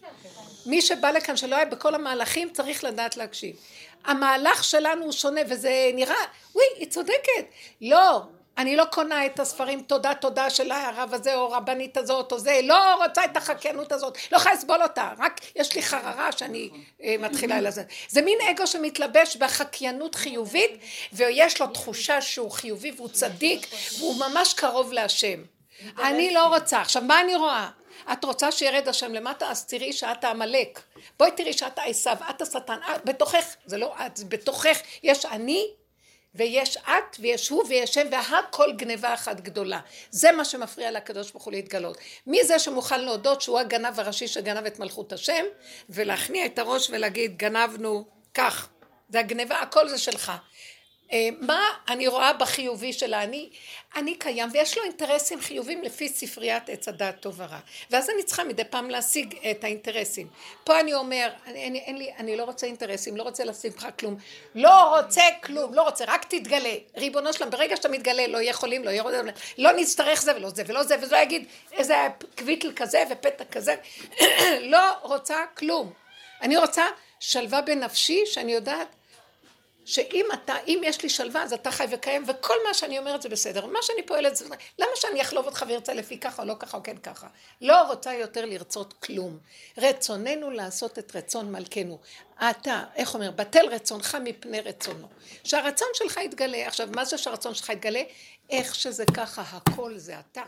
מי 0.67 0.83
שבא 0.83 1.11
לכאן 1.11 1.37
שלא 1.37 1.57
היה 1.57 1.65
בכל 1.65 1.95
המהלכים 1.95 2.51
צריך 2.53 2.85
לדעת 2.85 3.17
להקשיב. 3.17 3.57
המהלך 4.05 4.65
שלנו 4.65 5.05
הוא 5.05 5.13
שונה 5.13 5.41
וזה 5.49 5.91
נראה, 5.95 6.15
וואי, 6.55 6.67
היא 6.77 6.89
צודקת. 6.89 7.45
לא, 7.81 8.23
אני 8.59 8.77
לא 8.77 8.85
קונה 8.85 9.27
את 9.27 9.41
הספרים 9.41 9.83
תודה 9.83 10.15
תודה 10.15 10.51
של 10.51 10.73
הרב 10.73 11.15
הזה 11.15 11.35
או 11.35 11.51
רבנית 11.51 11.97
הזאת 11.97 12.33
או 12.33 12.39
זה, 12.39 12.61
לא 12.63 13.05
רוצה 13.05 13.25
את 13.25 13.37
החקיינות 13.37 13.93
הזאת, 13.93 14.19
לא 14.33 14.37
יכולה 14.37 14.55
לסבול 14.55 14.83
אותה, 14.83 15.11
רק 15.19 15.41
יש 15.57 15.75
לי 15.75 15.83
חררה 15.83 16.33
שאני 16.33 16.71
אה, 17.03 17.15
מתחילה 17.19 17.61
לזה. 17.61 17.83
זה 18.09 18.23
מין 18.23 18.39
אגו 18.51 18.67
שמתלבש 18.67 19.37
בחקיינות 19.37 20.15
חיובית 20.15 20.71
ויש 21.13 21.61
לו 21.61 21.67
תחושה 21.67 22.21
שהוא 22.21 22.51
חיובי 22.51 22.93
והוא 22.97 23.09
צדיק 23.09 23.67
והוא 23.99 24.17
ממש 24.17 24.55
קרוב 24.55 24.93
להשם. 24.93 25.43
אני 25.99 26.35
לא 26.35 26.47
רוצה. 26.47 26.81
עכשיו 26.81 27.03
מה 27.03 27.21
אני 27.21 27.37
רואה? 27.37 27.69
את 28.13 28.25
רוצה 28.25 28.53
שירד 28.53 28.89
השם 28.89 29.15
למטה 29.15 29.51
אז 29.51 29.67
תראי 29.67 29.93
שאת 29.93 30.25
העמלק. 30.25 30.81
בואי 31.19 31.31
תראי 31.31 31.53
שאת 31.53 31.79
העשו, 31.79 32.11
את 32.31 32.43
השטן, 32.43 32.79
את 32.95 33.05
בתוכך, 33.05 33.57
זה 33.67 33.79
לא 33.79 33.95
את, 34.07 34.21
בתוכך 34.29 34.79
יש 35.03 35.27
אני 35.27 35.67
ויש 36.35 36.77
את 36.77 37.17
ויש 37.21 37.49
הוא 37.49 37.65
ויש 37.69 37.99
הם 37.99 38.07
והכל 38.11 38.73
גניבה 38.73 39.15
אחת 39.15 39.41
גדולה. 39.41 39.81
זה 40.11 40.33
מה 40.33 40.45
שמפריע 40.45 40.91
לקדוש 40.91 41.31
ברוך 41.31 41.45
הוא 41.45 41.53
להתגלות. 41.53 41.99
מי 42.27 42.45
זה 42.45 42.59
שמוכן 42.59 43.01
להודות 43.01 43.43
שהוא 43.43 43.59
הגנב 43.59 44.01
הראשי 44.01 44.29
שגנב 44.29 44.67
את 44.67 44.79
מלכות 44.79 45.13
השם 45.13 45.45
ולהכניע 45.89 46.47
את 46.47 46.59
הראש 46.59 46.91
ולהגיד 46.91 47.37
גנבנו 47.37 48.05
כך. 48.35 48.69
זה 49.09 49.21
הגניבה 49.21 49.61
הכל 49.61 49.89
זה 49.89 49.99
שלך 49.99 50.33
מה 51.41 51.61
אני 51.89 52.07
רואה 52.07 52.33
בחיובי 52.33 52.93
של 52.93 53.15
האני? 53.15 53.51
אני 53.97 54.15
קיים 54.15 54.49
ויש 54.53 54.79
לו 54.79 54.85
אינטרסים 54.85 55.41
חיובים 55.41 55.83
לפי 55.83 56.09
ספריית 56.09 56.69
עץ 56.69 56.89
הדעת 56.89 57.21
טוב 57.21 57.35
ורע. 57.41 57.59
ואז 57.91 58.11
אני 58.11 58.23
צריכה 58.23 58.45
מדי 58.45 58.65
פעם 58.65 58.91
להשיג 58.91 59.35
את 59.51 59.65
האינטרסים. 59.65 60.29
פה 60.65 60.81
אני 60.81 60.95
אומר 60.95 61.31
אני, 61.47 61.67
אני, 61.67 61.79
אין 61.79 61.99
לי, 61.99 62.11
אני 62.19 62.37
לא 62.37 62.45
רוצה 62.45 62.67
אינטרסים 62.67 63.17
לא 63.17 63.23
רוצה 63.23 63.45
לשים 63.45 63.73
לך 63.77 63.87
כלום. 63.99 64.17
לא 64.55 64.99
רוצה 64.99 65.23
כלום 65.43 65.75
לא 65.75 65.83
רוצה 65.83 66.05
רק 66.09 66.25
תתגלה. 66.25 66.75
ריבונו 66.97 67.33
שלם 67.33 67.51
ברגע 67.51 67.77
שאתה 67.77 67.89
מתגלה 67.89 68.27
לא 68.27 68.43
יכולים 68.43 68.85
לא 68.85 68.91
יהיה 68.91 69.05
לא 69.59 69.73
נצטרך 69.73 70.23
זה 70.23 70.37
ולא 70.37 70.51
זה 70.51 70.63
ולא 70.67 70.83
זה 70.83 70.97
וזה 71.01 71.17
יגיד 71.17 71.45
איזה 71.73 71.95
קוויטל 72.39 72.73
כזה 72.77 73.03
ופתע 73.11 73.45
כזה. 73.45 73.75
לא 74.73 74.93
רוצה 75.03 75.37
כלום. 75.57 75.93
אני 76.43 76.57
רוצה 76.57 76.85
שלווה 77.21 77.61
בנפשי 77.61 78.23
שאני 78.27 78.53
יודעת 78.53 78.89
שאם 79.85 80.27
אתה, 80.35 80.55
אם 80.67 80.81
יש 80.85 81.03
לי 81.03 81.09
שלווה 81.09 81.43
אז 81.43 81.53
אתה 81.53 81.71
חי 81.71 81.85
וקיים 81.91 82.25
וכל 82.29 82.55
מה 82.69 82.75
שאני 82.75 82.99
אומרת 82.99 83.23
זה 83.23 83.29
בסדר, 83.29 83.67
מה 83.67 83.79
שאני 83.83 84.07
פועלת 84.07 84.37
זה, 84.37 84.45
למה 84.79 84.91
שאני 84.95 85.23
אחלוב 85.23 85.47
אותך 85.47 85.65
וארצה 85.69 85.95
לפי 85.95 86.19
ככה 86.19 86.43
או 86.43 86.49
לא 86.49 86.55
ככה 86.59 86.77
או 86.77 86.83
כן 86.83 86.97
ככה? 86.97 87.27
לא 87.61 87.83
רוצה 87.83 88.15
יותר 88.15 88.45
לרצות 88.45 88.93
כלום. 88.93 89.39
רצוננו 89.79 90.51
לעשות 90.51 90.99
את 90.99 91.17
רצון 91.17 91.53
מלכנו. 91.53 91.99
אתה, 92.51 92.85
איך 92.97 93.15
אומר, 93.15 93.31
בטל 93.31 93.67
רצונך 93.71 94.19
מפני 94.25 94.61
רצונו. 94.61 95.09
שהרצון 95.45 95.89
שלך 95.95 96.17
יתגלה. 96.17 96.67
עכשיו, 96.67 96.89
מה 96.95 97.05
זה 97.05 97.19
שהרצון 97.19 97.55
שלך 97.55 97.69
יתגלה? 97.69 98.03
איך 98.51 98.75
שזה 98.75 99.05
ככה, 99.17 99.43
הכל 99.43 99.99
זה 99.99 100.15
אתה. 100.19 100.43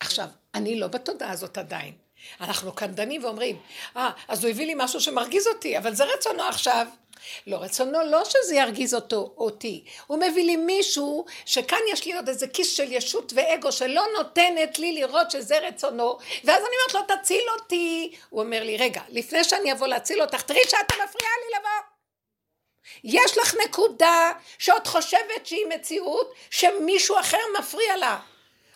עכשיו, 0.00 0.28
אני 0.54 0.80
לא 0.80 0.86
בתודעה 0.86 1.30
הזאת 1.30 1.58
עדיין. 1.58 2.07
אנחנו 2.40 2.74
כאן 2.74 2.94
דנים 2.94 3.24
ואומרים, 3.24 3.58
אה, 3.96 4.10
אז 4.28 4.44
הוא 4.44 4.50
הביא 4.50 4.66
לי 4.66 4.74
משהו 4.76 5.00
שמרגיז 5.00 5.46
אותי, 5.46 5.78
אבל 5.78 5.94
זה 5.94 6.04
רצונו 6.04 6.42
עכשיו. 6.42 6.86
לא 7.46 7.56
רצונו 7.56 7.98
לא 8.10 8.24
שזה 8.24 8.54
ירגיז 8.54 8.94
אותו, 8.94 9.34
אותי, 9.38 9.84
הוא 10.06 10.18
מביא 10.18 10.44
לי 10.44 10.56
מישהו 10.56 11.24
שכאן 11.44 11.78
יש 11.92 12.06
לי 12.06 12.16
עוד 12.16 12.28
איזה 12.28 12.48
כיס 12.48 12.76
של 12.76 12.92
ישות 12.92 13.32
ואגו 13.36 13.72
שלא 13.72 14.02
נותנת 14.18 14.78
לי 14.78 14.92
לראות 14.92 15.30
שזה 15.30 15.58
רצונו 15.58 16.18
ואז 16.44 16.62
אני 16.62 16.94
אומרת 16.94 17.08
לו 17.08 17.16
תציל 17.16 17.44
אותי, 17.60 18.12
הוא 18.30 18.42
אומר 18.42 18.62
לי 18.62 18.76
רגע 18.76 19.00
לפני 19.08 19.44
שאני 19.44 19.72
אבוא 19.72 19.86
להציל 19.86 20.22
אותך 20.22 20.42
תראי 20.42 20.60
שאתה 20.64 20.94
מפריעה 20.94 21.32
לי 21.44 21.58
לבוא. 21.58 21.98
יש 23.04 23.38
לך 23.38 23.54
נקודה 23.64 24.32
שאת 24.58 24.86
חושבת 24.86 25.46
שהיא 25.46 25.66
מציאות 25.66 26.34
שמישהו 26.50 27.20
אחר 27.20 27.38
מפריע 27.58 27.96
לה 27.96 28.18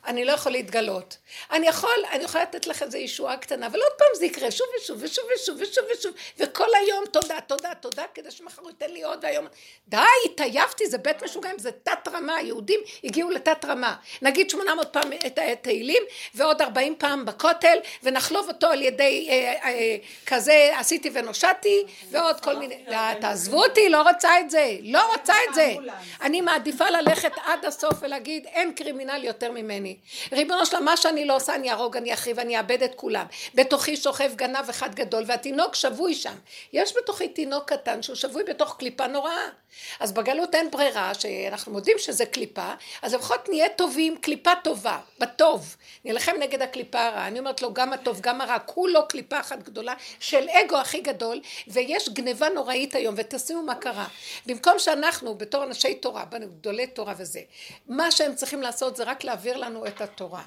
אני 0.07 0.25
לא 0.25 0.33
יכול 0.33 0.53
להתגלות. 0.53 1.17
אני 1.51 1.67
יכול, 1.69 1.91
אני 2.13 2.25
יכולה 2.25 2.45
לתת 2.45 2.67
לך 2.67 2.83
איזו 2.83 2.99
ישועה 2.99 3.37
קטנה, 3.37 3.67
אבל 3.67 3.81
עוד 3.81 3.93
פעם 3.99 4.09
זה 4.15 4.27
יקרה 4.27 4.51
שוב 4.51 4.67
ושוב 4.77 5.03
ושוב 5.03 5.25
ושוב 5.35 5.57
ושוב 5.61 5.85
ושוב, 5.93 6.13
וכל 6.39 6.69
היום 6.81 7.05
תודה, 7.11 7.41
תודה, 7.41 7.75
תודה, 7.75 8.05
כדי 8.15 8.31
שמחר 8.31 8.63
הוא 8.63 8.71
ייתן 8.71 8.91
לי 8.91 9.03
עוד 9.03 9.19
והיום... 9.23 9.47
די, 9.89 9.99
התעייפתי, 10.25 10.87
זה 10.87 10.99
בית 10.99 11.23
משוגעים, 11.23 11.59
זה 11.59 11.71
תת 11.73 12.09
רמה, 12.13 12.37
היהודים 12.37 12.81
הגיעו 13.05 13.31
לתת 13.31 13.65
רמה. 13.65 13.97
נגיד 14.23 14.51
800 14.51 14.93
פעם 14.93 15.13
את 15.27 15.39
התהילים, 15.53 16.03
ועוד 16.35 16.63
40 16.63 16.95
פעם 16.99 17.25
בכותל, 17.25 17.79
ונחלוב 18.03 18.49
אותו 18.49 18.67
על 18.67 18.83
ידי 18.83 19.29
אה, 19.31 19.55
אה, 19.65 19.97
כזה 20.27 20.71
עשיתי 20.79 21.11
ונושעתי, 21.13 21.85
ועוד 22.11 22.41
כל 22.41 22.57
מיני... 22.57 22.85
לא, 22.89 22.97
תעזבו 23.21 23.65
אותי, 23.65 23.89
לא 23.89 24.03
רוצה 24.03 24.41
את 24.41 24.51
זה, 24.51 24.77
לא 24.83 25.13
רוצה 25.13 25.35
את 25.49 25.55
זה. 25.55 25.75
אני 26.21 26.41
מעדיפה 26.41 26.91
ללכת 26.91 27.33
עד 27.45 27.65
הסוף 27.65 27.95
ולהגיד, 28.01 28.47
אין 28.47 28.73
קרימינל 28.73 29.25
יותר 29.25 29.53
ממני. 29.53 29.92
ריבונו 30.33 30.67
שלם, 30.67 30.85
מה 30.85 30.97
שאני 30.97 31.25
לא 31.25 31.37
עושה, 31.37 31.55
אני 31.55 31.71
אהרוג, 31.71 31.97
אני 31.97 32.15
אחריב, 32.15 32.39
אני 32.39 32.59
אאבד 32.59 32.83
את 32.83 32.95
כולם. 32.95 33.27
בתוכי 33.55 33.97
שוכב 33.97 34.35
גנב 34.35 34.69
אחד 34.71 34.95
גדול, 34.95 35.25
והתינוק 35.27 35.75
שבוי 35.75 36.15
שם. 36.15 36.35
יש 36.73 36.95
בתוכי 36.97 37.29
תינוק 37.29 37.65
קטן 37.73 38.03
שהוא 38.03 38.17
שבוי 38.17 38.45
בתוך 38.45 38.77
קליפה 38.79 39.07
נוראה. 39.07 39.62
אז 40.01 40.13
בגלות 40.13 40.55
אין 40.55 40.71
ברירה, 40.71 41.15
שאנחנו 41.15 41.73
מודים 41.73 41.97
שזה 41.99 42.27
קליפה, 42.27 42.73
אז 43.03 43.15
לפחות 43.15 43.49
נהיה 43.49 43.69
טובים, 43.69 44.17
קליפה 44.17 44.51
טובה, 44.65 44.99
בטוב. 45.19 45.77
נלחם 46.05 46.33
נגד 46.41 46.63
הקליפה 46.63 47.01
הרעה. 47.01 47.27
אני 47.27 47.39
אומרת 47.39 47.63
לו, 47.63 47.75
גם 47.75 47.93
הטוב, 47.93 48.21
גם 48.21 48.41
הרע, 48.41 48.59
כולו 48.59 49.09
קליפה 49.09 49.41
אחת 49.41 49.63
גדולה 49.63 49.95
של 50.21 50.49
אגו 50.49 50.77
הכי 50.77 51.01
גדול, 51.01 51.41
ויש 51.69 52.09
גניבה 52.09 52.49
נוראית 52.49 52.95
היום, 52.95 53.15
ותשימו 53.19 53.63
מה 53.63 53.75
קרה. 53.75 54.07
במקום 54.47 54.79
שאנחנו, 54.79 55.35
בתור 55.35 55.65
אנשי 55.65 55.95
תורה, 55.95 56.25
גדולי 56.25 56.87
תורה 56.87 57.15
וזה, 57.17 57.41
מה 57.89 58.11
שהם 58.11 58.35
צריכים 58.35 58.63
לעשות 58.63 58.97
זה 58.97 59.05
רק 59.05 59.25
להעביר 59.25 59.57
לנו 59.57 59.87
את 59.87 60.01
התורה. 60.01 60.43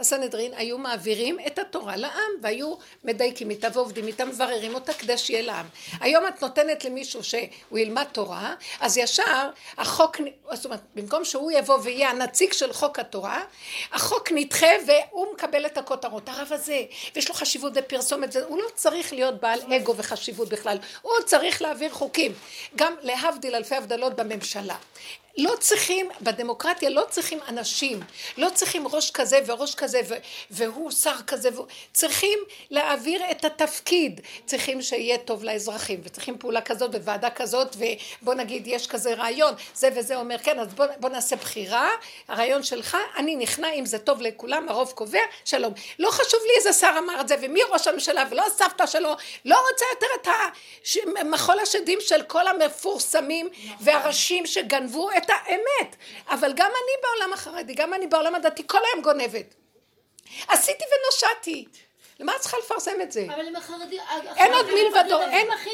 הסנהדרין 0.00 0.54
היו 0.56 0.78
מעבירים 0.78 1.38
את 1.46 1.58
התורה 1.58 1.96
לעם 1.96 2.30
והיו 2.42 2.74
מדייקים 3.04 3.50
איתה 3.50 3.68
ועובדים 3.72 4.06
איתה 4.06 4.24
מבררים 4.24 4.74
אותה 4.74 4.92
כדי 4.92 5.18
שיהיה 5.18 5.42
לעם. 5.42 5.66
היום 6.00 6.26
את 6.26 6.42
נותנת 6.42 6.84
למישהו 6.84 7.24
שהוא 7.24 7.78
ילמד 7.78 8.04
תורה 8.12 8.54
אז 8.80 8.98
ישר 8.98 9.50
החוק, 9.78 10.16
זאת 10.52 10.64
אומרת 10.64 10.80
במקום 10.94 11.24
שהוא 11.24 11.52
יבוא 11.52 11.78
ויהיה 11.82 12.10
הנציג 12.10 12.52
של 12.52 12.72
חוק 12.72 12.98
התורה 12.98 13.42
החוק 13.92 14.28
נדחה 14.34 14.66
והוא 14.86 15.26
מקבל 15.34 15.66
את 15.66 15.78
הכותרות. 15.78 16.28
הרב 16.28 16.48
הזה 16.52 16.82
ויש 17.14 17.28
לו 17.28 17.34
חשיבות 17.34 17.72
בפרסומת 17.72 18.36
הוא 18.36 18.58
לא 18.58 18.66
צריך 18.74 19.12
להיות 19.12 19.40
בעל 19.40 19.60
אגו 19.72 19.96
וחשיבות 19.96 20.48
בכלל 20.48 20.78
הוא 21.02 21.12
צריך 21.26 21.62
להעביר 21.62 21.90
חוקים. 21.90 22.32
גם 22.76 22.94
להבדיל 23.02 23.54
אלפי 23.54 23.74
הבדלות 23.74 24.16
בממשלה 24.16 24.76
לא 25.38 25.54
צריכים, 25.60 26.08
בדמוקרטיה 26.20 26.90
לא 26.90 27.04
צריכים 27.10 27.38
אנשים, 27.48 28.00
לא 28.38 28.48
צריכים 28.54 28.86
ראש 28.86 29.10
כזה 29.10 29.38
וראש 29.46 29.74
כזה 29.74 30.00
ו- 30.08 30.14
והוא 30.50 30.90
שר 30.90 31.16
כזה, 31.26 31.48
והוא, 31.52 31.66
צריכים 31.92 32.38
להעביר 32.70 33.30
את 33.30 33.44
התפקיד, 33.44 34.20
צריכים 34.46 34.82
שיהיה 34.82 35.18
טוב 35.18 35.44
לאזרחים 35.44 36.00
וצריכים 36.04 36.38
פעולה 36.38 36.60
כזאת 36.60 36.94
וועדה 36.94 37.30
כזאת 37.30 37.76
ובוא 38.22 38.34
נגיד 38.34 38.66
יש 38.66 38.86
כזה 38.86 39.14
רעיון, 39.14 39.54
זה 39.74 39.88
וזה 39.94 40.16
אומר 40.16 40.38
כן 40.38 40.58
אז 40.58 40.74
בוא, 40.74 40.86
בוא 41.00 41.08
נעשה 41.08 41.36
בחירה, 41.36 41.90
הרעיון 42.28 42.62
שלך, 42.62 42.96
אני 43.16 43.36
נכנע 43.36 43.72
אם 43.72 43.86
זה 43.86 43.98
טוב 43.98 44.20
לכולם, 44.20 44.68
הרוב 44.68 44.92
קובע, 44.92 45.20
שלום. 45.44 45.72
לא 45.98 46.10
חשוב 46.10 46.40
לי 46.46 46.52
איזה 46.58 46.72
שר 46.72 46.94
אמר 46.98 47.20
את 47.20 47.28
זה 47.28 47.36
ומי 47.42 47.60
ראש 47.70 47.88
הממשלה 47.88 48.24
ולא 48.30 48.46
הסבתא 48.46 48.86
שלו, 48.86 49.16
לא 49.44 49.58
רוצה 49.70 49.84
יותר 49.94 50.06
את 50.22 50.28
מחול 51.24 51.58
השדים 51.60 51.98
של 52.00 52.22
כל 52.22 52.46
המפורסמים 52.46 53.48
והראשים 53.80 54.46
שגנבו 54.46 55.10
את 55.16 55.27
האמת. 55.30 55.96
אבל 56.28 56.52
גם 56.56 56.70
אני 56.70 57.02
בעולם 57.02 57.32
החרדי, 57.32 57.74
גם 57.74 57.94
אני 57.94 58.06
בעולם 58.06 58.34
הדתי, 58.34 58.62
כל 58.66 58.78
היום 58.92 59.02
גונבת. 59.02 59.54
עשיתי 60.48 60.84
ונושעתי. 60.84 61.66
למה 62.20 62.32
את 62.36 62.40
צריכה 62.40 62.56
לפרסם 62.64 63.00
את 63.02 63.12
זה? 63.12 63.26
אבל 63.34 63.46
הם 63.46 63.56
החרדים... 63.56 64.00
אין 64.36 64.52
עוד 64.52 64.66
מלבדו, 64.66 65.20
אין... 65.20 65.50
הכי 65.50 65.70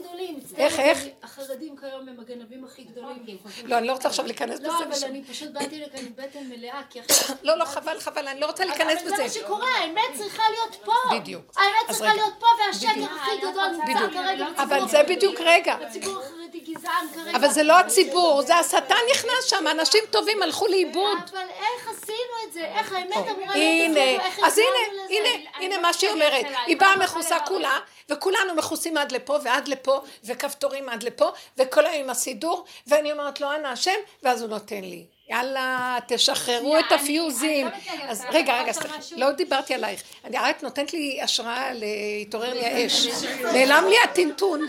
גדולים. 0.00 0.40
איך, 0.56 0.78
איך? 0.80 0.98
החרדים 1.22 1.76
כיום 1.76 2.08
הם 2.08 2.20
הגנבים 2.20 2.64
הכי 2.64 2.82
גדולים. 2.82 3.38
לא, 3.64 3.78
אני 3.78 3.86
לא 3.86 3.92
רוצה 3.92 4.08
עכשיו 4.08 4.26
להיכנס 4.26 4.58
בזה. 4.58 4.68
לא, 4.68 4.78
אבל 4.78 5.04
אני 5.04 5.24
פשוט 5.24 5.48
באתי 5.48 5.80
לכאן 5.80 6.00
עם 6.06 6.12
בטן 6.16 6.46
מלאה, 6.48 6.80
כי 6.90 7.00
עכשיו... 7.00 7.36
לא, 7.42 7.58
לא, 7.58 7.64
חבל, 7.64 8.00
חבל, 8.00 8.28
אני 8.28 8.40
לא 8.40 8.46
רוצה 8.46 8.64
להיכנס 8.64 9.02
בזה. 9.02 9.16
אבל 9.16 9.28
זה 9.28 9.40
מה 9.40 9.46
שקורה, 9.46 9.68
האמת 9.78 10.18
צריכה 10.18 10.42
להיות 10.50 10.76
פה. 10.84 10.92
בדיוק. 11.12 11.44
האמת 11.56 11.96
צריכה 11.96 12.14
להיות 12.14 12.34
פה, 12.38 12.46
והשקר 12.66 13.04
הכי 13.14 13.38
גדול 13.38 13.66
נמצא 13.66 14.08
כרגע 14.14 14.46
אבל 14.58 14.88
זה 14.88 15.02
בדיוק 15.02 15.40
רגע. 15.40 15.74
הציבור 15.74 16.18
החרדי 16.18 16.60
גזען 16.60 17.06
כרגע. 17.14 17.36
אבל 17.36 17.48
זה 17.48 17.62
לא 17.62 17.78
הציבור, 17.78 18.42
זה 18.42 18.56
השטן 18.56 18.94
נכנס 19.10 19.44
שם, 19.44 19.64
אנשים 19.70 20.04
טובים 20.10 20.42
הלכו 20.42 20.66
לאיבוד. 20.66 21.18
אבל 21.30 21.46
איך 21.50 21.88
עשינו 21.88 22.48
את 22.48 22.52
זה? 22.52 22.64
איך 22.64 22.92
האמת 22.92 23.16
אמורה 23.16 23.54
להיות 23.54 23.96
הנה, 23.96 24.22
אז 24.46 24.58
הנה? 24.58 25.04
הנה, 25.08 25.28
הנה 25.60 25.78
מה 25.78 25.92
שהיא 25.92 26.10
אומרת, 26.10 26.46
היא 26.66 26.76
באה 26.76 26.96
מכוסה 26.96 27.40
כולה, 27.40 27.78
וכולנו 28.08 28.54
מכוסים 28.54 28.96
עד 28.96 29.12
לפה 29.12 29.38
ועד 29.42 29.68
לפה, 29.68 30.00
וכפתורים 30.24 30.88
עד 30.88 31.02
לפה, 31.02 31.28
וכל 31.56 31.86
היום 31.86 32.04
עם 32.04 32.10
הסידור, 32.10 32.64
ואני 32.86 33.12
אומרת 33.12 33.40
לו 33.40 33.52
אנא 33.54 33.68
השם, 33.68 33.96
ואז 34.22 34.42
הוא 34.42 34.50
נותן 34.50 34.80
לי. 34.80 35.04
יאללה, 35.30 35.98
תשחררו 36.08 36.78
את 36.78 36.92
הפיוזים. 36.92 37.68
אז 38.08 38.24
רגע, 38.32 38.60
רגע, 38.60 38.72
סליחה, 38.72 38.96
לא 39.16 39.30
דיברתי 39.30 39.74
עלייך. 39.74 40.02
אני 40.24 40.38
רק 40.38 40.62
נותנת 40.62 40.92
לי 40.92 41.22
השראה 41.22 41.70
להתעורר 41.72 42.54
לי 42.54 42.66
האש. 42.66 43.06
נעלם 43.42 43.84
לי 43.88 43.96
הטינטון. 44.04 44.66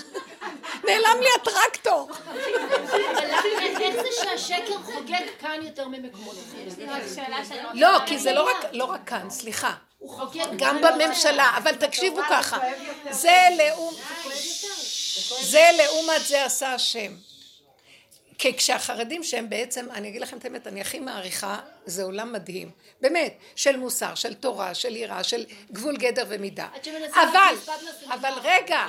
נעלם 0.84 1.22
לי 1.22 1.28
הטרקטור. 1.42 2.10
איך 3.82 4.02
זה 4.02 4.10
שהשקר 4.22 4.78
חוגג 4.84 5.24
כאן 5.40 5.60
יותר 5.62 5.88
ממקומות 5.88 6.36
אחרים? 6.50 6.90
לא, 7.74 8.00
כי 8.06 8.18
זה 8.18 8.34
לא 8.34 8.50
רק, 8.50 8.66
לא 8.72 8.86
רק 8.86 9.02
כאן, 9.06 9.30
סליחה. 9.30 9.74
הוא 10.00 10.10
חוגג 10.10 10.48
גם 10.58 10.82
בממשלה, 10.82 11.58
אבל 11.58 11.76
תקשיבו 11.76 12.22
ככה, 12.30 12.58
זה 13.12 13.38
לאום, 13.58 13.96
זה 15.42 15.70
לעומת 15.78 16.22
זה 16.28 16.46
עשה 16.46 16.74
השם. 16.74 17.12
כי 18.38 18.58
כשהחרדים 18.58 19.24
שהם 19.24 19.50
בעצם, 19.50 19.88
אני 19.92 20.08
אגיד 20.10 20.22
לכם 20.22 20.38
את 20.38 20.46
האמת, 20.46 20.68
אני 20.68 20.82
הכי 20.82 21.00
מעריכה, 21.00 21.60
זה 21.86 22.04
עולם 22.04 22.34
מדהים, 22.34 22.72
באמת, 23.02 23.38
של 23.56 23.78
מוסר, 23.78 24.16
של 24.16 24.34
תורה, 24.34 24.74
של 24.74 24.96
יראה, 24.96 25.24
של 25.24 25.46
גבול 25.72 25.98
גדר 25.98 26.24
ומידה. 26.28 26.68
אבל, 27.14 27.56
אבל 28.14 28.34
רגע, 28.44 28.88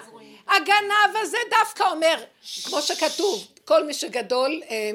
הגנב 0.48 1.16
הזה 1.22 1.36
דווקא 1.50 1.82
אומר, 1.82 2.24
כמו 2.64 2.82
שכתוב, 2.82 3.46
כל 3.70 3.86
מי 3.86 3.94
שגדול, 3.94 4.62
אה, 4.70 4.90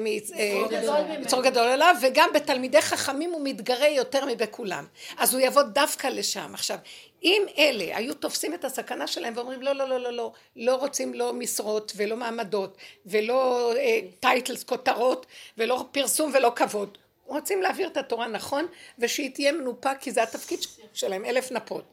מצור 1.20 1.42
גדול 1.42 1.66
עליו, 1.66 1.96
וגם 2.02 2.30
בתלמידי 2.34 2.80
חכמים 2.80 3.30
הוא 3.30 3.40
מתגרה 3.44 3.88
יותר 3.88 4.24
מבכולם. 4.26 4.86
אז 5.18 5.34
הוא 5.34 5.42
יבוא 5.42 5.62
דווקא 5.62 6.06
לשם. 6.06 6.50
עכשיו, 6.54 6.78
אם 7.22 7.42
אלה 7.58 7.96
היו 7.96 8.14
תופסים 8.14 8.54
את 8.54 8.64
הסכנה 8.64 9.06
שלהם 9.06 9.32
ואומרים 9.36 9.62
לא, 9.62 9.72
לא, 9.72 9.88
לא, 9.88 10.00
לא, 10.00 10.12
לא, 10.12 10.32
לא 10.56 10.74
רוצים 10.74 11.14
לא 11.14 11.32
משרות 11.32 11.92
ולא 11.96 12.16
מעמדות 12.16 12.76
ולא 13.06 13.72
טייטלס, 14.20 14.64
כותרות 14.64 15.26
ולא 15.58 15.84
פרסום 15.92 16.30
ולא 16.34 16.52
כבוד, 16.56 16.98
רוצים 17.26 17.62
להעביר 17.62 17.88
את 17.88 17.96
התורה 17.96 18.26
נכון 18.26 18.66
ושהיא 18.98 19.30
תהיה 19.34 19.52
מנופה 19.52 19.94
כי 19.94 20.10
זה 20.10 20.22
התפקיד 20.22 20.58
שלהם, 20.94 21.24
אלף 21.24 21.52
נפות. 21.52 21.84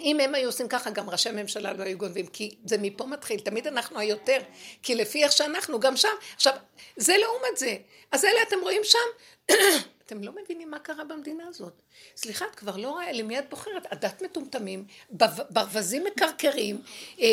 אם 0.00 0.20
הם 0.20 0.34
היו 0.34 0.48
עושים 0.48 0.68
ככה, 0.68 0.90
גם 0.90 1.10
ראשי 1.10 1.30
ממשלה 1.30 1.72
לא 1.72 1.82
היו 1.82 1.98
גונבים, 1.98 2.26
כי 2.26 2.54
זה 2.64 2.78
מפה 2.78 3.06
מתחיל, 3.06 3.40
תמיד 3.40 3.66
אנחנו 3.66 3.98
היותר, 3.98 4.38
כי 4.82 4.94
לפי 4.94 5.24
איך 5.24 5.32
שאנחנו, 5.32 5.80
גם 5.80 5.96
שם, 5.96 6.08
עכשיו, 6.34 6.52
זה 6.96 7.16
לעומת 7.16 7.56
זה, 7.56 7.76
אז 8.12 8.24
אלה 8.24 8.42
אתם 8.48 8.56
רואים 8.62 8.82
שם, 8.84 8.98
אתם 10.06 10.22
לא 10.22 10.32
מבינים 10.42 10.70
מה 10.70 10.78
קרה 10.78 11.04
במדינה 11.04 11.44
הזאת. 11.48 11.72
סליחה, 12.16 12.44
את 12.44 12.54
כבר 12.54 12.76
לא 12.76 12.88
רואה 12.88 13.12
למי 13.12 13.38
את 13.38 13.50
בוחרת, 13.50 13.92
הדת 13.92 14.22
מטומטמים, 14.22 14.84
ברווזים 15.50 16.04
מקרקרים, 16.04 16.82
אה, 17.20 17.26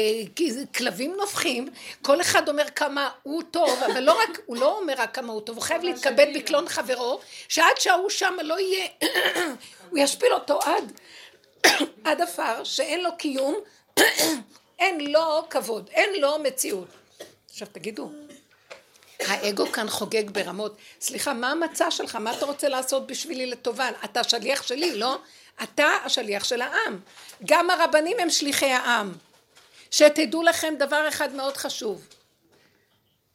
כלבים 0.77 1.15
נובחים, 1.15 1.69
כל 2.01 2.21
אחד 2.21 2.49
אומר 2.49 2.65
כמה 2.75 3.09
הוא 3.23 3.43
טוב, 3.51 3.79
אבל 3.83 4.03
לא 4.03 4.19
רק, 4.23 4.39
הוא 4.45 4.57
לא 4.57 4.79
אומר 4.79 4.93
רק 4.97 5.15
כמה 5.15 5.33
הוא 5.33 5.41
טוב, 5.41 5.55
הוא 5.55 5.63
חייב 5.63 5.83
להתכבד 5.83 6.27
בקלון 6.35 6.69
חברו, 6.69 7.19
שעד 7.47 7.77
שההוא 7.79 8.09
שם 8.09 8.33
לא 8.43 8.59
יהיה, 8.59 8.87
הוא 9.89 9.99
ישפיל 9.99 10.33
אותו 10.33 10.59
עד. 10.61 10.91
עד 12.05 12.21
עפר 12.21 12.63
שאין 12.63 13.03
לו 13.03 13.09
קיום, 13.17 13.55
אין 14.79 15.11
לו 15.11 15.45
כבוד, 15.49 15.89
אין 15.93 16.21
לו 16.21 16.39
מציאות. 16.39 16.87
עכשיו 17.49 17.67
תגידו, 17.71 18.11
האגו 19.19 19.65
כאן 19.67 19.89
חוגג 19.89 20.29
ברמות, 20.29 20.77
סליחה, 21.01 21.33
מה 21.33 21.51
המצע 21.51 21.91
שלך? 21.91 22.15
מה 22.15 22.37
אתה 22.37 22.45
רוצה 22.45 22.69
לעשות 22.69 23.07
בשבילי 23.07 23.45
לטובה? 23.45 23.89
אתה 24.05 24.23
שליח 24.23 24.63
שלי, 24.63 24.95
לא? 24.95 25.17
אתה 25.63 25.87
השליח 26.05 26.43
של 26.43 26.61
העם. 26.61 26.99
גם 27.45 27.69
הרבנים 27.69 28.19
הם 28.19 28.29
שליחי 28.29 28.71
העם. 28.71 29.13
שתדעו 29.91 30.43
לכם 30.43 30.73
דבר 30.79 31.07
אחד 31.07 31.33
מאוד 31.33 31.57
חשוב. 31.57 32.07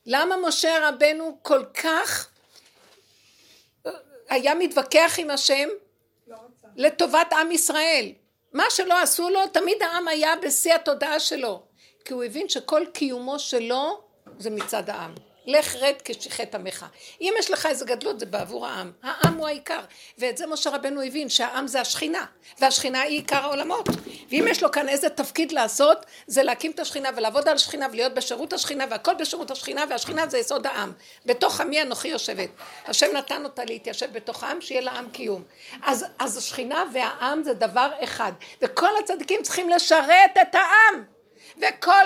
למה 0.07 0.37
משה 0.37 0.89
רבנו 0.89 1.39
כל 1.43 1.65
כך 1.75 2.29
היה 4.29 4.55
מתווכח 4.55 5.15
עם 5.19 5.31
השם 5.31 5.69
לטובת 6.79 7.33
עם 7.33 7.53
ישראל. 7.53 8.13
מה 8.53 8.65
שלא 8.71 9.03
עשו 9.03 9.31
לו, 9.31 9.47
תמיד 9.47 9.83
העם 9.83 10.09
היה 10.09 10.37
בשיא 10.43 10.75
התודעה 10.75 11.21
שלו. 11.21 11.63
כי 12.05 12.13
הוא 12.13 12.25
הבין 12.25 12.49
שכל 12.49 12.83
קיומו 12.93 13.39
שלו 13.39 14.01
זה 14.39 14.51
מצד 14.51 14.91
העם. 14.91 15.15
לך 15.49 15.77
רד 15.77 15.95
כשיחת 16.05 16.55
עמך. 16.55 16.87
אם 17.20 17.35
יש 17.39 17.51
לך 17.51 17.66
איזה 17.66 17.85
גדלות 17.85 18.20
זה 18.20 18.27
בעבור 18.27 18.66
העם. 18.66 18.93
העם 19.03 19.35
הוא 19.35 19.47
העיקר. 19.47 19.81
ואת 20.19 20.37
זה 20.37 20.47
משה 20.47 20.70
רבנו 20.70 21.03
הבין 21.03 21.29
שהעם 21.29 21.66
זה 21.66 21.81
השכינה. 21.81 22.27
והשכינה 22.61 23.01
היא 23.01 23.19
עיקר 23.19 23.37
העולמות. 23.37 23.89
ואם 24.31 24.45
יש 24.51 24.62
לו 24.62 24.73
כאן 24.73 24.89
איזה 24.89 25.09
תפקיד 25.09 25.53
לעשות 25.53 26.07
זה 26.27 26.43
להקים 26.43 26.70
את 26.70 26.81
השכינה 26.81 27.09
ולעבוד 27.16 27.49
על 27.49 27.55
השכינה 27.55 27.87
ולהיות 27.93 28.15
בשירות 28.15 28.53
השכינה 28.53 28.85
והכל 28.91 29.15
בשירות 29.15 29.51
השכינה 29.51 29.85
והשכינה 29.91 30.29
זה 30.29 30.39
יסוד 30.39 30.66
העם. 30.66 30.93
בתוך 31.27 31.61
עמי 31.61 31.83
אנוכי 31.83 32.09
יושבת. 32.09 32.49
השם 32.87 33.16
נתן 33.16 33.45
אותה 33.45 33.65
להתיישב 33.65 34.12
בתוך 34.12 34.45
העם 34.45 34.61
שיהיה 34.61 34.81
לעם 34.81 35.11
קיום. 35.11 35.43
אז, 35.83 36.07
אז 36.19 36.37
השכינה 36.37 36.85
והעם 36.93 37.43
זה 37.43 37.55
דבר 37.55 37.91
אחד. 38.05 38.33
וכל 38.62 38.91
הצדיקים 38.99 39.43
צריכים 39.43 39.69
לשרת 39.69 40.39
את 40.41 40.55
העם. 40.55 41.18
וכל 41.61 42.05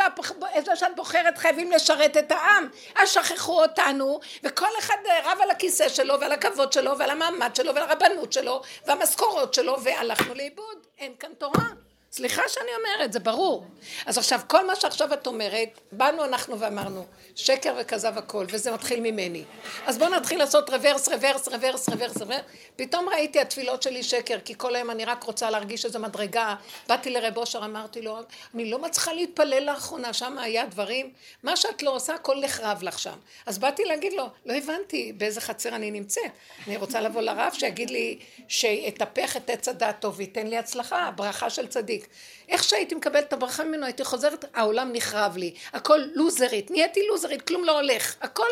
איזה 0.53 0.77
שאת 0.77 0.97
בוחרת 0.97 1.39
חייבים 1.39 1.73
לשרת 1.73 2.17
את 2.17 2.33
העם. 2.33 2.69
אז 2.97 3.11
שכחו 3.11 3.63
אותנו 3.63 4.21
וכל 4.45 4.69
אחד 4.79 4.97
רב 5.25 5.39
על 5.43 5.51
הכיסא 5.51 5.89
שלו 5.89 6.21
ועל 6.21 6.33
הכבוד 6.33 6.73
שלו 6.73 6.99
ועל 6.99 7.11
המעמד 7.11 7.57
שלו 7.57 7.75
ועל 7.75 7.91
הרבנות 7.91 8.33
שלו 8.33 8.63
והמשכורות 8.87 9.55
שלו 9.55 9.77
והלכנו 9.83 10.35
לאיבוד. 10.35 10.87
אין 10.99 11.13
כאן 11.19 11.31
תורה 11.39 11.65
סליחה 12.15 12.43
שאני 12.49 12.71
אומרת, 12.79 13.13
זה 13.13 13.21
ברור. 13.21 13.67
אז 14.07 14.19
עכשיו, 14.19 14.41
כל 14.47 14.67
מה 14.67 14.77
שעכשיו 14.77 15.13
את 15.13 15.27
אומרת, 15.27 15.81
באנו 15.93 16.25
אנחנו 16.25 16.61
ואמרנו, 16.61 17.07
שקר 17.35 17.75
וכזב 17.81 18.19
הכל, 18.19 18.47
וזה 18.49 18.73
מתחיל 18.73 19.01
ממני. 19.01 19.45
אז 19.87 19.99
בואו 19.99 20.11
נתחיל 20.11 20.39
לעשות 20.39 20.71
רוורס, 20.71 21.09
רוורס, 21.09 21.49
רוורס, 21.49 21.89
רוורס, 21.89 22.17
רוורס. 22.17 22.41
פתאום 22.77 23.09
ראיתי 23.09 23.41
התפילות 23.41 23.83
שלי 23.83 24.03
שקר, 24.03 24.39
כי 24.45 24.55
כל 24.57 24.77
היום 24.77 24.91
אני 24.91 25.05
רק 25.05 25.25
רוצה 25.25 25.51
להרגיש 25.51 25.85
איזו 25.85 25.99
מדרגה. 25.99 26.55
באתי 26.89 27.11
לרב 27.11 27.37
אושר, 27.37 27.65
אמרתי 27.65 28.03
לו, 28.03 28.19
אני 28.55 28.71
לא 28.71 28.79
מצליחה 28.79 29.13
להתפלל 29.13 29.65
לאחרונה, 29.65 30.13
שם 30.13 30.39
היה 30.39 30.67
דברים, 30.67 31.11
מה 31.43 31.57
שאת 31.57 31.83
לא 31.83 31.91
עושה, 31.91 32.15
הכל 32.15 32.37
נחרב 32.41 32.83
לך 32.83 32.99
שם. 32.99 33.17
אז 33.47 33.59
באתי 33.59 33.85
להגיד 33.85 34.13
לו, 34.13 34.27
לא 34.47 34.55
הבנתי 34.55 35.13
באיזה 35.13 35.41
חצר 35.41 35.69
אני 35.69 35.91
נמצאת. 35.91 36.33
אני 36.67 36.77
רוצה 36.77 37.01
לבוא 37.01 37.21
לרב 37.21 37.53
שיגיד 37.53 37.91
לי, 37.91 38.19
שיטפח 38.49 39.37
את 39.37 39.51
עץ 39.51 39.69
הדעת 39.69 40.01
טוב 40.01 40.15
וייתן 40.17 40.47
לי 40.47 40.59
הצלחה, 40.59 41.11
ברכה 41.17 41.51
של 41.51 41.67
צדיק. 41.67 42.02
איך 42.49 42.65
שהייתי 42.65 42.95
מקבלת 42.95 43.25
את 43.29 43.33
הברכה 43.33 43.65
ממנו, 43.65 43.85
הייתי 43.85 44.05
חוזרת, 44.05 44.45
העולם 44.55 44.91
נחרב 44.93 45.37
לי. 45.37 45.55
הכל 45.73 46.01
לוזרית, 46.15 46.71
נהייתי 46.71 47.07
לוזרית, 47.07 47.43
כלום 47.43 47.65
לא 47.65 47.81
הולך. 47.81 48.17
הכל... 48.21 48.49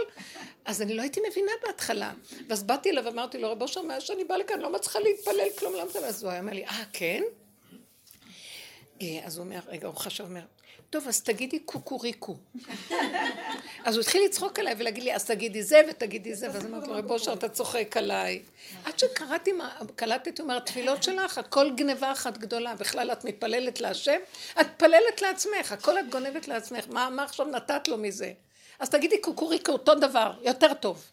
אז 0.65 0.83
אני 0.83 0.95
לא 0.95 1.03
הייתי 1.03 1.21
מבינה 1.31 1.53
בהתחלה. 1.67 2.13
ואז 2.49 2.63
באתי 2.63 2.91
אליו 2.91 3.05
ואמרתי 3.05 3.39
לו, 3.39 3.51
רבו 3.51 3.69
שם, 3.69 3.87
מאז 3.89 4.03
שאני 4.03 4.25
באה 4.25 4.39
לכאן, 4.39 4.61
לא 4.61 4.73
מצליחה 4.73 4.99
להתפלל, 4.99 5.49
כלום 5.59 5.73
לא 5.73 5.85
מצליחה. 5.85 6.07
אז 6.07 6.23
הוא 6.23 6.31
היה 6.31 6.41
אומר 6.41 6.53
לי, 6.53 6.67
אה, 6.67 6.83
כן? 6.93 7.23
אה, 9.03 9.21
אז 9.25 9.37
הוא 9.37 9.45
אומר, 9.45 9.61
רגע, 9.67 9.87
הוא 9.87 9.95
חשב, 9.95 10.25
אומר, 10.25 10.43
טוב, 10.91 11.09
אז 11.09 11.23
תגידי 11.23 11.59
קוקוריקו. 11.59 12.37
אז 13.85 13.95
הוא 13.95 14.01
התחיל 14.01 14.25
לצחוק 14.25 14.59
עליי 14.59 14.75
ולהגיד 14.79 15.03
לי, 15.03 15.15
אז 15.15 15.25
תגידי 15.25 15.63
זה 15.63 15.81
ותגידי 15.91 16.35
זה, 16.35 16.51
ואז 16.53 16.67
אמרתי 16.67 16.87
לו, 16.87 16.95
רב 16.95 17.11
אושר, 17.11 17.33
אתה 17.33 17.49
צוחק 17.49 17.97
עליי. 17.97 18.43
עד 18.85 18.99
שקראתי, 18.99 19.51
קלטתי, 19.97 20.31
הוא 20.31 20.45
אומר, 20.45 20.57
התפילות 20.57 21.03
שלך, 21.03 21.39
הכל 21.39 21.71
גניבה 21.77 22.13
אחת 22.13 22.39
גדולה. 22.39 22.75
בכלל, 22.75 23.13
את 23.13 23.25
מתפללת 23.25 23.81
להשם, 23.81 24.19
את 24.61 24.67
מתפללת 24.67 25.23
לעצמך, 25.23 25.73
הכל 25.73 25.99
את 25.99 26.11
גונבת 26.11 26.49
לעצמך. 26.49 26.85
מה, 26.89 27.11
מה 27.11 27.23
עכשיו 27.25 27.47
נתת 27.47 27.89
לו 27.89 27.97
מזה? 27.99 28.33
אז 28.79 28.91
תגידי 28.91 29.21
קוקוריקו, 29.21 29.73
אותו 29.73 29.95
דבר, 29.95 30.33
יותר 30.43 30.75
טוב. 30.75 31.05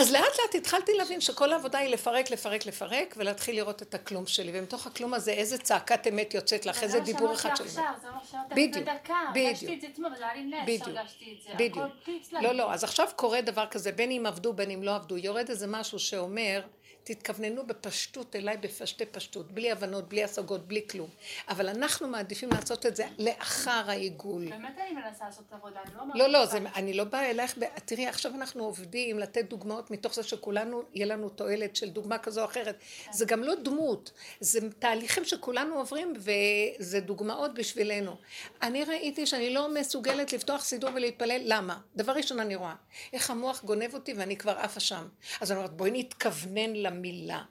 אז 0.00 0.12
לאט 0.12 0.22
לאט 0.22 0.54
התחלתי 0.54 0.92
להבין 0.94 1.20
שכל 1.20 1.52
העבודה 1.52 1.78
היא 1.78 1.92
לפרק, 1.92 2.30
לפרק, 2.30 2.66
לפרק, 2.66 3.14
ולהתחיל 3.18 3.56
לראות 3.56 3.82
את 3.82 3.94
הכלום 3.94 4.26
שלי. 4.26 4.58
ומתוך 4.58 4.86
הכלום 4.86 5.14
הזה, 5.14 5.30
איזה 5.30 5.58
צעקת 5.58 6.06
אמת 6.06 6.34
יוצאת 6.34 6.66
לך, 6.66 6.82
איזה 6.82 7.00
דיבור 7.00 7.34
אחד 7.34 7.56
שלי. 7.56 7.68
זה 7.68 7.80
מה 7.80 8.20
שאמרת 8.30 8.52
בדיוק, 8.52 8.76
לפני 8.76 8.94
דקה, 8.94 9.14
בדיוק. 9.30 9.46
הרגשתי 9.46 9.74
את 9.74 9.80
זה 9.80 9.86
לי 10.34 10.42
נס 10.42 10.62
בדיוק, 10.62 10.84
שהרגשתי 10.84 11.36
את 11.38 11.42
זה. 11.42 11.50
בדיוק. 11.54 11.86
להם. 12.32 12.44
לא, 12.44 12.52
לא, 12.52 12.72
אז 12.72 12.84
עכשיו 12.84 13.08
קורה 13.16 13.40
דבר 13.40 13.66
כזה, 13.66 13.92
בין 13.92 14.10
אם 14.10 14.26
עבדו, 14.26 14.52
בין 14.52 14.70
אם 14.70 14.82
לא 14.82 14.94
עבדו, 14.94 15.16
יורד 15.16 15.48
איזה 15.48 15.66
משהו 15.66 15.98
שאומר, 15.98 16.60
תתכווננו 17.04 17.66
בפשטות 17.66 18.36
אליי 18.36 18.56
בפשטי 18.56 19.06
פשטות, 19.06 19.52
בלי 19.52 19.72
הבנות, 19.72 20.08
בלי 20.08 20.24
השגות, 20.24 20.68
בלי 20.68 20.86
כלום. 20.90 21.08
אבל 21.48 21.68
אנחנו 21.68 22.08
מעדיפים 22.08 22.50
לעשות 22.50 22.86
את 22.86 22.96
זה 22.96 23.06
לאחר 23.18 23.84
העיגול. 23.86 24.50
באמת 24.50 24.78
אני 24.78 24.92
מנסה 24.92 25.24
לעשות 25.24 25.44
עבודה, 25.52 25.80
אני 25.86 25.94
לא 25.94 26.00
אומרת... 26.00 26.16
לא, 26.16 26.28
לא, 26.28 26.42
לך. 26.42 26.50
זה, 26.50 26.58
אני 26.74 26.92
לא 26.92 27.04
באה 27.04 27.30
אלייך, 27.30 27.58
ב- 27.58 27.78
תראי, 27.84 28.06
עכשיו 28.06 28.32
אנחנו 28.34 28.64
עובדים 28.64 29.18
לתת 29.18 29.44
דוגמאות 29.48 29.90
מתוך 29.90 30.14
זה 30.14 30.22
שכולנו, 30.22 30.82
יהיה 30.94 31.06
לנו 31.06 31.28
תועלת 31.28 31.76
של 31.76 31.90
דוגמה 31.90 32.18
כזו 32.18 32.40
או 32.40 32.46
אחרת. 32.46 32.78
זה 33.10 33.24
גם 33.24 33.42
לא 33.42 33.54
דמות, 33.54 34.12
זה 34.40 34.60
תהליכים 34.78 35.24
שכולנו 35.24 35.74
עוברים 35.74 36.12
וזה 36.16 37.00
דוגמאות 37.00 37.54
בשבילנו. 37.54 38.16
אני 38.62 38.84
ראיתי 38.84 39.26
שאני 39.26 39.54
לא 39.54 39.74
מסוגלת 39.74 40.32
לפתוח 40.32 40.64
סידור 40.64 40.90
ולהתפלל, 40.94 41.40
למה? 41.44 41.78
דבר 41.96 42.12
ראשון 42.12 42.40
אני 42.40 42.54
רואה, 42.54 42.74
איך 43.12 43.30
המוח 43.30 43.64
גונב 43.64 43.94
אותי 43.94 44.14
ואני 44.14 44.36
כבר 44.36 44.58
עפה 44.58 44.80
שם. 44.80 45.08
אז 45.40 45.50
אני 45.52 45.58
אומרת, 45.58 45.72
בואי 45.72 45.90
נתכוונן 45.90 46.72
Camilla. 46.90 47.48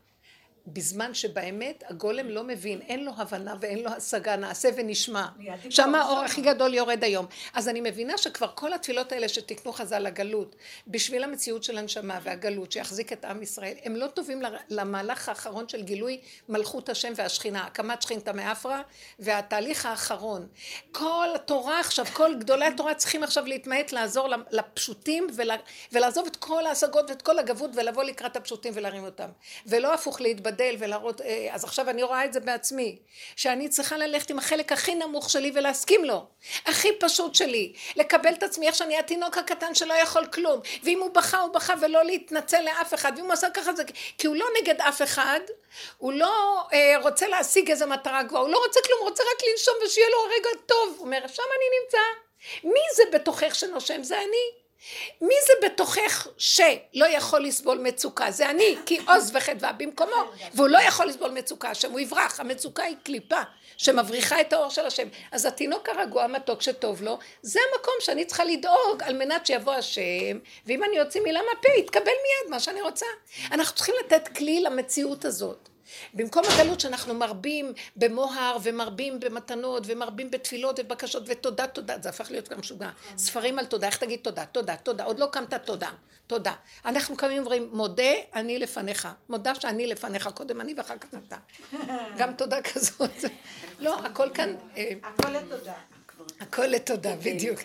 בזמן 0.73 1.13
שבאמת 1.13 1.83
הגולם 1.87 2.29
לא 2.29 2.43
מבין, 2.43 2.81
אין 2.81 3.05
לו 3.05 3.11
הבנה 3.17 3.55
ואין 3.61 3.79
לו 3.79 3.91
השגה, 3.91 4.35
נעשה 4.35 4.69
ונשמע. 4.75 5.27
שם 5.69 5.95
האור 5.95 6.19
הכי 6.19 6.41
גדול 6.41 6.73
יורד 6.73 7.03
היום. 7.03 7.25
אז 7.53 7.69
אני 7.69 7.81
מבינה 7.81 8.17
שכבר 8.17 8.51
כל 8.55 8.73
התפילות 8.73 9.11
האלה 9.11 9.29
שתיקנו 9.29 9.73
חז"ל 9.73 9.99
לגלות, 9.99 10.55
בשביל 10.87 11.23
המציאות 11.23 11.63
של 11.63 11.77
הנשמה 11.77 12.19
והגלות 12.23 12.71
שיחזיק 12.71 13.13
את 13.13 13.25
עם 13.25 13.41
ישראל, 13.41 13.73
הם 13.83 13.95
לא 13.95 14.07
טובים 14.07 14.41
למהלך 14.69 15.29
האחרון 15.29 15.69
של 15.69 15.83
גילוי 15.83 16.19
מלכות 16.49 16.89
השם 16.89 17.13
והשכינה, 17.15 17.65
הקמת 17.65 18.01
שכינתא 18.01 18.31
מאפרה, 18.31 18.81
והתהליך 19.19 19.85
האחרון. 19.85 20.47
כל 20.91 21.27
התורה 21.35 21.79
עכשיו, 21.79 22.05
כל 22.13 22.35
גדולי 22.39 22.65
התורה 22.65 22.95
צריכים 22.95 23.23
עכשיו 23.23 23.45
להתמעט 23.45 23.91
לעזור 23.91 24.27
לפשוטים 24.51 25.27
ול, 25.35 25.51
ולעזוב 25.91 26.27
את 26.27 26.35
כל 26.35 26.65
ההשגות 26.65 27.09
ואת 27.09 27.21
כל 27.21 27.39
הגבות 27.39 27.71
ולבוא 27.73 28.03
לקראת 28.03 28.35
הפשוטים 28.35 28.73
ולהרים 28.75 29.03
אותם. 29.03 29.29
ולא 29.65 29.93
הפוך 29.93 30.21
להתבדל 30.21 30.58
ולהראות, 30.79 31.21
אה, 31.21 31.47
אז 31.51 31.63
עכשיו 31.63 31.89
אני 31.89 32.03
רואה 32.03 32.25
את 32.25 32.33
זה 32.33 32.39
בעצמי, 32.39 32.99
שאני 33.35 33.69
צריכה 33.69 33.97
ללכת 33.97 34.29
עם 34.29 34.37
החלק 34.37 34.71
הכי 34.71 34.95
נמוך 34.95 35.29
שלי 35.29 35.51
ולהסכים 35.55 36.05
לו, 36.05 36.25
הכי 36.65 36.89
פשוט 36.99 37.35
שלי, 37.35 37.73
לקבל 37.95 38.33
את 38.33 38.43
עצמי 38.43 38.67
איך 38.67 38.75
שאני 38.75 38.97
התינוק 38.97 39.37
הקטן 39.37 39.75
שלא 39.75 39.93
יכול 39.93 40.25
כלום, 40.25 40.59
ואם 40.83 40.99
הוא 40.99 41.09
בכה 41.13 41.39
הוא 41.39 41.53
בכה 41.53 41.73
ולא 41.81 42.03
להתנצל 42.03 42.61
לאף 42.61 42.93
אחד, 42.93 43.11
ואם 43.15 43.25
הוא 43.25 43.33
עשה 43.33 43.49
ככה 43.49 43.73
זה, 43.73 43.83
כי 44.17 44.27
הוא 44.27 44.35
לא 44.35 44.45
נגד 44.61 44.81
אף 44.81 45.01
אחד, 45.01 45.39
הוא 45.97 46.13
לא 46.13 46.63
אה, 46.73 46.95
רוצה 47.01 47.27
להשיג 47.27 47.71
איזה 47.71 47.85
מטרה 47.85 48.23
גבוהה, 48.23 48.43
הוא 48.43 48.51
לא 48.51 48.61
רוצה 48.65 48.79
כלום, 48.85 48.99
הוא 48.99 49.09
רוצה 49.09 49.23
רק 49.23 49.43
לנשום 49.51 49.73
ושיהיה 49.85 50.07
לו 50.09 50.17
הרגע 50.17 50.49
טוב, 50.65 50.95
הוא 50.97 51.05
אומר, 51.05 51.27
שם 51.27 51.43
אני 51.57 51.65
נמצא, 51.81 51.97
מי 52.63 52.79
זה 52.95 53.03
בתוכך 53.11 53.55
שנושם? 53.55 54.03
זה 54.03 54.17
אני. 54.17 54.58
מי 55.21 55.35
זה 55.47 55.67
בתוכך 55.67 56.27
שלא 56.37 57.05
יכול 57.05 57.43
לסבול 57.43 57.77
מצוקה? 57.77 58.31
זה 58.31 58.49
אני, 58.49 58.77
כי 58.85 58.99
עוז 59.07 59.31
וחדווה 59.33 59.71
במקומו, 59.71 60.31
והוא 60.53 60.67
לא 60.67 60.77
יכול 60.77 61.05
לסבול 61.05 61.31
מצוקה, 61.31 61.69
השם 61.69 61.91
הוא 61.91 61.99
יברח, 61.99 62.39
המצוקה 62.39 62.83
היא 62.83 62.95
קליפה 63.03 63.41
שמבריחה 63.77 64.41
את 64.41 64.53
האור 64.53 64.69
של 64.69 64.85
השם. 64.85 65.07
אז 65.31 65.45
התינוק 65.45 65.89
הרגוע 65.89 66.23
המתוק 66.23 66.61
שטוב 66.61 67.01
לו, 67.01 67.19
זה 67.41 67.59
המקום 67.71 67.93
שאני 67.99 68.25
צריכה 68.25 68.43
לדאוג 68.43 69.03
על 69.03 69.17
מנת 69.17 69.45
שיבוא 69.45 69.73
השם, 69.73 70.39
ואם 70.65 70.83
אני 70.83 71.01
אוציא 71.01 71.21
מילה 71.21 71.39
מהפה, 71.39 71.69
יתקבל 71.79 72.05
מיד 72.05 72.49
מה 72.49 72.59
שאני 72.59 72.81
רוצה. 72.81 73.05
אנחנו 73.51 73.75
צריכים 73.75 73.95
לתת 74.05 74.27
כלי 74.37 74.61
למציאות 74.61 75.25
הזאת. 75.25 75.68
במקום 76.13 76.43
הגלות 76.53 76.79
שאנחנו 76.79 77.13
מרבים 77.13 77.73
במוהר 77.95 78.57
ומרבים 78.63 79.19
במתנות 79.19 79.83
ומרבים 79.85 80.31
בתפילות 80.31 80.79
ובקשות 80.79 81.23
ותודה 81.27 81.67
תודה 81.67 81.95
זה 82.01 82.09
הפך 82.09 82.31
להיות 82.31 82.49
גם 82.49 82.59
משוגע. 82.59 82.89
ספרים 83.17 83.59
על 83.59 83.65
תודה 83.65 83.87
איך 83.87 83.97
תגיד 83.97 84.19
תודה? 84.19 84.45
תודה 84.45 84.75
תודה. 84.75 85.03
עוד 85.03 85.19
לא 85.19 85.27
קמת 85.31 85.53
תודה. 85.53 85.89
תודה. 86.27 86.53
אנחנו 86.85 87.17
קמים 87.17 87.37
ואומרים 87.37 87.69
מודה 87.71 88.13
אני 88.35 88.59
לפניך. 88.59 89.07
מודה 89.29 89.55
שאני 89.55 89.87
לפניך 89.87 90.29
קודם 90.33 90.61
אני 90.61 90.73
ואחר 90.77 90.97
כך 90.97 91.09
אתה. 91.27 91.37
גם 92.17 92.33
תודה 92.33 92.61
כזאת. 92.61 93.11
לא 93.79 93.99
הכל 93.99 94.29
כאן 94.33 94.55
אה, 94.77 94.91
הכל 95.03 95.29
לתודה. 95.29 95.73
הכל 96.39 96.65
לתודה, 96.65 97.15
בדיוק. 97.15 97.59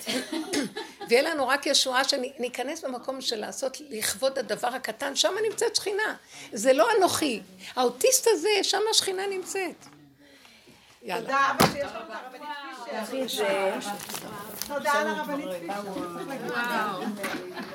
ויהיה 1.09 1.23
לנו 1.23 1.49
רק 1.49 1.66
ישועה 1.66 2.05
שניכנס 2.05 2.85
במקום 2.85 3.20
של 3.20 3.36
לעשות 3.36 3.77
לכבוד 3.91 4.39
הדבר 4.39 4.69
הקטן, 4.69 5.16
שם 5.16 5.32
נמצאת 5.51 5.77
שכינה. 5.77 6.15
זה 6.53 6.73
לא 6.73 6.89
אנוכי. 6.99 7.41
האוטיסט 7.77 8.27
הזה, 8.31 8.49
שם 8.62 8.81
השכינה 8.91 9.27
נמצאת. 9.27 9.86
יאללה. 11.03 11.23
תודה 11.23 11.51
אבא 11.51 11.66
שיש 11.66 11.93
לנו 11.93 12.05
את 12.05 12.11
הרבנית 12.11 13.11
פישר. 13.11 13.74
תודה 14.66 14.93
על 14.93 15.07
הרבנית 15.07 15.49
פישר. 15.49 17.01